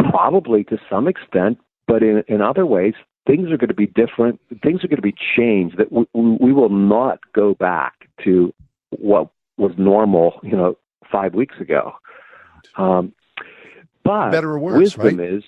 probably 0.09 0.63
to 0.65 0.77
some 0.89 1.07
extent, 1.07 1.57
but 1.87 2.03
in 2.03 2.23
in 2.27 2.41
other 2.41 2.65
ways, 2.65 2.93
things 3.27 3.51
are 3.51 3.57
going 3.57 3.67
to 3.67 3.75
be 3.75 3.87
different. 3.87 4.39
Things 4.63 4.83
are 4.83 4.87
going 4.87 4.97
to 4.97 5.01
be 5.01 5.15
changed. 5.35 5.77
That 5.77 5.91
we, 5.91 6.05
we 6.13 6.53
will 6.53 6.69
not 6.69 7.19
go 7.33 7.53
back 7.53 8.09
to 8.23 8.53
what 8.89 9.29
was 9.57 9.73
normal. 9.77 10.39
You 10.41 10.55
know, 10.57 10.77
five 11.11 11.33
weeks 11.33 11.55
ago. 11.59 11.93
Um, 12.77 13.13
but 14.03 14.31
better 14.31 14.51
or 14.51 14.59
worse, 14.59 14.79
wisdom 14.79 15.17
right? 15.17 15.33
is 15.33 15.43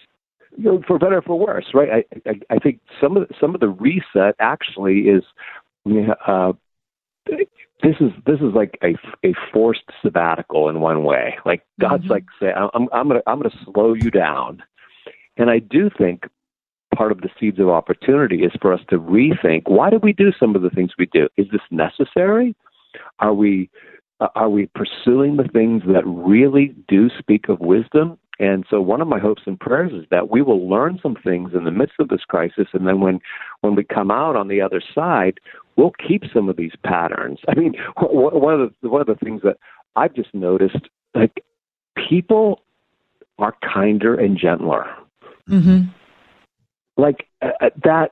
you 0.58 0.66
know, 0.66 0.84
for 0.86 1.00
better 1.00 1.18
or 1.18 1.22
for 1.22 1.40
worse, 1.40 1.68
right? 1.74 1.90
I, 1.90 2.30
I, 2.30 2.56
I 2.56 2.60
think 2.60 2.82
some 3.00 3.16
of 3.16 3.28
the, 3.28 3.34
some 3.40 3.56
of 3.56 3.62
the 3.62 3.70
reset 3.70 4.36
actually 4.40 5.02
is 5.02 5.24
uh, 6.28 6.54
this 7.82 7.96
is 8.00 8.12
this 8.26 8.40
is 8.40 8.54
like 8.54 8.78
a 8.84 8.96
a 9.26 9.34
forced 9.54 9.84
sabbatical 10.02 10.70
in 10.70 10.82
one 10.82 11.04
way. 11.04 11.38
Like 11.46 11.64
God's 11.80 12.04
mm-hmm. 12.04 12.12
like 12.12 12.26
say, 12.40 12.52
I'm 12.52 12.90
I'm 12.92 13.08
gonna 13.08 13.22
I'm 13.26 13.42
gonna 13.42 13.56
slow 13.66 13.94
you 13.94 14.12
down, 14.12 14.62
and 15.38 15.50
I 15.50 15.60
do 15.60 15.90
think 15.98 16.26
part 17.00 17.14
of 17.14 17.22
the 17.22 17.30
seeds 17.40 17.60
of 17.60 17.70
opportunity 17.70 18.44
is 18.44 18.52
for 18.62 18.74
us 18.74 18.82
to 18.90 19.00
rethink 19.00 19.62
why 19.68 19.90
do 19.90 19.98
we 20.04 20.12
do 20.12 20.34
some 20.38 20.54
of 20.54 20.62
the 20.62 20.70
things 20.70 20.92
we 21.00 21.06
do? 21.06 21.30
Is 21.38 21.48
this 21.50 21.62
necessary? 21.72 22.54
Are 23.20 23.34
we 23.34 23.70
uh, 24.20 24.28
are 24.36 24.50
we 24.50 24.70
pursuing 24.76 25.38
the 25.38 25.48
things 25.48 25.84
that 25.88 26.04
really 26.06 26.76
do 26.90 27.10
speak 27.18 27.48
of 27.48 27.62
wisdom? 27.62 28.18
And 28.38 28.66
so 28.70 28.82
one 28.82 29.00
of 29.00 29.08
my 29.08 29.18
hopes 29.18 29.44
and 29.46 29.58
prayers 29.58 29.94
is 29.94 30.06
that 30.12 30.30
we 30.30 30.42
will 30.42 30.70
learn 30.70 31.00
some 31.02 31.16
things 31.16 31.52
in 31.54 31.64
the 31.64 31.72
midst 31.72 31.96
of 32.00 32.10
this 32.10 32.26
crisis 32.28 32.68
and 32.74 32.86
then 32.86 33.00
when 33.00 33.22
when 33.62 33.76
we 33.76 33.86
come 33.86 34.12
out 34.12 34.36
on 34.36 34.50
the 34.50 34.60
other 34.60 34.82
side, 34.94 35.40
we'll 35.78 35.94
keep 36.06 36.24
some 36.34 36.50
of 36.50 36.58
these 36.58 36.74
patterns. 36.84 37.40
I 37.48 37.56
mean, 37.56 37.76
one 38.02 38.60
of 38.60 38.74
the 38.82 38.90
one 38.90 39.00
of 39.00 39.08
the 39.08 39.16
things 39.16 39.42
that 39.44 39.56
I've 39.96 40.16
just 40.16 40.34
noticed 40.34 40.90
like 41.16 41.46
people 42.10 42.62
are 43.38 43.56
kinder 43.74 44.16
and 44.16 44.38
gentler. 44.38 44.86
Mm-hmm. 45.48 45.92
Like 47.00 47.28
uh, 47.42 47.52
uh 47.62 47.70
that 47.84 48.12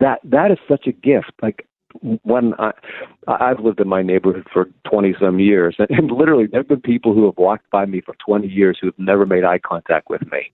that 0.00 0.20
that 0.24 0.50
is 0.50 0.58
such 0.68 0.86
a 0.86 0.92
gift. 0.92 1.32
Like 1.42 1.66
when 2.22 2.54
I, 2.58 2.72
I've 3.26 3.60
lived 3.60 3.80
in 3.80 3.88
my 3.88 4.02
neighborhood 4.02 4.46
for 4.52 4.68
20 4.90 5.14
some 5.20 5.40
years, 5.40 5.76
and, 5.78 5.90
and 5.98 6.10
literally 6.10 6.46
there 6.46 6.60
have 6.60 6.68
been 6.68 6.80
people 6.80 7.14
who 7.14 7.26
have 7.26 7.38
walked 7.38 7.70
by 7.70 7.86
me 7.86 8.00
for 8.00 8.14
20 8.24 8.48
years 8.48 8.78
who 8.80 8.88
have 8.88 8.98
never 8.98 9.26
made 9.26 9.44
eye 9.44 9.58
contact 9.58 10.08
with 10.08 10.22
me. 10.30 10.50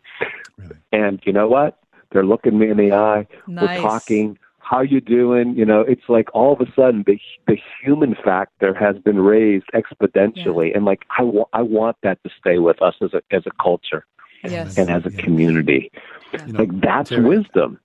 Really? 0.59 0.77
And 0.93 1.21
you 1.25 1.33
know 1.33 1.49
what? 1.49 1.79
They're 2.13 2.25
looking 2.25 2.59
me 2.59 2.71
in 2.71 2.77
the 2.77 2.93
eye. 2.93 3.27
Nice. 3.47 3.79
We're 3.79 3.89
talking. 3.89 4.39
How 4.59 4.81
you 4.81 5.01
doing? 5.01 5.55
You 5.55 5.65
know, 5.65 5.83
it's 5.83 6.09
like 6.09 6.29
all 6.35 6.53
of 6.53 6.61
a 6.61 6.67
sudden 6.75 7.05
the 7.07 7.21
the 7.47 7.57
human 7.81 8.17
factor 8.17 8.75
has 8.75 8.97
been 8.99 9.21
raised 9.21 9.67
exponentially, 9.73 10.71
Yeah. 10.71 10.77
and 10.77 10.85
like 10.85 11.05
I 11.17 11.23
want 11.23 11.49
I 11.53 11.63
want 11.63 11.97
that 12.03 12.21
to 12.25 12.31
stay 12.41 12.59
with 12.59 12.83
us 12.83 12.95
as 13.01 13.15
a 13.15 13.23
as 13.31 13.45
a 13.47 13.63
culture 13.63 14.05
Yes. 14.51 14.79
and 14.79 14.91
as 14.91 15.05
a 15.07 15.11
Yeah. 15.13 15.23
community. 15.23 15.91
You 16.47 16.53
know, 16.53 16.59
Like 16.61 16.81
that's 16.81 17.11
Terry- 17.11 17.25
wisdom. 17.25 17.81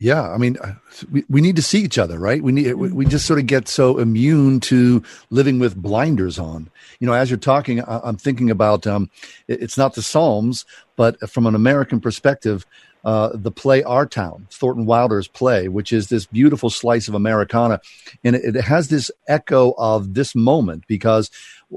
Yeah, 0.00 0.28
I 0.28 0.38
mean, 0.38 0.56
uh, 0.60 0.74
we, 1.10 1.24
we 1.30 1.40
need 1.40 1.54
to 1.56 1.62
see 1.62 1.78
each 1.80 1.98
other, 1.98 2.18
right? 2.18 2.42
We 2.42 2.50
need 2.52 2.74
we, 2.74 2.90
we 2.90 3.06
just 3.06 3.26
sort 3.26 3.38
of 3.38 3.46
get 3.46 3.68
so 3.68 3.98
immune 3.98 4.58
to 4.60 5.02
living 5.30 5.60
with 5.60 5.76
blinders 5.76 6.38
on. 6.38 6.68
You 6.98 7.06
know, 7.06 7.12
as 7.14 7.30
you're 7.30 7.38
talking, 7.38 7.80
I, 7.80 8.00
I'm 8.02 8.16
thinking 8.16 8.50
about 8.50 8.86
um, 8.86 9.08
it- 9.48 9.62
it's 9.62 9.78
not 9.78 9.94
the 9.94 10.02
Psalms, 10.02 10.64
but 10.96 11.18
from 11.30 11.46
an 11.46 11.54
American 11.54 12.00
perspective, 12.00 12.66
uh, 13.04 13.30
the 13.34 13.52
play 13.52 13.82
Our 13.84 14.04
Town, 14.04 14.48
Thornton 14.50 14.84
Wilder's 14.84 15.28
play, 15.28 15.68
which 15.68 15.92
is 15.92 16.08
this 16.08 16.26
beautiful 16.26 16.70
slice 16.70 17.06
of 17.06 17.14
Americana, 17.14 17.80
and 18.24 18.34
it, 18.34 18.56
it 18.56 18.62
has 18.64 18.88
this 18.88 19.10
echo 19.28 19.74
of 19.78 20.14
this 20.14 20.34
moment 20.34 20.84
because 20.88 21.30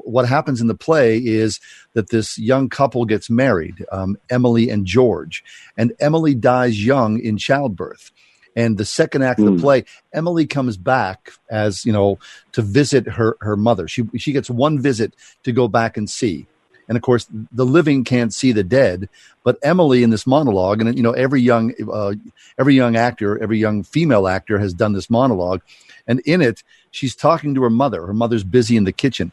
what 0.06 0.28
happens 0.28 0.62
in 0.62 0.68
the 0.68 0.76
play 0.76 1.18
is 1.18 1.60
that 1.94 2.10
this 2.10 2.38
young 2.38 2.70
couple 2.70 3.06
gets 3.06 3.30
married, 3.30 3.86
um, 3.92 4.18
Emily 4.30 4.70
and 4.70 4.86
George, 4.86 5.44
and 5.78 5.94
Emily 6.00 6.36
dies 6.36 6.86
young 6.86 7.20
in 7.20 7.38
childbirth. 7.38 8.12
And 8.56 8.80
the 8.80 8.86
second 8.86 9.22
act 9.22 9.40
of 9.40 9.46
the 9.46 9.62
play, 9.62 9.86
Emily 10.14 10.48
comes 10.48 10.78
back 10.78 11.32
as 11.52 11.86
you 11.86 11.94
know 11.94 12.18
to 12.54 12.64
visit 12.64 13.08
her 13.08 13.38
her 13.42 13.56
mother. 13.56 13.88
She 13.88 14.04
she 14.18 14.32
gets 14.32 14.50
one 14.50 14.80
visit 14.80 15.14
to 15.44 15.52
go 15.52 15.68
back 15.68 15.96
and 15.96 16.10
see, 16.10 16.48
and 16.88 16.98
of 16.98 17.04
course 17.04 17.28
the 17.52 17.66
living 17.66 18.04
can't 18.04 18.34
see 18.34 18.52
the 18.52 18.64
dead. 18.64 19.10
But 19.44 19.60
Emily 19.62 20.02
in 20.02 20.10
this 20.10 20.26
monologue, 20.26 20.82
and 20.82 20.98
you 20.98 21.04
know 21.04 21.12
every 21.12 21.40
young 21.40 21.72
uh, 21.92 22.16
every 22.58 22.74
young 22.74 22.96
actor, 22.96 23.38
every 23.38 23.60
young 23.60 23.84
female 23.84 24.28
actor 24.28 24.58
has 24.58 24.74
done 24.74 24.94
this 24.94 25.08
monologue, 25.12 25.62
and 26.08 26.20
in 26.22 26.42
it 26.42 26.64
she's 26.90 27.16
talking 27.16 27.54
to 27.54 27.62
her 27.62 27.70
mother. 27.70 28.08
Her 28.08 28.14
mother's 28.14 28.44
busy 28.44 28.76
in 28.76 28.86
the 28.86 28.92
kitchen, 28.92 29.32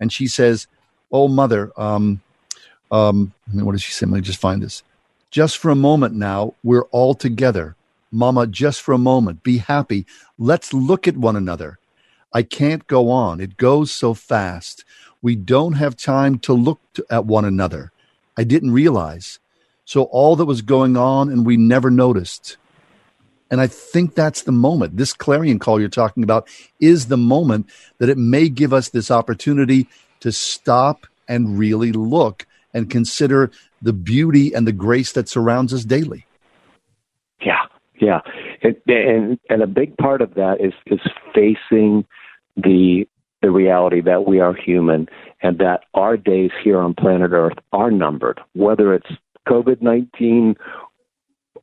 and 0.00 0.12
she 0.12 0.26
says, 0.26 0.66
"Oh 1.10 1.28
mother, 1.28 1.72
um, 1.76 2.20
um, 2.90 3.32
what 3.52 3.72
does 3.72 3.82
she 3.82 3.92
say? 3.92 4.06
Let 4.06 4.14
me 4.14 4.20
just 4.20 4.40
find 4.40 4.62
this. 4.62 4.82
Just 5.30 5.58
for 5.58 5.70
a 5.70 5.76
moment 5.76 6.14
now, 6.14 6.54
we're 6.62 6.84
all 6.84 7.14
together. 7.14 7.76
Mama, 8.12 8.46
just 8.46 8.80
for 8.80 8.92
a 8.92 8.98
moment, 8.98 9.42
be 9.42 9.58
happy. 9.58 10.06
Let's 10.38 10.72
look 10.72 11.08
at 11.08 11.16
one 11.16 11.36
another. 11.36 11.78
I 12.32 12.42
can't 12.42 12.86
go 12.86 13.10
on. 13.10 13.40
It 13.40 13.56
goes 13.56 13.90
so 13.90 14.14
fast. 14.14 14.84
We 15.20 15.34
don't 15.34 15.74
have 15.74 15.96
time 15.96 16.38
to 16.40 16.52
look 16.52 16.80
to, 16.94 17.04
at 17.10 17.26
one 17.26 17.44
another. 17.44 17.92
I 18.36 18.44
didn't 18.44 18.72
realize. 18.72 19.38
So 19.84 20.04
all 20.04 20.36
that 20.36 20.44
was 20.44 20.62
going 20.62 20.96
on 20.96 21.28
and 21.28 21.46
we 21.46 21.56
never 21.56 21.90
noticed. 21.90 22.56
And 23.50 23.60
I 23.60 23.66
think 23.66 24.14
that's 24.14 24.42
the 24.42 24.52
moment. 24.52 24.96
This 24.96 25.12
clarion 25.12 25.58
call 25.58 25.78
you're 25.78 25.88
talking 25.88 26.22
about 26.22 26.48
is 26.80 27.06
the 27.06 27.16
moment 27.16 27.68
that 27.98 28.08
it 28.08 28.18
may 28.18 28.48
give 28.48 28.72
us 28.72 28.88
this 28.88 29.10
opportunity 29.10 29.88
to 30.20 30.32
stop 30.32 31.06
and 31.28 31.58
really 31.58 31.92
look 31.92 32.46
and 32.74 32.90
consider 32.90 33.50
the 33.80 33.92
beauty 33.92 34.52
and 34.52 34.66
the 34.66 34.72
grace 34.72 35.12
that 35.12 35.28
surrounds 35.28 35.72
us 35.72 35.84
daily. 35.84 36.26
Yeah, 37.40 37.66
yeah, 38.00 38.20
and 38.62 39.38
and, 39.48 39.62
a 39.62 39.66
big 39.66 39.96
part 39.96 40.20
of 40.20 40.34
that 40.34 40.60
is 40.60 40.72
is 40.86 41.00
facing 41.34 42.04
the 42.56 43.06
the 43.42 43.50
reality 43.50 44.00
that 44.00 44.26
we 44.26 44.40
are 44.40 44.54
human 44.54 45.08
and 45.42 45.58
that 45.58 45.84
our 45.94 46.16
days 46.16 46.50
here 46.62 46.80
on 46.80 46.94
planet 46.94 47.32
Earth 47.32 47.58
are 47.72 47.90
numbered, 47.90 48.40
whether 48.54 48.94
it's 48.94 49.10
COVID 49.46 49.82
nineteen, 49.82 50.56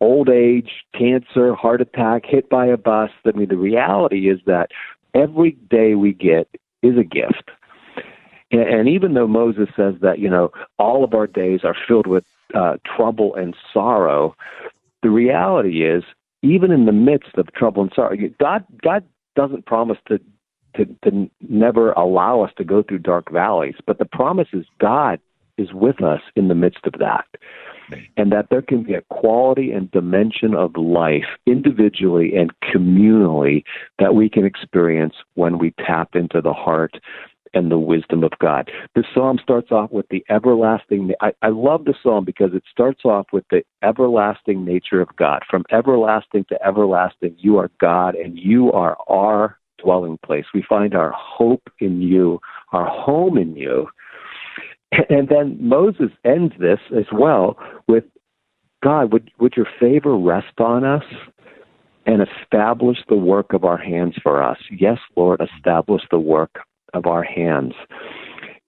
old 0.04 0.30
age, 0.30 0.70
cancer, 0.94 1.56
heart 1.56 1.82
attack, 1.82 2.24
hit 2.26 2.50
by 2.50 2.66
a 2.66 2.78
bus. 2.78 3.10
I 3.26 3.32
mean, 3.32 3.48
the 3.48 3.58
reality 3.58 4.30
is 4.30 4.40
that 4.46 4.70
every 5.14 5.52
day 5.70 5.96
we 5.96 6.14
get 6.14 6.48
is 6.82 6.98
a 6.98 7.04
gift. 7.04 7.52
And, 8.52 8.62
and 8.62 8.90
even 8.90 9.14
though 9.14 9.28
Moses 9.28 9.70
says 9.76 9.96
that 10.02 10.20
you 10.20 10.30
know 10.30 10.52
all 10.78 11.04
of 11.04 11.14
our 11.14 11.28
days 11.28 11.62
are 11.64 11.76
filled 11.88 12.08
with 12.08 12.26
uh, 12.54 12.78
trouble 12.96 13.34
and 13.36 13.56
sorrow, 13.74 14.36
the 15.02 15.10
reality 15.10 15.86
is 15.86 16.04
even 16.42 16.72
in 16.72 16.86
the 16.86 16.92
midst 16.92 17.38
of 17.38 17.52
trouble 17.54 17.84
and 17.84 17.92
sorrow, 17.96 18.16
God 18.40 18.66
God 18.84 19.04
doesn't 19.36 19.66
promise 19.66 19.98
to 20.10 20.20
to, 20.76 20.86
to 21.04 21.30
never 21.48 21.92
allow 21.94 22.42
us 22.42 22.52
to 22.58 22.64
go 22.64 22.84
through 22.84 23.00
dark 23.00 23.32
valleys, 23.32 23.76
but 23.86 24.00
the 24.00 24.06
promise 24.06 24.48
is 24.54 24.66
God 24.80 25.20
is 25.58 25.72
with 25.72 26.02
us 26.02 26.22
in 26.36 26.48
the 26.48 26.56
midst 26.56 26.86
of 26.86 26.94
that. 26.94 27.26
And 28.18 28.32
that 28.32 28.48
there 28.50 28.62
can 28.62 28.84
be 28.84 28.94
a 28.94 29.02
quality 29.10 29.72
and 29.72 29.90
dimension 29.92 30.54
of 30.56 30.76
life 30.76 31.26
individually 31.46 32.36
and 32.36 32.52
communally 32.74 33.64
that 34.00 34.16
we 34.16 34.30
can 34.30 34.46
experience 34.46 35.16
when 35.36 35.58
we 35.58 35.74
tap 35.86 36.16
into 36.16 36.42
the 36.42 36.54
heart 36.54 37.00
and 37.54 37.70
the 37.70 37.78
wisdom 37.78 38.24
of 38.24 38.32
God. 38.40 38.72
This 38.96 39.06
psalm 39.14 39.40
starts 39.42 39.72
off 39.72 39.92
with 39.92 40.08
the 40.10 40.24
everlasting. 40.30 41.12
I, 41.22 41.34
I 41.42 41.50
love 41.50 41.86
the 41.86 41.94
psalm 42.02 42.26
because 42.26 42.54
it 42.54 42.64
starts 42.70 43.06
off 43.06 43.28
with 43.32 43.46
the 43.52 43.64
everlasting 43.84 44.66
nature 44.66 45.02
of 45.02 45.16
God. 45.18 45.44
From 45.50 45.64
everlasting 45.72 46.46
to 46.50 46.66
everlasting, 46.66 47.36
you 47.38 47.58
are 47.58 47.70
God 47.80 48.16
and 48.16 48.38
you 48.38 48.72
are 48.72 48.98
our 49.08 49.58
dwelling 49.78 50.18
place. 50.26 50.46
We 50.54 50.64
find 50.68 50.96
our 50.96 51.14
hope 51.16 51.70
in 51.80 52.02
you, 52.02 52.40
our 52.72 52.88
home 52.88 53.38
in 53.38 53.56
you. 53.56 53.88
And 55.10 55.28
then 55.30 55.58
Moses 55.60 56.12
ends 56.24 56.54
this 56.60 56.80
as 56.96 57.06
well 57.12 57.58
with 57.88 58.04
God, 58.84 59.14
would, 59.14 59.32
would 59.40 59.54
your 59.56 59.68
favor 59.80 60.18
rest 60.18 60.60
on 60.60 60.84
us 60.84 61.04
and 62.06 62.22
establish 62.22 62.98
the 63.08 63.16
work 63.16 63.54
of 63.54 63.64
our 63.64 63.78
hands 63.78 64.16
for 64.22 64.44
us? 64.44 64.58
Yes, 64.70 64.98
Lord, 65.16 65.42
establish 65.42 66.02
the 66.12 66.20
work 66.20 66.60
of 66.94 67.06
our 67.06 67.24
hands. 67.24 67.74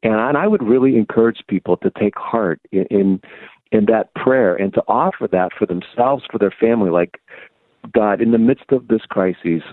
And, 0.03 0.15
and 0.15 0.38
I 0.38 0.47
would 0.47 0.64
really 0.64 0.97
encourage 0.97 1.43
people 1.47 1.77
to 1.77 1.91
take 1.99 2.18
heart 2.18 2.61
in, 2.72 2.85
in 2.89 3.22
in 3.72 3.85
that 3.85 4.14
prayer 4.15 4.56
and 4.56 4.73
to 4.73 4.84
offer 4.88 5.27
that 5.31 5.49
for 5.57 5.65
themselves, 5.65 6.23
for 6.31 6.38
their 6.38 6.53
family. 6.60 6.89
Like 6.89 7.19
God, 7.93 8.22
in 8.22 8.31
the 8.31 8.38
midst 8.38 8.72
of 8.72 8.88
this 8.88 9.02
crisis, 9.10 9.64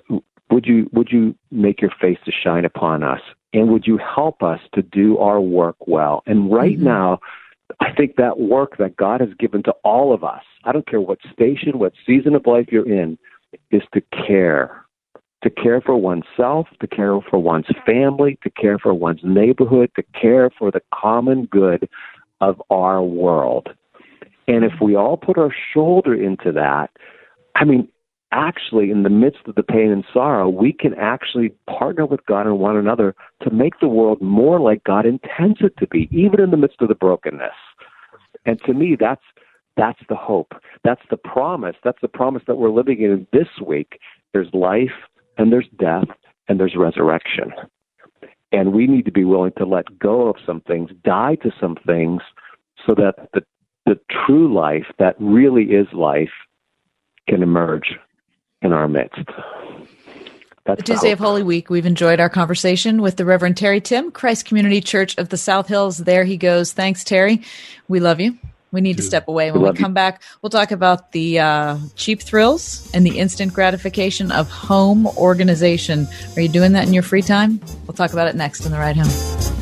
would 0.52 0.66
you 0.66 0.88
would 0.92 1.10
you 1.10 1.34
make 1.50 1.80
your 1.80 1.92
face 2.00 2.18
to 2.24 2.32
shine 2.32 2.64
upon 2.64 3.02
us, 3.02 3.20
and 3.52 3.68
would 3.68 3.86
you 3.86 3.98
help 3.98 4.42
us 4.42 4.60
to 4.74 4.82
do 4.82 5.18
our 5.18 5.40
work 5.40 5.76
well? 5.86 6.22
And 6.26 6.52
right 6.52 6.76
mm-hmm. 6.76 6.84
now, 6.84 7.20
I 7.80 7.92
think 7.92 8.16
that 8.16 8.38
work 8.38 8.76
that 8.78 8.96
God 8.96 9.20
has 9.20 9.30
given 9.38 9.62
to 9.64 9.72
all 9.82 10.12
of 10.12 10.22
us, 10.22 10.42
I 10.64 10.72
don't 10.72 10.86
care 10.86 11.00
what 11.00 11.18
station, 11.32 11.78
what 11.78 11.94
season 12.06 12.34
of 12.34 12.46
life 12.46 12.66
you're 12.70 12.88
in, 12.88 13.18
is 13.70 13.82
to 13.94 14.02
care. 14.26 14.78
To 15.42 15.50
care 15.50 15.80
for 15.80 15.96
oneself, 15.96 16.68
to 16.80 16.86
care 16.86 17.18
for 17.28 17.36
one's 17.36 17.66
family, 17.84 18.38
to 18.44 18.50
care 18.50 18.78
for 18.78 18.94
one's 18.94 19.22
neighborhood, 19.24 19.90
to 19.96 20.04
care 20.14 20.50
for 20.56 20.70
the 20.70 20.82
common 20.94 21.46
good 21.46 21.88
of 22.40 22.62
our 22.70 23.02
world. 23.02 23.68
And 24.46 24.64
if 24.64 24.74
we 24.80 24.94
all 24.94 25.16
put 25.16 25.38
our 25.38 25.52
shoulder 25.74 26.14
into 26.14 26.52
that, 26.52 26.90
I 27.56 27.64
mean, 27.64 27.88
actually, 28.32 28.90
in 28.90 29.02
the 29.02 29.10
midst 29.10 29.46
of 29.46 29.54
the 29.54 29.62
pain 29.62 29.90
and 29.90 30.04
sorrow, 30.12 30.48
we 30.48 30.72
can 30.72 30.94
actually 30.94 31.50
partner 31.68 32.06
with 32.06 32.24
God 32.26 32.46
and 32.46 32.58
one 32.58 32.76
another 32.76 33.14
to 33.42 33.50
make 33.50 33.78
the 33.80 33.88
world 33.88 34.20
more 34.20 34.58
like 34.58 34.84
God 34.84 35.06
intends 35.06 35.60
it 35.60 35.76
to 35.78 35.86
be, 35.86 36.08
even 36.10 36.40
in 36.40 36.50
the 36.50 36.56
midst 36.56 36.80
of 36.80 36.88
the 36.88 36.94
brokenness. 36.94 37.54
And 38.44 38.60
to 38.64 38.74
me, 38.74 38.96
that's 38.98 39.22
that's 39.76 40.00
the 40.08 40.16
hope. 40.16 40.52
That's 40.84 41.00
the 41.10 41.16
promise. 41.16 41.76
That's 41.82 42.00
the 42.02 42.08
promise 42.08 42.42
that 42.46 42.56
we're 42.56 42.70
living 42.70 43.00
in 43.00 43.26
this 43.32 43.48
week. 43.64 43.98
There's 44.32 44.52
life 44.52 44.90
and 45.38 45.52
there's 45.52 45.68
death 45.78 46.08
and 46.48 46.60
there's 46.60 46.74
resurrection. 46.76 47.52
And 48.50 48.74
we 48.74 48.86
need 48.86 49.06
to 49.06 49.12
be 49.12 49.24
willing 49.24 49.52
to 49.56 49.64
let 49.64 49.98
go 49.98 50.28
of 50.28 50.36
some 50.44 50.60
things, 50.62 50.90
die 51.04 51.36
to 51.36 51.50
some 51.58 51.76
things, 51.86 52.20
so 52.86 52.94
that 52.94 53.30
the 53.32 53.42
the 53.86 53.98
true 54.26 54.52
life 54.52 54.86
that 54.98 55.16
really 55.18 55.64
is 55.64 55.86
life 55.92 56.30
can 57.28 57.42
emerge 57.42 57.96
in 58.62 58.72
our 58.72 58.88
midst. 58.88 59.28
That's 60.64 60.78
the 60.78 60.84
Tuesday 60.84 61.10
of 61.10 61.18
Holy 61.18 61.42
Week, 61.42 61.70
we've 61.70 61.86
enjoyed 61.86 62.20
our 62.20 62.28
conversation 62.28 63.02
with 63.02 63.16
the 63.16 63.24
Reverend 63.24 63.56
Terry 63.56 63.80
Timm, 63.80 64.12
Christ 64.12 64.44
Community 64.44 64.80
Church 64.80 65.18
of 65.18 65.28
the 65.28 65.36
South 65.36 65.66
Hills. 65.66 65.98
There 65.98 66.24
he 66.24 66.36
goes. 66.36 66.72
Thanks, 66.72 67.02
Terry. 67.02 67.42
We 67.88 67.98
love 67.98 68.20
you. 68.20 68.38
We 68.70 68.80
need 68.80 68.96
to 68.96 69.02
step 69.02 69.28
away. 69.28 69.50
When 69.50 69.60
we 69.60 69.72
come 69.72 69.90
you. 69.90 69.94
back, 69.94 70.22
we'll 70.40 70.50
talk 70.50 70.70
about 70.70 71.12
the 71.12 71.40
uh, 71.40 71.78
cheap 71.94 72.22
thrills 72.22 72.90
and 72.94 73.04
the 73.04 73.18
instant 73.18 73.52
gratification 73.52 74.32
of 74.32 74.48
home 74.48 75.06
organization. 75.08 76.06
Are 76.36 76.40
you 76.40 76.48
doing 76.48 76.72
that 76.72 76.86
in 76.86 76.94
your 76.94 77.02
free 77.02 77.22
time? 77.22 77.60
We'll 77.86 77.94
talk 77.94 78.12
about 78.12 78.28
it 78.28 78.36
next 78.36 78.64
in 78.64 78.72
the 78.72 78.78
ride 78.78 78.96
home. 78.96 79.61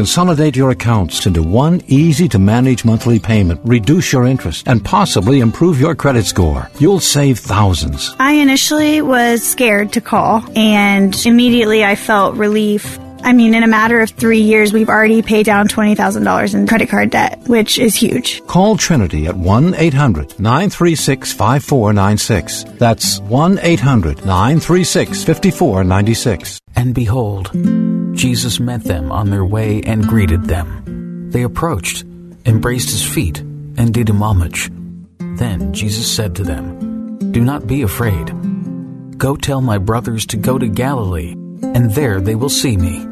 consolidate 0.01 0.55
your 0.55 0.71
accounts 0.71 1.27
into 1.27 1.43
one 1.43 1.79
easy 1.85 2.27
to 2.27 2.39
manage 2.39 2.83
monthly 2.83 3.19
payment, 3.19 3.61
reduce 3.63 4.11
your 4.11 4.25
interest, 4.25 4.67
and 4.67 4.83
possibly 4.83 5.41
improve 5.41 5.79
your 5.79 5.93
credit 5.93 6.25
score. 6.25 6.67
You'll 6.79 6.99
save 6.99 7.37
thousands. 7.37 8.15
I 8.17 8.31
initially 8.31 9.03
was 9.03 9.43
scared 9.43 9.93
to 9.93 10.01
call, 10.01 10.43
and 10.57 11.15
immediately 11.23 11.85
I 11.85 11.93
felt 11.93 12.35
relief. 12.35 12.97
I 13.23 13.33
mean, 13.33 13.53
in 13.53 13.63
a 13.63 13.67
matter 13.67 14.01
of 14.01 14.09
three 14.09 14.41
years, 14.41 14.73
we've 14.73 14.89
already 14.89 15.21
paid 15.21 15.45
down 15.45 15.67
$20,000 15.67 16.53
in 16.53 16.67
credit 16.67 16.89
card 16.89 17.11
debt, 17.11 17.39
which 17.47 17.77
is 17.77 17.95
huge. 17.95 18.45
Call 18.47 18.77
Trinity 18.77 19.27
at 19.27 19.35
1 19.35 19.75
800 19.75 20.39
936 20.39 21.31
5496. 21.31 22.63
That's 22.79 23.19
1 23.21 23.59
800 23.61 24.25
936 24.25 25.23
5496. 25.23 26.59
And 26.75 26.95
behold, 26.95 27.51
Jesus 28.15 28.59
met 28.59 28.83
them 28.83 29.11
on 29.11 29.29
their 29.29 29.45
way 29.45 29.81
and 29.83 30.07
greeted 30.07 30.45
them. 30.45 31.29
They 31.31 31.43
approached, 31.43 32.03
embraced 32.45 32.89
his 32.89 33.05
feet, 33.05 33.39
and 33.39 33.93
did 33.93 34.09
him 34.09 34.21
homage. 34.21 34.69
Then 35.37 35.73
Jesus 35.73 36.13
said 36.13 36.35
to 36.35 36.43
them, 36.43 37.31
Do 37.31 37.41
not 37.41 37.67
be 37.67 37.83
afraid. 37.83 38.33
Go 39.17 39.35
tell 39.35 39.61
my 39.61 39.77
brothers 39.77 40.25
to 40.27 40.37
go 40.37 40.57
to 40.57 40.67
Galilee, 40.67 41.35
and 41.61 41.91
there 41.91 42.21
they 42.21 42.35
will 42.35 42.49
see 42.49 42.77
me. 42.77 43.05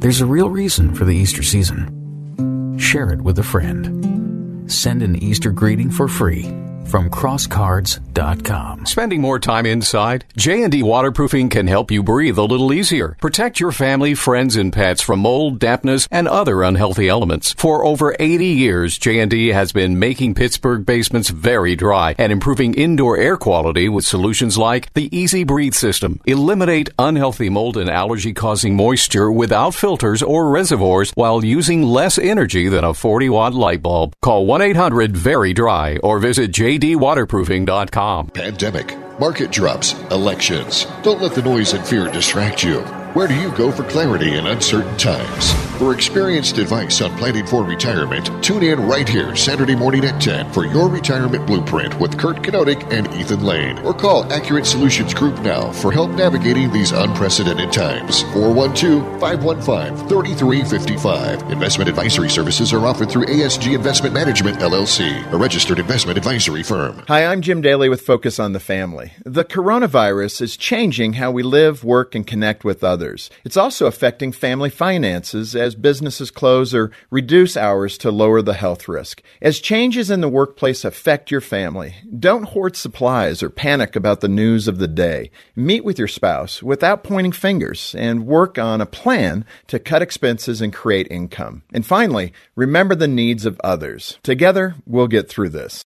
There's 0.00 0.20
a 0.20 0.26
real 0.26 0.48
reason 0.48 0.94
for 0.94 1.04
the 1.04 1.16
Easter 1.16 1.42
season. 1.42 2.78
Share 2.78 3.10
it 3.12 3.22
with 3.22 3.38
a 3.38 3.42
friend. 3.42 4.70
Send 4.70 5.02
an 5.02 5.16
Easter 5.22 5.50
greeting 5.50 5.90
for 5.90 6.08
free 6.08 6.67
from 6.88 7.10
crosscards.com. 7.10 8.86
Spending 8.86 9.20
more 9.20 9.38
time 9.38 9.66
inside? 9.66 10.24
J&D 10.36 10.82
Waterproofing 10.82 11.50
can 11.50 11.66
help 11.66 11.90
you 11.90 12.02
breathe 12.02 12.38
a 12.38 12.44
little 12.44 12.72
easier. 12.72 13.16
Protect 13.20 13.60
your 13.60 13.72
family, 13.72 14.14
friends, 14.14 14.56
and 14.56 14.72
pets 14.72 15.02
from 15.02 15.20
mold, 15.20 15.58
dampness, 15.58 16.08
and 16.10 16.26
other 16.26 16.62
unhealthy 16.62 17.08
elements. 17.08 17.52
For 17.58 17.84
over 17.84 18.16
80 18.18 18.46
years, 18.46 18.96
J&D 18.98 19.48
has 19.48 19.72
been 19.72 19.98
making 19.98 20.34
Pittsburgh 20.34 20.86
basements 20.86 21.28
very 21.28 21.76
dry 21.76 22.14
and 22.18 22.32
improving 22.32 22.72
indoor 22.74 23.18
air 23.18 23.36
quality 23.36 23.88
with 23.88 24.06
solutions 24.06 24.56
like 24.56 24.92
the 24.94 25.10
EZ 25.12 25.44
Breathe 25.44 25.74
system. 25.74 26.20
Eliminate 26.24 26.88
unhealthy 26.98 27.50
mold 27.50 27.76
and 27.76 27.90
allergy 27.90 28.32
causing 28.32 28.74
moisture 28.74 29.30
without 29.30 29.74
filters 29.74 30.22
or 30.22 30.48
reservoirs 30.48 31.12
while 31.14 31.44
using 31.44 31.82
less 31.82 32.18
energy 32.18 32.68
than 32.68 32.84
a 32.84 32.94
40 32.94 33.28
watt 33.28 33.52
light 33.54 33.82
bulb. 33.82 34.14
Call 34.22 34.46
1-800-VERY-DRY 34.46 35.98
or 35.98 36.18
visit 36.18 36.50
jd 36.50 36.77
jdwaterproofing.com. 36.80 38.28
Pandemic, 38.28 39.18
market 39.18 39.50
drops, 39.50 39.94
elections. 40.10 40.86
Don't 41.02 41.20
let 41.20 41.34
the 41.34 41.42
noise 41.42 41.72
and 41.72 41.84
fear 41.86 42.10
distract 42.10 42.62
you. 42.62 42.80
Where 43.14 43.26
do 43.26 43.34
you 43.34 43.50
go 43.52 43.72
for 43.72 43.84
clarity 43.84 44.36
in 44.36 44.46
uncertain 44.46 44.94
times? 44.98 45.52
For 45.78 45.94
experienced 45.94 46.58
advice 46.58 47.00
on 47.00 47.16
planning 47.16 47.46
for 47.46 47.64
retirement, 47.64 48.44
tune 48.44 48.62
in 48.62 48.86
right 48.86 49.08
here 49.08 49.34
Saturday 49.34 49.74
morning 49.74 50.04
at 50.04 50.20
10 50.20 50.52
for 50.52 50.66
your 50.66 50.90
retirement 50.90 51.46
blueprint 51.46 51.98
with 51.98 52.18
Kurt 52.18 52.42
Kenodic 52.42 52.92
and 52.92 53.06
Ethan 53.14 53.42
Lane. 53.44 53.78
Or 53.78 53.94
call 53.94 54.30
Accurate 54.30 54.66
Solutions 54.66 55.14
Group 55.14 55.38
now 55.40 55.72
for 55.72 55.90
help 55.90 56.10
navigating 56.10 56.70
these 56.70 56.92
unprecedented 56.92 57.72
times. 57.72 58.22
412 58.34 59.20
515 59.20 60.08
3355. 60.08 61.50
Investment 61.50 61.88
advisory 61.88 62.28
services 62.28 62.74
are 62.74 62.84
offered 62.84 63.08
through 63.10 63.24
ASG 63.26 63.74
Investment 63.74 64.12
Management, 64.12 64.58
LLC, 64.58 65.32
a 65.32 65.36
registered 65.36 65.78
investment 65.78 66.18
advisory 66.18 66.62
firm. 66.62 67.04
Hi, 67.08 67.24
I'm 67.24 67.40
Jim 67.40 67.62
Daly 67.62 67.88
with 67.88 68.02
Focus 68.02 68.38
on 68.38 68.52
the 68.52 68.60
Family. 68.60 69.12
The 69.24 69.44
coronavirus 69.44 70.42
is 70.42 70.58
changing 70.58 71.14
how 71.14 71.30
we 71.30 71.42
live, 71.42 71.84
work, 71.84 72.14
and 72.14 72.26
connect 72.26 72.64
with 72.64 72.84
others 72.84 72.97
others. 72.98 73.30
It's 73.44 73.56
also 73.56 73.86
affecting 73.86 74.32
family 74.32 74.70
finances 74.70 75.54
as 75.54 75.76
businesses 75.76 76.32
close 76.32 76.74
or 76.74 76.90
reduce 77.12 77.56
hours 77.56 77.96
to 77.98 78.10
lower 78.10 78.42
the 78.42 78.54
health 78.54 78.88
risk. 78.88 79.22
As 79.40 79.60
changes 79.60 80.10
in 80.10 80.20
the 80.20 80.28
workplace 80.28 80.84
affect 80.84 81.30
your 81.30 81.40
family, 81.40 81.94
don't 82.18 82.42
hoard 82.46 82.74
supplies 82.74 83.40
or 83.40 83.50
panic 83.50 83.94
about 83.94 84.20
the 84.20 84.28
news 84.28 84.66
of 84.66 84.78
the 84.78 84.88
day. 84.88 85.30
Meet 85.54 85.84
with 85.84 85.96
your 85.96 86.08
spouse 86.08 86.60
without 86.60 87.04
pointing 87.04 87.30
fingers 87.30 87.94
and 87.96 88.26
work 88.26 88.58
on 88.58 88.80
a 88.80 88.86
plan 88.86 89.44
to 89.68 89.78
cut 89.78 90.02
expenses 90.02 90.60
and 90.60 90.72
create 90.72 91.06
income. 91.08 91.62
And 91.72 91.86
finally, 91.86 92.32
remember 92.56 92.96
the 92.96 93.06
needs 93.06 93.46
of 93.46 93.60
others. 93.62 94.18
Together, 94.24 94.74
we'll 94.86 95.06
get 95.06 95.28
through 95.28 95.50
this. 95.50 95.84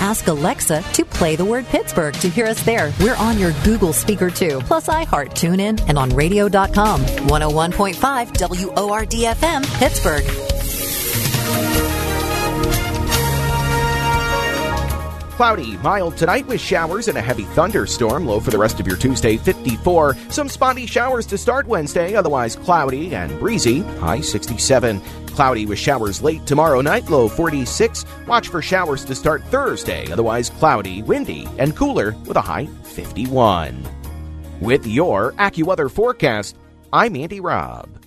Ask 0.00 0.26
Alexa 0.28 0.82
to 0.94 1.04
play 1.04 1.36
the 1.36 1.44
word 1.44 1.66
Pittsburgh 1.66 2.14
to 2.14 2.28
hear 2.28 2.46
us 2.46 2.62
there. 2.64 2.92
We're 3.00 3.16
on 3.16 3.38
your 3.38 3.52
Google 3.64 3.92
speaker 3.92 4.30
too, 4.30 4.60
plus 4.64 4.88
iHeart, 4.88 5.30
TuneIn, 5.30 5.88
and 5.88 5.98
on 5.98 6.10
radio.com. 6.10 7.00
101.5 7.00 8.76
WORD 8.76 9.10
FM, 9.10 9.78
Pittsburgh. 9.78 10.73
Cloudy, 15.36 15.76
mild 15.78 16.16
tonight 16.16 16.46
with 16.46 16.60
showers 16.60 17.08
and 17.08 17.18
a 17.18 17.20
heavy 17.20 17.42
thunderstorm. 17.42 18.24
Low 18.24 18.38
for 18.38 18.52
the 18.52 18.58
rest 18.58 18.78
of 18.78 18.86
your 18.86 18.96
Tuesday, 18.96 19.36
54. 19.36 20.16
Some 20.28 20.48
spotty 20.48 20.86
showers 20.86 21.26
to 21.26 21.36
start 21.36 21.66
Wednesday, 21.66 22.14
otherwise 22.14 22.54
cloudy 22.54 23.16
and 23.16 23.36
breezy. 23.40 23.80
High 23.98 24.20
67. 24.20 25.00
Cloudy 25.26 25.66
with 25.66 25.80
showers 25.80 26.22
late 26.22 26.46
tomorrow 26.46 26.80
night, 26.80 27.10
low 27.10 27.28
46. 27.28 28.04
Watch 28.28 28.48
for 28.48 28.62
showers 28.62 29.04
to 29.06 29.14
start 29.16 29.42
Thursday, 29.44 30.08
otherwise 30.12 30.50
cloudy, 30.50 31.02
windy, 31.02 31.48
and 31.58 31.74
cooler 31.74 32.14
with 32.26 32.36
a 32.36 32.40
high 32.40 32.66
51. 32.84 33.82
With 34.60 34.86
your 34.86 35.32
AccuWeather 35.32 35.90
forecast, 35.90 36.56
I'm 36.92 37.16
Andy 37.16 37.40
Robb. 37.40 38.03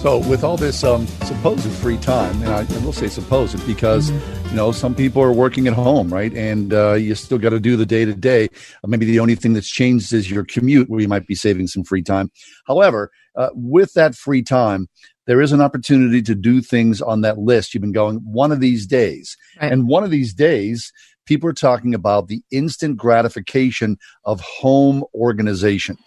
So, 0.00 0.16
with 0.30 0.44
all 0.44 0.56
this 0.56 0.82
um, 0.82 1.06
supposed 1.26 1.70
free 1.72 1.98
time, 1.98 2.42
and 2.42 2.48
I, 2.50 2.60
I 2.60 2.78
will 2.84 2.92
say 2.92 3.08
supposed 3.08 3.64
because 3.66 4.10
Mm-hmm. 4.10 4.48
you 4.48 4.54
know 4.56 4.72
some 4.72 4.94
people 4.94 5.22
are 5.22 5.32
working 5.32 5.66
at 5.68 5.74
home, 5.74 6.08
right? 6.12 6.32
And 6.32 6.72
uh, 6.72 6.94
you 6.94 7.14
still 7.14 7.36
got 7.36 7.50
to 7.50 7.60
do 7.60 7.76
the 7.76 7.84
day 7.84 8.06
to 8.06 8.14
day. 8.14 8.48
Maybe 8.86 9.04
the 9.04 9.20
only 9.20 9.34
thing 9.34 9.52
that's 9.52 9.68
changed 9.70 10.12
is 10.14 10.30
your 10.30 10.44
commute, 10.44 10.88
where 10.88 11.00
you 11.00 11.06
might 11.08 11.26
be 11.26 11.34
saving 11.34 11.66
some 11.66 11.84
free 11.84 12.02
time. 12.02 12.30
However, 12.66 13.10
uh, 13.36 13.50
with 13.52 13.92
that 13.92 14.14
free 14.14 14.42
time, 14.42 14.88
there 15.26 15.42
is 15.42 15.52
an 15.52 15.60
opportunity 15.60 16.22
to 16.22 16.34
do 16.34 16.62
things 16.62 17.02
on 17.02 17.20
that 17.20 17.36
list. 17.38 17.74
You've 17.74 17.82
been 17.82 17.92
going 17.92 18.16
one 18.24 18.52
of 18.52 18.60
these 18.60 18.86
days, 18.86 19.36
Right. 19.60 19.70
and 19.70 19.86
one 19.86 20.02
of 20.02 20.10
these 20.10 20.32
days, 20.32 20.92
people 21.26 21.48
are 21.50 21.52
talking 21.52 21.94
about 21.94 22.28
the 22.28 22.42
instant 22.50 22.96
gratification 22.96 23.98
of 24.24 24.40
home 24.40 25.04
organization. 25.14 25.98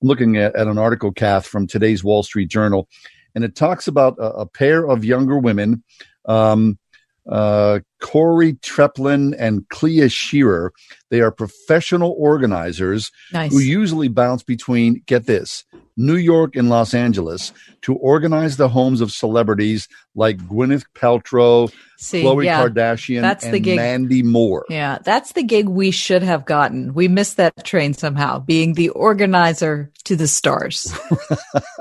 I'm 0.00 0.08
looking 0.08 0.36
at, 0.36 0.54
at 0.54 0.68
an 0.68 0.78
article, 0.78 1.10
Kath, 1.12 1.44
from 1.46 1.66
today's 1.66 2.02
Wall 2.04 2.22
Street 2.22 2.48
Journal, 2.48 2.88
and 3.34 3.44
it 3.44 3.56
talks 3.56 3.88
about 3.88 4.18
a, 4.18 4.32
a 4.32 4.46
pair 4.46 4.86
of 4.86 5.04
younger 5.04 5.38
women, 5.38 5.82
um, 6.26 6.78
uh, 7.28 7.80
Corey 8.00 8.54
Treplin 8.54 9.34
and 9.38 9.68
Clea 9.68 10.08
Shearer. 10.08 10.72
They 11.10 11.20
are 11.20 11.30
professional 11.30 12.14
organizers 12.18 13.10
Nice. 13.32 13.52
who 13.52 13.60
usually 13.60 14.08
bounce 14.08 14.42
between, 14.42 15.02
get 15.06 15.26
this, 15.26 15.64
New 15.96 16.16
York 16.16 16.56
and 16.56 16.70
Los 16.70 16.94
Angeles 16.94 17.52
to 17.82 17.94
organize 17.94 18.56
the 18.56 18.68
homes 18.68 19.00
of 19.00 19.12
celebrities 19.12 19.88
like 20.14 20.38
Gwyneth 20.38 20.84
Paltrow, 20.94 21.72
See, 21.98 22.22
Khloe 22.22 22.44
yeah, 22.44 22.62
Kardashian, 22.62 23.20
that's 23.20 23.44
and 23.44 23.54
the 23.54 23.60
gig. 23.60 23.76
Mandy 23.76 24.22
Moore. 24.22 24.64
Yeah, 24.68 24.98
that's 25.04 25.32
the 25.32 25.42
gig 25.42 25.68
we 25.68 25.90
should 25.90 26.22
have 26.22 26.44
gotten. 26.44 26.94
We 26.94 27.08
missed 27.08 27.36
that 27.36 27.64
train 27.64 27.94
somehow, 27.94 28.38
being 28.38 28.74
the 28.74 28.88
organizer 28.90 29.90
to 30.04 30.16
the 30.16 30.26
stars. 30.28 30.92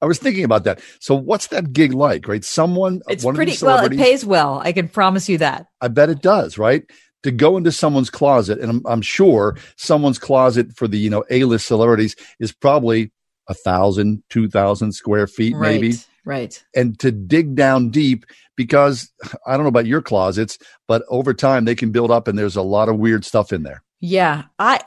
I 0.00 0.06
was 0.06 0.18
thinking 0.18 0.44
about 0.44 0.64
that. 0.64 0.80
So, 1.00 1.14
what's 1.14 1.48
that 1.48 1.72
gig 1.72 1.92
like, 1.92 2.28
right? 2.28 2.44
Someone, 2.44 3.02
uh, 3.08 3.12
It's 3.12 3.24
one 3.24 3.34
pretty 3.34 3.56
well. 3.62 3.84
It 3.84 3.96
pays 3.96 4.24
well. 4.24 4.60
I 4.62 4.72
can 4.72 4.88
promise 4.88 5.28
you 5.28 5.38
that. 5.38 5.66
I 5.80 5.88
bet 5.88 6.10
it 6.10 6.22
does, 6.22 6.58
right? 6.58 6.84
To 7.22 7.30
go 7.32 7.56
into 7.56 7.72
someone's 7.72 8.10
closet, 8.10 8.60
and 8.60 8.70
I'm, 8.70 8.82
I'm 8.86 9.02
sure 9.02 9.56
someone's 9.76 10.18
closet 10.18 10.76
for 10.76 10.86
the 10.86 10.98
you 10.98 11.10
know 11.10 11.24
A-list 11.30 11.66
celebrities 11.66 12.14
is 12.38 12.52
probably 12.52 13.10
a 13.48 13.54
thousand, 13.54 14.22
two 14.30 14.48
thousand 14.48 14.92
square 14.92 15.26
feet, 15.26 15.54
Right, 15.56 15.80
maybe, 15.80 15.94
right. 16.24 16.62
and 16.74 16.98
to 17.00 17.10
dig 17.12 17.54
down 17.54 17.90
deep 17.90 18.24
because 18.56 19.10
I 19.46 19.52
don't 19.56 19.62
know 19.64 19.68
about 19.68 19.86
your 19.86 20.02
closets, 20.02 20.58
but 20.88 21.02
over 21.08 21.32
time 21.34 21.64
they 21.64 21.74
can 21.74 21.90
build 21.92 22.10
up, 22.10 22.26
and 22.28 22.38
there's 22.38 22.56
a 22.56 22.62
lot 22.62 22.88
of 22.88 22.96
weird 22.98 23.24
stuff 23.24 23.52
in 23.52 23.62
there. 23.62 23.82
Yeah, 24.00 24.44
I. 24.58 24.80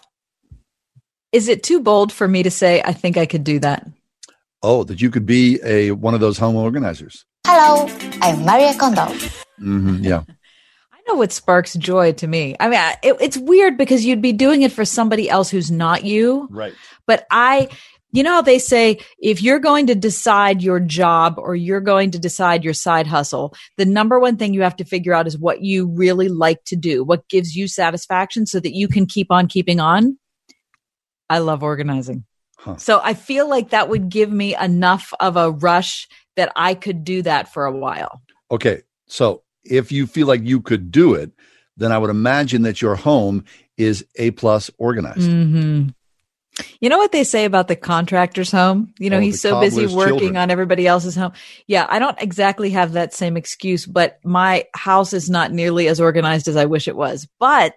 Is 1.32 1.48
it 1.48 1.62
too 1.64 1.80
bold 1.80 2.12
for 2.12 2.28
me 2.28 2.44
to 2.44 2.52
say 2.52 2.82
I 2.84 2.94
think 2.94 3.16
I 3.18 3.26
could 3.26 3.44
do 3.44 3.60
that? 3.60 3.88
Oh, 4.64 4.84
that 4.84 5.02
you 5.02 5.10
could 5.12 5.26
be 5.26 5.60
a 5.64 5.92
one 5.92 6.14
of 6.14 6.20
those 6.20 6.38
home 6.38 6.56
organizers. 6.56 7.26
Hello, 7.46 7.88
I'm 8.22 8.44
Maria 8.46 8.74
Kondo. 8.78 9.06
hmm 9.58 9.98
yeah. 10.04 10.24
I 10.94 10.98
know 11.08 11.16
what 11.16 11.32
sparks 11.32 11.74
joy 11.76 12.12
to 12.14 12.28
me. 12.28 12.56
I 12.60 12.68
mean, 12.70 12.80
I- 12.80 12.98
it, 13.04 13.16
it's 13.22 13.38
weird 13.38 13.78
because 13.78 14.04
you'd 14.06 14.22
be 14.22 14.34
doing 14.34 14.64
it 14.64 14.72
for 14.72 14.86
somebody 14.86 15.30
else 15.30 15.50
who's 15.50 15.72
not 15.72 16.04
you. 16.04 16.48
Right. 16.52 16.74
But 17.08 17.26
I, 17.32 17.70
you 18.12 18.24
know 18.24 18.34
how 18.34 18.42
they 18.42 18.60
say 18.60 19.00
if 19.20 19.42
you're 19.42 19.60
going 19.60 19.88
to 19.88 19.96
decide 19.96 20.64
your 20.64 20.80
job 20.80 21.36
or 21.38 21.56
you're 21.56 21.82
going 21.82 22.12
to 22.12 22.20
decide 22.20 22.64
your 22.64 22.74
side 22.74 23.06
hustle, 23.08 23.54
the 23.78 23.86
number 23.86 24.20
one 24.20 24.38
thing 24.38 24.54
you 24.54 24.64
have 24.64 24.76
to 24.78 24.84
figure 24.84 25.14
out 25.14 25.28
is 25.28 25.38
what 25.38 25.62
you 25.62 25.88
really 25.88 26.28
like 26.28 26.64
to 26.66 26.76
do, 26.76 27.04
what 27.04 27.28
gives 27.30 27.56
you 27.56 27.68
satisfaction 27.68 28.46
so 28.46 28.60
that 28.60 28.76
you 28.76 28.88
can 28.88 29.06
keep 29.06 29.28
on 29.32 29.48
keeping 29.48 29.80
on. 29.80 30.18
I 31.30 31.40
love 31.40 31.62
organizing. 31.62 32.26
So 32.78 33.00
I 33.02 33.14
feel 33.14 33.48
like 33.48 33.70
that 33.70 33.88
would 33.88 34.10
give 34.10 34.30
me 34.30 34.54
enough 34.56 35.14
of 35.22 35.38
a 35.38 35.52
rush 35.52 36.08
that 36.36 36.52
I 36.58 36.74
could 36.74 37.06
do 37.06 37.22
that 37.22 37.54
for 37.54 37.66
a 37.66 37.72
while. 37.72 38.22
Okay. 38.52 38.82
So 39.08 39.44
if 39.64 39.92
you 39.92 40.08
feel 40.08 40.28
like 40.28 40.44
you 40.44 40.60
could 40.60 40.92
do 40.92 41.14
it, 41.14 41.32
then 41.78 41.94
I 41.94 41.98
would 41.98 42.10
imagine 42.10 42.64
that 42.64 42.82
your 42.82 42.96
home 42.96 43.46
is 43.78 44.06
A 44.18 44.32
plus 44.32 44.70
organized. 44.78 45.32
hmm 45.32 45.88
You 46.80 46.90
know 46.90 46.98
what 46.98 47.12
they 47.12 47.24
say 47.24 47.46
about 47.46 47.68
the 47.68 47.76
contractor's 47.76 48.52
home? 48.52 48.94
You 49.00 49.10
know, 49.10 49.18
Oh, 49.18 49.22
he's 49.22 49.42
so 49.42 49.60
busy 49.60 49.86
working 49.88 50.18
children. 50.20 50.38
on 50.38 50.52
everybody 50.52 50.88
else's 50.88 51.16
home. 51.16 51.34
Yeah, 51.68 51.86
I 51.90 52.00
don't 52.00 52.20
exactly 52.22 52.70
have 52.72 52.94
that 52.94 53.14
same 53.14 53.38
excuse, 53.38 53.86
but 53.86 54.20
my 54.24 54.66
house 54.76 55.14
is 55.14 55.30
not 55.30 55.52
nearly 55.52 55.88
as 55.88 56.00
organized 56.00 56.48
as 56.48 56.56
I 56.56 56.66
wish 56.66 56.88
it 56.88 56.96
was. 56.96 57.28
But 57.40 57.76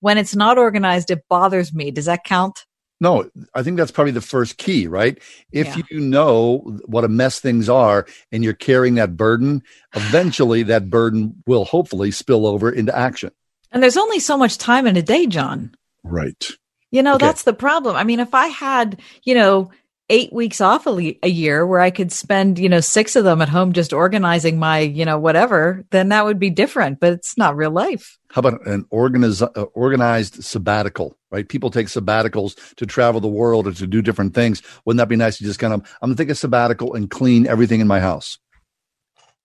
when 0.00 0.18
it's 0.18 0.36
not 0.36 0.58
organized, 0.58 1.10
it 1.10 1.24
bothers 1.28 1.72
me. 1.74 1.90
Does 1.90 2.04
that 2.06 2.24
count? 2.24 2.64
No, 3.00 3.30
I 3.54 3.62
think 3.62 3.76
that's 3.76 3.92
probably 3.92 4.10
the 4.12 4.20
first 4.20 4.58
key, 4.58 4.88
right? 4.88 5.18
If 5.52 5.68
Yeah. 5.76 5.82
you 5.88 6.00
know 6.00 6.78
what 6.86 7.04
a 7.04 7.08
mess 7.08 7.38
things 7.38 7.68
are 7.68 8.06
and 8.32 8.42
you're 8.42 8.54
carrying 8.54 8.96
that 8.96 9.16
burden, 9.16 9.62
eventually 9.94 10.64
that 10.64 10.90
burden 10.90 11.42
will 11.46 11.64
hopefully 11.64 12.10
spill 12.10 12.44
over 12.46 12.70
into 12.70 12.96
action. 12.96 13.30
And 13.70 13.82
there's 13.82 13.96
only 13.96 14.18
so 14.18 14.36
much 14.36 14.58
time 14.58 14.86
in 14.86 14.96
a 14.96 15.02
day, 15.02 15.26
John. 15.26 15.72
Right. 16.02 16.44
You 16.90 17.02
know, 17.02 17.14
Okay. 17.16 17.26
that's 17.26 17.42
the 17.42 17.52
problem. 17.52 17.96
I 17.96 18.04
mean, 18.04 18.20
if 18.20 18.34
I 18.34 18.46
had, 18.48 19.00
you 19.24 19.34
know, 19.34 19.70
eight 20.10 20.32
weeks 20.32 20.62
off 20.62 20.86
a, 20.86 20.90
le- 20.90 21.12
a 21.22 21.28
year 21.28 21.66
where 21.66 21.80
I 21.80 21.90
could 21.90 22.10
spend, 22.10 22.58
you 22.58 22.68
know, 22.70 22.80
six 22.80 23.14
of 23.14 23.24
them 23.24 23.42
at 23.42 23.50
home 23.50 23.74
just 23.74 23.92
organizing 23.92 24.58
my, 24.58 24.78
you 24.78 25.04
know, 25.04 25.18
whatever, 25.18 25.84
then 25.90 26.08
that 26.08 26.24
would 26.24 26.38
be 26.38 26.48
different, 26.48 26.98
but 26.98 27.12
it's 27.12 27.36
not 27.36 27.56
real 27.56 27.70
life. 27.70 28.18
How 28.30 28.38
about 28.40 28.66
an 28.66 28.84
organiz- 28.90 29.42
uh, 29.42 29.62
organized 29.74 30.42
sabbatical, 30.42 31.18
right? 31.30 31.46
People 31.46 31.70
take 31.70 31.88
sabbaticals 31.88 32.74
to 32.76 32.86
travel 32.86 33.20
the 33.20 33.28
world 33.28 33.66
or 33.66 33.72
to 33.72 33.86
do 33.86 34.00
different 34.00 34.32
things. 34.34 34.62
Wouldn't 34.86 34.96
that 34.98 35.08
be 35.10 35.16
nice 35.16 35.36
to 35.38 35.44
just 35.44 35.58
kind 35.58 35.74
of, 35.74 35.80
I'm 36.00 36.08
going 36.08 36.16
to 36.16 36.22
take 36.24 36.30
a 36.30 36.34
sabbatical 36.34 36.94
and 36.94 37.10
clean 37.10 37.46
everything 37.46 37.80
in 37.80 37.86
my 37.86 38.00
house? 38.00 38.38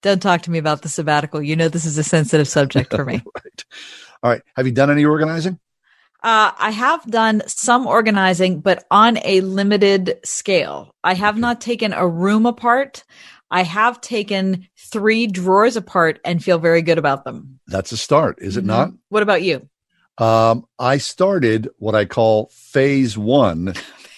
Don't 0.01 0.21
talk 0.21 0.43
to 0.43 0.51
me 0.51 0.59
about 0.59 0.81
the 0.81 0.89
sabbatical. 0.89 1.41
You 1.41 1.57
know, 1.57 1.67
this 1.67 1.85
is 1.85 1.97
a 1.97 2.03
sensitive 2.03 2.47
subject 2.47 2.93
for 2.93 3.03
me. 3.03 3.21
All 4.23 4.29
right. 4.31 4.41
Have 4.55 4.65
you 4.65 4.71
done 4.71 4.91
any 4.91 5.03
organizing? 5.03 5.59
Uh, 6.23 6.51
I 6.57 6.71
have 6.71 7.05
done 7.05 7.41
some 7.47 7.85
organizing, 7.85 8.61
but 8.61 8.85
on 8.89 9.17
a 9.25 9.41
limited 9.41 10.19
scale. 10.23 10.95
I 11.03 11.15
have 11.15 11.37
not 11.37 11.59
taken 11.59 11.91
a 11.91 12.07
room 12.07 12.45
apart. 12.45 13.03
I 13.51 13.63
have 13.63 13.99
taken 13.99 14.67
three 14.77 15.27
drawers 15.27 15.75
apart 15.75 16.19
and 16.23 16.41
feel 16.43 16.59
very 16.59 16.81
good 16.81 16.97
about 16.97 17.25
them. 17.25 17.59
That's 17.67 17.91
a 17.91 17.97
start, 17.97 18.37
is 18.39 18.55
it 18.57 18.63
not? 18.63 18.91
What 19.09 19.21
about 19.21 19.43
you? 19.43 19.67
Um, 20.17 20.65
I 20.79 20.97
started 20.97 21.69
what 21.77 21.93
I 21.93 22.05
call 22.05 22.49
phase 22.53 23.17
one 23.17 23.73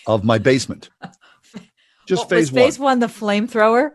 of 0.06 0.24
my 0.24 0.38
basement. 0.38 0.90
Just 2.08 2.22
What, 2.24 2.30
phase 2.30 2.52
was 2.52 2.62
phase 2.62 2.80
one. 2.80 2.86
one 2.86 3.00
the 3.00 3.08
flamethrower? 3.08 3.92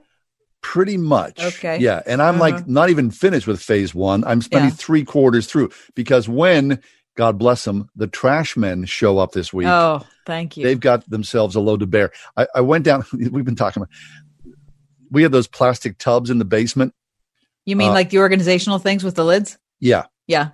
Pretty 0.63 0.97
much. 0.97 1.41
Okay. 1.43 1.79
Yeah. 1.79 2.03
And 2.07 2.21
I'm 2.21 2.35
Uh-huh. 2.41 2.57
like 2.57 2.67
not 2.69 2.91
even 2.91 3.11
finished 3.13 3.47
with 3.47 3.63
phase 3.63 3.95
one. 3.95 4.25
I'm 4.25 4.43
spending 4.43 4.71
Yeah. 4.71 4.77
three 4.77 5.05
quarters 5.05 5.47
through 5.47 5.71
because 5.95 6.29
when, 6.29 6.81
God 7.17 7.39
bless 7.39 7.65
them, 7.65 7.91
the 7.97 8.07
trash 8.07 8.57
men 8.57 8.85
show 8.85 9.19
up 9.19 9.33
this 9.33 9.53
week. 9.53 9.67
Oh, 9.69 10.07
thank 10.27 10.57
you. 10.57 10.65
They've 10.65 10.81
got 10.81 11.09
themselves 11.11 11.57
a 11.57 11.61
load 11.61 11.81
to 11.81 11.87
bear. 11.87 12.13
I, 12.37 12.47
I 12.55 12.61
went 12.61 12.85
down, 12.85 13.05
we've 13.13 13.45
been 13.45 13.57
talking 13.57 13.83
about, 13.83 13.93
we 15.11 15.23
have 15.23 15.33
those 15.33 15.49
plastic 15.49 15.99
tubs 15.99 16.31
in 16.31 16.39
the 16.39 16.45
basement. 16.45 16.95
You 17.67 17.77
mean 17.77 17.91
Uh, 17.91 17.95
like 17.95 18.11
the 18.11 18.19
organizational 18.19 18.79
things 18.79 19.05
with 19.05 19.17
the 19.17 19.25
lids? 19.25 19.59
Yeah. 19.81 20.05
Yeah. 20.27 20.51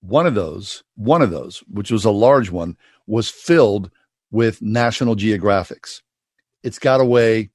One 0.00 0.26
of 0.26 0.34
those, 0.34 0.82
one 0.96 1.22
of 1.22 1.30
those, 1.30 1.58
which 1.70 1.90
was 1.90 2.04
a 2.04 2.10
large 2.10 2.50
one, 2.50 2.76
was 3.06 3.30
filled 3.30 3.90
with 4.30 4.60
National 4.60 5.14
Geographics. 5.14 6.02
It's 6.62 6.78
got 6.78 6.98
to 6.98 7.04
weigh 7.04 7.50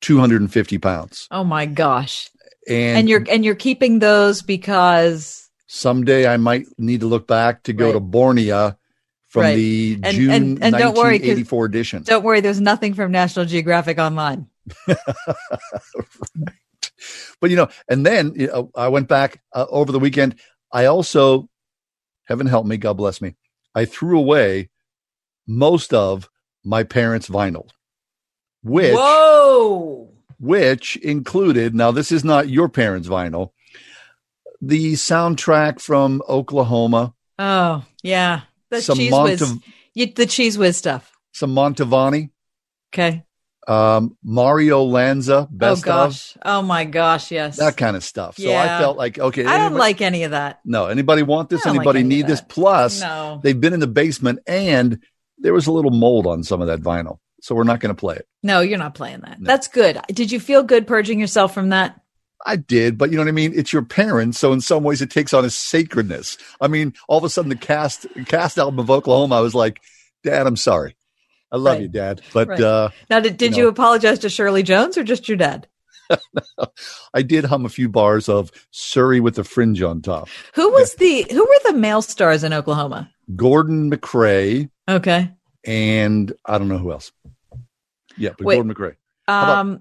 250 0.00 0.78
pounds. 0.78 1.28
Oh 1.30 1.44
my 1.44 1.66
gosh. 1.66 2.30
And, 2.68 2.98
And, 2.98 3.08
you're 3.08 3.24
and 3.30 3.44
you're 3.44 3.54
keeping 3.54 4.00
those 4.00 4.42
because 4.42 5.45
someday 5.66 6.26
I 6.26 6.36
might 6.36 6.66
need 6.78 7.00
to 7.00 7.06
look 7.06 7.26
back 7.26 7.62
to 7.64 7.72
go 7.72 7.86
Right. 7.86 7.92
to 7.92 8.00
Borneo 8.00 8.76
from 9.26 9.42
Right. 9.42 9.54
the 9.56 9.98
And- 10.02 10.16
June 10.16 10.30
and- 10.30 10.62
and 10.64 10.74
don't 10.76 10.96
worry, 10.96 11.18
'cause- 11.18 11.28
1984 11.28 11.64
edition. 11.66 12.02
don't 12.04 12.24
worry, 12.24 12.40
there's 12.40 12.60
nothing 12.60 12.94
from 12.94 13.10
National 13.12 13.44
Geographic 13.44 13.98
online. 13.98 14.46
But 17.40 17.50
you 17.50 17.56
know, 17.56 17.68
and 17.88 18.06
then 18.06 18.32
you 18.34 18.46
know, 18.46 18.70
I 18.74 18.88
went 18.88 19.08
back 19.08 19.42
uh, 19.52 19.66
over 19.68 19.92
the 19.92 19.98
weekend. 19.98 20.36
I 20.72 20.86
also, 20.86 21.48
heaven 22.24 22.46
help 22.46 22.64
me, 22.66 22.78
God 22.78 22.94
bless 22.96 23.20
me, 23.20 23.34
I 23.74 23.84
threw 23.84 24.18
away 24.18 24.70
most 25.46 25.92
of 25.92 26.30
my 26.64 26.82
parents' 26.82 27.28
vinyl, 27.28 27.68
which 28.62 28.94
Whoa. 28.94 30.10
which 30.40 30.96
included 30.96 31.74
now 31.74 31.90
this 31.90 32.10
is 32.10 32.24
not 32.24 32.48
your 32.48 32.68
parents' 32.70 33.08
vinyl, 33.08 33.50
the 34.60 34.94
soundtrack 34.94 35.80
from 35.80 36.22
Oklahoma, 36.28 37.14
Oh, 37.38 37.84
yeah. 38.02 38.42
The 38.70 38.80
Some 38.80 38.96
cheese 38.96 39.12
whiz. 39.12 39.54
You, 39.94 40.06
the 40.06 40.26
cheese 40.26 40.56
whiz 40.58 40.76
stuff. 40.76 41.12
some 41.32 41.54
Mantovani, 41.54 42.30
Okay. 42.94 43.24
um, 43.68 44.16
Mario 44.24 44.82
Lanza, 44.84 45.46
best 45.50 45.82
oh 45.82 45.84
gosh. 45.84 46.36
Oh 46.44 46.62
my 46.62 46.84
gosh. 46.84 47.30
Yes. 47.30 47.58
that 47.58 47.76
kind 47.76 47.94
of 47.96 48.02
stuff. 48.02 48.36
So 48.36 48.44
Yeah. 48.48 48.62
I 48.62 48.78
felt 48.80 48.96
like 48.96 49.18
okay, 49.18 49.44
I 49.44 49.58
don't 49.58 49.74
like 49.74 50.00
any 50.00 50.22
of 50.24 50.30
that. 50.30 50.60
No, 50.64 50.86
anybody 50.86 51.22
want 51.22 51.50
this? 51.50 51.64
Like 51.66 51.74
Anybody 51.74 52.00
any 52.00 52.08
need 52.08 52.26
this? 52.26 52.40
Plus, 52.40 53.00
No. 53.02 53.40
they've 53.42 53.60
been 53.60 53.72
in 53.74 53.80
the 53.80 53.86
basement 53.86 54.38
and 54.46 54.98
there 55.38 55.52
was 55.52 55.66
a 55.66 55.72
little 55.72 55.90
mold 55.90 56.26
on 56.26 56.42
some 56.42 56.60
of 56.62 56.68
that 56.68 56.80
vinyl, 56.80 57.18
so 57.42 57.54
we're 57.54 57.64
not 57.64 57.80
going 57.80 57.94
to 57.94 57.98
play 58.00 58.16
it. 58.16 58.26
No, 58.42 58.60
you're 58.60 58.78
not 58.78 58.94
playing 58.94 59.20
that. 59.20 59.36
That's 59.40 59.68
good. 59.68 60.00
Did 60.08 60.32
you 60.32 60.40
feel 60.40 60.62
good 60.62 60.86
purging 60.86 61.20
yourself 61.20 61.52
from 61.52 61.68
that? 61.68 62.00
I 62.44 62.56
did, 62.56 62.98
but 62.98 63.10
you 63.10 63.16
know 63.16 63.22
what 63.22 63.28
I 63.28 63.32
mean. 63.32 63.52
It's 63.54 63.72
your 63.72 63.82
parents, 63.82 64.38
so 64.38 64.52
in 64.52 64.60
some 64.60 64.82
ways 64.84 65.00
it 65.00 65.10
takes 65.10 65.32
on 65.32 65.44
a 65.44 65.50
sacredness. 65.50 66.36
I 66.60 66.68
mean, 66.68 66.92
all 67.08 67.18
of 67.18 67.24
a 67.24 67.30
sudden 67.30 67.48
the 67.48 67.56
cast 67.56 68.06
cast 68.26 68.58
album 68.58 68.78
of 68.78 68.90
Oklahoma, 68.90 69.36
I 69.36 69.40
was 69.40 69.54
like, 69.54 69.80
Dad, 70.22 70.46
I'm 70.46 70.56
sorry, 70.56 70.96
I 71.50 71.56
love 71.56 71.74
Right. 71.74 71.82
you, 71.82 71.88
Dad, 71.88 72.20
but 72.34 72.48
Right. 72.48 72.60
uh, 72.60 72.90
Now, 73.08 73.20
did, 73.20 73.36
did 73.36 73.56
you 73.56 73.64
you, 73.64 73.68
apologize 73.68 74.18
to 74.20 74.28
Shirley 74.28 74.62
Jones 74.62 74.98
or 74.98 75.02
just 75.04 75.28
your 75.28 75.38
dad? 75.38 75.66
I 77.14 77.22
did 77.22 77.44
hum 77.46 77.64
a 77.64 77.68
few 77.68 77.88
bars 77.88 78.28
of 78.28 78.52
Surrey 78.70 79.18
with 79.20 79.34
the 79.34 79.44
fringe 79.44 79.82
on 79.82 80.02
top. 80.02 80.28
Who 80.54 80.70
was 80.70 80.94
the 80.94 81.26
who 81.30 81.42
were 81.42 81.72
the 81.72 81.78
male 81.78 82.02
stars 82.02 82.44
in 82.44 82.52
Oklahoma? 82.52 83.10
Gordon 83.34 83.90
MacRae 83.90 84.68
Okay. 84.88 85.32
and 85.64 86.32
I 86.44 86.58
don't 86.58 86.68
know 86.68 86.78
who 86.78 86.92
else. 86.92 87.10
Yeah, 88.16 88.30
but 88.38 88.46
Wait. 88.46 88.54
Gordon 88.56 88.72
MacRae. 88.72 88.94
about- 89.26 89.58
Um 89.58 89.80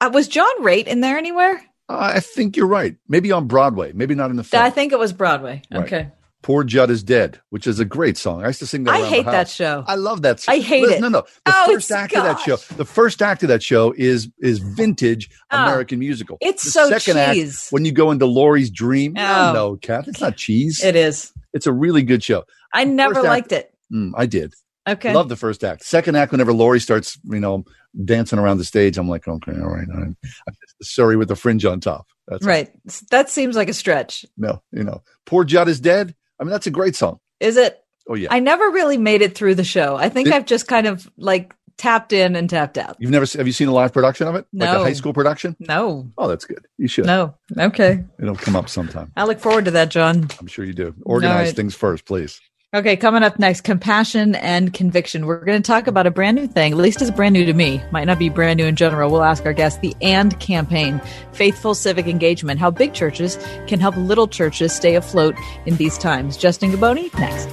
uh, 0.00 0.10
was 0.12 0.28
John 0.28 0.50
Raitt 0.62 0.86
in 0.86 1.00
there 1.00 1.18
anywhere? 1.18 1.62
I 1.88 2.20
think 2.20 2.56
you're 2.56 2.66
right. 2.66 2.96
Maybe 3.08 3.32
on 3.32 3.46
Broadway, 3.46 3.92
maybe 3.94 4.14
not 4.14 4.30
in 4.30 4.36
the 4.36 4.44
film. 4.44 4.62
I 4.62 4.70
think 4.70 4.92
it 4.92 4.98
was 4.98 5.12
Broadway. 5.12 5.62
Right. 5.72 5.84
Okay. 5.84 6.08
Poor 6.42 6.62
Judd 6.62 6.88
is 6.90 7.02
dead, 7.02 7.40
which 7.50 7.66
is 7.66 7.80
a 7.80 7.84
great 7.84 8.16
song. 8.16 8.44
I 8.44 8.46
used 8.46 8.60
to 8.60 8.66
sing 8.66 8.84
that. 8.84 8.94
I 8.94 9.04
hate 9.04 9.24
the 9.24 9.32
that 9.32 9.48
show. 9.48 9.82
I 9.88 9.96
love 9.96 10.22
that. 10.22 10.38
Song. 10.40 10.54
I 10.54 10.58
hate 10.60 10.82
Listen, 10.82 10.98
it. 10.98 11.00
No, 11.00 11.08
no. 11.08 11.20
The 11.44 11.52
Oh, 11.56 11.72
first 11.72 11.90
act 11.90 12.14
of 12.14 12.22
that 12.22 12.38
show, 12.40 12.56
the 12.76 12.84
first 12.84 13.22
act 13.22 13.42
of 13.42 13.48
that 13.48 13.62
show 13.62 13.92
is 13.96 14.28
is 14.38 14.58
vintage 14.60 15.30
Oh, 15.50 15.62
American 15.64 15.98
musical. 15.98 16.38
it's 16.40 16.62
the 16.62 16.70
so 16.70 16.88
second 16.90 17.16
cheese. 17.34 17.64
act 17.64 17.72
when 17.72 17.84
you 17.84 17.90
go 17.92 18.10
into 18.12 18.26
Laurie's 18.26 18.70
dream. 18.70 19.14
Oh. 19.16 19.52
No, 19.52 19.76
Kath, 19.76 20.06
it's 20.06 20.20
not 20.20 20.36
cheese. 20.36 20.82
It 20.84 20.94
is. 20.94 21.32
It's 21.54 21.66
a 21.66 21.72
really 21.72 22.02
good 22.02 22.22
show. 22.22 22.44
I 22.72 22.84
never 22.84 23.14
First 23.14 23.24
act- 23.26 23.30
liked 23.32 23.52
it. 23.52 23.74
Mm, 23.92 24.12
I 24.14 24.26
did. 24.26 24.54
Okay. 24.88 25.12
Love 25.12 25.28
the 25.28 25.36
first 25.36 25.62
act. 25.64 25.84
Second 25.84 26.16
act, 26.16 26.32
whenever 26.32 26.52
Laurie 26.52 26.80
starts, 26.80 27.18
you 27.24 27.40
know, 27.40 27.64
dancing 28.04 28.38
around 28.38 28.58
the 28.58 28.64
stage, 28.64 28.98
I'm 28.98 29.08
like, 29.08 29.26
okay, 29.28 29.52
all 29.52 29.68
right, 29.68 29.86
all 29.92 30.00
right. 30.02 30.14
Sorry 30.82 31.16
with 31.16 31.28
the 31.28 31.36
fringe 31.36 31.64
on 31.64 31.80
top. 31.80 32.06
That's 32.26 32.44
all. 32.44 32.48
right. 32.48 32.70
That 33.10 33.28
seems 33.30 33.56
like 33.56 33.68
a 33.68 33.74
stretch. 33.74 34.24
No, 34.36 34.62
you 34.72 34.84
know, 34.84 35.02
poor 35.26 35.44
Judd 35.44 35.68
is 35.68 35.80
dead. 35.80 36.14
I 36.40 36.44
mean, 36.44 36.50
that's 36.50 36.66
a 36.66 36.70
great 36.70 36.94
song. 36.96 37.18
Is 37.40 37.56
it? 37.56 37.78
Oh 38.08 38.14
yeah. 38.14 38.28
I 38.30 38.40
never 38.40 38.70
really 38.70 38.96
made 38.98 39.22
it 39.22 39.34
through 39.34 39.54
the 39.56 39.64
show. 39.64 39.96
I 39.96 40.08
think 40.08 40.26
Did- 40.26 40.34
I've 40.34 40.46
just 40.46 40.66
kind 40.66 40.86
of 40.86 41.10
like 41.16 41.54
tapped 41.76 42.12
in 42.12 42.34
and 42.36 42.48
tapped 42.50 42.76
out. 42.78 42.96
You've 42.98 43.10
never 43.10 43.24
have 43.36 43.46
you 43.46 43.52
seen 43.52 43.68
a 43.68 43.72
live 43.72 43.92
production 43.92 44.26
of 44.26 44.34
it? 44.34 44.46
Like 44.52 44.70
a 44.70 44.72
No. 44.74 44.82
high 44.82 44.92
school 44.94 45.12
production? 45.12 45.56
No. 45.60 46.10
Oh, 46.18 46.26
that's 46.28 46.44
good. 46.44 46.66
You 46.76 46.88
should. 46.88 47.06
No. 47.06 47.34
Okay. 47.56 48.04
It'll 48.20 48.34
come 48.34 48.56
up 48.56 48.68
sometime. 48.68 49.12
I 49.16 49.24
look 49.24 49.40
forward 49.40 49.66
to 49.66 49.70
that, 49.72 49.90
John. 49.90 50.28
I'm 50.40 50.46
sure 50.48 50.64
you 50.64 50.72
do. 50.72 50.94
Organize 51.04 51.48
right. 51.48 51.56
things 51.56 51.74
first, 51.74 52.04
please. 52.04 52.40
Okay, 52.74 52.96
coming 52.96 53.22
up 53.22 53.38
next, 53.38 53.62
compassion 53.62 54.34
and 54.34 54.74
conviction. 54.74 55.24
We're 55.24 55.42
going 55.42 55.62
to 55.62 55.66
talk 55.66 55.86
about 55.86 56.06
a 56.06 56.10
brand 56.10 56.36
new 56.36 56.46
thing. 56.46 56.72
At 56.72 56.78
least 56.78 57.00
it's 57.00 57.10
brand 57.10 57.32
new 57.32 57.46
to 57.46 57.54
me. 57.54 57.80
Might 57.92 58.04
not 58.04 58.18
be 58.18 58.28
brand 58.28 58.58
new 58.58 58.66
in 58.66 58.76
general. 58.76 59.10
We'll 59.10 59.22
ask 59.22 59.46
our 59.46 59.54
guest 59.54 59.80
the 59.80 59.96
AND 60.02 60.38
campaign, 60.38 61.00
faithful 61.32 61.74
civic 61.74 62.06
engagement, 62.06 62.60
how 62.60 62.70
big 62.70 62.92
churches 62.92 63.38
can 63.68 63.80
help 63.80 63.96
little 63.96 64.28
churches 64.28 64.74
stay 64.74 64.96
afloat 64.96 65.34
in 65.64 65.76
these 65.76 65.96
times. 65.96 66.36
Justin 66.36 66.70
Giboney, 66.70 67.08
next. 67.18 67.48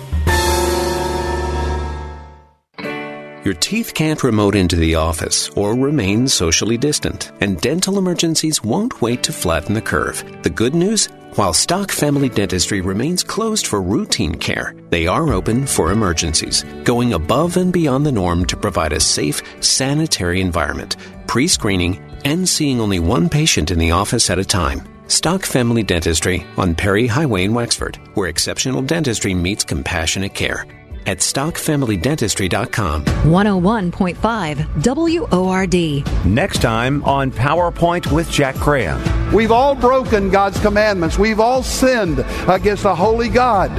Your 3.46 3.54
teeth 3.54 3.94
can't 3.94 4.22
remote 4.22 4.54
into 4.54 4.76
the 4.76 4.96
office 4.96 5.48
or 5.52 5.76
remain 5.76 6.28
socially 6.28 6.78
distant, 6.78 7.32
and 7.40 7.62
dental 7.62 7.98
emergencies 7.98 8.62
won't 8.66 9.02
wait 9.02 9.24
to 9.24 9.32
flatten 9.32 9.76
the 9.76 9.82
curve. 9.82 10.26
The 10.44 10.50
good 10.50 10.76
news? 10.76 11.08
While 11.36 11.52
Stock 11.52 11.91
Family 11.91 12.30
Dentistry 12.30 12.80
remains 12.80 13.22
closed 13.22 13.68
for 13.68 13.82
routine 13.82 14.36
care, 14.36 14.74
they 14.90 15.06
are 15.06 15.34
open 15.34 15.68
for 15.68 15.91
emergencies, 15.91 16.64
going 16.86 17.12
above 17.12 17.57
and 17.57 17.74
beyond 17.74 18.06
the 18.06 18.12
norm 18.14 18.45
to 18.45 18.56
provide 18.56 18.94
a 18.94 19.02
safe, 19.02 19.41
sanitary 19.62 20.40
environment, 20.40 20.95
pre 21.28 21.49
screening, 21.49 22.02
and 22.24 22.48
seeing 22.48 22.80
only 22.80 22.99
one 22.99 23.28
patient 23.28 23.70
in 23.70 23.80
the 23.80 23.91
office 23.91 24.30
at 24.30 24.40
a 24.40 24.45
time. 24.45 24.82
Stock 25.07 25.44
Family 25.44 25.84
Dentistry 25.84 26.45
on 26.56 26.74
Perry 26.74 27.06
Highway 27.06 27.44
in 27.44 27.53
Wexford, 27.53 27.98
where 28.14 28.30
exceptional 28.30 28.82
dentistry 28.82 29.34
meets 29.34 29.66
compassionate 29.66 30.34
care. 30.34 30.66
At 31.06 31.19
stockfamilydentistry.com. 31.19 33.06
101.5 33.06 35.32
WORD. 35.32 36.26
Next 36.26 36.61
time 36.61 37.03
on 37.03 37.32
PowerPoint 37.32 38.11
with 38.11 38.30
Jack 38.32 38.56
Graham. 38.56 39.34
We've 39.34 39.52
all 39.52 39.76
broken 39.76 40.30
God's 40.30 40.60
commandments. 40.60 41.19
We've 41.19 41.40
all 41.40 41.64
sinned 41.64 42.19
against 42.48 42.84
the 42.84 42.95
holy 42.95 43.30
God. 43.30 43.72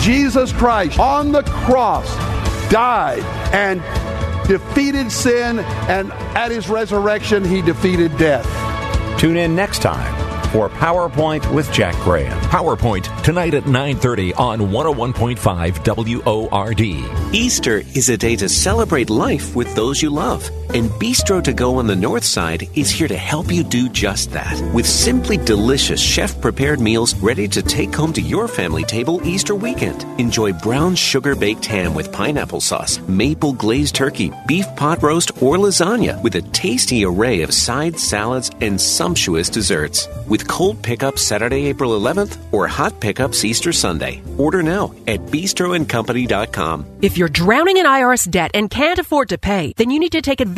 Jesus 0.00 0.52
Christ 0.52 0.98
on 0.98 1.32
the 1.32 1.42
cross 1.42 2.08
died 2.70 3.22
and 3.52 3.82
defeated 4.48 5.12
sin, 5.12 5.58
and 5.58 6.10
at 6.34 6.50
his 6.50 6.68
resurrection, 6.68 7.44
he 7.44 7.60
defeated 7.60 8.16
death. 8.16 8.46
Tune 9.18 9.36
in 9.36 9.54
next 9.54 9.82
time 9.82 10.17
for 10.52 10.68
PowerPoint 10.68 11.52
with 11.52 11.70
Jack 11.72 11.94
Graham. 12.04 12.38
PowerPoint 12.42 13.22
tonight 13.22 13.54
at 13.54 13.64
9:30 13.64 14.32
on 14.38 14.70
101.5 14.70 15.84
WORD. 15.84 16.80
Easter 17.34 17.78
is 17.94 18.08
a 18.08 18.16
day 18.16 18.36
to 18.36 18.48
celebrate 18.48 19.10
life 19.10 19.54
with 19.54 19.74
those 19.74 20.02
you 20.02 20.10
love. 20.10 20.50
And 20.74 20.90
Bistro 20.90 21.42
to 21.44 21.54
Go 21.54 21.76
on 21.76 21.86
the 21.86 21.96
North 21.96 22.24
Side 22.24 22.68
is 22.74 22.90
here 22.90 23.08
to 23.08 23.16
help 23.16 23.50
you 23.50 23.64
do 23.64 23.88
just 23.88 24.32
that. 24.32 24.60
With 24.74 24.86
simply 24.86 25.38
delicious 25.38 25.98
chef 25.98 26.38
prepared 26.42 26.78
meals 26.78 27.14
ready 27.14 27.48
to 27.48 27.62
take 27.62 27.94
home 27.94 28.12
to 28.12 28.20
your 28.20 28.46
family 28.48 28.84
table 28.84 29.18
Easter 29.24 29.54
weekend. 29.54 30.04
Enjoy 30.20 30.52
brown 30.52 30.94
sugar 30.94 31.34
baked 31.34 31.64
ham 31.64 31.94
with 31.94 32.12
pineapple 32.12 32.60
sauce, 32.60 32.98
maple 33.08 33.54
glazed 33.54 33.94
turkey, 33.94 34.30
beef 34.46 34.66
pot 34.76 35.02
roast, 35.02 35.30
or 35.42 35.56
lasagna 35.56 36.22
with 36.22 36.34
a 36.34 36.42
tasty 36.52 37.02
array 37.02 37.40
of 37.40 37.54
side 37.54 37.98
salads 37.98 38.50
and 38.60 38.78
sumptuous 38.78 39.48
desserts. 39.48 40.06
With 40.28 40.46
cold 40.48 40.82
pickup 40.82 41.18
Saturday, 41.18 41.64
April 41.68 41.98
11th 41.98 42.36
or 42.52 42.66
hot 42.66 43.00
pickups 43.00 43.42
Easter 43.42 43.72
Sunday. 43.72 44.20
Order 44.36 44.62
now 44.62 44.92
at 45.06 45.20
bistroandcompany.com. 45.20 46.84
If 47.00 47.16
you're 47.16 47.30
drowning 47.30 47.78
in 47.78 47.86
IRS 47.86 48.30
debt 48.30 48.50
and 48.52 48.68
can't 48.68 48.98
afford 48.98 49.30
to 49.30 49.38
pay, 49.38 49.72
then 49.78 49.90
you 49.90 49.98
need 49.98 50.12
to 50.12 50.20
take 50.20 50.42
advantage 50.42 50.57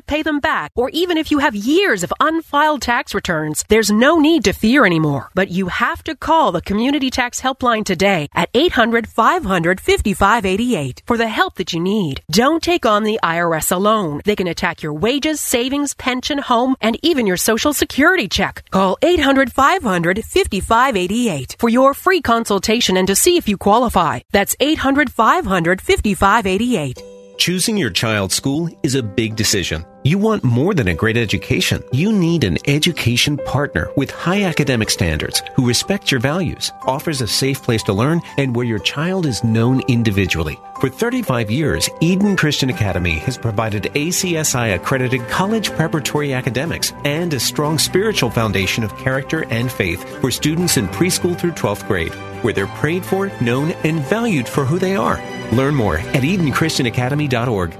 pay 0.00 0.22
them 0.22 0.40
back, 0.40 0.72
or 0.74 0.90
even 0.90 1.16
if 1.16 1.30
you 1.30 1.38
have 1.38 1.54
years 1.54 2.02
of 2.02 2.12
unfiled 2.20 2.82
tax 2.82 3.14
returns, 3.14 3.64
there's 3.68 3.90
no 3.90 4.18
need 4.18 4.44
to 4.44 4.52
fear 4.52 4.84
anymore. 4.84 5.30
But 5.34 5.50
you 5.50 5.68
have 5.68 6.02
to 6.04 6.14
call 6.14 6.52
the 6.52 6.60
Community 6.60 7.10
Tax 7.10 7.40
Helpline 7.40 7.84
today 7.84 8.28
at 8.34 8.50
800 8.54 9.08
500 9.08 9.80
5588 9.80 11.02
for 11.06 11.16
the 11.16 11.28
help 11.28 11.54
that 11.56 11.72
you 11.72 11.80
need. 11.80 12.22
Don't 12.30 12.62
take 12.62 12.84
on 12.84 13.04
the 13.04 13.18
IRS 13.22 13.72
alone. 13.72 14.20
They 14.24 14.36
can 14.36 14.48
attack 14.48 14.82
your 14.82 14.92
wages, 14.92 15.40
savings, 15.40 15.94
pension, 15.94 16.38
home, 16.38 16.76
and 16.80 16.98
even 17.02 17.26
your 17.26 17.36
social 17.36 17.72
security 17.72 18.28
check. 18.28 18.68
Call 18.70 18.98
800 19.02 19.52
500 19.52 20.24
5588 20.24 21.56
for 21.58 21.68
your 21.68 21.94
free 21.94 22.20
consultation 22.20 22.96
and 22.96 23.06
to 23.06 23.16
see 23.16 23.36
if 23.36 23.48
you 23.48 23.56
qualify. 23.56 24.20
That's 24.32 24.56
800 24.60 25.10
500 25.10 25.80
5588. 25.80 27.15
Choosing 27.38 27.76
your 27.76 27.90
child's 27.90 28.34
school 28.34 28.70
is 28.82 28.94
a 28.94 29.02
big 29.02 29.36
decision. 29.36 29.84
You 30.04 30.16
want 30.16 30.42
more 30.42 30.72
than 30.72 30.88
a 30.88 30.94
great 30.94 31.18
education. 31.18 31.82
You 31.92 32.10
need 32.10 32.44
an 32.44 32.56
education 32.66 33.36
partner 33.36 33.90
with 33.94 34.10
high 34.10 34.44
academic 34.44 34.88
standards 34.88 35.42
who 35.54 35.68
respects 35.68 36.10
your 36.10 36.20
values, 36.20 36.72
offers 36.86 37.20
a 37.20 37.26
safe 37.26 37.62
place 37.62 37.82
to 37.84 37.92
learn, 37.92 38.22
and 38.38 38.56
where 38.56 38.64
your 38.64 38.78
child 38.78 39.26
is 39.26 39.44
known 39.44 39.82
individually. 39.86 40.58
For 40.80 40.88
35 40.88 41.50
years, 41.50 41.90
Eden 42.00 42.36
Christian 42.36 42.70
Academy 42.70 43.18
has 43.20 43.36
provided 43.36 43.84
ACSI 43.94 44.74
accredited 44.74 45.28
college 45.28 45.70
preparatory 45.72 46.32
academics 46.32 46.92
and 47.04 47.34
a 47.34 47.40
strong 47.40 47.78
spiritual 47.78 48.30
foundation 48.30 48.82
of 48.82 48.96
character 48.96 49.44
and 49.50 49.70
faith 49.70 50.08
for 50.20 50.30
students 50.30 50.78
in 50.78 50.88
preschool 50.88 51.38
through 51.38 51.52
12th 51.52 51.86
grade, 51.86 52.14
where 52.42 52.54
they're 52.54 52.66
prayed 52.78 53.04
for, 53.04 53.30
known, 53.42 53.72
and 53.84 54.00
valued 54.00 54.48
for 54.48 54.64
who 54.64 54.78
they 54.78 54.96
are. 54.96 55.20
Learn 55.52 55.74
more 55.74 55.98
at 55.98 56.22
EdenChristianAcademy.org. 56.22 57.70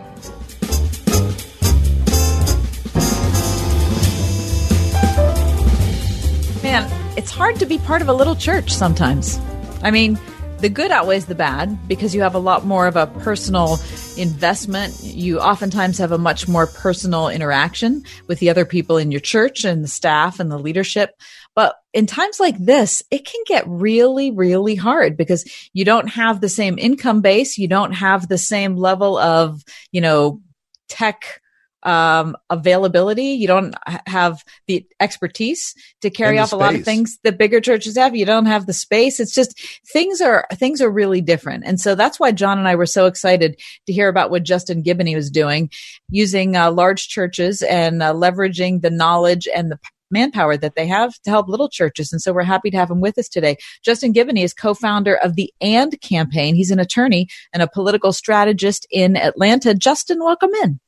Man, 6.62 7.16
it's 7.16 7.30
hard 7.30 7.56
to 7.56 7.66
be 7.66 7.78
part 7.78 8.02
of 8.02 8.09
a 8.09 8.12
little 8.12 8.36
church 8.36 8.72
sometimes. 8.72 9.38
I 9.82 9.90
mean, 9.90 10.18
the 10.59 10.68
good 10.68 10.90
outweighs 10.90 11.26
the 11.26 11.34
bad 11.34 11.86
because 11.86 12.14
you 12.14 12.22
have 12.22 12.34
a 12.34 12.38
lot 12.38 12.64
more 12.64 12.86
of 12.86 12.97
a 12.97 13.06
personal 13.06 13.78
investment. 14.16 14.98
You 15.02 15.40
oftentimes 15.40 15.98
have 15.98 16.12
a 16.12 16.18
much 16.18 16.48
more 16.48 16.66
personal 16.66 17.28
interaction 17.28 18.05
with 18.26 18.38
the 18.38 18.51
other 18.51 18.64
people 18.64 18.97
in 18.97 19.10
your 19.10 19.20
church 19.20 19.64
and 19.64 19.82
the 19.82 19.88
staff 19.88 20.40
and 20.40 20.51
the 20.51 20.59
leadership. 20.59 21.10
But 21.55 21.74
in 21.93 22.06
times 22.06 22.38
like 22.38 22.59
this, 22.59 23.02
it 23.10 23.24
can 23.24 23.43
get 23.47 23.64
really, 23.66 24.30
really 24.30 24.74
hard 24.74 25.16
because 25.16 25.44
you 25.72 25.84
don't 25.84 26.09
have 26.09 26.40
the 26.40 26.48
same 26.48 26.78
income 26.78 27.22
base. 27.22 27.56
You 27.59 27.68
don't 27.68 27.93
have 27.93 28.28
the 28.28 28.38
same 28.38 28.76
level 28.76 29.16
of, 29.18 29.62
you 29.93 30.01
know, 30.01 30.40
tech 30.88 31.40
um, 31.87 32.37
availability. 32.51 33.29
You 33.29 33.47
don't 33.47 33.75
have 34.07 34.45
the 34.67 34.87
expertise 35.01 35.75
to 36.03 36.11
carry 36.11 36.39
off 36.39 36.49
space. 36.49 36.53
a 36.55 36.57
lot 36.59 36.75
of 36.75 36.85
things 36.85 37.19
that 37.25 37.39
bigger 37.39 37.61
churches 37.61 37.97
have. 37.97 38.17
You 38.17 38.27
don't 38.27 38.47
have 38.47 38.67
the 38.67 38.73
space. 38.73 39.21
It's 39.21 39.35
just 39.35 39.59
things 39.93 40.21
are 40.21 40.47
things 40.55 40.83
are 40.83 40.91
really 40.91 41.21
different, 41.21 41.65
and 41.65 41.81
so 41.81 41.95
that's 41.95 42.21
why 42.21 42.33
John 42.33 42.59
and 42.59 42.69
I 42.69 42.75
were 42.75 42.87
so 42.87 43.07
excited 43.07 43.59
to 43.87 43.93
hear 43.93 44.09
about 44.09 44.31
what 44.31 44.43
Justin 44.43 44.83
Giboney 44.83 45.15
was 45.15 45.31
doing, 45.31 45.71
using 46.11 46.57
uh, 46.57 46.73
large 46.73 47.09
churches 47.09 47.63
and 47.63 48.03
uh, 48.03 48.13
leveraging 48.13 48.83
the 48.83 48.91
knowledge 48.91 49.49
and 49.55 49.71
the 49.71 49.79
manpower 50.11 50.57
that 50.57 50.75
they 50.77 50.87
have 50.87 51.15
to 51.23 51.31
help 51.31 51.49
little 51.49 51.69
churches. 51.69 52.13
And 52.13 52.23
so 52.23 52.33
we're 52.33 52.43
happy 52.43 52.71
to 52.71 52.77
have 52.77 52.91
him 52.91 53.01
with 53.01 53.19
us 53.19 53.29
today. 53.29 53.57
Justin 53.83 54.13
Giboney 54.13 54.45
is 54.45 54.55
co-founder 54.55 55.17
of 55.17 55.35
the 55.35 55.53
AND 55.61 56.01
campaign. 56.01 56.55
He's 56.55 56.71
an 56.71 56.79
attorney 56.79 57.29
and 57.53 57.63
a 57.63 57.69
political 57.69 58.13
strategist 58.13 58.87
in 58.91 59.17
Atlanta. 59.17 59.75
Justin, 59.75 60.23
welcome 60.23 60.51
in. 60.63 60.81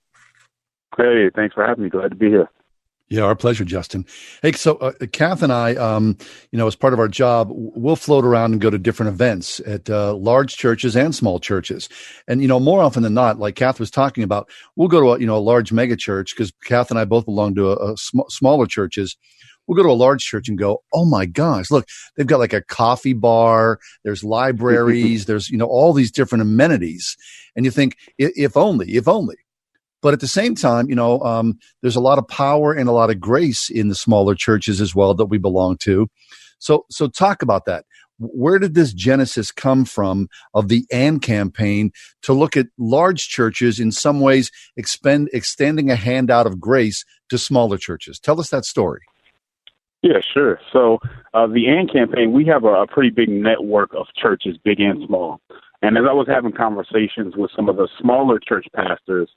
Hey, 0.99 1.31
thanks 1.35 1.55
for 1.55 1.65
having 1.65 1.85
me. 1.85 1.91
Glad 1.91 2.11
to 2.11 2.17
be 2.17 2.29
here. 2.29 2.51
Yeah, 3.09 3.23
our 3.23 3.37
pleasure, 3.37 3.65
Justin. 3.65 4.05
Hey, 4.43 4.53
so 4.53 4.77
uh, 4.77 4.93
Kath 5.13 5.43
and 5.43 5.53
I, 5.53 5.75
um, 5.77 6.19
you 6.53 6.59
know, 6.59 6.67
as 6.67 6.77
part 6.77 6.93
of 6.93 6.99
our 6.99 7.09
job, 7.09 7.49
we'll 7.51 7.97
float 7.97 8.25
around 8.25 8.53
and 8.53 8.61
go 8.61 8.69
to 8.69 8.77
different 8.77 9.15
events 9.15 9.61
at 9.61 9.89
uh, 9.89 10.15
large 10.15 10.57
churches 10.57 10.95
and 10.95 11.15
small 11.15 11.41
churches. 11.41 11.89
And, 12.27 12.43
you 12.43 12.49
know, 12.49 12.61
more 12.61 12.83
often 12.83 13.03
than 13.03 13.15
not, 13.15 13.39
like 13.39 13.55
Kath 13.55 13.81
was 13.81 13.91
talking 13.91 14.25
about, 14.25 14.51
we'll 14.77 14.89
go 14.89 15.01
to 15.01 15.13
a, 15.13 15.21
you 15.21 15.27
know, 15.27 15.39
a 15.39 15.41
large 15.41 15.73
mega 15.73 15.97
church 15.97 16.35
because 16.37 16.53
Kath 16.65 16.91
and 16.91 16.99
I 16.99 17.07
both 17.07 17.25
belong 17.25 17.55
to 17.55 17.71
a, 17.71 17.93
a 17.93 17.97
sm- 17.97 18.29
smaller 18.29 18.67
churches. 18.67 19.17
We'll 19.67 19.77
go 19.77 19.85
to 19.85 19.93
a 19.93 19.93
large 19.93 20.23
church 20.23 20.49
and 20.49 20.59
go, 20.59 20.83
oh 20.93 21.07
my 21.07 21.25
gosh, 21.25 21.71
look, 21.71 21.87
they've 22.17 22.27
got 22.27 22.41
like 22.41 22.53
a 22.53 22.63
coffee 22.63 23.15
bar, 23.15 23.79
there's 24.05 24.25
libraries, 24.25 25.25
there's, 25.27 25.49
you 25.49 25.57
know, 25.57 25.67
all 25.67 25.95
these 25.95 26.11
different 26.11 26.43
amenities. 26.43 27.17
And 27.57 27.65
you 27.65 27.71
think, 27.71 27.97
if 28.19 28.55
only, 28.55 28.97
if 28.97 29.09
only. 29.09 29.37
But 30.01 30.15
at 30.15 30.21
the 30.21 30.29
same 30.29 30.55
time, 30.55 30.89
you 30.89 30.95
know, 30.95 31.21
um, 31.21 31.59
there's 31.83 31.97
a 31.97 32.01
lot 32.01 32.19
of 32.19 32.29
power 32.29 32.73
and 32.73 32.89
a 32.89 32.93
lot 32.93 33.11
of 33.11 33.21
grace 33.21 33.69
in 33.69 33.89
the 33.89 33.95
smaller 33.95 34.35
churches 34.35 34.81
as 34.81 34.95
well 34.95 35.15
that 35.15 35.27
we 35.27 35.39
belong 35.39 35.77
to. 35.79 36.09
So, 36.59 36.87
so 36.91 37.09
talk 37.09 37.43
about 37.43 37.65
that. 37.67 37.85
Where 38.21 38.59
did 38.59 38.75
this 38.75 38.93
genesis 38.93 39.53
come 39.53 39.85
from 39.85 40.29
of 40.53 40.69
the 40.69 40.85
AND 40.93 41.23
campaign 41.23 41.93
to 42.23 42.33
look 42.33 42.57
at 42.57 42.67
large 42.77 43.29
churches 43.29 43.79
in 43.79 43.93
some 43.93 44.21
ways 44.21 44.51
expend, 44.77 45.31
extending 45.33 45.89
a 45.91 45.97
hand 45.97 46.31
out 46.31 46.47
of 46.47 46.59
grace 46.61 47.05
to 47.29 47.39
smaller 47.39 47.79
churches? 47.79 48.19
Tell 48.19 48.41
us 48.41 48.51
that 48.51 48.65
story. 48.65 49.03
Yeah, 50.03 50.19
sure. 50.35 50.61
So 50.73 50.99
uh, 51.35 51.47
the 51.47 51.69
AND 51.69 51.93
campaign, 51.93 52.33
we 52.33 52.45
have 52.47 52.65
a, 52.65 52.83
a 52.83 52.87
pretty 52.87 53.11
big 53.11 53.29
network 53.29 53.95
of 53.95 54.07
churches, 54.21 54.57
big 54.65 54.81
and 54.81 55.05
small. 55.07 55.41
And 55.83 55.97
as 55.97 56.05
I 56.09 56.13
was 56.13 56.27
having 56.29 56.53
conversations 56.53 57.35
with 57.37 57.51
some 57.55 57.69
of 57.69 57.77
the 57.77 57.89
smaller 58.01 58.41
church 58.41 58.67
pastors, 58.75 59.31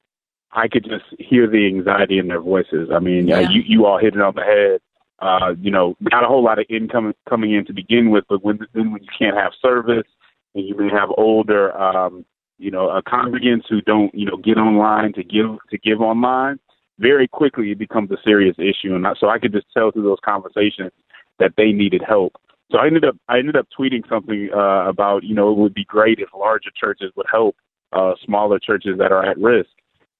I 0.53 0.67
could 0.67 0.83
just 0.83 1.05
hear 1.17 1.47
the 1.47 1.65
anxiety 1.67 2.17
in 2.17 2.27
their 2.27 2.41
voices. 2.41 2.89
I 2.93 2.99
mean, 2.99 3.27
yeah. 3.27 3.37
uh, 3.37 3.49
you 3.49 3.61
you 3.65 3.85
all 3.85 3.97
hit 3.97 4.15
it 4.15 4.21
on 4.21 4.35
the 4.35 4.43
head. 4.43 4.81
Uh, 5.19 5.53
you 5.61 5.69
know, 5.69 5.95
not 5.99 6.23
a 6.23 6.27
whole 6.27 6.43
lot 6.43 6.59
of 6.59 6.65
income 6.69 7.13
coming 7.29 7.53
in 7.53 7.65
to 7.65 7.73
begin 7.73 8.09
with, 8.09 8.25
but 8.27 8.43
when 8.43 8.59
then 8.73 8.91
when 8.91 9.01
you 9.03 9.09
can't 9.17 9.37
have 9.37 9.53
service 9.61 10.07
and 10.55 10.67
you 10.67 10.75
may 10.75 10.89
have 10.89 11.09
older, 11.17 11.75
um, 11.77 12.25
you 12.57 12.71
know, 12.71 12.89
uh, 12.89 13.01
congregants 13.01 13.63
who 13.69 13.81
don't, 13.81 14.13
you 14.13 14.25
know, 14.25 14.37
get 14.37 14.57
online 14.57 15.13
to 15.13 15.23
give 15.23 15.45
to 15.69 15.77
give 15.77 16.01
online, 16.01 16.59
very 16.99 17.27
quickly 17.27 17.71
it 17.71 17.79
becomes 17.79 18.11
a 18.11 18.17
serious 18.23 18.55
issue. 18.57 18.95
And 18.95 19.07
I, 19.07 19.13
so 19.19 19.29
I 19.29 19.39
could 19.39 19.53
just 19.53 19.67
tell 19.73 19.91
through 19.91 20.03
those 20.03 20.19
conversations 20.25 20.91
that 21.39 21.53
they 21.55 21.71
needed 21.71 22.01
help. 22.05 22.33
So 22.71 22.79
I 22.79 22.87
ended 22.87 23.05
up 23.05 23.15
I 23.29 23.37
ended 23.37 23.55
up 23.55 23.67
tweeting 23.77 24.07
something 24.09 24.49
uh, 24.53 24.89
about, 24.89 25.23
you 25.23 25.35
know, 25.35 25.51
it 25.51 25.57
would 25.57 25.73
be 25.73 25.85
great 25.85 26.19
if 26.19 26.29
larger 26.37 26.71
churches 26.75 27.11
would 27.15 27.27
help 27.31 27.55
uh, 27.93 28.13
smaller 28.25 28.59
churches 28.59 28.97
that 28.97 29.11
are 29.11 29.23
at 29.23 29.37
risk 29.37 29.69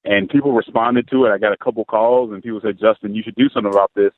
and 0.03 0.29
people 0.29 0.53
responded 0.53 1.07
to 1.09 1.25
it. 1.25 1.31
I 1.31 1.37
got 1.37 1.53
a 1.53 1.57
couple 1.57 1.85
calls, 1.85 2.31
and 2.31 2.43
people 2.43 2.61
said, 2.61 2.79
"Justin, 2.79 3.15
you 3.15 3.23
should 3.23 3.35
do 3.35 3.49
something 3.49 3.71
about 3.71 3.91
this." 3.95 4.11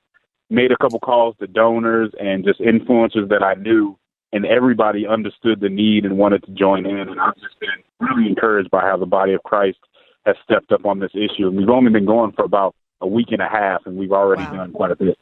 Made 0.50 0.72
a 0.72 0.78
couple 0.78 1.00
calls 1.00 1.36
to 1.40 1.48
donors 1.48 2.12
and 2.20 2.44
just 2.44 2.60
influencers 2.60 3.30
that 3.30 3.44
I 3.44 3.56
knew, 3.56 3.98
and 4.32 4.46
everybody 4.46 5.08
understood 5.08 5.60
the 5.60 5.70
need 5.70 6.06
and 6.06 6.18
wanted 6.18 6.44
to 6.44 6.52
join 6.52 6.86
in. 6.86 7.10
And 7.10 7.20
I've 7.20 7.36
just 7.36 7.60
been 7.60 7.70
really 8.00 8.28
encouraged 8.28 8.70
by 8.70 8.82
how 8.82 8.98
the 8.98 9.06
body 9.06 9.34
of 9.34 9.44
Christ 9.44 9.80
has 10.26 10.36
stepped 10.44 10.72
up 10.72 10.86
on 10.86 11.00
this 11.00 11.12
issue. 11.14 11.48
And 11.48 11.58
we've 11.58 11.70
only 11.70 11.92
been 11.92 12.06
going 12.06 12.32
for 12.34 12.46
about 12.46 12.76
a 13.02 13.08
week 13.08 13.28
and 13.32 13.42
a 13.42 13.50
half, 13.50 13.86
and 13.86 13.98
we've 13.98 14.12
already 14.12 14.44
wow. 14.44 14.56
done 14.56 14.72
quite 14.74 14.92
a 14.92 14.96
bit. 14.96 15.18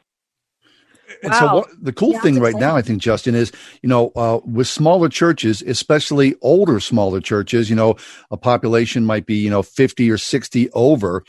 And 1.22 1.32
wow. 1.32 1.38
so 1.38 1.54
what, 1.54 1.68
the 1.80 1.92
cool 1.92 2.12
yeah, 2.12 2.20
thing 2.20 2.40
right 2.40 2.54
now, 2.54 2.76
I 2.76 2.82
think, 2.82 3.00
Justin, 3.00 3.34
is, 3.34 3.52
you 3.82 3.88
know, 3.88 4.12
uh, 4.16 4.40
with 4.44 4.68
smaller 4.68 5.08
churches, 5.08 5.62
especially 5.62 6.34
older 6.42 6.80
smaller 6.80 7.20
churches, 7.20 7.70
you 7.70 7.76
know, 7.76 7.96
a 8.30 8.36
population 8.36 9.04
might 9.04 9.26
be, 9.26 9.36
you 9.36 9.50
know, 9.50 9.62
50 9.62 10.10
or 10.10 10.18
60 10.18 10.70
over 10.70 11.24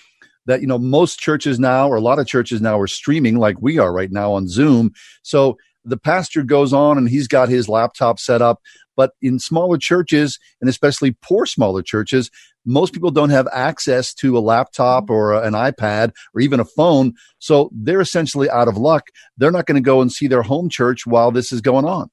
that, 0.45 0.61
you 0.61 0.67
know, 0.67 0.77
most 0.77 1.19
churches 1.19 1.59
now 1.59 1.87
or 1.87 1.95
a 1.95 2.01
lot 2.01 2.19
of 2.19 2.27
churches 2.27 2.61
now 2.61 2.79
are 2.79 2.87
streaming 2.87 3.37
like 3.37 3.61
we 3.61 3.77
are 3.77 3.93
right 3.93 4.11
now 4.11 4.33
on 4.33 4.47
Zoom. 4.47 4.91
So 5.21 5.57
the 5.85 5.97
pastor 5.97 6.43
goes 6.43 6.73
on 6.73 6.97
and 6.97 7.09
he's 7.09 7.27
got 7.27 7.49
his 7.49 7.69
laptop 7.69 8.19
set 8.19 8.41
up. 8.41 8.61
But 8.95 9.11
in 9.21 9.39
smaller 9.39 9.77
churches 9.77 10.37
and 10.61 10.69
especially 10.69 11.15
poor 11.21 11.45
smaller 11.45 11.81
churches, 11.81 12.29
most 12.65 12.93
people 12.93 13.11
don't 13.11 13.31
have 13.31 13.47
access 13.51 14.13
to 14.15 14.37
a 14.37 14.39
laptop 14.39 15.09
or 15.09 15.33
an 15.33 15.53
iPad 15.53 16.11
or 16.33 16.41
even 16.41 16.59
a 16.59 16.65
phone. 16.65 17.13
So 17.39 17.69
they're 17.73 18.01
essentially 18.01 18.49
out 18.49 18.67
of 18.67 18.77
luck. 18.77 19.07
They're 19.37 19.51
not 19.51 19.65
going 19.65 19.81
to 19.81 19.85
go 19.85 20.01
and 20.01 20.11
see 20.11 20.27
their 20.27 20.43
home 20.43 20.69
church 20.69 21.05
while 21.05 21.31
this 21.31 21.51
is 21.51 21.61
going 21.61 21.85
on. 21.85 22.09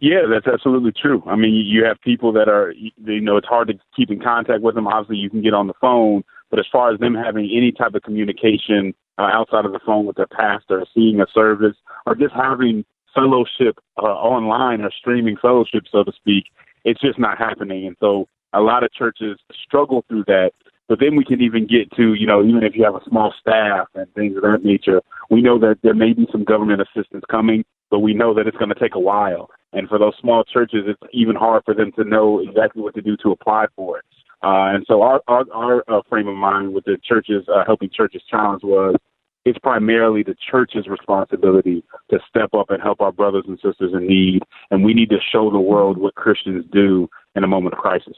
Yeah, 0.00 0.22
that's 0.30 0.46
absolutely 0.46 0.92
true. 0.92 1.22
I 1.26 1.36
mean, 1.36 1.54
you 1.54 1.84
have 1.84 1.96
people 2.02 2.32
that 2.32 2.48
are, 2.48 2.72
you 2.72 3.20
know, 3.20 3.36
it's 3.36 3.46
hard 3.46 3.68
to 3.68 3.74
keep 3.96 4.10
in 4.10 4.20
contact 4.20 4.62
with 4.62 4.74
them. 4.74 4.86
Obviously, 4.86 5.16
you 5.16 5.30
can 5.30 5.42
get 5.42 5.54
on 5.54 5.66
the 5.66 5.74
phone, 5.80 6.24
but 6.50 6.58
as 6.58 6.66
far 6.70 6.92
as 6.92 7.00
them 7.00 7.14
having 7.14 7.44
any 7.44 7.72
type 7.72 7.94
of 7.94 8.02
communication 8.02 8.94
uh, 9.18 9.28
outside 9.32 9.64
of 9.64 9.72
the 9.72 9.80
phone 9.84 10.06
with 10.06 10.16
their 10.16 10.26
pastor, 10.26 10.84
seeing 10.94 11.20
a 11.20 11.26
service, 11.32 11.76
or 12.06 12.14
just 12.14 12.34
having 12.34 12.84
fellowship 13.14 13.78
uh, 13.98 14.06
online 14.06 14.80
or 14.80 14.90
streaming 14.90 15.36
fellowship, 15.36 15.84
so 15.90 16.02
to 16.02 16.12
speak, 16.12 16.44
it's 16.84 17.00
just 17.00 17.18
not 17.18 17.38
happening. 17.38 17.86
And 17.86 17.96
so 18.00 18.26
a 18.52 18.60
lot 18.60 18.84
of 18.84 18.92
churches 18.92 19.38
struggle 19.64 20.04
through 20.08 20.24
that. 20.26 20.52
But 20.88 20.98
then 21.00 21.16
we 21.16 21.24
can 21.24 21.40
even 21.40 21.66
get 21.66 21.90
to, 21.92 22.14
you 22.14 22.26
know, 22.26 22.44
even 22.44 22.62
if 22.64 22.74
you 22.74 22.84
have 22.84 22.94
a 22.94 23.08
small 23.08 23.32
staff 23.40 23.86
and 23.94 24.12
things 24.14 24.36
of 24.36 24.42
that 24.42 24.64
nature, 24.64 25.00
we 25.30 25.40
know 25.40 25.58
that 25.58 25.78
there 25.82 25.94
may 25.94 26.12
be 26.12 26.26
some 26.30 26.44
government 26.44 26.82
assistance 26.82 27.24
coming, 27.30 27.64
but 27.90 28.00
we 28.00 28.12
know 28.12 28.34
that 28.34 28.46
it's 28.46 28.56
going 28.56 28.68
to 28.68 28.78
take 28.78 28.94
a 28.94 29.00
while. 29.00 29.48
And 29.72 29.88
for 29.88 29.98
those 29.98 30.14
small 30.20 30.44
churches, 30.44 30.84
it's 30.86 31.00
even 31.12 31.36
hard 31.36 31.62
for 31.64 31.72
them 31.72 31.92
to 31.92 32.04
know 32.04 32.40
exactly 32.40 32.82
what 32.82 32.94
to 32.96 33.00
do 33.00 33.16
to 33.18 33.30
apply 33.30 33.66
for 33.74 33.98
it. 33.98 34.04
Uh, 34.42 34.74
and 34.74 34.84
so 34.88 35.02
our 35.02 35.20
our, 35.28 35.44
our 35.52 35.84
uh, 35.88 36.02
frame 36.08 36.28
of 36.28 36.36
mind 36.36 36.74
with 36.74 36.84
the 36.84 36.98
churches 37.04 37.44
uh, 37.48 37.64
helping 37.64 37.90
churches 37.90 38.22
challenge 38.28 38.62
was 38.62 38.96
it's 39.44 39.58
primarily 39.58 40.22
the 40.22 40.36
church's 40.50 40.86
responsibility 40.86 41.82
to 42.10 42.18
step 42.28 42.50
up 42.54 42.70
and 42.70 42.80
help 42.80 43.00
our 43.00 43.12
brothers 43.12 43.44
and 43.48 43.58
sisters 43.62 43.92
in 43.92 44.06
need, 44.06 44.42
and 44.70 44.84
we 44.84 44.94
need 44.94 45.10
to 45.10 45.18
show 45.32 45.50
the 45.50 45.58
world 45.58 45.98
what 45.98 46.14
Christians 46.14 46.64
do 46.72 47.08
in 47.34 47.42
a 47.42 47.48
moment 47.48 47.74
of 47.74 47.80
crisis. 47.80 48.16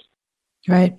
Right. 0.69 0.97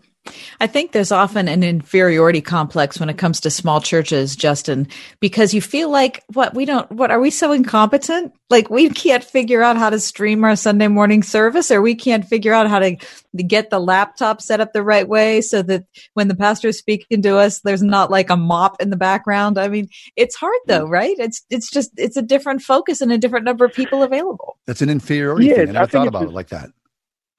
I 0.59 0.67
think 0.67 0.91
there's 0.91 1.11
often 1.11 1.47
an 1.47 1.63
inferiority 1.63 2.41
complex 2.41 2.99
when 2.99 3.09
it 3.09 3.17
comes 3.17 3.39
to 3.41 3.49
small 3.49 3.81
churches, 3.81 4.35
Justin, 4.35 4.87
because 5.19 5.53
you 5.53 5.61
feel 5.61 5.89
like, 5.89 6.23
what, 6.33 6.53
we 6.55 6.65
don't, 6.65 6.89
what, 6.91 7.11
are 7.11 7.19
we 7.19 7.29
so 7.29 7.51
incompetent? 7.51 8.33
Like 8.49 8.69
we 8.69 8.89
can't 8.89 9.23
figure 9.23 9.61
out 9.61 9.77
how 9.77 9.89
to 9.89 9.99
stream 9.99 10.43
our 10.43 10.55
Sunday 10.55 10.87
morning 10.87 11.23
service 11.23 11.71
or 11.71 11.81
we 11.81 11.95
can't 11.95 12.25
figure 12.25 12.53
out 12.53 12.69
how 12.69 12.79
to 12.79 12.97
get 13.35 13.69
the 13.69 13.79
laptop 13.79 14.41
set 14.41 14.61
up 14.61 14.73
the 14.73 14.83
right 14.83 15.07
way 15.07 15.41
so 15.41 15.61
that 15.63 15.85
when 16.13 16.27
the 16.27 16.35
pastor 16.35 16.69
is 16.69 16.77
speaking 16.77 17.21
to 17.23 17.37
us, 17.37 17.61
there's 17.61 17.83
not 17.83 18.11
like 18.11 18.29
a 18.29 18.37
mop 18.37 18.81
in 18.81 18.89
the 18.89 18.97
background. 18.97 19.57
I 19.57 19.67
mean, 19.67 19.89
it's 20.15 20.35
hard 20.35 20.59
though, 20.67 20.85
mm. 20.85 20.91
right? 20.91 21.15
It's, 21.19 21.43
it's 21.49 21.69
just, 21.69 21.91
it's 21.97 22.17
a 22.17 22.21
different 22.21 22.61
focus 22.61 23.01
and 23.01 23.11
a 23.11 23.17
different 23.17 23.45
number 23.45 23.65
of 23.65 23.73
people 23.73 24.03
available. 24.03 24.57
That's 24.65 24.81
an 24.81 24.89
inferiority 24.89 25.47
Yeah, 25.47 25.55
thing. 25.55 25.69
I 25.69 25.71
never 25.73 25.83
I 25.83 25.87
thought 25.87 26.07
it's 26.07 26.09
about 26.09 26.23
it 26.23 26.33
like 26.33 26.49
that. 26.49 26.69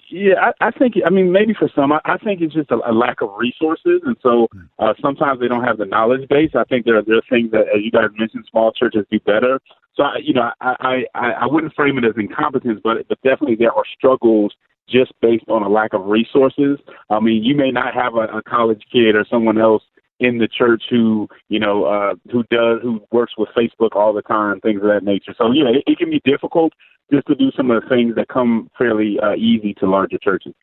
Yeah, 0.08 0.34
I, 0.40 0.68
I 0.68 0.70
think. 0.70 0.94
I 1.04 1.10
mean, 1.10 1.32
maybe 1.32 1.54
for 1.54 1.68
some, 1.74 1.92
I, 1.92 2.00
I 2.04 2.18
think 2.18 2.40
it's 2.40 2.54
just 2.54 2.70
a, 2.70 2.78
a 2.88 2.92
lack 2.92 3.22
of 3.22 3.30
resources, 3.36 4.02
and 4.04 4.16
so 4.22 4.48
uh, 4.78 4.94
sometimes 5.00 5.40
they 5.40 5.48
don't 5.48 5.64
have 5.64 5.78
the 5.78 5.84
knowledge 5.84 6.28
base. 6.28 6.50
I 6.54 6.64
think 6.64 6.84
there 6.84 6.96
are 6.96 7.02
there 7.02 7.16
are 7.16 7.28
things 7.28 7.50
that, 7.52 7.62
as 7.74 7.82
you 7.82 7.90
guys 7.90 8.10
mentioned, 8.16 8.46
small 8.50 8.72
churches 8.72 9.04
do 9.10 9.18
better. 9.20 9.60
So, 9.96 10.04
I, 10.04 10.18
you 10.22 10.34
know, 10.34 10.50
I, 10.60 10.76
I 10.80 11.04
I 11.14 11.30
I 11.42 11.46
wouldn't 11.46 11.74
frame 11.74 11.98
it 11.98 12.04
as 12.04 12.14
incompetence, 12.16 12.80
but 12.84 13.08
but 13.08 13.20
definitely 13.22 13.56
there 13.56 13.72
are 13.72 13.84
struggles 13.96 14.54
just 14.88 15.12
based 15.20 15.48
on 15.48 15.62
a 15.62 15.68
lack 15.68 15.92
of 15.92 16.06
resources. 16.06 16.78
I 17.10 17.18
mean, 17.18 17.42
you 17.42 17.56
may 17.56 17.70
not 17.72 17.94
have 17.94 18.14
a, 18.14 18.38
a 18.38 18.42
college 18.42 18.82
kid 18.92 19.16
or 19.16 19.24
someone 19.28 19.58
else 19.58 19.82
in 20.20 20.38
the 20.38 20.48
church 20.48 20.84
who 20.88 21.28
you 21.48 21.58
know 21.58 21.84
uh 21.84 22.14
who 22.32 22.42
does 22.50 22.80
who 22.82 23.00
works 23.12 23.34
with 23.36 23.48
Facebook 23.56 23.94
all 23.94 24.12
the 24.12 24.22
time, 24.22 24.60
things 24.60 24.82
of 24.82 24.88
that 24.88 25.04
nature. 25.04 25.34
So 25.36 25.52
yeah, 25.52 25.68
it, 25.68 25.84
it 25.86 25.98
can 25.98 26.10
be 26.10 26.20
difficult 26.24 26.72
just 27.12 27.26
to 27.28 27.34
do 27.34 27.50
some 27.56 27.70
of 27.70 27.82
the 27.82 27.88
things 27.88 28.14
that 28.16 28.28
come 28.28 28.68
fairly 28.76 29.18
uh, 29.22 29.34
easy 29.34 29.74
to 29.74 29.86
larger 29.88 30.18
churches. 30.18 30.54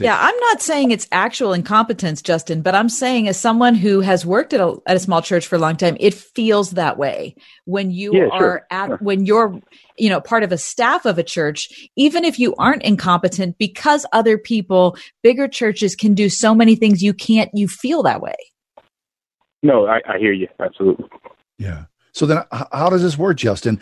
Yeah, 0.00 0.18
I'm 0.18 0.36
not 0.38 0.62
saying 0.62 0.90
it's 0.90 1.06
actual 1.12 1.52
incompetence, 1.52 2.22
Justin, 2.22 2.62
but 2.62 2.74
I'm 2.74 2.88
saying 2.88 3.28
as 3.28 3.38
someone 3.38 3.74
who 3.74 4.00
has 4.00 4.24
worked 4.24 4.54
at 4.54 4.60
a, 4.60 4.74
at 4.86 4.96
a 4.96 4.98
small 4.98 5.20
church 5.20 5.46
for 5.46 5.56
a 5.56 5.58
long 5.58 5.76
time, 5.76 5.98
it 6.00 6.14
feels 6.14 6.72
that 6.72 6.96
way 6.96 7.36
when 7.66 7.90
you 7.90 8.14
Yeah, 8.14 8.28
are 8.32 8.40
sure, 8.40 8.66
at 8.70 8.86
sure. 8.86 8.96
when 9.02 9.26
you're 9.26 9.60
you 9.98 10.08
know 10.08 10.20
part 10.20 10.42
of 10.44 10.50
a 10.50 10.56
staff 10.58 11.04
of 11.04 11.18
a 11.18 11.22
church, 11.22 11.90
even 11.94 12.24
if 12.24 12.38
you 12.38 12.54
aren't 12.58 12.84
incompetent, 12.84 13.58
because 13.58 14.06
other 14.14 14.38
people, 14.38 14.96
bigger 15.22 15.46
churches 15.46 15.94
can 15.94 16.14
do 16.14 16.30
so 16.30 16.54
many 16.54 16.74
things 16.74 17.02
you 17.02 17.12
can't. 17.12 17.50
You 17.52 17.68
feel 17.68 18.02
that 18.04 18.22
way. 18.22 18.34
No, 19.66 19.86
I, 19.86 20.00
I 20.08 20.18
hear 20.18 20.32
you 20.32 20.46
absolutely. 20.60 21.06
Yeah. 21.58 21.86
So 22.12 22.24
then, 22.24 22.42
how 22.72 22.88
does 22.88 23.02
this 23.02 23.18
work, 23.18 23.36
Justin? 23.36 23.78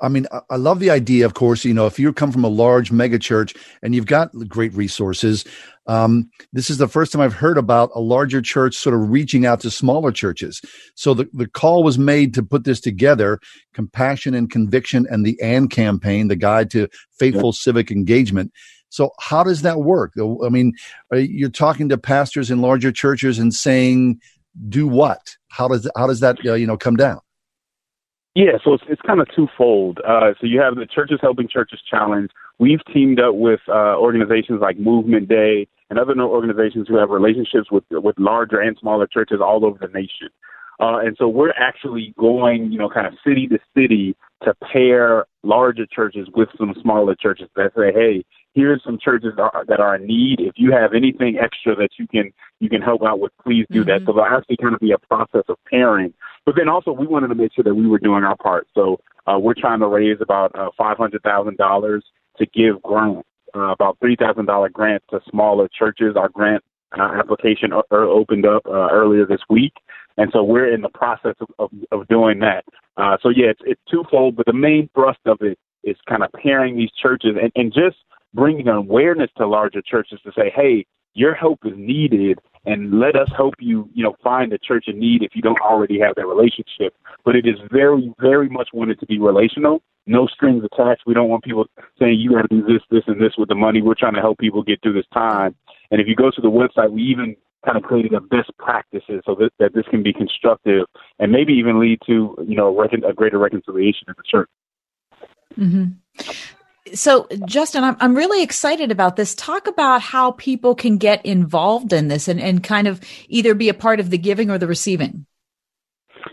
I 0.00 0.08
mean, 0.08 0.26
I- 0.50 0.56
love 0.56 0.78
the 0.78 0.90
idea. 0.90 1.26
Of 1.26 1.34
course, 1.34 1.64
you 1.64 1.74
know, 1.74 1.86
if 1.86 1.98
you 1.98 2.12
come 2.12 2.30
from 2.30 2.44
a 2.44 2.48
large 2.48 2.92
mega 2.92 3.18
church 3.18 3.54
and 3.82 3.94
you've 3.94 4.06
got 4.06 4.30
great 4.48 4.72
resources, 4.74 5.44
um, 5.86 6.30
this 6.52 6.70
is 6.70 6.78
the 6.78 6.86
first 6.86 7.10
time 7.10 7.20
I've 7.20 7.34
heard 7.34 7.58
about 7.58 7.90
a 7.94 8.00
larger 8.00 8.40
church 8.40 8.76
sort 8.76 8.94
of 8.94 9.10
reaching 9.10 9.44
out 9.44 9.60
to 9.60 9.70
smaller 9.70 10.12
churches. 10.12 10.60
So 10.94 11.14
the 11.14 11.28
the 11.32 11.48
call 11.48 11.82
was 11.82 11.98
made 11.98 12.32
to 12.34 12.42
put 12.42 12.64
this 12.64 12.80
together: 12.80 13.40
compassion 13.72 14.34
and 14.34 14.50
conviction, 14.50 15.06
and 15.10 15.24
the 15.26 15.40
AND 15.42 15.70
campaign, 15.70 16.28
the 16.28 16.36
guide 16.36 16.70
to 16.72 16.88
faithful 17.18 17.52
civic 17.52 17.90
engagement. 17.90 18.52
So 18.94 19.10
how 19.18 19.42
does 19.42 19.62
that 19.62 19.80
work? 19.80 20.12
I 20.16 20.48
mean, 20.48 20.74
you're 21.10 21.50
talking 21.50 21.88
to 21.88 21.98
pastors 21.98 22.48
in 22.48 22.60
larger 22.60 22.92
churches 22.92 23.40
and 23.40 23.52
saying, 23.52 24.20
"Do 24.68 24.86
what?" 24.86 25.36
How 25.48 25.68
does 25.68 25.88
how 25.96 26.06
does 26.06 26.20
that 26.20 26.44
uh, 26.44 26.54
you 26.54 26.66
know 26.66 26.76
come 26.76 26.96
down? 26.96 27.20
Yeah, 28.34 28.58
so 28.64 28.74
it's, 28.74 28.82
it's 28.88 29.02
kind 29.02 29.20
of 29.20 29.28
twofold. 29.34 30.00
Uh, 30.06 30.32
so 30.40 30.46
you 30.46 30.60
have 30.60 30.74
the 30.74 30.86
Churches 30.86 31.20
Helping 31.22 31.46
Churches 31.46 31.80
Challenge. 31.88 32.30
We've 32.58 32.84
teamed 32.92 33.20
up 33.20 33.36
with 33.36 33.60
uh, 33.68 33.96
organizations 33.96 34.60
like 34.60 34.76
Movement 34.76 35.28
Day 35.28 35.68
and 35.88 35.98
other 35.98 36.20
organizations 36.20 36.88
who 36.88 36.96
have 36.96 37.10
relationships 37.10 37.70
with 37.70 37.84
with 37.90 38.18
larger 38.18 38.60
and 38.60 38.76
smaller 38.80 39.06
churches 39.06 39.38
all 39.40 39.64
over 39.64 39.78
the 39.80 39.92
nation. 39.92 40.30
Uh, 40.80 40.98
and 40.98 41.16
so 41.18 41.28
we're 41.28 41.52
actually 41.52 42.14
going, 42.18 42.70
you 42.72 42.78
know, 42.78 42.88
kind 42.88 43.06
of 43.06 43.14
city 43.26 43.46
to 43.46 43.58
city 43.76 44.16
to 44.42 44.54
pair 44.72 45.26
larger 45.42 45.86
churches 45.86 46.28
with 46.34 46.48
some 46.58 46.74
smaller 46.82 47.14
churches 47.14 47.48
that 47.56 47.72
say, 47.76 47.92
hey, 47.92 48.24
here's 48.54 48.82
some 48.84 48.98
churches 49.02 49.32
that 49.36 49.50
are, 49.54 49.64
that 49.66 49.80
are 49.80 49.96
in 49.96 50.06
need. 50.06 50.40
If 50.40 50.54
you 50.56 50.72
have 50.72 50.92
anything 50.94 51.38
extra 51.40 51.74
that 51.76 51.90
you 51.98 52.06
can 52.06 52.32
you 52.60 52.68
can 52.68 52.82
help 52.82 53.02
out 53.02 53.20
with, 53.20 53.32
please 53.42 53.66
do 53.70 53.84
that. 53.84 54.00
So 54.06 54.12
there'll 54.12 54.36
actually 54.36 54.56
kind 54.56 54.74
of 54.74 54.80
be 54.80 54.92
a 54.92 54.98
process 54.98 55.42
of 55.48 55.56
pairing. 55.70 56.12
But 56.46 56.56
then 56.56 56.68
also 56.68 56.92
we 56.92 57.06
wanted 57.06 57.28
to 57.28 57.34
make 57.34 57.52
sure 57.54 57.64
that 57.64 57.74
we 57.74 57.86
were 57.86 57.98
doing 57.98 58.24
our 58.24 58.36
part. 58.36 58.66
So 58.74 59.00
uh, 59.26 59.38
we're 59.38 59.54
trying 59.54 59.80
to 59.80 59.88
raise 59.88 60.18
about 60.20 60.54
uh, 60.58 60.70
five 60.76 60.96
hundred 60.96 61.22
thousand 61.22 61.56
dollars 61.56 62.04
to 62.38 62.46
give 62.46 62.82
grants, 62.82 63.28
uh, 63.54 63.70
about 63.72 63.98
three 64.00 64.16
thousand 64.16 64.46
dollar 64.46 64.68
grants 64.68 65.06
to 65.10 65.20
smaller 65.30 65.68
churches. 65.76 66.16
Our 66.16 66.28
grant 66.28 66.62
uh, 66.98 67.12
application 67.18 67.72
o- 67.72 67.84
er, 67.92 68.04
opened 68.04 68.46
up 68.46 68.66
uh, 68.66 68.88
earlier 68.90 69.26
this 69.26 69.40
week, 69.48 69.72
and 70.16 70.30
so 70.32 70.42
we're 70.42 70.72
in 70.72 70.80
the 70.80 70.88
process 70.88 71.34
of, 71.40 71.48
of, 71.58 71.70
of 71.92 72.08
doing 72.08 72.38
that. 72.40 72.64
Uh, 72.96 73.16
so 73.22 73.28
yeah, 73.28 73.46
it's, 73.46 73.60
it's 73.64 73.80
twofold, 73.90 74.36
but 74.36 74.46
the 74.46 74.52
main 74.52 74.88
thrust 74.94 75.20
of 75.26 75.38
it 75.40 75.58
is 75.82 75.96
kind 76.08 76.22
of 76.22 76.30
pairing 76.32 76.76
these 76.76 76.90
churches 77.00 77.36
and, 77.40 77.52
and 77.56 77.72
just 77.72 77.96
bringing 78.32 78.68
awareness 78.68 79.30
to 79.36 79.46
larger 79.46 79.82
churches 79.82 80.18
to 80.24 80.32
say, 80.36 80.52
hey, 80.54 80.84
your 81.14 81.34
help 81.34 81.60
is 81.64 81.72
needed, 81.76 82.40
and 82.66 82.98
let 82.98 83.14
us 83.14 83.28
help 83.36 83.54
you, 83.60 83.88
you 83.94 84.02
know, 84.02 84.16
find 84.22 84.52
a 84.52 84.58
church 84.58 84.86
in 84.88 84.98
need 84.98 85.22
if 85.22 85.30
you 85.34 85.42
don't 85.42 85.60
already 85.60 86.00
have 86.00 86.16
that 86.16 86.26
relationship. 86.26 86.94
But 87.24 87.36
it 87.36 87.46
is 87.46 87.54
very, 87.70 88.12
very 88.18 88.48
much 88.48 88.70
wanted 88.72 88.98
to 88.98 89.06
be 89.06 89.20
relational, 89.20 89.80
no 90.06 90.26
strings 90.26 90.64
attached. 90.64 91.02
We 91.06 91.14
don't 91.14 91.28
want 91.28 91.44
people 91.44 91.66
saying 91.98 92.18
you 92.18 92.32
got 92.32 92.42
to 92.42 92.48
do 92.48 92.62
this, 92.62 92.82
this, 92.90 93.04
and 93.06 93.20
this 93.20 93.34
with 93.38 93.48
the 93.48 93.54
money. 93.54 93.80
We're 93.80 93.94
trying 93.94 94.14
to 94.14 94.20
help 94.20 94.38
people 94.38 94.62
get 94.62 94.82
through 94.82 94.94
this 94.94 95.06
time. 95.12 95.54
And 95.90 96.00
if 96.00 96.08
you 96.08 96.16
go 96.16 96.30
to 96.30 96.40
the 96.40 96.50
website, 96.50 96.90
we 96.90 97.02
even 97.02 97.36
kind 97.64 97.76
of 97.76 97.82
creating 97.82 98.14
a 98.14 98.20
best 98.20 98.50
practices 98.58 99.22
so 99.24 99.34
that, 99.36 99.50
that 99.58 99.74
this 99.74 99.84
can 99.90 100.02
be 100.02 100.12
constructive 100.12 100.86
and 101.18 101.32
maybe 101.32 101.52
even 101.54 101.80
lead 101.80 101.98
to, 102.06 102.36
you 102.46 102.56
know, 102.56 102.76
recon- 102.76 103.04
a 103.04 103.12
greater 103.12 103.38
reconciliation 103.38 104.06
in 104.08 104.14
the 104.16 104.22
church. 104.30 104.50
hmm 105.54 105.84
So, 106.92 107.26
Justin, 107.46 107.84
I'm, 107.84 107.96
I'm 108.00 108.14
really 108.14 108.42
excited 108.42 108.90
about 108.90 109.16
this. 109.16 109.34
Talk 109.34 109.66
about 109.66 110.02
how 110.02 110.32
people 110.32 110.74
can 110.74 110.98
get 110.98 111.24
involved 111.24 111.92
in 111.92 112.08
this 112.08 112.28
and, 112.28 112.40
and 112.40 112.62
kind 112.62 112.86
of 112.86 113.00
either 113.28 113.54
be 113.54 113.68
a 113.68 113.74
part 113.74 114.00
of 114.00 114.10
the 114.10 114.18
giving 114.18 114.50
or 114.50 114.58
the 114.58 114.66
receiving. 114.66 115.26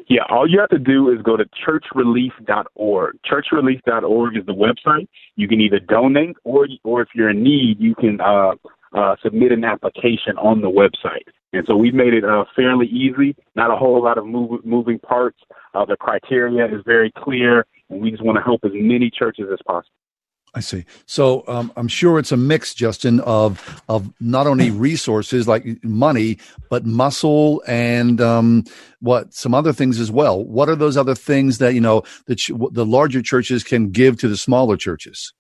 Yeah, 0.08 0.24
all 0.30 0.50
you 0.50 0.60
have 0.60 0.70
to 0.70 0.80
do 0.80 1.10
is 1.10 1.22
go 1.22 1.38
to 1.38 1.46
churchrelief.org. 1.46 3.16
Churchrelief.org 3.30 4.38
is 4.38 4.46
the 4.46 4.54
website. 4.54 5.08
You 5.36 5.48
can 5.48 5.62
either 5.62 5.80
donate 5.80 6.36
or, 6.44 6.68
or 6.84 7.02
if 7.02 7.10
you're 7.14 7.30
in 7.30 7.44
need, 7.44 7.80
you 7.80 7.96
can 7.96 8.20
uh, 8.22 8.56
uh, 8.94 9.16
submit 9.24 9.52
an 9.52 9.64
application 9.64 10.38
on 10.38 10.62
the 10.62 10.70
website. 10.70 11.28
And 11.54 11.66
so 11.68 11.76
we've 11.76 11.94
made 11.94 12.14
it 12.14 12.24
uh, 12.24 12.46
fairly 12.56 12.88
easy. 12.88 13.36
Not 13.56 13.72
a 13.72 13.76
whole 13.76 14.02
lot 14.02 14.18
of 14.18 14.26
move, 14.26 14.66
moving 14.66 15.00
parts. 15.00 15.40
Uh, 15.74 15.86
the 15.86 15.98
criteria 15.98 16.66
is 16.66 16.82
very 16.86 17.12
clear, 17.12 17.66
and 17.90 18.02
we 18.02 18.12
just 18.12 18.24
want 18.24 18.38
to 18.38 18.44
help 18.44 18.62
as 18.64 18.72
many 18.74 19.10
churches 19.10 19.48
as 19.52 19.60
possible. 19.66 19.92
I 20.54 20.60
see. 20.60 20.84
So 21.06 21.46
um, 21.48 21.72
I'm 21.78 21.88
sure 21.88 22.20
it's 22.20 22.34
a 22.34 22.38
mix, 22.38 22.74
Justin, 22.74 23.22
of 23.22 23.82
of 23.88 24.12
not 24.20 24.48
only 24.48 24.70
resources 24.70 25.48
like 25.48 25.66
money, 25.82 26.40
but 26.70 26.86
muscle 26.86 27.64
and 27.68 28.20
um, 28.20 28.66
what 29.00 29.34
some 29.34 29.54
other 29.54 29.72
things 29.72 29.98
as 29.98 30.12
well. 30.12 30.44
What 30.44 30.68
are 30.68 30.76
those 30.76 30.98
other 30.98 31.16
things 31.16 31.60
that 31.60 31.74
you 31.74 31.80
know 31.80 32.04
that 32.26 32.42
the 32.74 32.86
larger 32.86 33.22
churches 33.22 33.64
can 33.64 33.92
give 33.92 34.18
to 34.20 34.28
the 34.28 34.36
smaller 34.36 34.76
churches? 34.76 35.34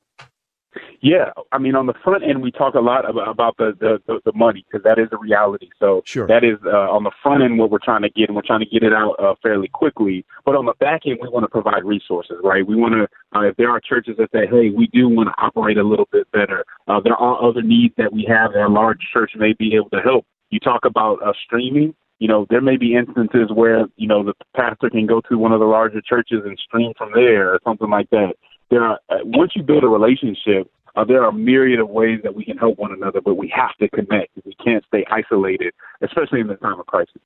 Yeah, 1.03 1.31
I 1.51 1.57
mean, 1.57 1.73
on 1.73 1.87
the 1.87 1.95
front 2.03 2.23
end, 2.23 2.43
we 2.43 2.51
talk 2.51 2.75
a 2.75 2.79
lot 2.79 3.09
about, 3.09 3.27
about 3.27 3.57
the, 3.57 3.75
the, 3.79 3.99
the, 4.05 4.19
the 4.23 4.33
money 4.35 4.63
because 4.69 4.83
that 4.83 4.99
is 4.99 5.07
a 5.11 5.17
reality. 5.17 5.69
So 5.79 6.03
Sure. 6.05 6.27
that 6.27 6.43
is 6.43 6.59
uh, 6.63 6.91
on 6.91 7.03
the 7.03 7.11
front 7.23 7.41
end 7.41 7.57
what 7.57 7.71
we're 7.71 7.79
trying 7.83 8.03
to 8.03 8.09
get, 8.09 8.29
and 8.29 8.35
we're 8.35 8.43
trying 8.45 8.59
to 8.59 8.67
get 8.67 8.83
it 8.83 8.93
out 8.93 9.15
uh, 9.19 9.33
fairly 9.41 9.67
quickly. 9.67 10.23
But 10.45 10.55
on 10.55 10.67
the 10.67 10.75
back 10.79 11.01
end, 11.07 11.17
we 11.19 11.27
want 11.27 11.43
to 11.43 11.49
provide 11.49 11.85
resources, 11.85 12.37
right? 12.43 12.65
We 12.65 12.75
want 12.75 12.93
to, 12.93 13.07
uh, 13.35 13.45
if 13.45 13.57
there 13.57 13.71
are 13.71 13.79
churches 13.79 14.15
that 14.19 14.29
say, 14.31 14.45
hey, 14.45 14.69
we 14.69 14.87
do 14.93 15.09
want 15.09 15.29
to 15.29 15.43
operate 15.43 15.79
a 15.79 15.83
little 15.83 16.07
bit 16.11 16.31
better, 16.31 16.63
uh, 16.87 16.99
there 17.03 17.15
are 17.15 17.43
other 17.43 17.63
needs 17.63 17.95
that 17.97 18.13
we 18.13 18.23
have 18.29 18.53
that 18.53 18.67
a 18.67 18.69
large 18.69 18.99
church 19.11 19.31
may 19.35 19.53
be 19.53 19.75
able 19.75 19.89
to 19.89 20.01
help. 20.01 20.27
You 20.51 20.59
talk 20.59 20.85
about 20.85 21.17
uh, 21.25 21.33
streaming. 21.43 21.95
You 22.19 22.27
know, 22.27 22.45
there 22.51 22.61
may 22.61 22.77
be 22.77 22.93
instances 22.93 23.49
where, 23.51 23.87
you 23.95 24.07
know, 24.07 24.23
the 24.23 24.35
pastor 24.55 24.91
can 24.91 25.07
go 25.07 25.21
to 25.21 25.37
one 25.39 25.51
of 25.51 25.59
the 25.59 25.65
larger 25.65 26.01
churches 26.01 26.43
and 26.45 26.59
stream 26.59 26.93
from 26.95 27.09
there 27.15 27.51
or 27.51 27.59
something 27.63 27.89
like 27.89 28.11
that. 28.11 28.33
There 28.69 28.83
are, 28.83 28.99
uh, 29.09 29.15
once 29.23 29.53
you 29.55 29.63
build 29.63 29.83
a 29.83 29.87
relationship, 29.87 30.69
uh, 30.95 31.03
there 31.03 31.23
are 31.23 31.29
a 31.29 31.33
myriad 31.33 31.79
of 31.79 31.89
ways 31.89 32.19
that 32.23 32.35
we 32.35 32.45
can 32.45 32.57
help 32.57 32.77
one 32.77 32.91
another, 32.91 33.21
but 33.21 33.35
we 33.35 33.51
have 33.55 33.75
to 33.79 33.89
connect. 33.89 34.31
We 34.45 34.55
can't 34.63 34.83
stay 34.85 35.05
isolated, 35.09 35.73
especially 36.01 36.41
in 36.41 36.47
the 36.47 36.55
time 36.55 36.79
of 36.79 36.85
crisis. 36.85 37.21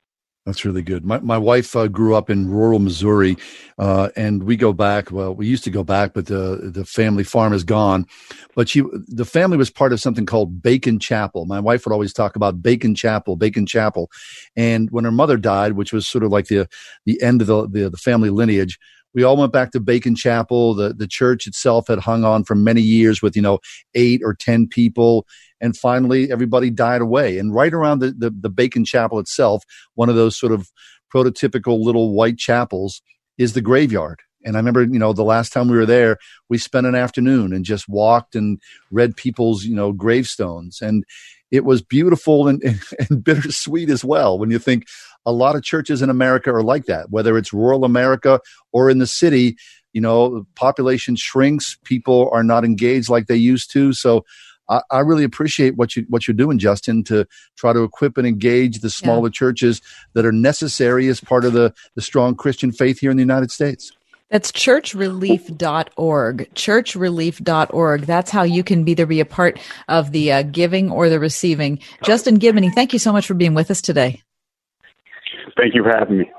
That's 0.46 0.64
really 0.64 0.84
good. 0.84 1.04
My 1.04 1.20
my 1.22 1.40
wife 1.40 1.76
uh, 1.76 1.88
grew 1.88 2.14
up 2.14 2.30
in 2.30 2.52
rural 2.52 2.78
Missouri, 2.78 3.36
uh, 3.80 4.10
and 4.16 4.44
we 4.44 4.56
go 4.56 4.74
back. 4.74 5.12
Well, 5.12 5.34
we 5.34 5.48
used 5.48 5.64
to 5.64 5.72
go 5.72 5.84
back, 5.84 6.14
but 6.14 6.28
the 6.28 6.70
the 6.72 6.86
family 6.86 7.24
farm 7.24 7.52
is 7.52 7.64
gone. 7.64 8.06
But 8.56 8.70
she, 8.70 8.84
the 9.08 9.26
family 9.26 9.58
was 9.58 9.72
part 9.72 9.92
of 9.92 10.00
something 10.00 10.28
called 10.28 10.62
Bacon 10.62 11.00
Chapel. 11.00 11.46
My 11.46 11.60
wife 11.60 11.84
would 11.86 11.94
always 11.94 12.14
talk 12.14 12.36
about 12.36 12.62
Bacon 12.62 12.94
Chapel, 12.94 13.36
Bacon 13.36 13.66
Chapel. 13.66 14.12
And 14.56 14.92
when 14.92 15.04
her 15.04 15.12
mother 15.12 15.38
died, 15.38 15.74
which 15.74 15.92
was 15.92 16.08
sort 16.08 16.24
of 16.24 16.32
like 16.32 16.46
the 16.46 16.70
the 17.06 17.20
end 17.24 17.42
of 17.42 17.48
the 17.48 17.68
the, 17.68 17.90
the 17.90 17.98
family 17.98 18.30
lineage, 18.30 18.78
we 19.16 19.24
all 19.24 19.38
went 19.38 19.54
back 19.54 19.72
to 19.72 19.80
Bacon 19.80 20.16
Chapel. 20.16 20.76
The 20.76 20.94
the 20.94 21.08
church 21.08 21.48
itself 21.48 21.88
had 21.88 22.00
hung 22.00 22.24
on 22.24 22.44
for 22.44 22.54
many 22.54 22.82
years 22.82 23.22
with 23.22 23.36
you 23.36 23.42
know 23.42 23.60
eight 23.96 24.22
or 24.24 24.36
ten 24.36 24.68
people, 24.68 25.26
and 25.60 25.76
finally 25.76 26.32
everybody 26.32 26.70
died 26.70 27.02
away. 27.02 27.40
And 27.40 27.56
right 27.56 27.74
around 27.74 28.00
the, 28.00 28.12
the, 28.12 28.30
the 28.30 28.50
Bacon 28.50 28.86
Chapel 28.86 29.18
itself, 29.18 29.64
one 29.96 30.10
of 30.10 30.16
those 30.16 30.38
sort 30.38 30.52
of 30.52 30.70
prototypical 31.12 31.82
little 31.82 32.14
white 32.14 32.38
chapels, 32.38 33.02
is 33.38 33.54
the 33.54 33.62
graveyard. 33.62 34.20
And 34.44 34.56
I 34.56 34.60
remember, 34.60 34.84
you 34.84 35.00
know, 35.00 35.12
the 35.12 35.24
last 35.24 35.52
time 35.52 35.68
we 35.68 35.78
were 35.78 35.88
there, 35.88 36.18
we 36.50 36.60
spent 36.60 36.86
an 36.86 36.94
afternoon 36.94 37.52
and 37.52 37.66
just 37.66 37.90
walked 37.90 38.36
and 38.36 38.60
read 38.92 39.18
people's, 39.18 39.66
you 39.66 39.76
know, 39.76 39.92
gravestones. 39.92 40.82
And 40.82 41.04
it 41.50 41.66
was 41.66 41.82
beautiful 41.82 42.48
and, 42.48 42.62
and, 43.10 43.24
bittersweet 43.24 43.90
as 43.90 44.04
well 44.06 44.38
when 44.38 44.52
you 44.52 44.60
think 44.60 44.86
a 45.26 45.32
lot 45.32 45.56
of 45.56 45.64
churches 45.64 46.02
in 46.02 46.10
America 46.10 46.54
are 46.54 46.64
like 46.64 46.86
that, 46.86 47.10
whether 47.10 47.38
it's 47.38 47.54
rural 47.54 47.84
America 47.84 48.40
or 48.72 48.90
in 48.90 49.00
the 49.00 49.08
city, 49.08 49.58
you 49.94 50.02
know, 50.02 50.46
population 50.56 51.16
shrinks, 51.16 51.78
people 51.84 52.30
are 52.32 52.44
not 52.44 52.66
engaged 52.66 53.10
like 53.10 53.28
they 53.28 53.36
used 53.36 53.72
to. 53.72 53.94
So 53.94 54.26
I, 54.70 54.82
I 54.92 55.00
really 55.00 55.24
appreciate 55.24 55.76
what 55.76 55.96
you 55.96 56.06
what 56.10 56.28
you're 56.28 56.36
doing, 56.36 56.60
Justin, 56.60 57.04
to 57.06 57.26
try 57.56 57.74
to 57.74 57.84
equip 57.84 58.18
and 58.18 58.28
engage 58.28 58.80
the 58.80 58.90
smaller 58.90 59.28
yeah. 59.28 59.34
churches 59.34 59.82
that 60.14 60.26
are 60.26 60.32
necessary 60.32 61.08
as 61.08 61.20
part 61.20 61.46
of 61.46 61.54
the, 61.54 61.74
the 61.96 62.02
strong 62.02 62.36
Christian 62.36 62.72
faith 62.72 63.00
here 63.00 63.12
in 63.12 63.18
the 63.18 63.24
United 63.24 63.52
States. 63.52 63.92
That's 64.30 64.52
churchrelief.org. 64.52 66.50
Churchrelief.org. 66.56 68.02
That's 68.02 68.32
how 68.32 68.44
you 68.44 68.64
can 68.64 68.88
either 68.90 69.06
be 69.06 69.20
a 69.20 69.26
part 69.26 69.60
of 69.88 70.12
the 70.12 70.32
uh, 70.32 70.42
giving 70.42 70.90
or 70.92 71.10
the 71.10 71.20
receiving. 71.20 71.80
Justin 72.04 72.40
Giboney, 72.40 72.74
thank 72.74 72.92
you 72.92 73.00
so 73.00 73.14
much 73.14 73.28
for 73.28 73.36
being 73.36 73.54
with 73.54 73.70
us 73.70 73.82
today. 73.82 74.24
Thank 75.58 75.76
you 75.76 75.84
for 75.84 75.90
having 75.90 76.20
me. 76.20 76.32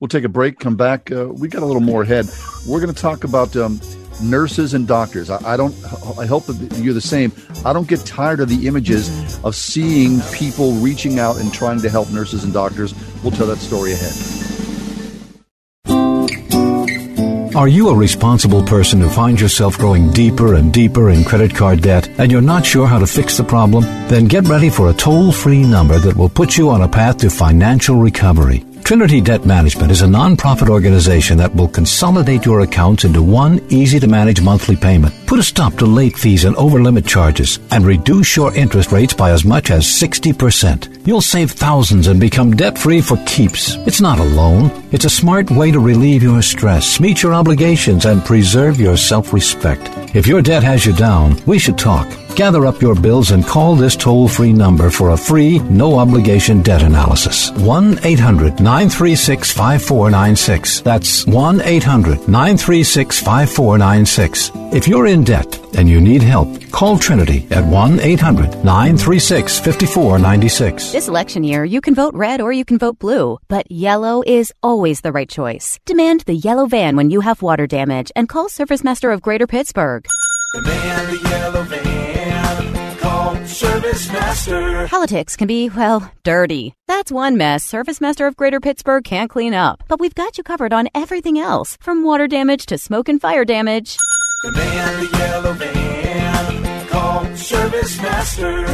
We'll 0.00 0.08
take 0.08 0.24
a 0.24 0.28
break, 0.28 0.58
come 0.58 0.76
back. 0.76 1.10
Uh, 1.10 1.28
we 1.28 1.48
got 1.48 1.62
a 1.62 1.66
little 1.66 1.80
more 1.80 2.02
ahead. 2.02 2.26
We're 2.66 2.80
going 2.80 2.92
to 2.92 3.00
talk 3.00 3.24
about 3.24 3.56
um, 3.56 3.80
nurses 4.22 4.74
and 4.74 4.86
doctors. 4.86 5.30
I, 5.30 5.54
I, 5.54 5.56
don't. 5.56 5.74
I 6.18 6.26
hope 6.26 6.44
you're 6.74 6.94
the 6.94 7.00
same. 7.00 7.32
I 7.64 7.72
don't 7.72 7.88
get 7.88 8.04
tired 8.04 8.40
of 8.40 8.48
the 8.48 8.66
images 8.66 9.42
of 9.42 9.54
seeing 9.54 10.20
people 10.34 10.72
reaching 10.72 11.18
out 11.18 11.38
and 11.38 11.52
trying 11.52 11.80
to 11.80 11.88
help 11.88 12.10
nurses 12.10 12.44
and 12.44 12.52
doctors. 12.52 12.94
We'll 13.22 13.32
tell 13.32 13.46
that 13.46 13.58
story 13.58 13.92
ahead. 13.92 14.55
Are 17.56 17.68
you 17.68 17.88
a 17.88 17.96
responsible 17.96 18.62
person 18.62 19.00
who 19.00 19.08
finds 19.08 19.40
yourself 19.40 19.78
growing 19.78 20.10
deeper 20.10 20.56
and 20.56 20.70
deeper 20.70 21.08
in 21.08 21.24
credit 21.24 21.54
card 21.54 21.80
debt 21.80 22.06
and 22.18 22.30
you're 22.30 22.42
not 22.42 22.66
sure 22.66 22.86
how 22.86 22.98
to 22.98 23.06
fix 23.06 23.38
the 23.38 23.44
problem? 23.44 23.82
Then 24.08 24.26
get 24.26 24.46
ready 24.46 24.68
for 24.68 24.90
a 24.90 24.92
toll 24.92 25.32
free 25.32 25.62
number 25.62 25.98
that 25.98 26.14
will 26.14 26.28
put 26.28 26.58
you 26.58 26.68
on 26.68 26.82
a 26.82 26.88
path 26.88 27.16
to 27.18 27.30
financial 27.30 27.96
recovery. 27.96 28.62
Trinity 28.86 29.20
Debt 29.20 29.44
Management 29.44 29.90
is 29.90 30.02
a 30.02 30.06
nonprofit 30.06 30.68
organization 30.68 31.38
that 31.38 31.52
will 31.52 31.66
consolidate 31.66 32.44
your 32.44 32.60
accounts 32.60 33.02
into 33.02 33.20
one 33.20 33.60
easy 33.68 33.98
to 33.98 34.06
manage 34.06 34.40
monthly 34.40 34.76
payment. 34.76 35.12
Put 35.26 35.40
a 35.40 35.42
stop 35.42 35.74
to 35.78 35.84
late 35.84 36.16
fees 36.16 36.44
and 36.44 36.54
over 36.54 36.80
limit 36.80 37.04
charges 37.04 37.58
and 37.72 37.84
reduce 37.84 38.36
your 38.36 38.54
interest 38.54 38.92
rates 38.92 39.12
by 39.12 39.32
as 39.32 39.44
much 39.44 39.72
as 39.72 39.86
60%. 39.86 41.04
You'll 41.04 41.20
save 41.20 41.50
thousands 41.50 42.06
and 42.06 42.20
become 42.20 42.54
debt 42.54 42.78
free 42.78 43.00
for 43.00 43.16
keeps. 43.26 43.74
It's 43.88 44.00
not 44.00 44.20
a 44.20 44.22
loan. 44.22 44.70
It's 44.92 45.04
a 45.04 45.10
smart 45.10 45.50
way 45.50 45.72
to 45.72 45.80
relieve 45.80 46.22
your 46.22 46.40
stress, 46.40 47.00
meet 47.00 47.24
your 47.24 47.34
obligations, 47.34 48.04
and 48.04 48.24
preserve 48.24 48.78
your 48.78 48.96
self 48.96 49.32
respect. 49.32 49.82
If 50.14 50.28
your 50.28 50.42
debt 50.42 50.62
has 50.62 50.86
you 50.86 50.92
down, 50.92 51.42
we 51.44 51.58
should 51.58 51.76
talk. 51.76 52.06
Gather 52.36 52.66
up 52.66 52.82
your 52.82 52.94
bills 52.94 53.30
and 53.30 53.46
call 53.46 53.74
this 53.74 53.96
toll 53.96 54.28
free 54.28 54.52
number 54.52 54.90
for 54.90 55.12
a 55.12 55.16
free, 55.16 55.58
no 55.70 55.98
obligation 55.98 56.60
debt 56.60 56.82
analysis. 56.82 57.50
1 57.52 58.00
800 58.04 58.60
936 58.60 59.52
5496. 59.52 60.80
That's 60.82 61.26
1 61.26 61.62
800 61.62 62.28
936 62.28 63.20
5496. 63.20 64.50
If 64.74 64.86
you're 64.86 65.06
in 65.06 65.24
debt 65.24 65.58
and 65.78 65.88
you 65.88 65.98
need 65.98 66.20
help, 66.20 66.60
call 66.70 66.98
Trinity 66.98 67.46
at 67.50 67.64
1 67.64 68.00
800 68.00 68.62
936 68.62 69.58
5496. 69.58 70.92
This 70.92 71.08
election 71.08 71.42
year, 71.42 71.64
you 71.64 71.80
can 71.80 71.94
vote 71.94 72.14
red 72.14 72.42
or 72.42 72.52
you 72.52 72.66
can 72.66 72.76
vote 72.76 72.98
blue, 72.98 73.38
but 73.48 73.70
yellow 73.72 74.22
is 74.26 74.52
always 74.62 75.00
the 75.00 75.12
right 75.12 75.28
choice. 75.28 75.78
Demand 75.86 76.20
the 76.26 76.34
yellow 76.34 76.66
van 76.66 76.96
when 76.96 77.08
you 77.08 77.22
have 77.22 77.40
water 77.40 77.66
damage 77.66 78.12
and 78.14 78.28
call 78.28 78.50
Service 78.50 78.84
Master 78.84 79.10
of 79.10 79.22
Greater 79.22 79.46
Pittsburgh. 79.46 80.06
Demand 80.52 81.08
the 81.08 81.30
yellow 81.30 81.62
van. 81.62 81.65
Service 83.56 84.12
Master. 84.12 84.86
Politics 84.88 85.34
can 85.34 85.48
be, 85.48 85.70
well, 85.70 86.12
dirty. 86.24 86.74
That's 86.88 87.10
one 87.10 87.38
mess 87.38 87.64
Service 87.64 88.02
Master 88.02 88.26
of 88.26 88.36
Greater 88.36 88.60
Pittsburgh 88.60 89.02
can't 89.02 89.30
clean 89.30 89.54
up. 89.54 89.82
But 89.88 89.98
we've 89.98 90.14
got 90.14 90.36
you 90.36 90.44
covered 90.44 90.74
on 90.74 90.90
everything 90.94 91.38
else, 91.38 91.78
from 91.80 92.04
water 92.04 92.28
damage 92.28 92.66
to 92.66 92.76
smoke 92.76 93.08
and 93.08 93.18
fire 93.18 93.46
damage. 93.46 93.96
The 94.42 94.52
man, 94.52 95.00
the 95.00 95.18
yellow 95.18 95.52
van, 95.54 96.86
called 96.88 97.34
Service 97.38 97.96
Master. 98.02 98.66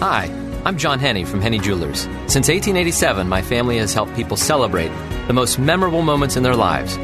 Hi, 0.00 0.24
I'm 0.64 0.78
John 0.78 0.98
Henne 0.98 1.26
from 1.26 1.40
Henne 1.40 1.62
Jewelers. 1.62 2.00
Since 2.26 2.48
1887, 2.48 3.28
my 3.28 3.40
family 3.40 3.78
has 3.78 3.94
helped 3.94 4.16
people 4.16 4.36
celebrate 4.36 4.90
the 5.28 5.32
most 5.32 5.60
memorable 5.60 6.02
moments 6.02 6.36
in 6.36 6.42
their 6.42 6.56
lives. 6.56 6.98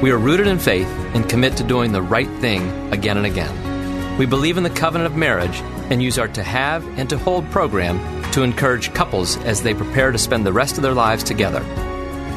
We 0.00 0.12
are 0.12 0.18
rooted 0.18 0.46
in 0.46 0.60
faith 0.60 0.86
and 1.14 1.28
commit 1.28 1.56
to 1.56 1.64
doing 1.64 1.90
the 1.90 2.02
right 2.02 2.30
thing 2.40 2.92
again 2.92 3.16
and 3.16 3.26
again. 3.26 3.75
We 4.18 4.26
believe 4.26 4.56
in 4.56 4.62
the 4.62 4.70
covenant 4.70 5.10
of 5.12 5.16
marriage 5.16 5.60
and 5.90 6.02
use 6.02 6.18
our 6.18 6.28
To 6.28 6.42
Have 6.42 6.86
and 6.98 7.08
To 7.10 7.18
Hold 7.18 7.50
program 7.50 7.98
to 8.32 8.42
encourage 8.42 8.92
couples 8.94 9.36
as 9.38 9.62
they 9.62 9.74
prepare 9.74 10.12
to 10.12 10.18
spend 10.18 10.44
the 10.44 10.52
rest 10.52 10.76
of 10.76 10.82
their 10.82 10.94
lives 10.94 11.22
together. 11.22 11.60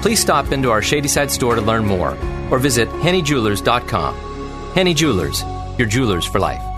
Please 0.01 0.19
stop 0.19 0.51
into 0.51 0.71
our 0.71 0.81
Shadyside 0.81 1.31
store 1.31 1.55
to 1.55 1.61
learn 1.61 1.85
more 1.85 2.17
or 2.51 2.59
visit 2.59 2.87
hennejewelers.com. 2.89 4.15
Henne 4.73 4.95
Jewelers, 4.95 5.43
your 5.77 5.87
jewelers 5.87 6.25
for 6.25 6.39
life. 6.39 6.68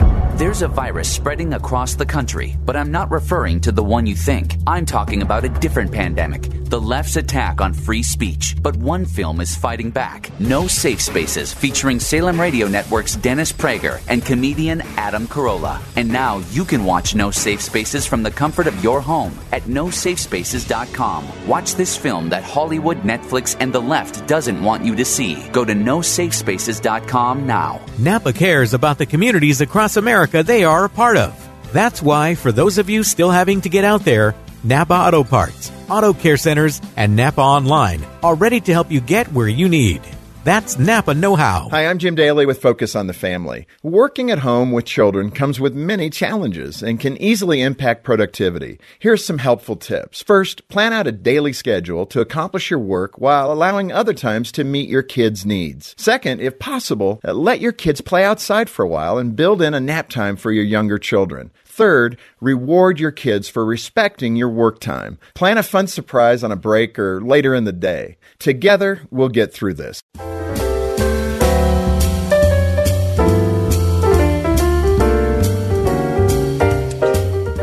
There's 0.42 0.64
a 0.64 0.68
virus 0.68 1.08
spreading 1.08 1.54
across 1.54 1.94
the 1.94 2.04
country, 2.04 2.58
but 2.66 2.76
I'm 2.76 2.90
not 2.90 3.12
referring 3.12 3.62
to 3.62 3.72
the 3.72 3.84
one 3.84 4.08
you 4.08 4.16
think. 4.16 4.56
I'm 4.66 4.88
talking 4.88 5.22
about 5.22 5.46
a 5.46 5.50
different 5.50 5.92
pandemic 5.92 6.50
the 6.72 6.80
left's 6.80 7.18
attack 7.18 7.60
on 7.60 7.74
free 7.74 8.02
speech. 8.02 8.56
But 8.62 8.78
one 8.78 9.04
film 9.06 9.42
is 9.42 9.54
fighting 9.56 9.92
back 9.92 10.32
No 10.40 10.68
Safe 10.68 11.02
Spaces, 11.02 11.54
featuring 11.54 12.00
Salem 12.00 12.40
Radio 12.40 12.68
Network's 12.68 13.18
Dennis 13.18 13.52
Prager 13.52 14.02
and 14.08 14.26
comedian 14.26 14.80
Adam 14.96 15.28
Carolla. 15.28 15.82
And 15.98 16.08
now 16.08 16.38
you 16.52 16.64
can 16.64 16.86
watch 16.86 17.14
No 17.14 17.30
Safe 17.30 17.62
Spaces 17.62 18.06
from 18.06 18.24
the 18.24 18.32
comfort 18.32 18.68
of 18.68 18.84
your 18.84 19.02
home 19.02 19.38
at 19.52 19.64
nosafespaces.com. 19.64 21.46
Watch 21.46 21.76
this 21.76 21.98
film 21.98 22.30
that 22.30 22.44
Hollywood, 22.44 23.02
Netflix, 23.02 23.58
and 23.60 23.74
the 23.74 23.82
left 23.82 24.26
doesn't 24.26 24.64
want 24.64 24.86
you 24.86 24.96
to 24.96 25.04
see. 25.04 25.50
Go 25.50 25.66
to 25.66 25.74
nosafespaces.com 25.74 27.46
now. 27.46 27.82
Napa 28.00 28.32
cares 28.32 28.74
about 28.74 28.98
the 28.98 29.06
communities 29.06 29.60
across 29.60 29.98
America 29.98 30.31
they 30.32 30.64
are 30.64 30.86
a 30.86 30.90
part 30.90 31.18
of. 31.18 31.36
That's 31.74 32.02
why, 32.02 32.36
for 32.36 32.52
those 32.52 32.78
of 32.78 32.90
you 32.90 33.04
still 33.04 33.30
having 33.30 33.62
to 33.62 33.70
get 33.70 33.84
out 33.84 34.04
there, 34.04 34.36
Napa 34.64 34.94
Auto 34.94 35.24
Parts, 35.24 35.72
Auto 35.90 36.14
Care 36.14 36.38
Centers, 36.38 36.82
and 36.96 37.16
Napa 37.16 37.42
Online 37.42 38.04
are 38.24 38.36
ready 38.36 38.62
to 38.62 38.72
help 38.72 38.92
you 38.92 39.02
get 39.02 39.32
where 39.34 39.48
you 39.48 39.68
need. 39.68 40.02
That's 40.44 40.80
Napa 40.80 41.14
Know 41.14 41.36
How. 41.36 41.68
Hi, 41.70 41.86
I'm 41.86 42.00
Jim 42.00 42.16
Daly 42.16 42.48
with 42.48 42.60
Focus 42.60 42.96
on 42.96 43.06
the 43.06 43.14
Family. 43.14 43.68
Working 43.84 44.32
at 44.32 44.40
home 44.40 44.72
with 44.72 44.86
children 44.86 45.30
comes 45.30 45.60
with 45.60 45.76
many 45.76 46.10
challenges 46.10 46.82
and 46.82 47.00
can 47.00 47.16
easily 47.22 47.62
impact 47.62 48.04
productivity. 48.04 48.80
Here's 48.98 49.24
some 49.24 49.38
helpful 49.38 49.76
tips. 49.76 50.24
First, 50.24 50.68
plan 50.68 50.94
out 50.94 51.06
a 51.06 51.12
daily 51.12 51.54
schedule 51.54 52.08
to 52.08 52.22
accomplish 52.22 52.72
your 52.72 52.80
work 52.80 53.20
while 53.20 53.52
allowing 53.52 53.92
other 53.92 54.16
times 54.16 54.52
to 54.54 54.64
meet 54.64 54.90
your 54.90 55.04
kids' 55.04 55.46
needs. 55.46 55.94
Second, 56.00 56.42
if 56.42 56.58
possible, 56.58 57.20
let 57.24 57.62
your 57.62 57.72
kids 57.72 58.02
play 58.02 58.24
outside 58.24 58.68
for 58.68 58.84
a 58.84 58.90
while 58.90 59.20
and 59.20 59.36
build 59.36 59.62
in 59.62 59.76
a 59.76 59.80
nap 59.80 60.10
time 60.10 60.38
for 60.38 60.52
your 60.52 60.64
younger 60.64 60.98
children. 60.98 61.52
Third, 61.72 62.18
reward 62.42 63.00
your 63.00 63.12
kids 63.12 63.48
for 63.48 63.64
respecting 63.64 64.36
your 64.36 64.50
work 64.50 64.80
time. 64.80 65.18
Plan 65.36 65.58
a 65.58 65.64
fun 65.64 65.88
surprise 65.88 66.44
on 66.44 66.52
a 66.52 66.58
break 66.58 67.00
or 67.00 67.22
later 67.22 67.56
in 67.56 67.64
the 67.64 67.72
day. 67.72 68.18
Together, 68.40 69.08
we'll 69.10 69.30
get 69.30 69.54
through 69.54 69.76
this. 69.76 70.02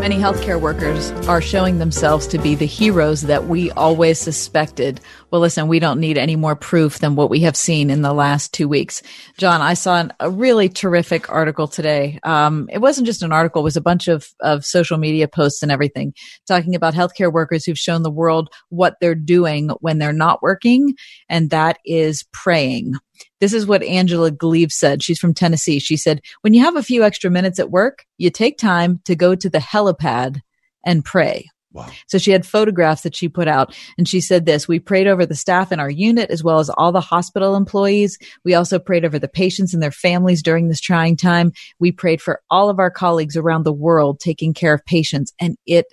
Many 0.09 0.22
healthcare 0.22 0.59
workers 0.59 1.10
are 1.28 1.43
showing 1.43 1.78
themselves 1.78 2.26
to 2.28 2.39
be 2.39 2.55
the 2.55 2.64
heroes 2.64 3.20
that 3.20 3.44
we 3.44 3.70
always 3.72 4.18
suspected. 4.18 5.02
Well, 5.30 5.43
listen, 5.43 5.68
we 5.68 5.80
don't 5.80 6.01
need 6.01 6.16
any 6.16 6.35
more 6.35 6.56
proof 6.56 6.98
than 6.98 7.14
what 7.14 7.28
we 7.28 7.40
have 7.40 7.56
seen 7.56 7.90
in 7.90 8.01
the 8.01 8.14
last 8.14 8.55
two 8.55 8.68
weeks. 8.68 9.02
John, 9.36 9.60
I 9.60 9.74
saw 9.74 10.01
an, 10.01 10.14
a 10.18 10.30
really 10.30 10.70
terrific 10.70 11.30
article 11.30 11.68
today. 11.68 12.20
Um, 12.22 12.70
it 12.72 12.78
wasn't 12.78 13.06
just 13.06 13.22
an 13.22 13.32
article; 13.32 13.60
it 13.60 13.64
was 13.64 13.76
a 13.76 13.82
bunch 13.82 14.09
of 14.09 14.26
of 14.40 14.64
social 14.64 14.97
media 14.97 15.28
posts 15.28 15.62
and 15.62 15.70
everything 15.70 16.14
talking 16.47 16.74
about 16.74 16.94
healthcare 16.94 17.30
workers 17.30 17.66
who've 17.66 17.78
shown 17.78 18.02
the 18.02 18.10
world 18.10 18.48
what 18.70 18.97
they're 19.02 19.14
doing 19.14 19.68
when 19.80 19.98
they're 19.98 20.14
not 20.14 20.40
working, 20.40 20.94
and 21.28 21.51
that 21.51 21.80
is 21.85 22.24
praying. 22.32 22.94
This 23.40 23.52
is 23.52 23.66
what 23.66 23.82
Angela 23.82 24.31
Gleave 24.31 24.73
said. 24.73 25.02
She's 25.02 25.19
from 25.19 25.35
Tennessee. 25.35 25.78
She 25.78 25.97
said, 25.97 26.20
when 26.40 26.55
you 26.55 26.65
have 26.65 26.77
a 26.77 26.82
few 26.82 27.05
extra 27.05 27.31
minutes 27.31 27.59
at 27.59 27.70
work, 27.70 28.05
you 28.16 28.31
take 28.31 28.59
time 28.59 29.01
to 29.05 29.15
go 29.15 29.35
to 29.35 29.48
the 29.48 29.59
helipad 29.59 30.40
and 30.85 31.05
pray. 31.05 31.47
Wow. 31.73 31.90
So 32.06 32.16
she 32.16 32.31
had 32.31 32.47
photographs 32.47 33.02
that 33.02 33.15
she 33.15 33.28
put 33.28 33.47
out 33.47 33.77
and 33.98 34.09
she 34.09 34.20
said 34.20 34.47
this, 34.47 34.66
we 34.66 34.81
prayed 34.81 35.06
over 35.06 35.27
the 35.27 35.35
staff 35.35 35.70
in 35.70 35.78
our 35.78 35.90
unit 35.90 36.31
as 36.31 36.43
well 36.43 36.60
as 36.60 36.70
all 36.70 36.93
the 36.93 37.01
hospital 37.01 37.55
employees. 37.55 38.19
We 38.44 38.55
also 38.55 38.78
prayed 38.78 39.05
over 39.05 39.19
the 39.19 39.28
patients 39.28 39.74
and 39.74 39.82
their 39.82 39.93
families 39.93 40.43
during 40.43 40.69
this 40.69 40.81
trying 40.81 41.16
time. 41.16 41.52
We 41.78 41.93
prayed 41.93 42.23
for 42.23 42.40
all 42.51 42.70
of 42.70 42.78
our 42.78 42.90
colleagues 42.90 43.36
around 43.36 43.65
the 43.65 43.73
world 43.73 44.19
taking 44.19 44.55
care 44.55 44.73
of 44.73 44.85
patients 44.86 45.32
and 45.39 45.56
it 45.66 45.86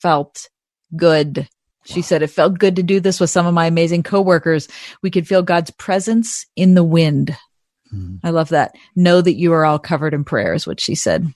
felt 0.00 0.48
good. 0.94 1.48
She 1.84 2.02
said 2.02 2.22
it 2.22 2.28
felt 2.28 2.58
good 2.58 2.76
to 2.76 2.82
do 2.82 3.00
this 3.00 3.18
with 3.18 3.30
some 3.30 3.46
of 3.46 3.54
my 3.54 3.66
amazing 3.66 4.02
coworkers. 4.02 4.68
We 5.02 5.10
could 5.10 5.26
feel 5.26 5.42
God's 5.42 5.70
presence 5.70 6.46
in 6.56 6.74
the 6.74 6.84
wind. 6.84 7.36
Hmm. 7.90 8.16
I 8.22 8.30
love 8.30 8.50
that. 8.50 8.74
Know 8.94 9.20
that 9.20 9.34
you 9.34 9.52
are 9.52 9.64
all 9.64 9.78
covered 9.78 10.14
in 10.14 10.24
prayer 10.24 10.54
is 10.54 10.66
what 10.66 10.80
she 10.80 10.94
said. 10.94 11.32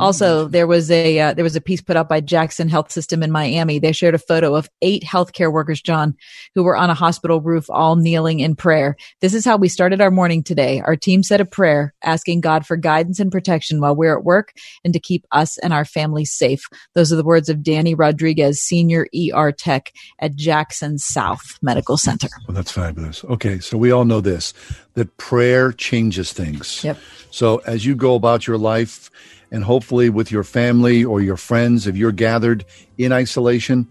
Also, 0.00 0.48
there 0.48 0.66
was 0.66 0.90
a 0.90 1.18
uh, 1.18 1.34
there 1.34 1.44
was 1.44 1.56
a 1.56 1.60
piece 1.60 1.80
put 1.80 1.96
up 1.96 2.08
by 2.08 2.20
Jackson 2.20 2.68
Health 2.68 2.90
System 2.90 3.22
in 3.22 3.30
Miami. 3.30 3.78
They 3.78 3.92
shared 3.92 4.14
a 4.14 4.18
photo 4.18 4.54
of 4.54 4.68
eight 4.80 5.04
healthcare 5.04 5.52
workers, 5.52 5.80
John, 5.80 6.16
who 6.54 6.62
were 6.62 6.76
on 6.76 6.90
a 6.90 6.94
hospital 6.94 7.40
roof, 7.40 7.68
all 7.70 7.96
kneeling 7.96 8.40
in 8.40 8.56
prayer. 8.56 8.96
This 9.20 9.34
is 9.34 9.44
how 9.44 9.56
we 9.56 9.68
started 9.68 10.00
our 10.00 10.10
morning 10.10 10.42
today. 10.42 10.80
Our 10.80 10.96
team 10.96 11.22
said 11.22 11.40
a 11.40 11.44
prayer, 11.44 11.94
asking 12.02 12.40
God 12.40 12.66
for 12.66 12.76
guidance 12.76 13.20
and 13.20 13.30
protection 13.30 13.80
while 13.80 13.94
we're 13.94 14.16
at 14.16 14.24
work, 14.24 14.52
and 14.84 14.92
to 14.92 15.00
keep 15.00 15.26
us 15.32 15.58
and 15.58 15.72
our 15.72 15.84
families 15.84 16.32
safe. 16.32 16.64
Those 16.94 17.12
are 17.12 17.16
the 17.16 17.24
words 17.24 17.48
of 17.48 17.62
Danny 17.62 17.94
Rodriguez, 17.94 18.60
senior 18.60 19.06
ER 19.14 19.52
tech 19.52 19.92
at 20.18 20.34
Jackson 20.36 20.98
South 20.98 21.58
Medical 21.62 21.96
Center. 21.96 22.28
Well, 22.48 22.54
that's 22.54 22.72
fabulous. 22.72 23.24
Okay, 23.24 23.58
so 23.60 23.78
we 23.78 23.90
all 23.90 24.04
know 24.04 24.20
this 24.20 24.54
that 24.94 25.16
prayer 25.16 25.72
changes 25.72 26.32
things. 26.32 26.84
Yep. 26.84 26.98
So 27.30 27.58
as 27.58 27.86
you 27.86 27.94
go 27.94 28.14
about 28.14 28.46
your 28.46 28.58
life 28.58 29.10
and 29.52 29.62
hopefully 29.62 30.10
with 30.10 30.32
your 30.32 30.42
family 30.42 31.04
or 31.04 31.20
your 31.20 31.36
friends, 31.36 31.86
if 31.86 31.96
you're 31.96 32.10
gathered 32.10 32.64
in 32.98 33.12
isolation, 33.12 33.86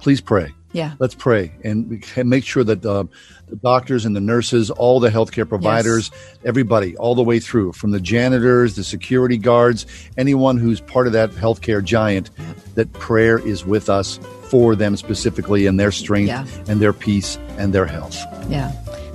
please 0.00 0.20
pray. 0.20 0.52
Yeah. 0.72 0.94
Let's 0.98 1.14
pray 1.14 1.52
and 1.62 2.02
make 2.24 2.44
sure 2.44 2.64
that 2.64 2.84
uh, 2.84 3.04
the 3.46 3.56
doctors 3.56 4.06
and 4.06 4.16
the 4.16 4.22
nurses, 4.22 4.70
all 4.70 5.00
the 5.00 5.10
healthcare 5.10 5.46
providers, 5.46 6.10
everybody, 6.46 6.96
all 6.96 7.14
the 7.14 7.22
way 7.22 7.40
through, 7.40 7.72
from 7.74 7.90
the 7.90 8.00
janitors, 8.00 8.74
the 8.74 8.82
security 8.82 9.36
guards, 9.36 9.84
anyone 10.16 10.56
who's 10.56 10.80
part 10.80 11.06
of 11.06 11.12
that 11.12 11.30
healthcare 11.32 11.84
giant, 11.84 12.30
that 12.74 12.90
prayer 12.94 13.38
is 13.38 13.66
with 13.66 13.90
us 13.90 14.18
for 14.44 14.74
them 14.74 14.96
specifically 14.96 15.66
and 15.66 15.78
their 15.78 15.92
strength 15.92 16.28
Yeah. 16.28 16.46
and 16.66 16.80
their 16.80 16.94
peace 16.94 17.36
and 17.58 17.74
their 17.74 17.86
health. 17.86 18.16
Yeah. 18.48 18.72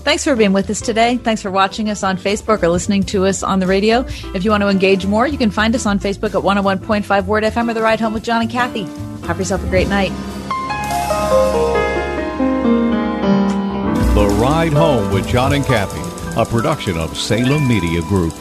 Thanks 0.08 0.24
for 0.24 0.38
being 0.38 0.54
with 0.54 0.70
us 0.70 0.80
today. 0.80 1.18
Thanks 1.18 1.42
for 1.42 1.52
watching 1.52 1.90
us 1.90 2.02
on 2.02 2.18
Facebook 2.18 2.64
or 2.64 2.70
listening 2.70 3.04
to 3.08 3.26
us 3.26 3.44
on 3.44 3.60
the 3.60 3.68
radio. 3.68 4.06
If 4.34 4.46
you 4.46 4.52
want 4.52 4.62
to 4.62 4.70
engage 4.70 5.06
more, 5.06 5.28
you 5.28 5.38
can 5.38 5.52
find 5.52 5.76
us 5.76 5.86
on 5.86 6.00
Facebook 6.00 6.34
at 6.34 6.44
101.5 6.44 7.26
Word 7.26 7.44
FM 7.44 7.70
or 7.70 7.74
The 7.74 7.82
Ride 7.82 8.00
Home 8.00 8.14
with 8.14 8.24
John 8.24 8.42
and 8.42 8.50
Kathy. 8.50 8.84
Have 9.28 9.38
yourself 9.38 9.62
a 9.66 9.68
great 9.68 9.90
night. 9.90 10.12
The 14.16 14.28
Ride 14.40 14.72
Home 14.72 15.12
with 15.12 15.28
John 15.28 15.52
and 15.52 15.66
Kathy, 15.66 16.40
a 16.40 16.46
production 16.46 16.98
of 16.98 17.18
Salem 17.18 17.68
Media 17.68 18.00
Group. 18.04 18.34